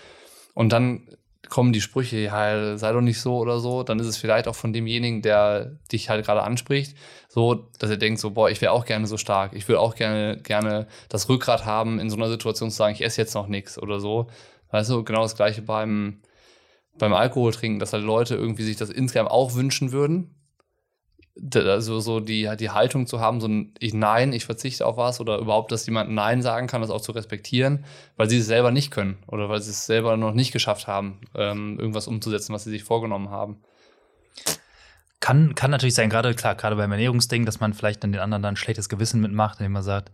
Und 0.53 0.71
dann 0.71 1.07
kommen 1.49 1.73
die 1.73 1.81
Sprüche, 1.81 2.17
ja, 2.17 2.77
sei 2.77 2.91
doch 2.91 3.01
nicht 3.01 3.19
so 3.19 3.38
oder 3.38 3.59
so, 3.59 3.83
dann 3.83 3.99
ist 3.99 4.07
es 4.07 4.17
vielleicht 4.17 4.47
auch 4.47 4.55
von 4.55 4.73
demjenigen, 4.73 5.21
der 5.21 5.77
dich 5.91 6.09
halt 6.09 6.25
gerade 6.25 6.43
anspricht, 6.43 6.97
so, 7.27 7.69
dass 7.79 7.89
er 7.89 7.97
denkt 7.97 8.19
so, 8.19 8.31
boah, 8.31 8.49
ich 8.49 8.61
wäre 8.61 8.71
auch 8.71 8.86
gerne 8.86 9.07
so 9.07 9.17
stark. 9.17 9.53
Ich 9.53 9.67
will 9.67 9.75
auch 9.75 9.95
gerne, 9.95 10.38
gerne 10.41 10.88
das 11.09 11.29
Rückgrat 11.29 11.65
haben, 11.65 11.99
in 11.99 12.09
so 12.09 12.15
einer 12.15 12.29
Situation 12.29 12.71
zu 12.71 12.77
sagen, 12.77 12.95
ich 12.95 13.03
esse 13.03 13.21
jetzt 13.21 13.36
noch 13.36 13.47
nichts 13.47 13.77
oder 13.77 13.99
so. 13.99 14.27
Weißt 14.71 14.89
du, 14.89 15.03
genau 15.03 15.21
das 15.21 15.36
gleiche 15.36 15.61
beim, 15.61 16.21
beim 16.97 17.13
Alkohol 17.13 17.51
trinken, 17.51 17.79
dass 17.79 17.93
halt 17.93 18.03
Leute 18.03 18.36
irgendwie 18.36 18.63
sich 18.63 18.77
das 18.77 18.89
insgesamt 18.89 19.29
auch 19.29 19.53
wünschen 19.53 19.91
würden. 19.91 20.36
Also 21.53 21.99
so 21.99 22.21
die, 22.21 22.49
die 22.57 22.69
Haltung 22.69 23.07
zu 23.07 23.19
haben, 23.19 23.41
so 23.41 23.47
ein 23.47 23.73
ich 23.79 23.93
Nein, 23.93 24.31
ich 24.31 24.45
verzichte 24.45 24.86
auf 24.86 24.95
was 24.95 25.19
oder 25.19 25.38
überhaupt, 25.38 25.71
dass 25.71 25.86
jemand 25.86 26.09
Nein 26.11 26.41
sagen 26.41 26.67
kann, 26.67 26.81
das 26.81 26.89
auch 26.89 27.01
zu 27.01 27.11
respektieren, 27.11 27.83
weil 28.15 28.29
sie 28.29 28.38
es 28.38 28.47
selber 28.47 28.71
nicht 28.71 28.89
können 28.89 29.17
oder 29.27 29.49
weil 29.49 29.61
sie 29.61 29.71
es 29.71 29.86
selber 29.86 30.15
noch 30.15 30.33
nicht 30.33 30.53
geschafft 30.53 30.88
haben, 30.88 31.19
ähm, 31.36 31.77
irgendwas 31.77 32.07
umzusetzen, 32.07 32.53
was 32.53 32.63
sie 32.63 32.69
sich 32.69 32.83
vorgenommen 32.83 33.31
haben. 33.31 33.57
Kann, 35.19 35.55
kann 35.55 35.71
natürlich 35.71 35.95
sein, 35.95 36.09
gerade 36.09 36.33
klar, 36.36 36.55
gerade 36.55 36.77
beim 36.77 36.91
Ernährungsding, 36.91 37.45
dass 37.45 37.59
man 37.59 37.73
vielleicht 37.73 38.03
dann 38.03 38.13
den 38.13 38.21
anderen 38.21 38.43
dann 38.43 38.53
ein 38.53 38.57
schlechtes 38.57 38.88
Gewissen 38.88 39.19
mitmacht, 39.19 39.59
indem 39.59 39.73
man 39.73 39.83
sagt, 39.83 40.11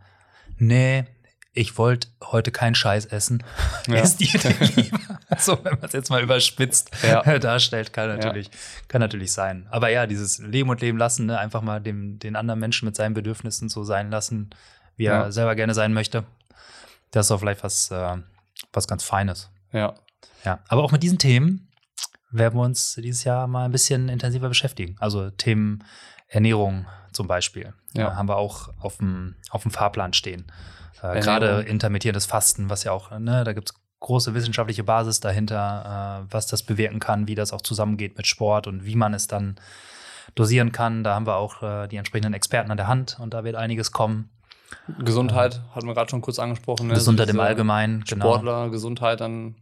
nee, 0.58 1.06
ich 1.54 1.78
wollte 1.78 2.08
heute 2.24 2.52
keinen 2.52 2.76
Scheiß 2.76 3.06
essen. 3.08 3.44
Ja. 3.88 3.96
Esst 3.96 4.22
ihr 4.22 4.40
denn 4.40 4.56
lieber? 4.76 5.00
so, 5.38 5.58
wenn 5.64 5.74
man 5.74 5.84
es 5.86 5.94
jetzt 5.94 6.10
mal 6.10 6.22
überspitzt 6.24 6.92
Ja. 7.04 7.22
darstellt, 7.40 7.92
kann 7.94 8.08
natürlich, 8.08 8.50
kann 8.88 9.02
natürlich 9.02 9.32
sein. 9.34 9.68
Aber 9.70 9.90
ja, 9.90 10.08
dieses 10.08 10.40
Leben 10.40 10.70
und 10.70 10.80
Leben 10.82 10.98
lassen, 10.98 11.26
ne, 11.26 11.38
einfach 11.38 11.62
mal 11.62 11.82
dem, 11.82 12.20
den 12.20 12.36
anderen 12.36 12.60
Menschen 12.60 12.86
mit 12.86 12.96
seinen 12.96 13.14
Bedürfnissen 13.14 13.68
so 13.70 13.84
sein 13.84 14.10
lassen, 14.12 14.50
wie 14.96 15.04
Ja. 15.06 15.24
er 15.24 15.32
selber 15.32 15.56
gerne 15.56 15.74
sein 15.74 15.94
möchte. 15.94 16.24
Das 17.12 17.26
ist 17.26 17.32
doch 17.32 17.40
vielleicht 17.40 17.64
was, 17.64 17.92
äh, 17.92 18.18
was 18.72 18.88
ganz 18.88 19.04
Feines. 19.04 19.50
Ja. 19.74 19.96
Ja, 20.46 20.60
aber 20.70 20.84
auch 20.84 20.92
mit 20.92 21.04
diesen 21.04 21.18
Themen 21.20 21.68
werden 22.32 22.58
wir 22.58 22.64
uns 22.64 22.96
dieses 22.96 23.26
Jahr 23.26 23.48
mal 23.48 23.66
ein 23.66 23.72
bisschen 23.72 24.08
intensiver 24.10 24.48
beschäftigen. 24.48 24.96
Also 25.00 25.30
Themen 25.32 25.84
Ernährung 26.30 26.86
zum 27.12 27.28
Beispiel. 27.28 27.74
Ja. 27.94 28.04
Ja. 28.04 28.16
haben 28.16 28.30
wir 28.30 28.38
auch 28.38 28.70
auf 28.80 28.98
dem, 28.98 29.36
auf 29.50 29.64
dem 29.64 29.72
Fahrplan 29.72 30.14
stehen. 30.14 30.50
Äh. 31.02 31.20
Gerade 31.20 31.62
intermittierendes 31.62 32.26
Fasten, 32.26 32.70
was 32.70 32.84
ja 32.84 32.92
auch, 32.92 33.12
ne, 33.18 33.44
da 33.44 33.54
gibt 33.54 33.72
es 33.72 33.76
große 34.00 34.34
wissenschaftliche 34.34 34.84
Basis 34.84 35.20
dahinter, 35.20 36.26
äh, 36.28 36.34
was 36.34 36.48
das 36.48 36.64
bewirken 36.64 37.00
kann, 37.00 37.28
wie 37.28 37.36
das 37.36 37.54
auch 37.54 37.62
zusammengeht 37.62 38.18
mit 38.18 38.28
Sport 38.28 38.68
und 38.68 38.86
wie 38.86 38.96
man 38.96 39.14
es 39.14 39.28
dann 39.28 39.56
dosieren 40.36 40.72
kann. 40.72 41.04
Da 41.04 41.16
haben 41.16 41.28
wir 41.28 41.36
auch 41.36 41.62
äh, 41.62 41.88
die 41.88 41.98
entsprechenden 41.98 42.34
Experten 42.34 42.72
an 42.72 42.78
der 42.78 42.88
Hand 42.88 43.18
und 43.20 43.34
da 43.34 43.44
wird 43.44 43.56
einiges 43.56 43.92
kommen. 43.92 44.30
Gesundheit 45.00 45.62
hatten 45.76 45.88
wir 45.88 45.94
gerade 45.94 46.10
schon 46.10 46.22
kurz 46.22 46.40
angesprochen. 46.40 46.88
Ne? 46.88 46.94
Gesundheit 46.94 47.28
So 47.28 47.34
im 47.34 47.40
Allgemeinen, 47.40 48.04
genau. 48.08 48.34
Sportler, 48.34 48.70
Gesundheit 48.70 49.22
dann 49.22 49.56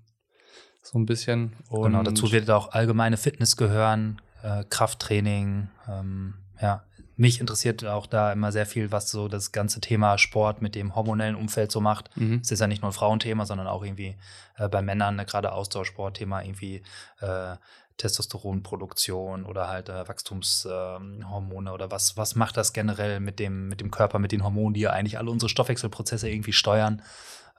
so 0.82 0.98
ein 0.98 1.06
bisschen. 1.06 1.54
Und 1.70 1.84
Genau, 1.84 2.04
dazu 2.04 2.32
wird 2.32 2.50
auch 2.50 2.72
allgemeine 2.72 3.18
Fitness 3.18 3.58
gehören, 3.58 4.22
äh, 4.44 4.64
Krafttraining. 4.70 5.70
Ähm, 5.88 6.36
ja, 6.62 6.84
mich 7.20 7.42
interessiert 7.42 7.86
auch 7.86 8.08
da 8.08 8.32
immer 8.32 8.54
sehr 8.54 8.66
viel, 8.66 8.94
was 8.94 9.12
so 9.12 9.28
das 9.28 9.52
ganze 9.52 9.82
Thema 9.82 10.18
Sport 10.18 10.62
mit 10.62 10.74
dem 10.74 10.96
hormonellen 10.96 11.36
Umfeld 11.36 11.70
so 11.70 11.82
macht. 11.82 12.16
Mhm. 12.16 12.40
Es 12.42 12.50
ist 12.50 12.62
ja 12.62 12.68
nicht 12.68 12.82
nur 12.82 12.92
ein 12.92 12.94
Frauenthema, 12.94 13.46
sondern 13.46 13.68
auch 13.68 13.84
irgendwie 13.84 14.16
äh, 14.58 14.70
bei 14.70 14.82
Männern, 14.82 15.18
ne, 15.18 15.26
gerade 15.26 15.52
Ausdauersportthema, 15.52 16.42
irgendwie 16.42 16.82
äh, 17.20 17.58
Testosteronproduktion 17.98 19.44
oder 19.44 19.68
halt 19.68 19.90
äh, 19.90 20.08
Wachstumshormone 20.08 21.74
oder 21.74 21.92
was, 21.92 22.16
was 22.16 22.36
macht 22.36 22.56
das 22.56 22.72
generell 22.72 23.20
mit 23.20 23.40
dem, 23.40 23.68
mit 23.68 23.82
dem 23.82 23.92
Körper, 23.92 24.20
mit 24.20 24.32
den 24.32 24.46
Hormonen, 24.46 24.74
die 24.74 24.82
ja 24.82 24.92
eigentlich 24.92 25.18
alle 25.18 25.30
unsere 25.30 25.50
Stoffwechselprozesse 25.50 26.30
irgendwie 26.30 26.54
steuern. 26.54 27.02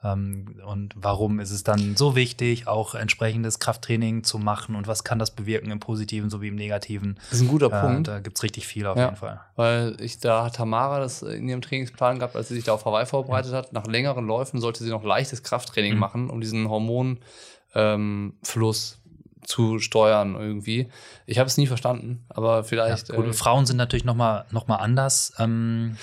Ähm, 0.03 0.59
und 0.65 0.93
warum 0.95 1.39
ist 1.39 1.51
es 1.51 1.63
dann 1.63 1.95
so 1.95 2.15
wichtig, 2.15 2.67
auch 2.67 2.95
entsprechendes 2.95 3.59
Krafttraining 3.59 4.23
zu 4.23 4.39
machen 4.39 4.75
und 4.75 4.87
was 4.87 5.03
kann 5.03 5.19
das 5.19 5.31
bewirken 5.31 5.69
im 5.69 5.79
Positiven 5.79 6.29
sowie 6.31 6.47
im 6.47 6.55
Negativen? 6.55 7.15
Das 7.29 7.33
ist 7.39 7.41
ein 7.41 7.47
guter 7.47 7.67
Äh, 7.67 7.79
Punkt. 7.81 8.07
da 8.07 8.19
gibt 8.19 8.37
es 8.37 8.43
richtig 8.43 8.65
viel 8.65 8.87
auf 8.87 8.97
Ja. 8.97 9.05
jeden 9.05 9.17
Fall. 9.17 9.41
Weil 9.55 9.95
ich 9.99 10.19
da 10.19 10.45
hat 10.45 10.55
Tamara 10.55 10.99
das 10.99 11.21
in 11.21 11.47
ihrem 11.47 11.61
Trainingsplan 11.61 12.17
gehabt, 12.19 12.35
als 12.35 12.47
sie 12.47 12.55
sich 12.55 12.63
da 12.63 12.73
auf 12.73 12.85
Hawaii 12.85 13.05
vorbereitet 13.05 13.53
hat. 13.53 13.73
Nach 13.73 13.85
längeren 13.85 14.25
Läufen 14.25 14.59
sollte 14.59 14.83
sie 14.83 14.89
noch 14.89 15.03
leichtes 15.03 15.43
Krafttraining 15.43 15.93
Mhm. 15.93 15.99
machen, 15.99 16.29
um 16.31 16.41
diesen 16.41 16.67
Hormonfluss 16.67 17.19
ähm, 17.75 18.33
zu 19.43 19.79
steuern 19.79 20.35
irgendwie. 20.35 20.89
Ich 21.25 21.39
habe 21.39 21.47
es 21.47 21.57
nie 21.57 21.65
verstanden, 21.67 22.23
aber 22.29 22.63
vielleicht. 22.63 23.09
Ja, 23.09 23.15
gut, 23.15 23.25
äh, 23.27 23.33
Frauen 23.33 23.65
sind 23.65 23.77
natürlich 23.77 24.05
noch 24.05 24.13
mal, 24.15 24.45
noch 24.51 24.67
mal 24.67 24.75
anders 24.75 25.33
ähm, 25.39 25.97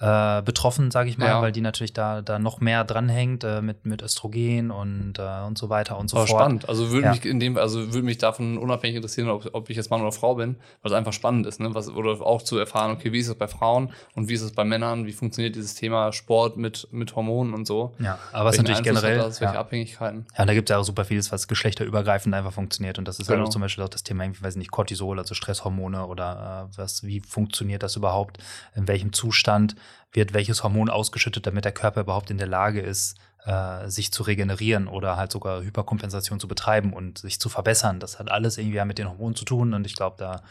äh, 0.00 0.42
betroffen, 0.42 0.90
sage 0.92 1.10
ich 1.10 1.18
mal, 1.18 1.26
Ja. 1.26 1.42
weil 1.42 1.50
die 1.50 1.60
natürlich 1.60 1.92
da, 1.92 2.22
da 2.22 2.38
noch 2.38 2.60
mehr 2.60 2.84
dranhängt 2.84 3.42
äh, 3.42 3.60
mit, 3.62 3.84
mit 3.84 4.00
Östrogen 4.00 4.70
und, 4.70 5.18
äh, 5.18 5.40
und 5.46 5.58
so 5.58 5.68
weiter 5.70 5.98
und 5.98 6.08
so 6.08 6.18
aber 6.18 6.26
fort. 6.28 6.40
spannend. 6.40 6.68
Also 6.68 6.90
würde 6.90 7.06
Ja. 7.06 7.10
mich 7.12 7.24
in 7.24 7.40
dem, 7.40 7.56
also 7.56 7.92
würde 7.92 8.02
mich 8.04 8.18
davon 8.18 8.58
unabhängig 8.58 8.96
interessieren, 8.96 9.28
ob, 9.28 9.48
ob 9.52 9.68
ich 9.70 9.76
jetzt 9.76 9.90
Mann 9.90 10.00
oder 10.00 10.12
Frau 10.12 10.36
bin, 10.36 10.56
weil 10.82 10.92
es 10.92 10.96
einfach 10.96 11.12
spannend 11.12 11.46
ist, 11.46 11.58
ne? 11.58 11.74
Was, 11.74 11.88
oder 11.88 12.12
auch 12.24 12.42
zu 12.42 12.58
erfahren, 12.58 12.92
okay, 12.92 13.12
wie 13.12 13.18
ist 13.18 13.26
es 13.28 13.34
bei 13.34 13.48
Frauen 13.48 13.90
und 14.14 14.28
wie 14.28 14.34
ist 14.34 14.42
es 14.42 14.52
bei 14.52 14.64
Männern, 14.64 15.04
wie 15.06 15.12
funktioniert 15.12 15.56
dieses 15.56 15.74
Thema 15.74 16.12
Sport 16.12 16.56
mit, 16.56 16.86
mit 16.92 17.16
Hormonen 17.16 17.52
und 17.54 17.66
so. 17.66 17.94
Ja, 17.98 18.18
aber 18.32 18.50
was 18.50 18.52
Welchen 18.58 18.66
natürlich 18.72 18.78
Einfluss 18.78 18.96
hat 18.96 19.02
generell. 19.02 19.18
Das, 19.28 19.40
welche 19.40 19.54
ja. 19.54 19.60
Abhängigkeiten. 19.60 20.26
Ja, 20.36 20.42
und 20.42 20.46
da 20.46 20.54
gibt 20.54 20.70
es 20.70 20.74
ja 20.74 20.78
auch 20.78 20.84
super 20.84 21.04
vieles, 21.04 21.32
was 21.32 21.48
geschlechterübergreifend 21.48 22.34
einfach 22.34 22.52
funktioniert. 22.52 22.98
Und 22.98 23.08
das 23.08 23.18
ist 23.18 23.26
Genau. 23.26 23.38
halt 23.40 23.48
auch 23.48 23.52
zum 23.52 23.62
Beispiel 23.62 23.82
auch 23.84 23.88
das 23.88 24.04
Thema, 24.04 24.22
irgendwie, 24.24 24.42
weiß 24.44 24.54
ich 24.54 24.58
nicht, 24.58 24.70
Cortisol, 24.70 25.18
also 25.18 25.34
Stresshormone 25.34 26.06
oder 26.06 26.68
äh, 26.72 26.78
was, 26.78 27.02
wie 27.02 27.20
funktioniert 27.20 27.82
das 27.82 27.96
überhaupt? 27.96 28.38
In 28.76 28.86
welchem 28.86 29.12
Zustand 29.12 29.74
wird 30.12 30.34
welches 30.34 30.62
Hormon 30.62 30.90
ausgeschüttet, 30.90 31.46
damit 31.46 31.64
der 31.64 31.72
Körper 31.72 32.00
überhaupt 32.00 32.30
in 32.30 32.38
der 32.38 32.46
Lage 32.46 32.80
ist, 32.80 33.16
äh, 33.44 33.88
sich 33.88 34.12
zu 34.12 34.22
regenerieren 34.22 34.88
oder 34.88 35.16
halt 35.16 35.32
sogar 35.32 35.62
Hyperkompensation 35.62 36.40
zu 36.40 36.48
betreiben 36.48 36.92
und 36.92 37.18
sich 37.18 37.40
zu 37.40 37.48
verbessern. 37.48 38.00
Das 38.00 38.18
hat 38.18 38.30
alles 38.30 38.58
irgendwie 38.58 38.84
mit 38.84 38.98
den 38.98 39.08
Hormonen 39.08 39.36
zu 39.36 39.44
tun. 39.44 39.74
Und 39.74 39.86
ich 39.86 39.94
glaube, 39.94 40.16
da 40.18 40.42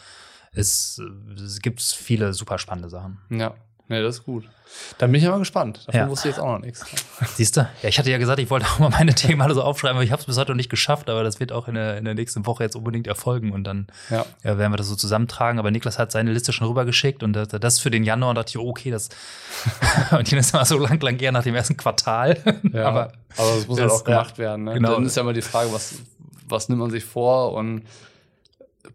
äh, 0.54 0.60
es 0.60 1.60
gibt 1.62 1.82
viele 1.82 2.34
super 2.34 2.58
spannende 2.58 2.90
Sachen. 2.90 3.20
Ja. 3.30 3.56
Nee, 3.90 4.02
das 4.02 4.16
ist 4.18 4.26
gut. 4.26 4.44
Dann 4.98 5.12
bin 5.14 5.22
ich 5.22 5.28
aber 5.28 5.40
gespannt. 5.40 5.84
Davon 5.88 6.02
Ja. 6.02 6.10
wusste 6.10 6.28
ich 6.28 6.36
jetzt 6.36 6.44
auch 6.44 6.52
noch 6.52 6.60
nichts. 6.60 6.86
Siehst 7.36 7.56
du? 7.56 7.62
Ja, 7.82 7.88
ich 7.88 7.98
hatte 7.98 8.12
ja 8.12 8.18
gesagt, 8.18 8.40
ich 8.40 8.50
wollte 8.50 8.66
auch 8.66 8.80
mal 8.80 8.90
meine 8.90 9.16
Themen 9.16 9.42
alle 9.42 9.54
so 9.54 9.64
aufschreiben, 9.64 9.96
aber 9.96 10.04
ich 10.04 10.12
habe 10.12 10.20
es 10.20 10.26
bis 10.26 10.38
heute 10.38 10.52
noch 10.52 10.58
nicht 10.58 10.70
geschafft. 10.70 11.10
Aber 11.10 11.24
das 11.24 11.40
wird 11.40 11.54
auch 11.54 11.70
in 11.70 11.76
der, 11.76 11.98
in 11.98 12.04
der 12.04 12.14
nächsten 12.16 12.46
Woche 12.46 12.64
jetzt 12.64 12.76
unbedingt 12.76 13.08
erfolgen 13.08 13.54
und 13.54 13.64
dann 13.64 13.88
Ja. 14.10 14.26
ja, 14.44 14.58
werden 14.58 14.74
wir 14.74 14.78
das 14.78 14.88
so 14.88 14.96
zusammentragen. 14.96 15.58
Aber 15.58 15.72
Niklas 15.72 15.98
hat 15.98 16.12
seine 16.12 16.34
Liste 16.34 16.52
schon 16.52 16.68
rübergeschickt 16.68 17.24
und 17.24 17.32
das, 17.32 17.48
das 17.48 17.80
für 17.80 17.90
den 17.90 18.04
Januar 18.04 18.32
und 18.32 18.36
dachte 18.36 18.50
ich, 18.50 18.58
oh, 18.58 18.70
okay, 18.70 18.92
das. 18.92 19.08
und 20.12 20.30
die 20.30 20.36
ist 20.36 20.54
immer 20.54 20.66
so 20.66 20.78
lang, 20.78 21.00
lang 21.00 21.18
eher 21.20 21.32
nach 21.32 21.44
dem 21.44 21.56
ersten 21.56 21.78
Quartal. 21.78 22.38
Ja, 22.74 22.86
aber 22.88 23.14
aber 23.38 23.56
es 23.58 23.68
muss 23.68 23.80
halt 23.80 23.90
das- 23.90 24.02
auch 24.02 24.04
gemacht 24.04 24.38
werden. 24.38 24.66
Ne? 24.66 24.74
genau. 24.74 24.96
Dann 24.96 25.06
ist 25.06 25.16
ja 25.16 25.22
immer 25.22 25.34
die 25.34 25.42
Frage, 25.42 25.72
was, 25.72 25.96
was 26.50 26.68
nimmt 26.68 26.82
man 26.82 26.92
sich 26.92 27.06
vor 27.06 27.54
und 27.54 27.84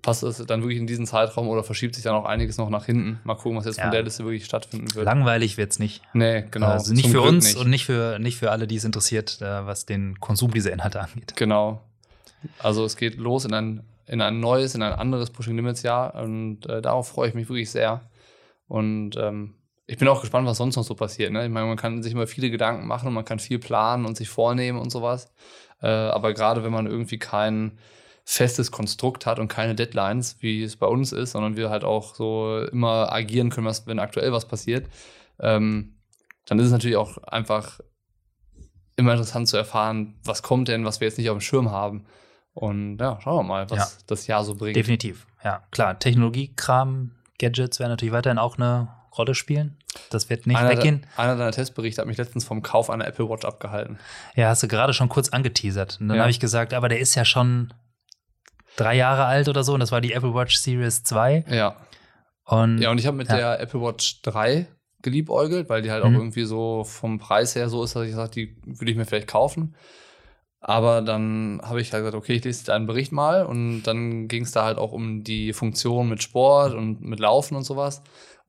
passt 0.00 0.22
es 0.22 0.38
dann 0.46 0.62
wirklich 0.62 0.78
in 0.78 0.86
diesen 0.86 1.06
Zeitraum 1.06 1.48
oder 1.48 1.62
verschiebt 1.62 1.94
sich 1.94 2.04
dann 2.04 2.14
auch 2.14 2.24
einiges 2.24 2.56
noch 2.58 2.70
nach 2.70 2.86
hinten? 2.86 3.20
Mal 3.24 3.34
gucken, 3.34 3.58
was 3.58 3.66
jetzt 3.66 3.76
Ja. 3.76 3.84
von 3.84 3.92
der 3.92 4.02
Liste 4.02 4.24
wirklich 4.24 4.44
stattfinden 4.44 4.94
wird. 4.94 5.04
langweilig 5.04 5.56
wird's 5.58 5.78
nicht. 5.78 6.02
Nee, 6.14 6.44
genau. 6.50 6.68
also 6.68 6.92
nicht 6.92 7.02
Zum 7.04 7.12
für 7.12 7.18
Glück 7.22 7.32
uns 7.32 7.44
nicht. 7.46 7.56
und 7.56 7.70
nicht 7.70 7.84
für, 7.84 8.18
nicht 8.18 8.38
für 8.38 8.50
alle, 8.50 8.66
die 8.66 8.76
es 8.76 8.84
interessiert, 8.84 9.40
äh, 9.42 9.66
was 9.66 9.84
den 9.86 10.18
Konsum 10.20 10.52
dieser 10.52 10.72
Inhalte 10.72 11.00
angeht. 11.00 11.34
Genau. 11.36 11.82
Also 12.58 12.84
es 12.84 12.96
geht 12.96 13.16
los 13.18 13.44
in 13.44 13.52
ein, 13.54 13.84
in 14.06 14.20
ein 14.20 14.40
neues, 14.40 14.74
in 14.74 14.82
ein 14.82 14.92
anderes 14.92 15.30
Pushing 15.30 15.56
Limits 15.56 15.82
Jahr 15.82 16.14
und 16.14 16.66
äh, 16.66 16.80
darauf 16.82 17.08
freue 17.08 17.28
ich 17.28 17.34
mich 17.34 17.48
wirklich 17.48 17.70
sehr. 17.70 18.00
Und 18.68 19.16
ähm, 19.16 19.54
ich 19.86 19.98
bin 19.98 20.08
auch 20.08 20.20
gespannt, 20.20 20.46
was 20.46 20.56
sonst 20.56 20.76
noch 20.76 20.84
so 20.84 20.94
passiert. 20.94 21.32
Ne? 21.32 21.44
Ich 21.44 21.50
meine, 21.50 21.66
man 21.66 21.76
kann 21.76 22.02
sich 22.02 22.12
immer 22.14 22.26
viele 22.26 22.50
Gedanken 22.50 22.86
machen 22.86 23.08
und 23.08 23.14
man 23.14 23.24
kann 23.24 23.38
viel 23.38 23.58
planen 23.58 24.06
und 24.06 24.16
sich 24.16 24.28
vornehmen 24.28 24.78
und 24.78 24.90
sowas. 24.90 25.30
Äh, 25.82 25.88
aber 25.88 26.32
gerade 26.32 26.64
wenn 26.64 26.72
man 26.72 26.86
irgendwie 26.86 27.18
kein 27.18 27.78
festes 28.24 28.70
Konstrukt 28.70 29.26
hat 29.26 29.38
und 29.38 29.48
keine 29.48 29.74
Deadlines, 29.74 30.36
wie 30.40 30.62
es 30.62 30.76
bei 30.76 30.86
uns 30.86 31.12
ist, 31.12 31.32
sondern 31.32 31.56
wir 31.56 31.70
halt 31.70 31.84
auch 31.84 32.14
so 32.14 32.64
immer 32.70 33.12
agieren 33.12 33.50
können, 33.50 33.66
was, 33.66 33.86
wenn 33.86 33.98
aktuell 33.98 34.32
was 34.32 34.46
passiert, 34.46 34.86
ähm, 35.40 35.96
dann 36.46 36.58
ist 36.58 36.66
es 36.66 36.72
natürlich 36.72 36.96
auch 36.96 37.18
einfach 37.18 37.80
immer 38.96 39.12
interessant 39.12 39.48
zu 39.48 39.56
erfahren, 39.56 40.14
was 40.24 40.42
kommt 40.42 40.68
denn, 40.68 40.84
was 40.84 41.00
wir 41.00 41.08
jetzt 41.08 41.18
nicht 41.18 41.30
auf 41.30 41.36
dem 41.36 41.40
Schirm 41.40 41.70
haben. 41.70 42.04
Und 42.54 42.98
ja, 42.98 43.18
schauen 43.22 43.38
wir 43.38 43.42
mal, 43.48 43.70
was 43.70 43.78
Ja. 43.78 43.88
das 44.06 44.26
Jahr 44.26 44.44
so 44.44 44.54
bringt. 44.54 44.76
Definitiv. 44.76 45.26
Ja, 45.42 45.62
klar. 45.70 45.98
Technologiekram, 45.98 47.12
Gadgets 47.38 47.80
werden 47.80 47.90
natürlich 47.92 48.12
weiterhin 48.12 48.38
auch 48.38 48.56
eine 48.58 48.88
Rolle 49.16 49.34
spielen. 49.34 49.78
Das 50.10 50.30
wird 50.30 50.46
nicht 50.46 50.56
einer, 50.58 50.70
weggehen. 50.70 51.00
De, 51.02 51.08
einer 51.16 51.36
deiner 51.36 51.50
Testberichte 51.52 52.00
hat 52.00 52.08
mich 52.08 52.16
letztens 52.18 52.44
vom 52.44 52.62
Kauf 52.62 52.88
einer 52.90 53.06
Apple 53.06 53.28
Watch 53.28 53.44
abgehalten. 53.44 53.98
Ja, 54.34 54.48
hast 54.48 54.62
du 54.62 54.68
gerade 54.68 54.92
schon 54.94 55.08
kurz 55.08 55.30
angeteasert. 55.30 55.98
Und 56.00 56.08
dann 56.08 56.16
Ja. 56.18 56.22
habe 56.22 56.30
ich 56.30 56.40
gesagt, 56.40 56.72
aber 56.74 56.88
der 56.88 56.98
ist 57.00 57.14
ja 57.14 57.24
schon 57.24 57.72
drei 58.76 58.96
Jahre 58.96 59.24
alt 59.26 59.48
oder 59.48 59.64
so. 59.64 59.74
Und 59.74 59.80
das 59.80 59.92
war 59.92 60.00
die 60.00 60.12
Apple 60.12 60.34
Watch 60.34 60.56
Series 60.56 61.02
2. 61.02 61.44
Ja. 61.50 61.76
Und 62.44 62.78
Ja, 62.78 62.90
und 62.90 62.98
ich 62.98 63.06
habe 63.06 63.16
mit 63.16 63.28
Ja. 63.28 63.36
der 63.36 63.60
Apple 63.60 63.80
Watch 63.80 64.20
3 64.22 64.66
geliebäugelt, 65.02 65.68
weil 65.68 65.82
die 65.82 65.90
halt 65.90 66.02
auch 66.04 66.08
Mhm. 66.10 66.16
irgendwie 66.16 66.44
so 66.44 66.84
vom 66.84 67.18
Preis 67.18 67.54
her 67.56 67.68
so 67.68 67.82
ist, 67.84 67.96
dass 67.96 68.06
ich 68.06 68.14
sage, 68.14 68.30
die 68.30 68.56
würde 68.64 68.90
ich 68.90 68.96
mir 68.96 69.04
vielleicht 69.04 69.28
kaufen. 69.28 69.74
Aber 70.60 71.02
dann 71.02 71.60
habe 71.64 71.80
ich 71.80 71.92
halt 71.92 72.02
gesagt, 72.04 72.16
okay, 72.16 72.34
ich 72.34 72.44
lese 72.44 72.64
deinen 72.66 72.86
Bericht 72.86 73.10
mal 73.10 73.44
und 73.44 73.82
dann 73.82 74.28
ging 74.28 74.44
es 74.44 74.52
da 74.52 74.64
halt 74.64 74.78
auch 74.78 74.92
um 74.92 75.24
die 75.24 75.52
Funktion 75.52 76.08
mit 76.08 76.22
Sport 76.22 76.74
und 76.74 77.00
mit 77.02 77.18
Laufen 77.18 77.56
und 77.56 77.64
sowas. 77.64 78.02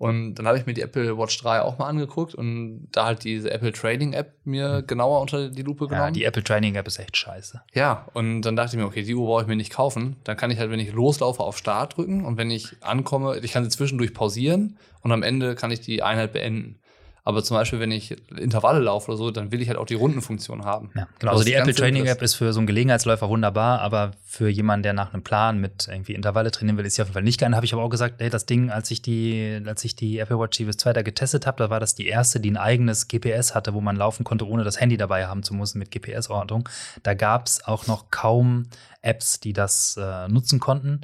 Und 0.03 0.35
dann 0.35 0.47
habe 0.47 0.57
ich 0.57 0.65
mir 0.65 0.73
die 0.73 0.81
Apple 0.81 1.17
Watch 1.17 1.37
3 1.41 1.61
auch 1.61 1.77
mal 1.77 1.87
angeguckt 1.87 2.35
und 2.35 2.89
da 2.91 3.05
halt 3.05 3.23
diese 3.23 3.49
Apple 3.51 3.71
Trading 3.71 4.11
App 4.13 4.33
mir 4.43 4.81
genauer 4.81 5.21
unter 5.21 5.49
die 5.49 5.61
Lupe 5.61 5.85
Mhm. 5.85 5.91
ja, 5.91 5.97
genommen. 5.97 6.13
die 6.13 6.23
Apple 6.25 6.43
Training 6.43 6.75
App 6.75 6.87
ist 6.87 6.99
echt 6.99 7.15
scheiße. 7.15 7.61
Ja, 7.73 8.05
und 8.13 8.41
dann 8.41 8.55
dachte 8.57 8.75
ich 8.75 8.81
mir, 8.81 8.85
okay, 8.87 9.03
die 9.03 9.15
Uhr 9.15 9.25
brauche 9.25 9.43
ich 9.43 9.47
mir 9.47 9.55
nicht 9.55 9.71
kaufen. 9.71 10.17
Dann 10.25 10.35
kann 10.35 10.51
ich 10.51 10.59
halt, 10.59 10.69
wenn 10.71 10.79
ich 10.79 10.91
loslaufe, 10.91 11.41
auf 11.41 11.57
Start 11.57 11.95
drücken 11.95 12.25
und 12.25 12.37
wenn 12.37 12.51
ich 12.51 12.75
ankomme, 12.81 13.37
ich 13.39 13.53
kann 13.53 13.63
sie 13.63 13.69
zwischendurch 13.69 14.13
pausieren 14.13 14.77
und 15.01 15.11
am 15.13 15.23
Ende 15.23 15.55
kann 15.55 15.71
ich 15.71 15.79
die 15.79 16.03
Einheit 16.03 16.33
beenden. 16.33 16.79
Aber 17.25 17.41
zum 17.41 17.55
Beispiel, 17.55 17.79
wenn 17.79 17.91
ich 17.91 18.15
Intervalle 18.37 18.79
laufe 18.79 19.09
oder 19.09 19.17
so, 19.17 19.31
dann 19.31 19.51
will 19.51 19.61
ich 19.61 19.69
halt 19.69 19.77
auch 19.77 19.85
die 19.85 19.93
Rundenfunktion 19.93 20.65
haben. 20.65 20.91
Ja, 20.93 21.07
genau. 21.19 21.31
Also 21.31 21.45
die 21.45 21.53
Apple 21.53 21.73
Training 21.73 22.05
App 22.05 22.21
ist 22.21 22.35
für 22.35 22.51
so 22.51 22.59
einen 22.59 22.67
Gelegenheitsläufer 22.67 23.29
wunderbar, 23.29 23.79
aber 23.79 24.11
für 24.25 24.49
jemanden, 24.49 24.83
der 24.83 24.93
nach 24.93 25.13
einem 25.13 25.23
Plan 25.23 25.57
mit 25.57 25.87
irgendwie 25.89 26.15
Intervalle 26.15 26.51
trainieren 26.51 26.77
will, 26.77 26.85
ist 26.85 26.95
sie 26.95 27.01
auf 27.01 27.07
jeden 27.07 27.13
Fall 27.13 27.23
nicht 27.23 27.39
geil. 27.39 27.55
Habe 27.55 27.65
ich 27.65 27.73
aber 27.73 27.81
auch 27.81 27.89
gesagt, 27.89 28.15
hey, 28.19 28.29
das 28.29 28.45
Ding, 28.45 28.69
als 28.71 28.91
ich 28.91 29.01
die, 29.01 29.61
als 29.65 29.85
ich 29.85 29.95
die 29.95 30.19
Apple 30.19 30.37
Watch 30.37 30.57
Series 30.57 30.75
2 30.75 30.91
da 30.91 31.01
getestet 31.01 31.47
habe, 31.47 31.57
da 31.63 31.69
war 31.69 31.79
das 31.79 31.95
die 31.95 32.07
erste, 32.07 32.41
die 32.41 32.51
ein 32.51 32.57
eigenes 32.57 33.07
GPS 33.07 33.55
hatte, 33.55 33.73
wo 33.73 33.79
man 33.79 33.95
laufen 33.95 34.25
konnte, 34.25 34.45
ohne 34.45 34.65
das 34.65 34.81
Handy 34.81 34.97
dabei 34.97 35.27
haben 35.27 35.43
zu 35.43 35.53
müssen 35.53 35.79
mit 35.79 35.91
GPS-Ortung. 35.91 36.67
Da 37.03 37.13
gab 37.13 37.47
es 37.47 37.63
auch 37.63 37.87
noch 37.87 38.11
kaum 38.11 38.67
Apps, 39.01 39.39
die 39.39 39.53
das 39.53 39.97
äh, 39.97 40.27
nutzen 40.27 40.59
konnten. 40.59 41.01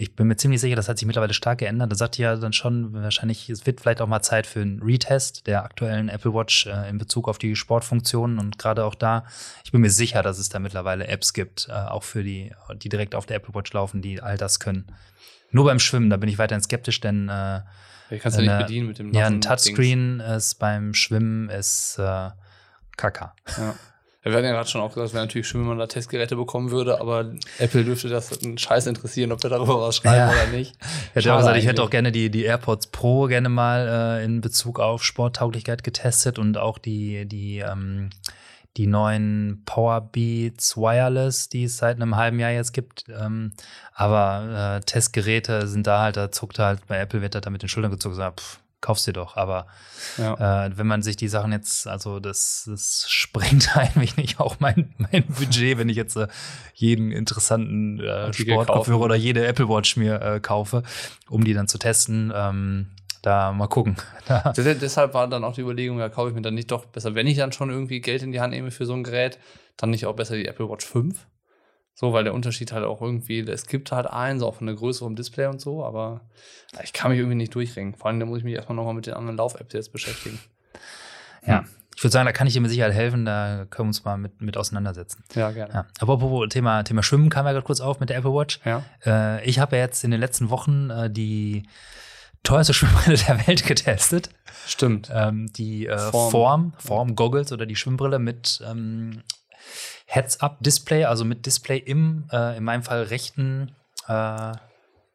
Ich 0.00 0.16
bin 0.16 0.28
mir 0.28 0.36
ziemlich 0.36 0.62
sicher, 0.62 0.76
das 0.76 0.88
hat 0.88 0.98
sich 0.98 1.04
mittlerweile 1.06 1.34
stark 1.34 1.58
geändert. 1.58 1.92
Da 1.92 1.94
sagte 1.96 2.22
ja 2.22 2.34
dann 2.34 2.54
schon, 2.54 2.94
wahrscheinlich, 2.94 3.50
es 3.50 3.66
wird 3.66 3.82
vielleicht 3.82 4.00
auch 4.00 4.06
mal 4.06 4.22
Zeit 4.22 4.46
für 4.46 4.62
einen 4.62 4.82
Retest 4.82 5.46
der 5.46 5.62
aktuellen 5.62 6.08
Apple 6.08 6.32
Watch 6.32 6.66
äh, 6.66 6.88
in 6.88 6.96
Bezug 6.96 7.28
auf 7.28 7.36
die 7.36 7.54
Sportfunktionen 7.54 8.38
und 8.38 8.58
gerade 8.58 8.84
auch 8.86 8.94
da, 8.94 9.24
ich 9.62 9.72
bin 9.72 9.82
mir 9.82 9.90
sicher, 9.90 10.22
dass 10.22 10.38
es 10.38 10.48
da 10.48 10.58
mittlerweile 10.58 11.06
Apps 11.06 11.34
gibt, 11.34 11.68
äh, 11.68 11.72
auch 11.72 12.02
für 12.02 12.22
die, 12.24 12.50
die 12.76 12.88
direkt 12.88 13.14
auf 13.14 13.26
der 13.26 13.36
Apple 13.36 13.54
Watch 13.54 13.72
laufen, 13.74 14.00
die 14.00 14.22
all 14.22 14.38
das 14.38 14.58
können. 14.58 14.86
Nur 15.50 15.66
beim 15.66 15.78
Schwimmen, 15.78 16.08
da 16.08 16.16
bin 16.16 16.30
ich 16.30 16.38
weiterhin 16.38 16.62
skeptisch, 16.62 17.00
denn 17.00 17.28
äh, 17.28 17.60
Ich 18.08 18.22
kann 18.22 18.30
es 18.30 18.36
ja 18.36 18.40
nicht 18.42 18.50
eine- 18.52 18.64
bedienen 18.64 18.86
mit 18.86 18.98
dem 18.98 19.12
ja, 19.12 19.26
ein 19.26 19.42
Touchscreen 19.42 20.20
ist 20.20 20.54
beim 20.58 20.94
Schwimmen 20.94 21.50
ist 21.50 21.98
äh, 21.98 22.30
Kaka. 22.96 23.34
Dings. 23.46 23.58
Ja. 23.58 23.74
Wir 24.22 24.32
hatten 24.32 24.44
ja 24.44 24.52
gerade 24.52 24.68
schon 24.68 24.82
auch 24.82 24.90
gesagt, 24.90 25.06
es 25.08 25.14
wäre 25.14 25.24
natürlich 25.24 25.48
schön, 25.48 25.62
wenn 25.62 25.68
man 25.68 25.78
da 25.78 25.86
Testgeräte 25.86 26.36
bekommen 26.36 26.70
würde, 26.70 27.00
aber 27.00 27.32
Apple 27.58 27.84
dürfte 27.84 28.08
das 28.08 28.42
einen 28.42 28.58
Scheiß 28.58 28.86
interessieren, 28.86 29.32
ob 29.32 29.42
wir 29.42 29.48
darüber 29.48 29.80
was 29.80 29.96
schreiben 29.96 30.16
Ja. 30.16 30.30
oder 30.30 30.46
nicht. 30.48 30.74
Ich 30.80 31.14
hätte 31.14 31.32
auch 31.32 31.38
gesagt, 31.38 31.56
ich 31.56 31.66
hätte 31.66 31.82
auch 31.82 31.88
gerne 31.88 32.12
die, 32.12 32.30
die 32.30 32.44
AirPods 32.44 32.88
Pro 32.88 33.26
gerne 33.26 33.48
mal 33.48 34.18
äh, 34.20 34.24
in 34.24 34.42
Bezug 34.42 34.78
auf 34.78 35.02
Sporttauglichkeit 35.04 35.82
getestet 35.84 36.38
und 36.38 36.58
auch 36.58 36.76
die, 36.76 37.24
die, 37.26 37.60
ähm, 37.60 38.10
die 38.76 38.86
neuen 38.86 39.62
Powerbeats 39.64 40.76
Wireless, 40.76 41.48
die 41.48 41.64
es 41.64 41.78
seit 41.78 41.96
einem 41.96 42.16
halben 42.16 42.38
Jahr 42.38 42.50
jetzt 42.50 42.72
gibt. 42.72 43.04
Ähm, 43.08 43.52
aber 43.94 44.76
äh, 44.76 44.84
Testgeräte 44.84 45.66
sind 45.66 45.86
da 45.86 46.02
halt, 46.02 46.18
da 46.18 46.30
zuckt 46.30 46.58
halt, 46.58 46.86
bei 46.86 46.98
Apple 46.98 47.22
wird 47.22 47.34
da 47.34 47.48
mit 47.50 47.62
den 47.62 47.68
Schultern 47.70 47.90
gezogen, 47.90 48.14
so, 48.14 48.22
pff, 48.22 48.60
kaufst 48.80 49.06
dir 49.06 49.12
doch. 49.12 49.36
Aber 49.36 49.66
Ja. 50.18 50.66
äh, 50.66 50.70
wenn 50.76 50.86
man 50.86 51.02
sich 51.02 51.16
die 51.16 51.28
Sachen 51.28 51.52
jetzt, 51.52 51.86
also 51.86 52.20
das, 52.20 52.64
das 52.66 53.04
sprengt 53.08 53.76
ein 53.76 53.90
wenig 53.94 54.40
auch 54.40 54.60
mein, 54.60 54.94
mein 54.98 55.24
Budget, 55.26 55.78
wenn 55.78 55.88
ich 55.88 55.96
jetzt 55.96 56.16
äh, 56.16 56.28
jeden 56.74 57.12
interessanten 57.12 58.00
äh, 58.00 58.32
Sportkopfhörer 58.32 59.00
oder 59.02 59.16
jede 59.16 59.46
Apple 59.46 59.68
Watch 59.68 59.96
mir 59.96 60.20
äh, 60.22 60.40
kaufe, 60.40 60.82
um 61.28 61.44
die 61.44 61.54
dann 61.54 61.68
zu 61.68 61.78
testen. 61.78 62.32
Ähm, 62.34 62.86
da 63.22 63.52
mal 63.52 63.66
gucken. 63.68 63.96
Da, 64.26 64.52
Des- 64.52 64.78
Deshalb 64.78 65.12
war 65.12 65.28
dann 65.28 65.44
auch 65.44 65.54
die 65.54 65.60
Überlegung, 65.60 65.98
ja, 65.98 66.08
kaufe 66.08 66.30
ich 66.30 66.34
mir 66.34 66.40
dann 66.42 66.54
nicht 66.54 66.70
doch 66.70 66.86
besser, 66.86 67.14
wenn 67.14 67.26
ich 67.26 67.36
dann 67.36 67.52
schon 67.52 67.68
irgendwie 67.68 68.00
Geld 68.00 68.22
in 68.22 68.32
die 68.32 68.40
Hand 68.40 68.52
nehme 68.54 68.70
für 68.70 68.86
so 68.86 68.94
ein 68.94 69.04
Gerät, 69.04 69.38
dann 69.76 69.90
nicht 69.90 70.06
auch 70.06 70.14
besser 70.16 70.36
die 70.36 70.46
Apple 70.46 70.68
Watch 70.70 70.86
5. 70.86 71.26
So, 72.00 72.14
weil 72.14 72.24
der 72.24 72.32
Unterschied 72.32 72.72
halt 72.72 72.86
auch 72.86 73.02
irgendwie, 73.02 73.40
es 73.40 73.66
gibt 73.66 73.92
halt 73.92 74.06
einen, 74.06 74.38
so 74.38 74.46
auch 74.46 74.54
von 74.54 74.66
der 74.66 74.74
Größe 74.74 75.00
vom 75.00 75.16
Display 75.16 75.48
und 75.48 75.60
so, 75.60 75.84
aber 75.84 76.22
ich 76.82 76.94
kann 76.94 77.10
mich 77.10 77.18
irgendwie 77.18 77.36
nicht 77.36 77.54
durchringen. 77.54 77.92
Vor 77.94 78.06
allem, 78.06 78.18
da 78.18 78.24
muss 78.24 78.38
ich 78.38 78.44
mich 78.44 78.54
erstmal 78.54 78.76
nochmal 78.76 78.94
mit 78.94 79.04
den 79.06 79.12
anderen 79.12 79.36
Lauf-Apps 79.36 79.74
jetzt 79.74 79.92
beschäftigen. 79.92 80.38
ja. 81.46 81.66
Ich 81.94 82.02
würde 82.02 82.12
sagen, 82.12 82.24
da 82.24 82.32
kann 82.32 82.46
ich 82.46 82.54
dir 82.54 82.62
mit 82.62 82.70
Sicherheit 82.70 82.94
helfen, 82.94 83.26
da 83.26 83.66
können 83.68 83.88
wir 83.88 83.90
uns 83.90 84.04
mal 84.06 84.16
mit, 84.16 84.40
mit 84.40 84.56
auseinandersetzen. 84.56 85.22
Ja, 85.34 85.50
gerne. 85.50 85.74
Ja. 85.74 85.86
Aber 85.98 86.14
apropos 86.14 86.48
Thema, 86.48 86.82
Thema 86.84 87.02
Schwimmen 87.02 87.28
kam 87.28 87.44
ja 87.44 87.52
gerade 87.52 87.66
kurz 87.66 87.82
auf 87.82 88.00
mit 88.00 88.08
der 88.08 88.16
Apple 88.16 88.32
Watch. 88.32 88.60
Ja. 88.64 88.82
Äh, 89.04 89.44
ich 89.44 89.58
habe 89.58 89.76
ja 89.76 89.82
jetzt 89.82 90.02
in 90.02 90.10
den 90.10 90.20
letzten 90.20 90.48
Wochen 90.48 90.88
äh, 90.88 91.10
die 91.10 91.64
teuerste 92.44 92.72
Schwimmbrille 92.72 93.18
der 93.18 93.46
Welt 93.46 93.66
getestet. 93.66 94.30
Stimmt. 94.66 95.10
ähm, 95.12 95.52
die 95.52 95.86
äh, 95.86 95.98
Form. 95.98 96.30
Form, 96.30 96.72
Form, 96.78 97.14
Goggles 97.14 97.52
oder 97.52 97.66
die 97.66 97.76
Schwimmbrille 97.76 98.18
mit 98.18 98.62
ähm, 98.66 99.22
Heads-Up-Display, 100.06 101.04
also 101.04 101.24
mit 101.24 101.46
Display 101.46 101.78
im, 101.78 102.28
äh, 102.32 102.56
in 102.56 102.64
meinem 102.64 102.82
Fall 102.82 103.02
rechten, 103.04 103.74
äh, 104.08 104.52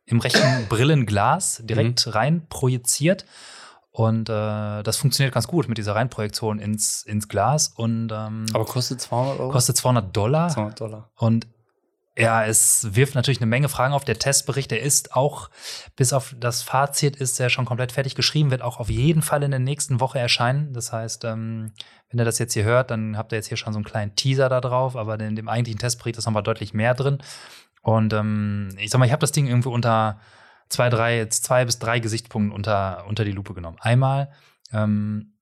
im 0.06 0.20
rechten 0.20 0.66
Brillenglas 0.70 1.62
direkt 1.64 2.14
rein 2.14 2.47
projiziert. 2.47 3.26
Und 3.91 4.28
äh, 4.30 4.84
das 4.84 4.97
funktioniert 4.97 5.34
ganz 5.34 5.47
gut 5.47 5.70
mit 5.70 5.78
dieser 5.78 5.95
Reinprojektion 5.95 6.60
ins, 6.60 7.03
ins 7.03 7.30
Glas 7.30 7.70
und 7.78 8.12
ähm, 8.12 8.45
Aber 8.53 8.66
kostet 8.66 8.99
200 8.99 9.39
Euro? 9.39 9.51
kostet 9.51 9.78
200 9.78 10.16
Dollar. 10.16 10.49
200 10.49 10.82
Dollar. 10.82 11.12
Und 11.16 11.47
ja, 12.18 12.45
es 12.45 12.95
wirft 12.95 13.16
natürlich 13.16 13.39
eine 13.39 13.45
Menge 13.45 13.68
Fragen 13.68 13.93
auf. 13.93 14.06
Der 14.06 14.18
Testbericht, 14.18 14.72
der 14.72 14.82
ist 14.82 15.16
auch, 15.16 15.49
bis 15.95 16.14
auf 16.14 16.36
das 16.39 16.62
Fazit 16.62 17.18
ist 17.18 17.39
er 17.39 17.49
schon 17.49 17.66
komplett 17.66 17.91
fertig 17.91 18.16
geschrieben, 18.16 18.51
wird 18.51 18.62
auch 18.62 18.80
auf 18.80 18.89
jeden 18.89 19.22
Fall 19.22 19.43
in 19.43 19.51
der 19.51 19.60
nächsten 19.60 19.99
Woche 19.99 20.20
erscheinen. 20.20 20.72
Das 20.74 20.93
heißt, 20.93 21.26
ähm, 21.26 21.74
wenn 22.16 22.22
ihr 22.22 22.26
das 22.26 22.39
jetzt 22.39 22.53
hier 22.53 22.63
hört, 22.63 22.91
dann 22.91 23.18
habt 23.18 23.34
ihr 23.34 23.36
jetzt 23.36 23.47
hier 23.47 23.57
schon 23.57 23.74
so 23.74 23.78
einen 23.78 23.84
kleinen 23.86 24.16
Teaser 24.16 24.47
da 24.47 24.61
drauf, 24.61 24.95
aber 24.95 25.20
in 25.20 25.36
dem 25.36 25.49
eigentlichen 25.49 25.80
Testbericht 25.80 26.18
ist 26.18 26.26
nochmal 26.26 26.43
deutlich 26.43 26.74
mehr 26.74 26.93
drin. 26.93 27.18
Und 27.82 28.13
ähm, 28.13 28.70
ich 28.80 28.89
sag 28.89 28.99
mal, 28.99 29.05
ich 29.05 29.11
habe 29.11 29.20
das 29.20 29.32
Ding 29.34 29.47
irgendwie 29.47 29.70
unter 29.70 30.20
zwei, 30.70 30.89
drei, 30.89 31.18
jetzt 31.18 31.43
zwei 31.43 31.66
bis 31.66 31.78
drei 31.78 31.99
Gesichtspunkten 31.99 32.53
unter, 32.53 33.05
unter 33.07 33.26
die 33.26 33.34
Lupe 33.34 33.53
genommen. 33.53 33.78
Einmal, 33.82 34.32
ähm, 34.72 35.34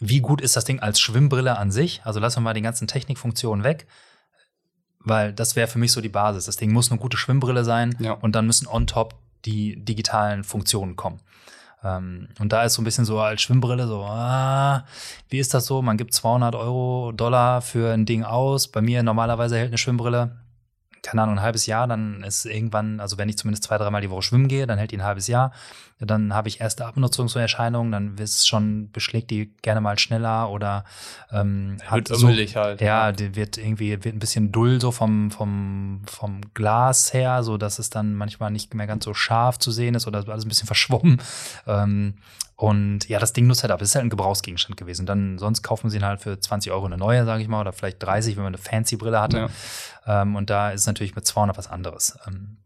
wie 0.00 0.20
gut 0.20 0.40
ist 0.40 0.56
das 0.56 0.64
Ding 0.64 0.80
als 0.80 1.00
Schwimmbrille 1.00 1.56
an 1.56 1.70
sich? 1.70 2.02
Also 2.04 2.18
lassen 2.20 2.38
wir 2.38 2.42
mal 2.42 2.54
die 2.54 2.62
ganzen 2.62 2.88
Technikfunktionen 2.88 3.64
weg 3.64 3.86
weil 5.00 5.32
das 5.32 5.56
wäre 5.56 5.68
für 5.68 5.78
mich 5.78 5.92
so 5.92 6.00
die 6.00 6.08
Basis. 6.08 6.44
Das 6.46 6.56
Ding 6.56 6.72
muss 6.72 6.90
eine 6.90 7.00
gute 7.00 7.16
Schwimmbrille 7.16 7.64
sein 7.64 7.96
Ja. 7.98 8.12
und 8.12 8.34
dann 8.34 8.46
müssen 8.46 8.66
on 8.66 8.86
top 8.86 9.14
die 9.44 9.82
digitalen 9.82 10.44
Funktionen 10.44 10.96
kommen. 10.96 11.20
Ähm, 11.84 12.28
und 12.40 12.52
da 12.52 12.64
ist 12.64 12.74
so 12.74 12.82
ein 12.82 12.84
bisschen 12.84 13.04
so 13.04 13.20
als 13.20 13.42
Schwimmbrille 13.42 13.86
so, 13.86 14.02
ah, 14.04 14.84
wie 15.28 15.38
ist 15.38 15.54
das 15.54 15.66
so? 15.66 15.82
Man 15.82 15.96
gibt 15.96 16.14
200 16.14 16.54
Euro, 16.54 17.12
Dollar 17.12 17.62
für 17.62 17.92
ein 17.92 18.06
Ding 18.06 18.24
aus. 18.24 18.68
Bei 18.68 18.80
mir 18.80 19.02
normalerweise 19.02 19.56
hält 19.56 19.68
eine 19.68 19.78
Schwimmbrille 19.78 20.32
keine 21.08 21.22
Ahnung, 21.22 21.36
ein 21.38 21.42
halbes 21.42 21.64
Jahr, 21.64 21.86
dann 21.86 22.22
ist 22.22 22.44
irgendwann, 22.44 23.00
also 23.00 23.16
wenn 23.16 23.30
ich 23.30 23.38
zumindest 23.38 23.64
zwei, 23.64 23.78
dreimal 23.78 24.02
die 24.02 24.10
Woche 24.10 24.20
schwimmen 24.20 24.46
gehe, 24.46 24.66
dann 24.66 24.76
hält 24.76 24.90
die 24.90 24.98
ein 24.98 25.04
halbes 25.04 25.26
Jahr. 25.26 25.52
Dann 26.00 26.34
habe 26.34 26.48
ich 26.48 26.60
erste 26.60 26.84
Abnutzungserscheinungen, 26.84 27.90
dann 27.90 28.18
ist 28.18 28.46
schon, 28.46 28.90
beschlägt 28.92 29.30
die 29.30 29.50
gerne 29.62 29.80
mal 29.80 29.98
schneller 29.98 30.50
oder 30.50 30.84
ähm, 31.32 31.78
wird 31.90 32.08
so, 32.08 32.28
halt. 32.28 32.82
Ja, 32.82 33.10
die 33.10 33.34
wird 33.34 33.56
irgendwie, 33.56 34.04
wird 34.04 34.14
ein 34.14 34.18
bisschen 34.18 34.52
dull 34.52 34.82
so 34.82 34.92
vom, 34.92 35.30
vom, 35.30 36.02
vom 36.04 36.42
Glas 36.52 37.14
her, 37.14 37.42
so 37.42 37.56
dass 37.56 37.78
es 37.78 37.88
dann 37.88 38.14
manchmal 38.14 38.50
nicht 38.50 38.74
mehr 38.74 38.86
ganz 38.86 39.06
so 39.06 39.14
scharf 39.14 39.58
zu 39.58 39.70
sehen 39.70 39.94
ist 39.94 40.06
oder 40.06 40.28
alles 40.28 40.44
ein 40.44 40.48
bisschen 40.48 40.66
verschwommen. 40.66 41.22
Ähm, 41.66 42.14
und 42.58 43.08
ja, 43.08 43.20
das 43.20 43.32
Ding 43.32 43.46
nutzt 43.46 43.62
halt 43.62 43.70
ab. 43.70 43.78
Das 43.78 43.90
ist 43.90 43.94
halt 43.94 44.04
ein 44.04 44.10
Gebrauchsgegenstand 44.10 44.76
gewesen. 44.76 45.06
Dann, 45.06 45.38
sonst 45.38 45.62
kauft 45.62 45.84
man 45.84 45.92
sie 45.92 46.00
halt 46.00 46.20
für 46.20 46.40
20 46.40 46.72
Euro 46.72 46.86
eine 46.86 46.98
neue, 46.98 47.24
sage 47.24 47.40
ich 47.40 47.46
mal, 47.46 47.60
oder 47.60 47.72
vielleicht 47.72 48.02
30, 48.02 48.34
wenn 48.34 48.42
man 48.42 48.52
eine 48.52 48.60
fancy 48.60 48.96
Brille 48.96 49.20
hatte. 49.20 49.38
Ja. 49.38 49.48
Ähm, 50.08 50.34
und 50.34 50.50
da 50.50 50.70
ist 50.70 50.80
es 50.80 50.86
natürlich 50.86 51.14
mit 51.14 51.26
200 51.26 51.56
was 51.56 51.68
anderes. 51.68 52.18
Ähm, 52.26 52.56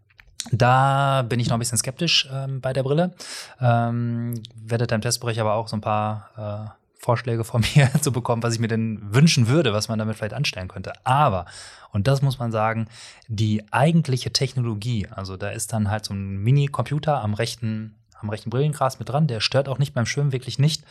da 0.50 1.22
bin 1.22 1.40
ich 1.40 1.48
noch 1.48 1.56
ein 1.56 1.60
bisschen 1.60 1.78
skeptisch 1.78 2.28
ähm, 2.32 2.60
bei 2.60 2.72
der 2.72 2.82
Brille. 2.82 3.14
Ähm, 3.60 4.42
werdet 4.54 4.92
im 4.92 5.00
Testbericht 5.00 5.40
aber 5.40 5.54
auch 5.54 5.68
so 5.68 5.76
ein 5.76 5.80
paar 5.80 6.30
äh, 6.36 6.82
Vorschläge 6.98 7.44
von 7.44 7.64
mir 7.74 7.90
zu 8.00 8.12
bekommen, 8.12 8.42
was 8.42 8.54
ich 8.54 8.60
mir 8.60 8.68
denn 8.68 9.00
wünschen 9.02 9.48
würde, 9.48 9.72
was 9.72 9.88
man 9.88 9.98
damit 9.98 10.16
vielleicht 10.16 10.34
anstellen 10.34 10.68
könnte. 10.68 10.92
Aber, 11.04 11.46
und 11.90 12.06
das 12.06 12.22
muss 12.22 12.38
man 12.38 12.52
sagen, 12.52 12.88
die 13.28 13.64
eigentliche 13.72 14.32
Technologie, 14.32 15.08
also 15.10 15.36
da 15.36 15.50
ist 15.50 15.72
dann 15.72 15.90
halt 15.90 16.04
so 16.04 16.14
ein 16.14 16.38
Mini-Computer 16.38 17.20
am 17.22 17.34
rechten 17.34 17.96
am 18.22 18.30
rechten 18.30 18.50
Brillengras 18.50 18.98
mit 18.98 19.08
dran. 19.08 19.26
Der 19.26 19.40
stört 19.40 19.68
auch 19.68 19.78
nicht 19.78 19.94
beim 19.94 20.06
Schwimmen, 20.06 20.32
wirklich 20.32 20.58
nicht. 20.58 20.84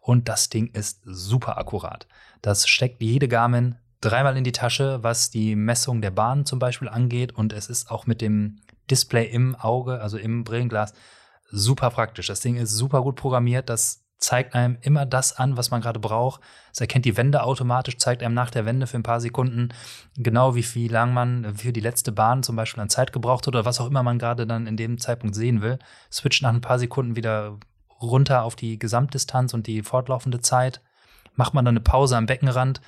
Und 0.00 0.28
das 0.28 0.48
Ding 0.48 0.66
ist 0.72 1.00
super 1.04 1.58
akkurat. 1.58 2.06
Das 2.42 2.68
steckt 2.68 3.00
jede 3.00 3.28
Garmin 3.28 3.76
dreimal 4.02 4.36
in 4.36 4.44
die 4.44 4.52
Tasche, 4.52 5.02
was 5.02 5.30
die 5.30 5.56
Messung 5.56 6.02
der 6.02 6.10
Bahn 6.10 6.44
zum 6.44 6.58
Beispiel 6.58 6.88
angeht. 6.88 7.32
Und 7.32 7.54
es 7.54 7.68
ist 7.68 7.90
auch 7.90 8.06
mit 8.06 8.20
dem 8.20 8.60
Display 8.90 9.24
im 9.26 9.54
Auge, 9.54 10.00
also 10.00 10.18
im 10.18 10.44
Brillenglas, 10.44 10.92
super 11.50 11.90
praktisch. 11.90 12.26
Das 12.26 12.40
Ding 12.40 12.56
ist 12.56 12.72
super 12.72 13.02
gut 13.02 13.16
programmiert. 13.16 13.70
Das 13.70 14.02
zeigt 14.18 14.54
einem 14.54 14.78
immer 14.80 15.04
das 15.04 15.36
an, 15.36 15.56
was 15.56 15.70
man 15.70 15.80
gerade 15.80 15.98
braucht. 15.98 16.40
Es 16.72 16.80
erkennt 16.80 17.04
die 17.04 17.16
Wende 17.16 17.42
automatisch, 17.42 17.98
zeigt 17.98 18.22
einem 18.22 18.34
nach 18.34 18.50
der 18.50 18.64
Wende 18.64 18.86
für 18.86 18.96
ein 18.96 19.02
paar 19.02 19.20
Sekunden 19.20 19.70
genau, 20.16 20.54
wie 20.54 20.62
viel 20.62 20.92
lang 20.92 21.12
man 21.12 21.56
für 21.56 21.72
die 21.72 21.80
letzte 21.80 22.12
Bahn 22.12 22.42
zum 22.42 22.56
Beispiel 22.56 22.82
an 22.82 22.88
Zeit 22.88 23.12
gebraucht 23.12 23.46
hat 23.46 23.54
oder 23.54 23.64
was 23.64 23.80
auch 23.80 23.86
immer 23.86 24.02
man 24.02 24.18
gerade 24.18 24.46
dann 24.46 24.66
in 24.66 24.76
dem 24.76 24.98
Zeitpunkt 24.98 25.34
sehen 25.34 25.60
will. 25.60 25.78
Switcht 26.10 26.42
nach 26.42 26.52
ein 26.52 26.60
paar 26.60 26.78
Sekunden 26.78 27.16
wieder 27.16 27.58
runter 28.00 28.42
auf 28.42 28.56
die 28.56 28.78
Gesamtdistanz 28.78 29.54
und 29.54 29.66
die 29.66 29.82
fortlaufende 29.82 30.40
Zeit. 30.40 30.80
Macht 31.34 31.54
man 31.54 31.64
dann 31.64 31.74
eine 31.74 31.82
Pause 31.82 32.16
am 32.16 32.26
Beckenrand, 32.26 32.80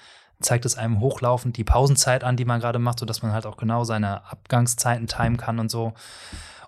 zeigt 0.44 0.64
es 0.64 0.76
einem 0.76 1.00
hochlaufend 1.00 1.56
die 1.56 1.64
Pausenzeit 1.64 2.24
an, 2.24 2.36
die 2.36 2.44
man 2.44 2.60
gerade 2.60 2.78
macht, 2.78 2.98
sodass 2.98 3.22
man 3.22 3.32
halt 3.32 3.46
auch 3.46 3.56
genau 3.56 3.84
seine 3.84 4.24
Abgangszeiten 4.30 5.06
timen 5.06 5.36
kann 5.36 5.58
und 5.58 5.70
so. 5.70 5.94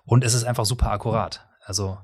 Und 0.05 0.23
es 0.23 0.33
ist 0.33 0.43
einfach 0.43 0.65
super 0.65 0.91
akkurat. 0.91 1.45
Also 1.63 1.97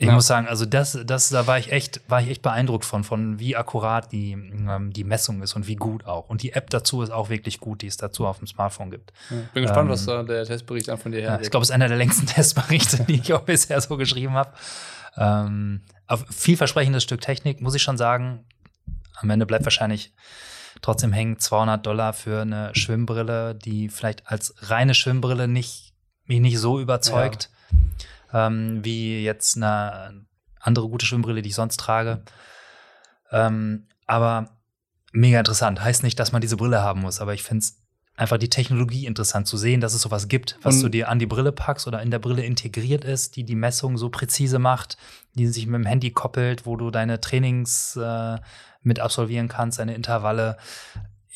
ich 0.00 0.06
ja. 0.06 0.14
muss 0.14 0.26
sagen, 0.26 0.48
also 0.48 0.64
das, 0.64 0.98
das, 1.04 1.28
da 1.28 1.46
war 1.46 1.58
ich 1.58 1.72
echt, 1.72 2.00
war 2.08 2.22
ich 2.22 2.30
echt 2.30 2.40
beeindruckt 2.40 2.86
von, 2.86 3.04
von 3.04 3.38
wie 3.38 3.54
akkurat 3.54 4.10
die, 4.12 4.32
ähm, 4.32 4.90
die 4.94 5.04
Messung 5.04 5.42
ist 5.42 5.54
und 5.56 5.66
wie 5.66 5.76
gut 5.76 6.06
auch. 6.06 6.30
Und 6.30 6.42
die 6.42 6.54
App 6.54 6.70
dazu 6.70 7.02
ist 7.02 7.10
auch 7.10 7.28
wirklich 7.28 7.60
gut, 7.60 7.82
die 7.82 7.86
es 7.86 7.98
dazu 7.98 8.26
auf 8.26 8.38
dem 8.38 8.46
Smartphone 8.46 8.90
gibt. 8.90 9.12
Ja. 9.28 9.36
Bin 9.52 9.62
gespannt, 9.62 9.88
ähm, 9.88 9.92
was 9.92 10.06
da 10.06 10.22
der 10.22 10.46
Testbericht 10.46 10.88
dann 10.88 10.96
von 10.96 11.12
dir 11.12 11.20
her. 11.20 11.32
Ja, 11.32 11.40
ich 11.40 11.50
glaube, 11.50 11.64
es 11.64 11.68
ist 11.68 11.74
einer 11.74 11.88
der 11.88 11.98
längsten 11.98 12.24
Testberichte, 12.26 13.04
die 13.04 13.16
ich 13.16 13.34
auch 13.34 13.42
bisher 13.42 13.78
so 13.78 13.98
geschrieben 13.98 14.32
habe. 14.32 14.52
Ähm, 15.18 15.82
vielversprechendes 16.30 17.02
Stück 17.02 17.20
Technik, 17.20 17.60
muss 17.60 17.74
ich 17.74 17.82
schon 17.82 17.98
sagen. 17.98 18.46
Am 19.16 19.28
Ende 19.28 19.44
bleibt 19.44 19.64
wahrscheinlich 19.64 20.14
trotzdem 20.82 21.12
hängen 21.12 21.38
200 21.38 21.84
Dollar 21.84 22.12
für 22.12 22.42
eine 22.42 22.74
Schwimmbrille, 22.74 23.54
die 23.54 23.88
vielleicht 23.88 24.26
als 24.26 24.54
reine 24.58 24.94
Schwimmbrille 24.94 25.48
nicht, 25.48 25.94
mich 26.26 26.40
nicht 26.40 26.58
so 26.58 26.80
überzeugt. 26.80 27.50
Ja 27.52 27.60
ähm, 28.32 28.84
wie 28.84 29.22
jetzt 29.22 29.56
eine 29.56 30.24
andere 30.60 30.88
gute 30.88 31.06
Schwimmbrille, 31.06 31.42
die 31.42 31.50
ich 31.50 31.54
sonst 31.54 31.78
trage. 31.78 32.22
Ähm, 33.30 33.86
aber 34.06 34.58
mega 35.12 35.38
interessant. 35.38 35.82
Heißt 35.82 36.02
nicht, 36.02 36.18
dass 36.18 36.32
man 36.32 36.40
diese 36.40 36.56
Brille 36.56 36.82
haben 36.82 37.00
muss, 37.00 37.20
aber 37.20 37.34
ich 37.34 37.42
finde 37.42 37.62
es 37.64 37.79
einfach 38.20 38.36
die 38.36 38.50
Technologie 38.50 39.06
interessant 39.06 39.46
zu 39.46 39.56
sehen, 39.56 39.80
dass 39.80 39.94
es 39.94 40.02
sowas 40.02 40.28
gibt, 40.28 40.58
was 40.62 40.76
Und 40.76 40.82
du 40.82 40.88
dir 40.90 41.08
an 41.08 41.18
die 41.18 41.26
Brille 41.26 41.52
packst 41.52 41.86
oder 41.86 42.02
in 42.02 42.10
der 42.10 42.18
Brille 42.18 42.44
integriert 42.44 43.02
ist, 43.02 43.36
die 43.36 43.44
die 43.44 43.54
Messung 43.54 43.96
so 43.96 44.10
präzise 44.10 44.58
macht, 44.58 44.98
die 45.34 45.46
sich 45.46 45.66
mit 45.66 45.76
dem 45.76 45.86
Handy 45.86 46.10
koppelt, 46.10 46.66
wo 46.66 46.76
du 46.76 46.90
deine 46.90 47.20
Trainings 47.20 47.96
äh, 47.96 48.36
mit 48.82 49.00
absolvieren 49.00 49.48
kannst, 49.48 49.78
deine 49.78 49.94
Intervalle 49.94 50.58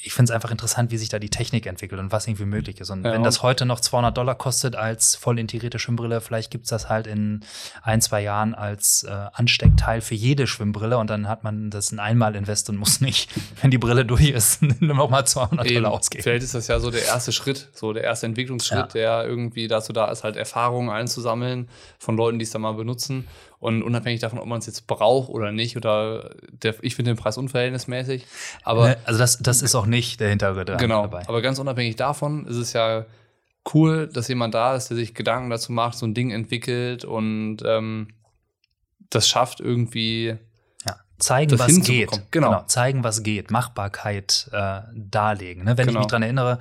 ich 0.07 0.13
finde 0.13 0.31
es 0.31 0.35
einfach 0.35 0.51
interessant, 0.51 0.91
wie 0.91 0.99
sich 0.99 1.09
da 1.09 1.19
die 1.19 1.31
Technik 1.31 1.65
entwickelt 1.65 1.99
und 1.99 2.13
was 2.13 2.27
irgendwie 2.27 2.45
möglich 2.45 2.79
ist. 2.79 2.91
Und 2.91 3.05
ja, 3.05 3.13
wenn 3.13 3.23
das 3.23 3.43
heute 3.43 3.65
noch 3.65 3.81
200 3.81 4.17
Dollar 4.17 4.35
kostet 4.35 4.77
als 4.77 5.17
voll 5.17 5.39
integrierte 5.39 5.79
Schwimmbrille, 5.79 6.21
vielleicht 6.21 6.51
gibt 6.51 6.65
es 6.65 6.71
das 6.71 6.91
halt 6.91 7.07
in 7.07 7.41
ein, 7.83 8.03
zwei 8.03 8.21
Jahren 8.21 8.55
als 8.55 9.05
äh, 9.05 9.11
Ansteckteil 9.33 10.03
für 10.03 10.15
jede 10.15 10.47
Schwimmbrille 10.47 10.99
und 10.99 11.09
dann 11.09 11.27
hat 11.27 11.43
man 11.43 11.71
das 11.71 11.91
ein 11.91 12.01
Einmal-Invest 12.01 12.69
und 12.69 12.77
muss 12.77 13.01
nicht, 13.01 13.31
wenn 13.63 13.71
die 13.71 13.79
Brille 13.79 14.05
durch 14.05 14.29
ist, 14.29 14.61
nochmal 14.81 15.27
200 15.27 15.67
Eben. 15.67 15.77
Dollar 15.77 15.93
ausgeben. 15.93 16.23
Vielleicht 16.23 16.45
ist 16.45 16.55
das 16.55 16.67
ja 16.67 16.79
so 16.81 16.91
der 16.91 17.07
erste 17.07 17.33
Schritt, 17.33 17.69
so 17.73 17.95
der 17.95 18.05
erste 18.05 18.27
Entwicklungsschritt, 18.27 18.95
ja. 18.95 19.23
der 19.23 19.25
irgendwie 19.27 19.69
dazu 19.69 19.95
da 19.95 20.11
ist, 20.11 20.23
halt 20.23 20.37
Erfahrungen 20.37 20.91
einzusammeln 20.91 21.69
von 21.99 22.17
Leuten, 22.17 22.39
die 22.39 22.45
es 22.45 22.51
dann 22.51 22.63
mal 22.63 22.75
benutzen 22.75 23.27
und 23.65 23.83
unabhängig 23.83 24.21
davon, 24.21 24.39
ob 24.39 24.47
man 24.47 24.59
es 24.59 24.67
jetzt 24.67 24.87
braucht 24.87 25.31
oder 25.31 25.51
nicht, 25.51 25.75
oder 25.75 26.35
der, 26.51 26.75
ich 26.83 26.97
finde 26.97 27.13
den 27.13 27.17
Preis 27.17 27.39
unverhältnismäßig. 27.39 28.27
Aber 28.63 28.89
ne, 28.89 28.97
also 29.05 29.19
das, 29.19 29.39
das 29.39 29.63
ist 29.63 29.75
auch 29.75 29.87
nicht 29.87 30.21
der 30.21 30.29
Hintergrund 30.29 30.79
genau, 30.79 31.03
dabei. 31.03 31.27
Aber 31.27 31.41
ganz 31.41 31.59
unabhängig 31.59 31.97
davon 31.97 32.47
ist 32.47 32.57
es 32.57 32.75
ja 32.75 33.07
cool, 33.73 34.07
dass 34.13 34.29
jemand 34.29 34.53
da 34.53 34.77
ist, 34.77 34.91
der 34.91 34.99
sich 34.99 35.15
Gedanken 35.15 35.49
dazu 35.49 35.73
macht, 35.73 35.97
so 35.97 36.05
ein 36.05 36.13
Ding 36.13 36.31
entwickelt 36.31 37.07
und 37.07 37.63
ähm, 37.65 38.09
das 39.09 39.27
schafft 39.27 39.61
irgendwie. 39.61 40.37
Ja, 40.87 40.97
zeigen, 41.19 41.59
was 41.59 41.81
geht. 41.81 42.11
Genau. 42.31 42.51
genau. 42.51 42.65
Zeigen, 42.67 43.03
was 43.03 43.23
geht. 43.23 43.51
Machbarkeit 43.51 44.51
äh, 44.53 44.83
darlegen. 44.95 45.65
Ne? 45.65 45.79
Wenn 45.79 45.87
genau. 45.87 46.01
ich 46.01 46.05
mich 46.05 46.11
dran 46.11 46.23
erinnere, 46.23 46.59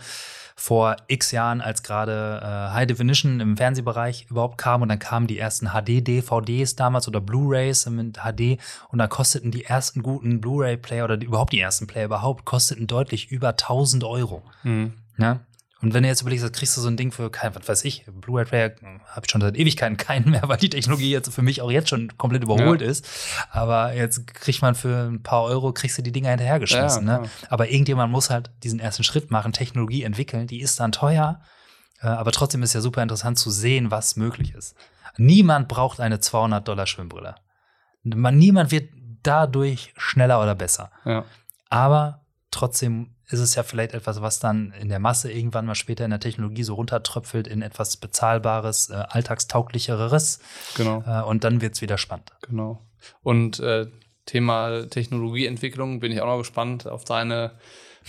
vor 0.56 0.96
x 1.08 1.32
Jahren, 1.32 1.62
als 1.62 1.84
gerade 1.84 2.42
äh, 2.42 2.74
High 2.74 2.88
Definition 2.88 3.40
im 3.40 3.58
Fernsehbereich 3.58 4.28
überhaupt 4.30 4.58
kam 4.58 4.82
und 4.82 4.90
dann 4.90 5.00
kamen 5.00 5.28
die 5.28 5.40
ersten 5.40 5.70
HD-DVDs 5.70 6.76
damals 6.76 7.08
oder 7.08 7.22
Blu-rays 7.22 7.86
mit 7.88 8.20
HD 8.20 8.60
und 8.90 9.00
dann 9.00 9.10
kosteten 9.10 9.52
die 9.52 9.66
ersten 9.66 10.04
guten 10.04 10.42
Blu-ray-Player 10.42 11.06
oder 11.06 11.18
die, 11.18 11.26
überhaupt 11.26 11.54
die 11.54 11.60
ersten 11.60 11.88
Player 11.88 12.06
überhaupt 12.06 12.46
kosteten 12.46 12.88
deutlich 12.88 13.32
über 13.32 13.50
1000 13.50 14.04
Euro. 14.04 14.44
Mhm. 14.64 14.94
Ja? 15.18 15.40
Und 15.84 15.94
wenn 15.94 16.04
du 16.04 16.10
jetzt 16.10 16.22
überlegst, 16.22 16.54
kriegst 16.54 16.78
du 16.78 16.82
so 16.82 16.88
ein 16.88 16.96
Ding 16.96 17.12
für 17.12 17.30
kein, 17.30 17.54
was 17.54 17.68
weiß 17.68 17.84
ich, 17.84 18.06
Blu-ray-Player 18.08 18.72
habe 19.08 19.26
ich 19.26 19.30
schon 19.30 19.42
seit 19.42 19.58
Ewigkeiten 19.58 19.98
keinen 19.98 20.32
mehr, 20.32 20.44
weil 20.48 20.56
die 20.56 20.70
Technologie 20.70 21.12
jetzt 21.12 21.34
für 21.34 21.42
mich 21.42 21.62
auch 21.62 21.70
jetzt 21.70 21.90
schon 21.90 22.18
komplett 22.18 22.42
überholt 22.42 22.82
ja. 22.82 22.88
ist. 22.88 23.06
Aber 23.52 23.94
jetzt 23.94 24.26
kriegt 24.28 24.62
man 24.62 24.76
für 24.76 25.10
ein 25.10 25.22
paar 25.22 25.44
Euro, 25.44 25.74
kriegst 25.74 25.98
du 25.98 26.02
die 26.02 26.14
Dinger 26.14 26.30
hinterhergeschmissen. 26.30 27.06
Ja, 27.06 27.20
ne? 27.20 27.30
Aber 27.50 27.70
irgendjemand 27.70 28.14
muss 28.14 28.30
halt 28.30 28.50
diesen 28.64 28.80
ersten 28.80 29.04
Schritt 29.04 29.30
machen, 29.30 29.52
Technologie 29.52 30.04
entwickeln, 30.04 30.48
die 30.48 30.62
ist 30.62 30.80
dann 30.80 30.94
teuer. 30.94 31.42
Äh, 32.02 32.08
aber 32.08 32.32
trotzdem 32.32 32.64
ist 32.64 32.74
ja 32.74 32.80
super 32.80 33.04
interessant 33.04 33.38
zu 33.38 33.52
sehen, 33.52 33.92
was 33.92 34.16
möglich 34.16 34.54
ist. 34.54 34.78
Niemand 35.18 35.68
braucht 35.68 36.00
eine 36.00 36.22
200 36.22 36.66
Dollar 36.66 36.88
Schwimmbrille. 36.88 37.36
Man, 38.04 38.38
niemand 38.38 38.72
wird 38.72 38.90
dadurch 39.22 39.94
schneller 39.98 40.42
oder 40.42 40.56
besser. 40.56 40.92
Ja. 41.04 41.26
Aber 41.70 42.22
trotzdem 42.52 43.16
ist 43.34 43.40
es 43.40 43.56
ja 43.56 43.64
vielleicht 43.64 43.94
etwas, 43.94 44.22
was 44.22 44.40
dann 44.40 44.74
in 44.80 44.90
der 44.90 45.00
Masse 45.00 45.32
irgendwann 45.32 45.66
mal 45.66 45.76
später 45.76 46.06
in 46.06 46.12
der 46.12 46.20
Technologie 46.20 46.64
so 46.64 46.76
runtertröpfelt 46.76 47.48
in 47.48 47.62
etwas 47.62 47.98
bezahlbares, 47.98 48.90
äh, 48.90 48.94
alltagstauglicheres. 48.94 50.40
Genau. 50.76 51.04
Äh, 51.06 51.24
und 51.24 51.44
dann 51.44 51.60
wird 51.62 51.76
es 51.76 51.82
wieder 51.82 51.98
spannend. 51.98 52.32
Genau. 52.42 52.80
Und 53.22 53.60
äh, 53.60 53.88
Thema 54.26 54.88
Technologieentwicklung 54.88 56.00
bin 56.00 56.12
ich 56.12 56.22
auch 56.22 56.28
noch 56.28 56.38
gespannt 56.38 56.88
auf 56.88 57.04
deine 57.04 57.52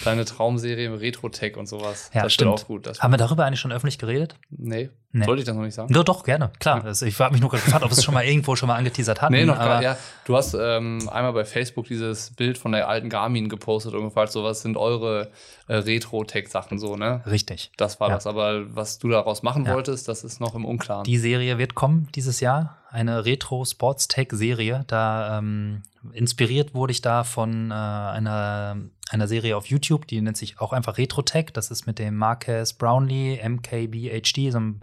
Deine 0.05 0.25
Traumserie 0.25 1.01
Retro-Tech 1.01 1.57
und 1.57 1.67
sowas. 1.67 2.11
Ja, 2.13 2.23
das 2.23 2.33
stimmt. 2.33 2.51
auch 2.51 2.67
gut. 2.67 2.89
Haben 3.01 3.13
wir 3.13 3.19
darüber 3.19 3.45
eigentlich 3.45 3.61
schon 3.61 3.73
öffentlich 3.73 3.99
geredet? 3.99 4.35
Nee. 4.51 4.91
nee. 5.13 5.25
Sollte 5.25 5.41
ich 5.41 5.47
das 5.47 5.55
noch 5.55 5.63
nicht 5.63 5.75
sagen? 5.75 5.93
Ja, 5.95 6.03
doch, 6.03 6.25
gerne. 6.25 6.51
Klar. 6.59 6.85
Ja. 6.85 7.07
Ich 7.07 7.19
habe 7.21 7.33
mich 7.33 7.41
nur 7.41 7.51
gefragt, 7.51 7.85
ob 7.85 7.93
es 7.93 8.03
schon 8.03 8.15
mal 8.15 8.25
irgendwo 8.25 8.57
schon 8.57 8.67
mal 8.67 8.77
angeteasert 8.77 9.23
hat. 9.23 9.31
Nee, 9.31 9.45
noch 9.45 9.59
gar 9.59 9.83
ja. 9.83 9.97
Du 10.25 10.37
hast 10.37 10.55
ähm, 10.55 11.09
einmal 11.11 11.33
bei 11.33 11.45
Facebook 11.45 11.87
dieses 11.87 12.31
Bild 12.31 12.59
von 12.59 12.73
der 12.73 12.89
alten 12.89 13.09
Garmin 13.09 13.49
gepostet 13.49 13.95
und 13.95 14.05
gefragt, 14.05 14.33
so 14.33 14.43
was 14.43 14.63
sind 14.63 14.77
eure 14.77 15.31
äh, 15.69 15.77
Retro-Tech-Sachen 15.77 16.79
so, 16.79 16.97
ne? 16.97 17.23
Richtig. 17.27 17.71
Das 17.77 18.01
war 18.01 18.09
ja. 18.09 18.15
das. 18.15 18.27
Aber 18.27 18.75
was 18.75 18.99
du 18.99 19.09
daraus 19.09 19.43
machen 19.43 19.67
wolltest, 19.69 20.09
das 20.09 20.25
ist 20.25 20.41
noch 20.41 20.55
im 20.55 20.65
Unklaren. 20.65 21.05
Die 21.05 21.19
Serie 21.19 21.59
wird 21.59 21.75
kommen 21.75 22.09
dieses 22.15 22.41
Jahr. 22.41 22.79
Eine 22.91 23.25
Retro-Sports-Tech-Serie. 23.25 24.85
Da 24.87 25.39
ähm, 25.39 25.83
inspiriert 26.13 26.75
wurde 26.75 26.93
ich 26.93 27.03
da 27.03 27.25
von 27.25 27.71
äh, 27.71 27.75
einer, 27.75 28.77
einer 29.11 29.29
Serie 29.29 29.57
auf 29.57 29.67
YouTube, 29.67 30.07
die 30.07 30.21
nennt 30.21 30.37
sich 30.37 30.61
auch 30.61 30.73
einfach 30.73 30.99
Retrotech. 30.99 31.47
Das 31.53 31.71
ist 31.71 31.87
mit 31.87 31.99
dem 31.99 32.17
Marcus 32.17 32.73
Brownlee, 32.75 33.41
MKBHD, 33.47 34.53
so 34.53 34.61
ein 34.61 34.81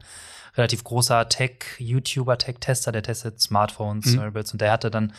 relativ 0.57 0.83
großer 0.83 1.29
Tech-YouTuber, 1.29 2.37
Tech-Tester, 2.37 2.91
der 2.91 3.03
testet 3.03 3.39
Smartphones, 3.39 4.07
Mhm. 4.07 4.19
Wearables 4.19 4.51
und 4.51 4.61
der 4.61 4.71
hatte 4.71 4.91
dann 4.91 5.13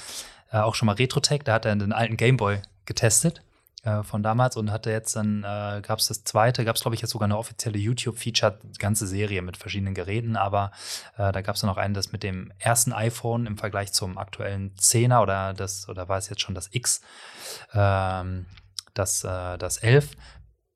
äh, 0.53 0.59
auch 0.59 0.75
schon 0.75 0.87
mal 0.87 0.97
Retrotech, 0.97 1.43
da 1.45 1.55
hat 1.55 1.65
er 1.65 1.75
den 1.77 1.93
alten 1.93 2.17
Gameboy 2.17 2.61
getestet 2.85 3.43
äh, 3.83 4.03
von 4.03 4.23
damals 4.23 4.57
und 4.57 4.71
hatte 4.71 4.91
jetzt 4.91 5.17
dann, 5.17 5.41
äh, 5.45 5.83
gab 5.83 5.99
es 5.99 6.07
das 6.07 6.25
zweite, 6.25 6.65
gab 6.65 6.77
es 6.77 6.83
glaube 6.83 6.95
ich 6.95 7.01
jetzt 7.01 7.11
sogar 7.11 7.27
eine 7.27 7.39
offizielle 7.39 7.79
YouTube-Feature, 7.79 8.59
ganze 8.79 9.07
Serie 9.07 9.43
mit 9.43 9.57
verschiedenen 9.57 9.95
Geräten, 9.95 10.37
aber 10.37 10.71
äh, 11.17 11.33
da 11.33 11.43
gab 11.43 11.57
es 11.57 11.63
noch 11.63 11.77
einen, 11.77 11.95
das 11.95 12.13
mit 12.13 12.23
dem 12.23 12.53
ersten 12.59 12.93
iPhone 12.93 13.47
im 13.47 13.59
Vergleich 13.59 13.93
zum 13.93 14.19
aktuellen 14.19 14.75
10er 14.77 15.23
oder 15.23 15.55
das, 15.55 15.89
oder 15.89 16.09
war 16.09 16.19
es 16.19 16.29
jetzt 16.29 16.43
schon 16.43 16.55
das 16.55 16.69
X, 16.73 17.01
ähm, 17.75 18.47
das, 18.95 19.25
äh, 19.25 19.59
das 19.59 19.79
11, 19.79 20.11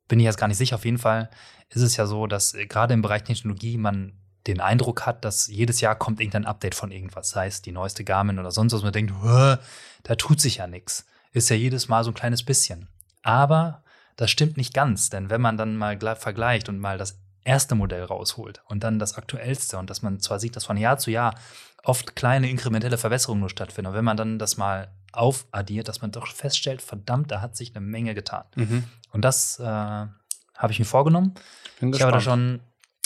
bin 0.09 0.21
ich 0.21 0.25
jetzt 0.25 0.39
gar 0.39 0.49
nicht 0.49 0.59
sicher, 0.59 0.77
auf 0.77 0.85
jeden 0.85 0.99
Fall 0.99 1.31
ist 1.69 1.83
es 1.83 1.97
ja 1.97 2.07
so, 2.07 2.27
dass 2.27 2.55
äh, 2.55 2.67
gerade 2.67 2.95
im 2.95 3.03
Bereich 3.03 3.25
Technologie 3.25 3.77
man 3.77 4.13
den 4.47 4.61
Eindruck 4.61 5.07
hat, 5.07 5.25
dass 5.25 5.49
jedes 5.49 5.81
Jahr 5.81 5.97
kommt 5.97 6.21
irgendein 6.21 6.47
Update 6.47 6.75
von 6.75 6.93
irgendwas, 6.93 7.31
sei 7.31 7.47
es 7.47 7.63
die 7.63 7.73
neueste 7.73 8.05
Garmin 8.05 8.39
oder 8.39 8.53
sonst 8.53 8.73
was, 8.73 8.83
man 8.83 8.93
denkt, 8.93 9.13
"Hä, 9.23 9.57
da 10.05 10.15
tut 10.15 10.41
sich 10.41 10.59
ja 10.59 10.67
nichts. 10.67 11.07
Ist 11.33 11.51
ja 11.51 11.57
jedes 11.57 11.89
Mal 11.89 12.05
so 12.05 12.13
ein 12.13 12.15
kleines 12.15 12.45
bisschen. 12.45 12.89
Aber 13.27 13.83
das 14.15 14.31
stimmt 14.31 14.57
nicht 14.57 14.73
ganz, 14.73 15.11
denn 15.11 15.31
wenn 15.31 15.41
man 15.41 15.57
dann 15.57 15.77
mal 15.77 15.99
gleich 15.99 16.19
vergleicht 16.19 16.69
und 16.69 16.79
mal 16.79 16.97
das 16.97 17.19
erste 17.43 17.75
Modell 17.75 18.05
rausholt 18.05 18.63
und 18.67 18.85
dann 18.85 19.01
das 19.01 19.17
aktuellste 19.17 19.79
und 19.79 19.91
dass 19.91 20.01
man 20.01 20.21
zwar 20.21 20.39
sieht, 20.39 20.55
dass 20.55 20.65
von 20.65 20.77
Jahr 20.77 20.99
zu 20.99 21.11
Jahr 21.11 21.35
oft 21.83 22.15
kleine 22.15 22.49
inkrementelle 22.49 22.99
Verbesserungen 22.99 23.41
nur 23.41 23.51
stattfinden, 23.51 23.89
und 23.91 23.97
wenn 23.97 24.05
man 24.05 24.17
dann 24.17 24.39
das 24.39 24.57
mal 24.57 24.93
aufaddiert, 25.11 25.89
dass 25.89 26.03
man 26.03 26.13
doch 26.13 26.29
feststellt, 26.29 26.83
verdammt, 26.83 27.33
da 27.33 27.41
hat 27.41 27.57
sich 27.57 27.75
eine 27.75 27.85
Menge 27.85 28.15
getan. 28.15 28.45
Mhm. 28.55 28.85
Und 29.11 29.23
das 29.23 29.59
äh, 29.59 29.65
habe 29.65 30.71
ich 30.71 30.79
mir 30.79 30.85
vorgenommen. 30.85 31.35
Bin 31.81 31.93
Ich 31.93 32.03
habe 32.03 32.13
da 32.13 32.21
schon 32.21 32.61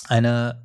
eine 0.06 0.62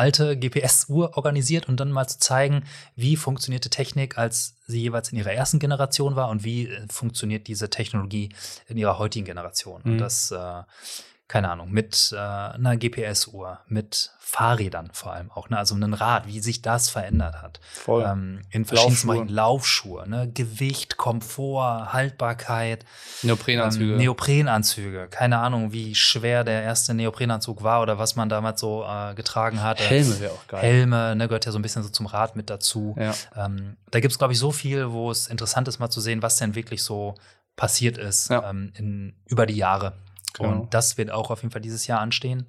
alte 0.00 0.34
GPS-Uhr 0.34 1.18
organisiert 1.18 1.68
und 1.68 1.78
dann 1.78 1.92
mal 1.92 2.06
zu 2.08 2.18
zeigen, 2.18 2.64
wie 2.96 3.16
funktionierte 3.16 3.68
Technik, 3.68 4.16
als 4.16 4.56
sie 4.66 4.80
jeweils 4.80 5.12
in 5.12 5.18
ihrer 5.18 5.32
ersten 5.32 5.58
Generation 5.58 6.16
war 6.16 6.30
und 6.30 6.42
wie 6.42 6.68
äh, 6.68 6.86
funktioniert 6.88 7.48
diese 7.48 7.68
Technologie 7.68 8.30
in 8.66 8.78
ihrer 8.78 8.98
heutigen 8.98 9.26
Generation. 9.26 9.82
Mhm. 9.84 9.92
Und 9.92 9.98
das, 9.98 10.30
äh, 10.30 10.62
keine 11.30 11.48
Ahnung, 11.48 11.70
mit 11.70 12.10
äh, 12.12 12.16
einer 12.16 12.76
GPS-Uhr, 12.76 13.60
mit 13.68 14.10
Fahrrädern 14.18 14.90
vor 14.92 15.12
allem 15.12 15.30
auch, 15.30 15.48
ne? 15.48 15.58
also 15.58 15.76
ein 15.76 15.94
Rad, 15.94 16.26
wie 16.26 16.40
sich 16.40 16.60
das 16.60 16.90
verändert 16.90 17.40
hat. 17.40 17.60
Voll. 17.72 18.04
Ähm, 18.04 18.42
in 18.50 18.64
verschiedensten 18.64 19.06
Laufschuhe. 19.06 19.16
Bereichen 19.24 19.34
Laufschuhe, 19.34 20.08
ne? 20.08 20.30
Gewicht, 20.34 20.96
Komfort, 20.96 21.92
Haltbarkeit, 21.92 22.84
Neoprenanzüge. 23.22 23.92
ähm, 23.92 23.98
Neoprenanzüge. 23.98 25.06
Keine 25.08 25.38
Ahnung, 25.38 25.70
wie 25.70 25.94
schwer 25.94 26.42
der 26.42 26.64
erste 26.64 26.94
Neoprenanzug 26.94 27.62
war 27.62 27.80
oder 27.82 27.96
was 27.96 28.16
man 28.16 28.28
damals 28.28 28.60
so 28.60 28.84
äh, 28.84 29.14
getragen 29.14 29.62
hatte. 29.62 29.84
Helme 29.84 30.18
wäre 30.18 30.32
auch 30.32 30.46
geil. 30.48 30.60
Helme, 30.62 31.14
ne, 31.14 31.28
gehört 31.28 31.46
ja 31.46 31.52
so 31.52 31.60
ein 31.60 31.62
bisschen 31.62 31.84
so 31.84 31.90
zum 31.90 32.06
Rad 32.06 32.34
mit 32.34 32.50
dazu. 32.50 32.96
Ja. 32.98 33.14
Ähm, 33.36 33.76
da 33.92 34.00
gibt 34.00 34.10
es, 34.10 34.18
glaube 34.18 34.32
ich, 34.32 34.38
so 34.40 34.50
viel, 34.50 34.90
wo 34.90 35.12
es 35.12 35.28
interessant 35.28 35.68
ist, 35.68 35.78
mal 35.78 35.90
zu 35.90 36.00
sehen, 36.00 36.22
was 36.22 36.36
denn 36.36 36.56
wirklich 36.56 36.82
so 36.82 37.14
passiert 37.54 37.98
ist 37.98 38.30
Ja. 38.30 38.50
ähm, 38.50 38.72
in, 38.76 39.14
über 39.26 39.46
die 39.46 39.54
Jahre. 39.56 39.92
Genau. 40.34 40.48
Und 40.50 40.74
das 40.74 40.96
wird 40.98 41.10
auch 41.10 41.30
auf 41.30 41.42
jeden 41.42 41.52
Fall 41.52 41.60
dieses 41.60 41.86
Jahr 41.86 42.00
anstehen. 42.00 42.46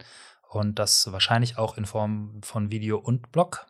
Und 0.49 0.79
das 0.79 1.11
wahrscheinlich 1.11 1.57
auch 1.57 1.77
in 1.77 1.85
Form 1.85 2.41
von 2.43 2.71
Video 2.71 2.97
und 2.97 3.31
Blog. 3.31 3.65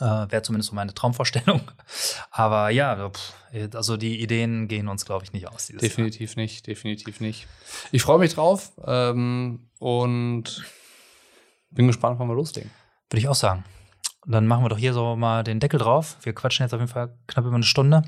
Äh, 0.00 0.04
Wäre 0.04 0.42
zumindest 0.42 0.70
so 0.70 0.74
meine 0.74 0.92
Traumvorstellung. 0.92 1.60
Aber 2.32 2.70
ja, 2.70 3.10
also 3.74 3.96
die 3.96 4.20
Ideen 4.20 4.66
gehen 4.66 4.88
uns, 4.88 5.04
glaube 5.04 5.24
ich, 5.24 5.32
nicht 5.32 5.46
aus. 5.48 5.66
Dieses 5.66 5.82
Jahr. 5.82 5.88
Definitiv 5.88 6.34
nicht, 6.36 6.66
definitiv 6.66 7.20
nicht. 7.20 7.46
Ich 7.92 8.02
freue 8.02 8.18
mich 8.18 8.34
drauf 8.34 8.72
ähm, 8.84 9.68
und 9.78 10.64
bin 11.70 11.86
gespannt, 11.86 12.18
wann 12.18 12.26
wir 12.28 12.34
loslegen. 12.34 12.70
Würde 13.10 13.20
ich 13.20 13.28
auch 13.28 13.34
sagen. 13.36 13.64
Dann 14.26 14.46
machen 14.46 14.64
wir 14.64 14.68
doch 14.70 14.78
hier 14.78 14.94
so 14.94 15.14
mal 15.16 15.44
den 15.44 15.60
Deckel 15.60 15.78
drauf. 15.78 16.16
Wir 16.22 16.34
quatschen 16.34 16.64
jetzt 16.64 16.72
auf 16.72 16.80
jeden 16.80 16.90
Fall 16.90 17.16
knapp 17.28 17.44
über 17.44 17.54
eine 17.54 17.62
Stunde. 17.64 18.02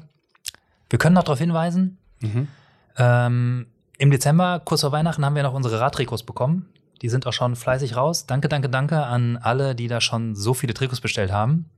Wir 0.90 0.98
können 0.98 1.14
noch 1.14 1.24
darauf 1.24 1.38
hinweisen, 1.38 1.98
Mhm. 2.20 2.48
ähm, 2.96 3.66
im 3.98 4.10
Dezember, 4.10 4.60
kurz 4.64 4.82
vor 4.82 4.92
Weihnachten, 4.92 5.24
haben 5.24 5.34
wir 5.34 5.42
noch 5.42 5.54
unsere 5.54 5.80
Radtrikots 5.80 6.22
bekommen. 6.22 6.68
Die 7.02 7.08
sind 7.08 7.26
auch 7.26 7.32
schon 7.32 7.56
fleißig 7.56 7.96
raus. 7.96 8.26
Danke, 8.26 8.48
danke, 8.48 8.68
danke 8.68 9.04
an 9.04 9.36
alle, 9.36 9.74
die 9.74 9.88
da 9.88 10.00
schon 10.00 10.34
so 10.34 10.54
viele 10.54 10.74
Trikots 10.74 11.00
bestellt 11.00 11.30
haben. 11.30 11.70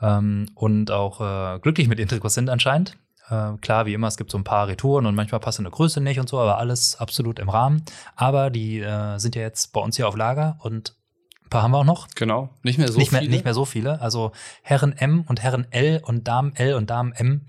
Ähm, 0.00 0.48
und 0.54 0.90
auch 0.90 1.20
äh, 1.20 1.58
glücklich 1.60 1.88
mit 1.88 1.98
den 1.98 2.08
Trikots 2.08 2.34
sind 2.34 2.50
anscheinend. 2.50 2.96
Äh, 3.30 3.56
klar, 3.60 3.86
wie 3.86 3.94
immer, 3.94 4.08
es 4.08 4.16
gibt 4.16 4.30
so 4.30 4.38
ein 4.38 4.44
paar 4.44 4.68
Retouren 4.68 5.06
und 5.06 5.14
manchmal 5.14 5.40
passt 5.40 5.58
eine 5.58 5.70
Größe 5.70 6.00
nicht 6.00 6.20
und 6.20 6.28
so, 6.28 6.38
aber 6.38 6.58
alles 6.58 6.96
absolut 6.96 7.38
im 7.38 7.48
Rahmen. 7.48 7.82
Aber 8.16 8.50
die 8.50 8.80
äh, 8.80 9.18
sind 9.18 9.34
ja 9.36 9.42
jetzt 9.42 9.72
bei 9.72 9.80
uns 9.80 9.96
hier 9.96 10.08
auf 10.08 10.16
Lager 10.16 10.58
und 10.60 10.96
ein 11.44 11.48
paar 11.48 11.62
haben 11.62 11.70
wir 11.70 11.78
auch 11.78 11.84
noch. 11.84 12.08
Genau. 12.14 12.50
Nicht 12.62 12.78
mehr 12.78 12.90
so 12.90 12.98
nicht, 12.98 13.12
mehr, 13.12 13.20
viele. 13.20 13.32
nicht 13.32 13.44
mehr 13.44 13.54
so 13.54 13.64
viele. 13.64 14.00
Also 14.00 14.32
Herren 14.62 14.92
M 14.92 15.24
und 15.28 15.42
Herren 15.42 15.66
L 15.70 16.02
und 16.04 16.26
Damen 16.26 16.54
L 16.56 16.74
und 16.74 16.90
Damen 16.90 17.12
M 17.12 17.46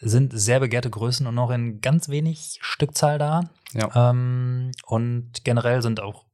sind 0.00 0.32
sehr 0.38 0.60
begehrte 0.60 0.90
Größen 0.90 1.26
und 1.26 1.34
noch 1.34 1.50
in 1.50 1.80
ganz 1.80 2.08
wenig 2.08 2.58
Stückzahl 2.60 3.18
da. 3.18 3.42
Ja. 3.72 4.10
Ähm, 4.10 4.72
und 4.86 5.44
generell 5.44 5.82
sind 5.82 6.00
auch, 6.00 6.24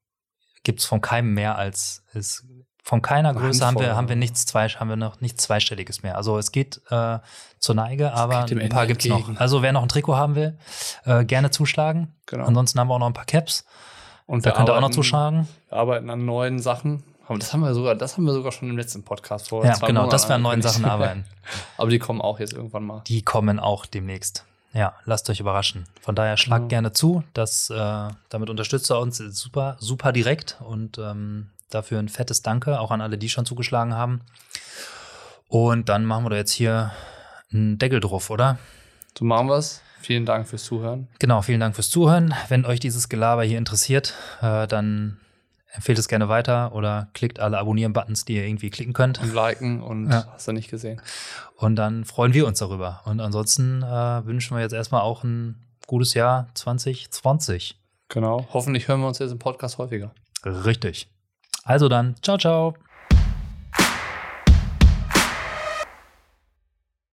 gibt 0.65 0.81
es 0.81 0.87
von 0.87 1.01
keinem 1.01 1.35
mehr 1.35 1.57
als 1.57 2.05
es 2.13 2.45
von 2.85 3.01
keiner 3.01 3.31
Eine 3.31 3.39
Größe 3.39 3.65
haben 3.65 3.79
wir, 3.79 3.95
haben 3.95 4.09
wir 4.09 4.17
nichts 4.17 4.45
zwei, 4.45 4.69
haben 4.69 4.89
wir 4.89 4.97
noch 4.97 5.21
nichts 5.21 5.45
zweistelliges 5.45 6.03
mehr. 6.03 6.17
Also 6.17 6.37
es 6.37 6.51
geht 6.51 6.81
äh, 6.91 7.21
zur 7.61 7.75
Neige, 7.77 8.13
aber 8.13 8.41
ein 8.45 8.69
paar 8.69 8.83
Ende 8.83 8.87
gibt's 8.89 9.07
noch. 9.07 9.37
Also 9.37 9.63
wer 9.63 9.73
noch 9.73 9.83
ein 9.83 9.89
Trikot 9.89 10.17
haben 10.17 10.35
will, 10.35 10.59
äh, 11.05 11.25
gerne 11.25 11.53
zuschlagen. 11.53 12.13
Genau. 12.27 12.45
Ansonsten 12.45 12.81
haben 12.81 12.89
wir 12.89 12.95
auch 12.95 12.99
noch 12.99 13.07
ein 13.07 13.13
paar 13.13 13.25
Caps. 13.25 13.65
Und 14.27 14.45
Da 14.47 14.51
könnt 14.51 14.69
ihr 14.69 14.75
auch 14.75 14.81
noch 14.81 14.91
zuschlagen. 14.91 15.49
Wir 15.69 15.79
arbeiten 15.79 16.11
an 16.11 16.25
neuen 16.25 16.59
Sachen. 16.59 17.05
Aber 17.29 17.39
das 17.39 17.53
haben 17.53 17.61
wir 17.61 17.73
sogar, 17.75 17.95
das 17.95 18.17
haben 18.17 18.25
wir 18.25 18.33
sogar 18.33 18.53
schon 18.53 18.69
im 18.69 18.77
letzten 18.77 19.05
Podcast 19.05 19.49
vor. 19.51 19.65
Ja, 19.65 19.75
zwei 19.75 19.87
genau, 19.89 20.01
Monaten 20.01 20.13
dass 20.13 20.29
wir 20.29 20.35
an 20.35 20.43
neuen. 20.43 20.63
Sachen 20.63 20.85
arbeiten. 20.85 21.25
Aber 21.77 21.89
die 21.91 21.99
kommen 21.99 22.21
auch 22.21 22.41
jetzt 22.41 22.53
irgendwann 22.53 22.85
mal. 22.85 23.03
Die 23.07 23.23
kommen 23.23 23.59
auch 23.61 23.87
demnächst. 23.87 24.45
Ja, 24.75 24.95
lasst 25.05 25.29
euch 25.31 25.39
überraschen. 25.41 25.87
Von 26.01 26.15
daher 26.15 26.37
schlagt 26.37 26.63
Ja. 26.65 26.69
gerne 26.69 26.93
zu. 26.93 27.23
Das, 27.35 27.69
äh, 27.71 28.09
damit 28.29 28.49
unterstützt 28.51 28.91
ihr 28.91 28.99
uns 28.99 29.19
super, 29.19 29.77
super 29.79 30.13
direkt 30.13 30.57
und 30.61 30.99
ähm, 30.99 31.51
dafür 31.71 31.99
ein 31.99 32.09
fettes 32.09 32.43
Danke 32.43 32.81
auch 32.81 32.91
an 32.91 33.01
alle, 33.01 33.19
die 33.19 33.29
schon 33.29 33.45
zugeschlagen 33.47 33.95
haben. 33.95 34.23
Und 35.49 35.89
dann 35.89 36.05
machen 36.07 36.25
wir 36.25 36.31
da 36.31 36.37
jetzt 36.37 36.53
hier 36.53 36.93
einen 37.53 37.79
Deckel 37.79 38.01
drauf, 38.01 38.31
oder? 38.31 38.59
So 39.19 39.25
machen 39.25 39.49
wir's. 39.49 39.83
Vielen 40.01 40.25
Dank 40.27 40.49
fürs 40.49 40.65
Zuhören. 40.65 41.07
Genau, 41.19 41.43
vielen 41.43 41.61
Dank 41.61 41.75
fürs 41.75 41.91
Zuhören. 41.91 42.35
Wenn 42.49 42.65
euch 42.65 42.81
dieses 42.81 43.09
Gelaber 43.09 43.45
hier 43.45 43.59
interessiert, 43.59 44.15
äh, 44.41 44.67
dann 44.67 45.19
empfehlt 45.75 45.99
es 45.99 46.07
gerne 46.09 46.29
weiter 46.29 46.75
oder 46.75 47.09
klickt 47.15 47.41
alle 47.41 47.59
Abonnieren-Buttons, 47.59 48.25
die 48.25 48.35
ihr 48.37 48.45
irgendwie 48.47 48.71
klicken 48.71 48.93
könnt. 48.93 49.21
Und 49.23 49.33
liken 49.35 49.83
und 49.83 50.11
Ja. 50.11 50.27
hast 50.33 50.47
du 50.49 50.53
nicht 50.53 50.71
gesehen. 50.71 51.01
Und 51.57 51.77
dann 51.77 52.05
freuen 52.05 52.35
wir 52.35 52.47
uns 52.47 52.59
darüber. 52.59 53.01
Und 53.05 53.21
ansonsten 53.21 53.83
äh, 53.83 54.25
wünschen 54.27 54.57
wir 54.57 54.63
jetzt 54.63 54.73
erstmal 54.75 55.01
auch 55.03 55.25
ein 55.25 55.57
gutes 55.87 56.15
Jahr 56.15 56.49
2020. 56.55 57.79
Genau. 58.09 58.47
Hoffentlich 58.53 58.89
hören 58.89 59.01
wir 59.01 59.09
uns 59.09 59.19
jetzt 59.19 59.33
im 59.33 59.39
Podcast 59.39 59.79
häufiger. 59.79 60.13
Richtig. 60.45 61.09
Also 61.65 61.89
dann, 61.89 62.17
ciao, 62.23 62.37
ciao. 62.39 62.75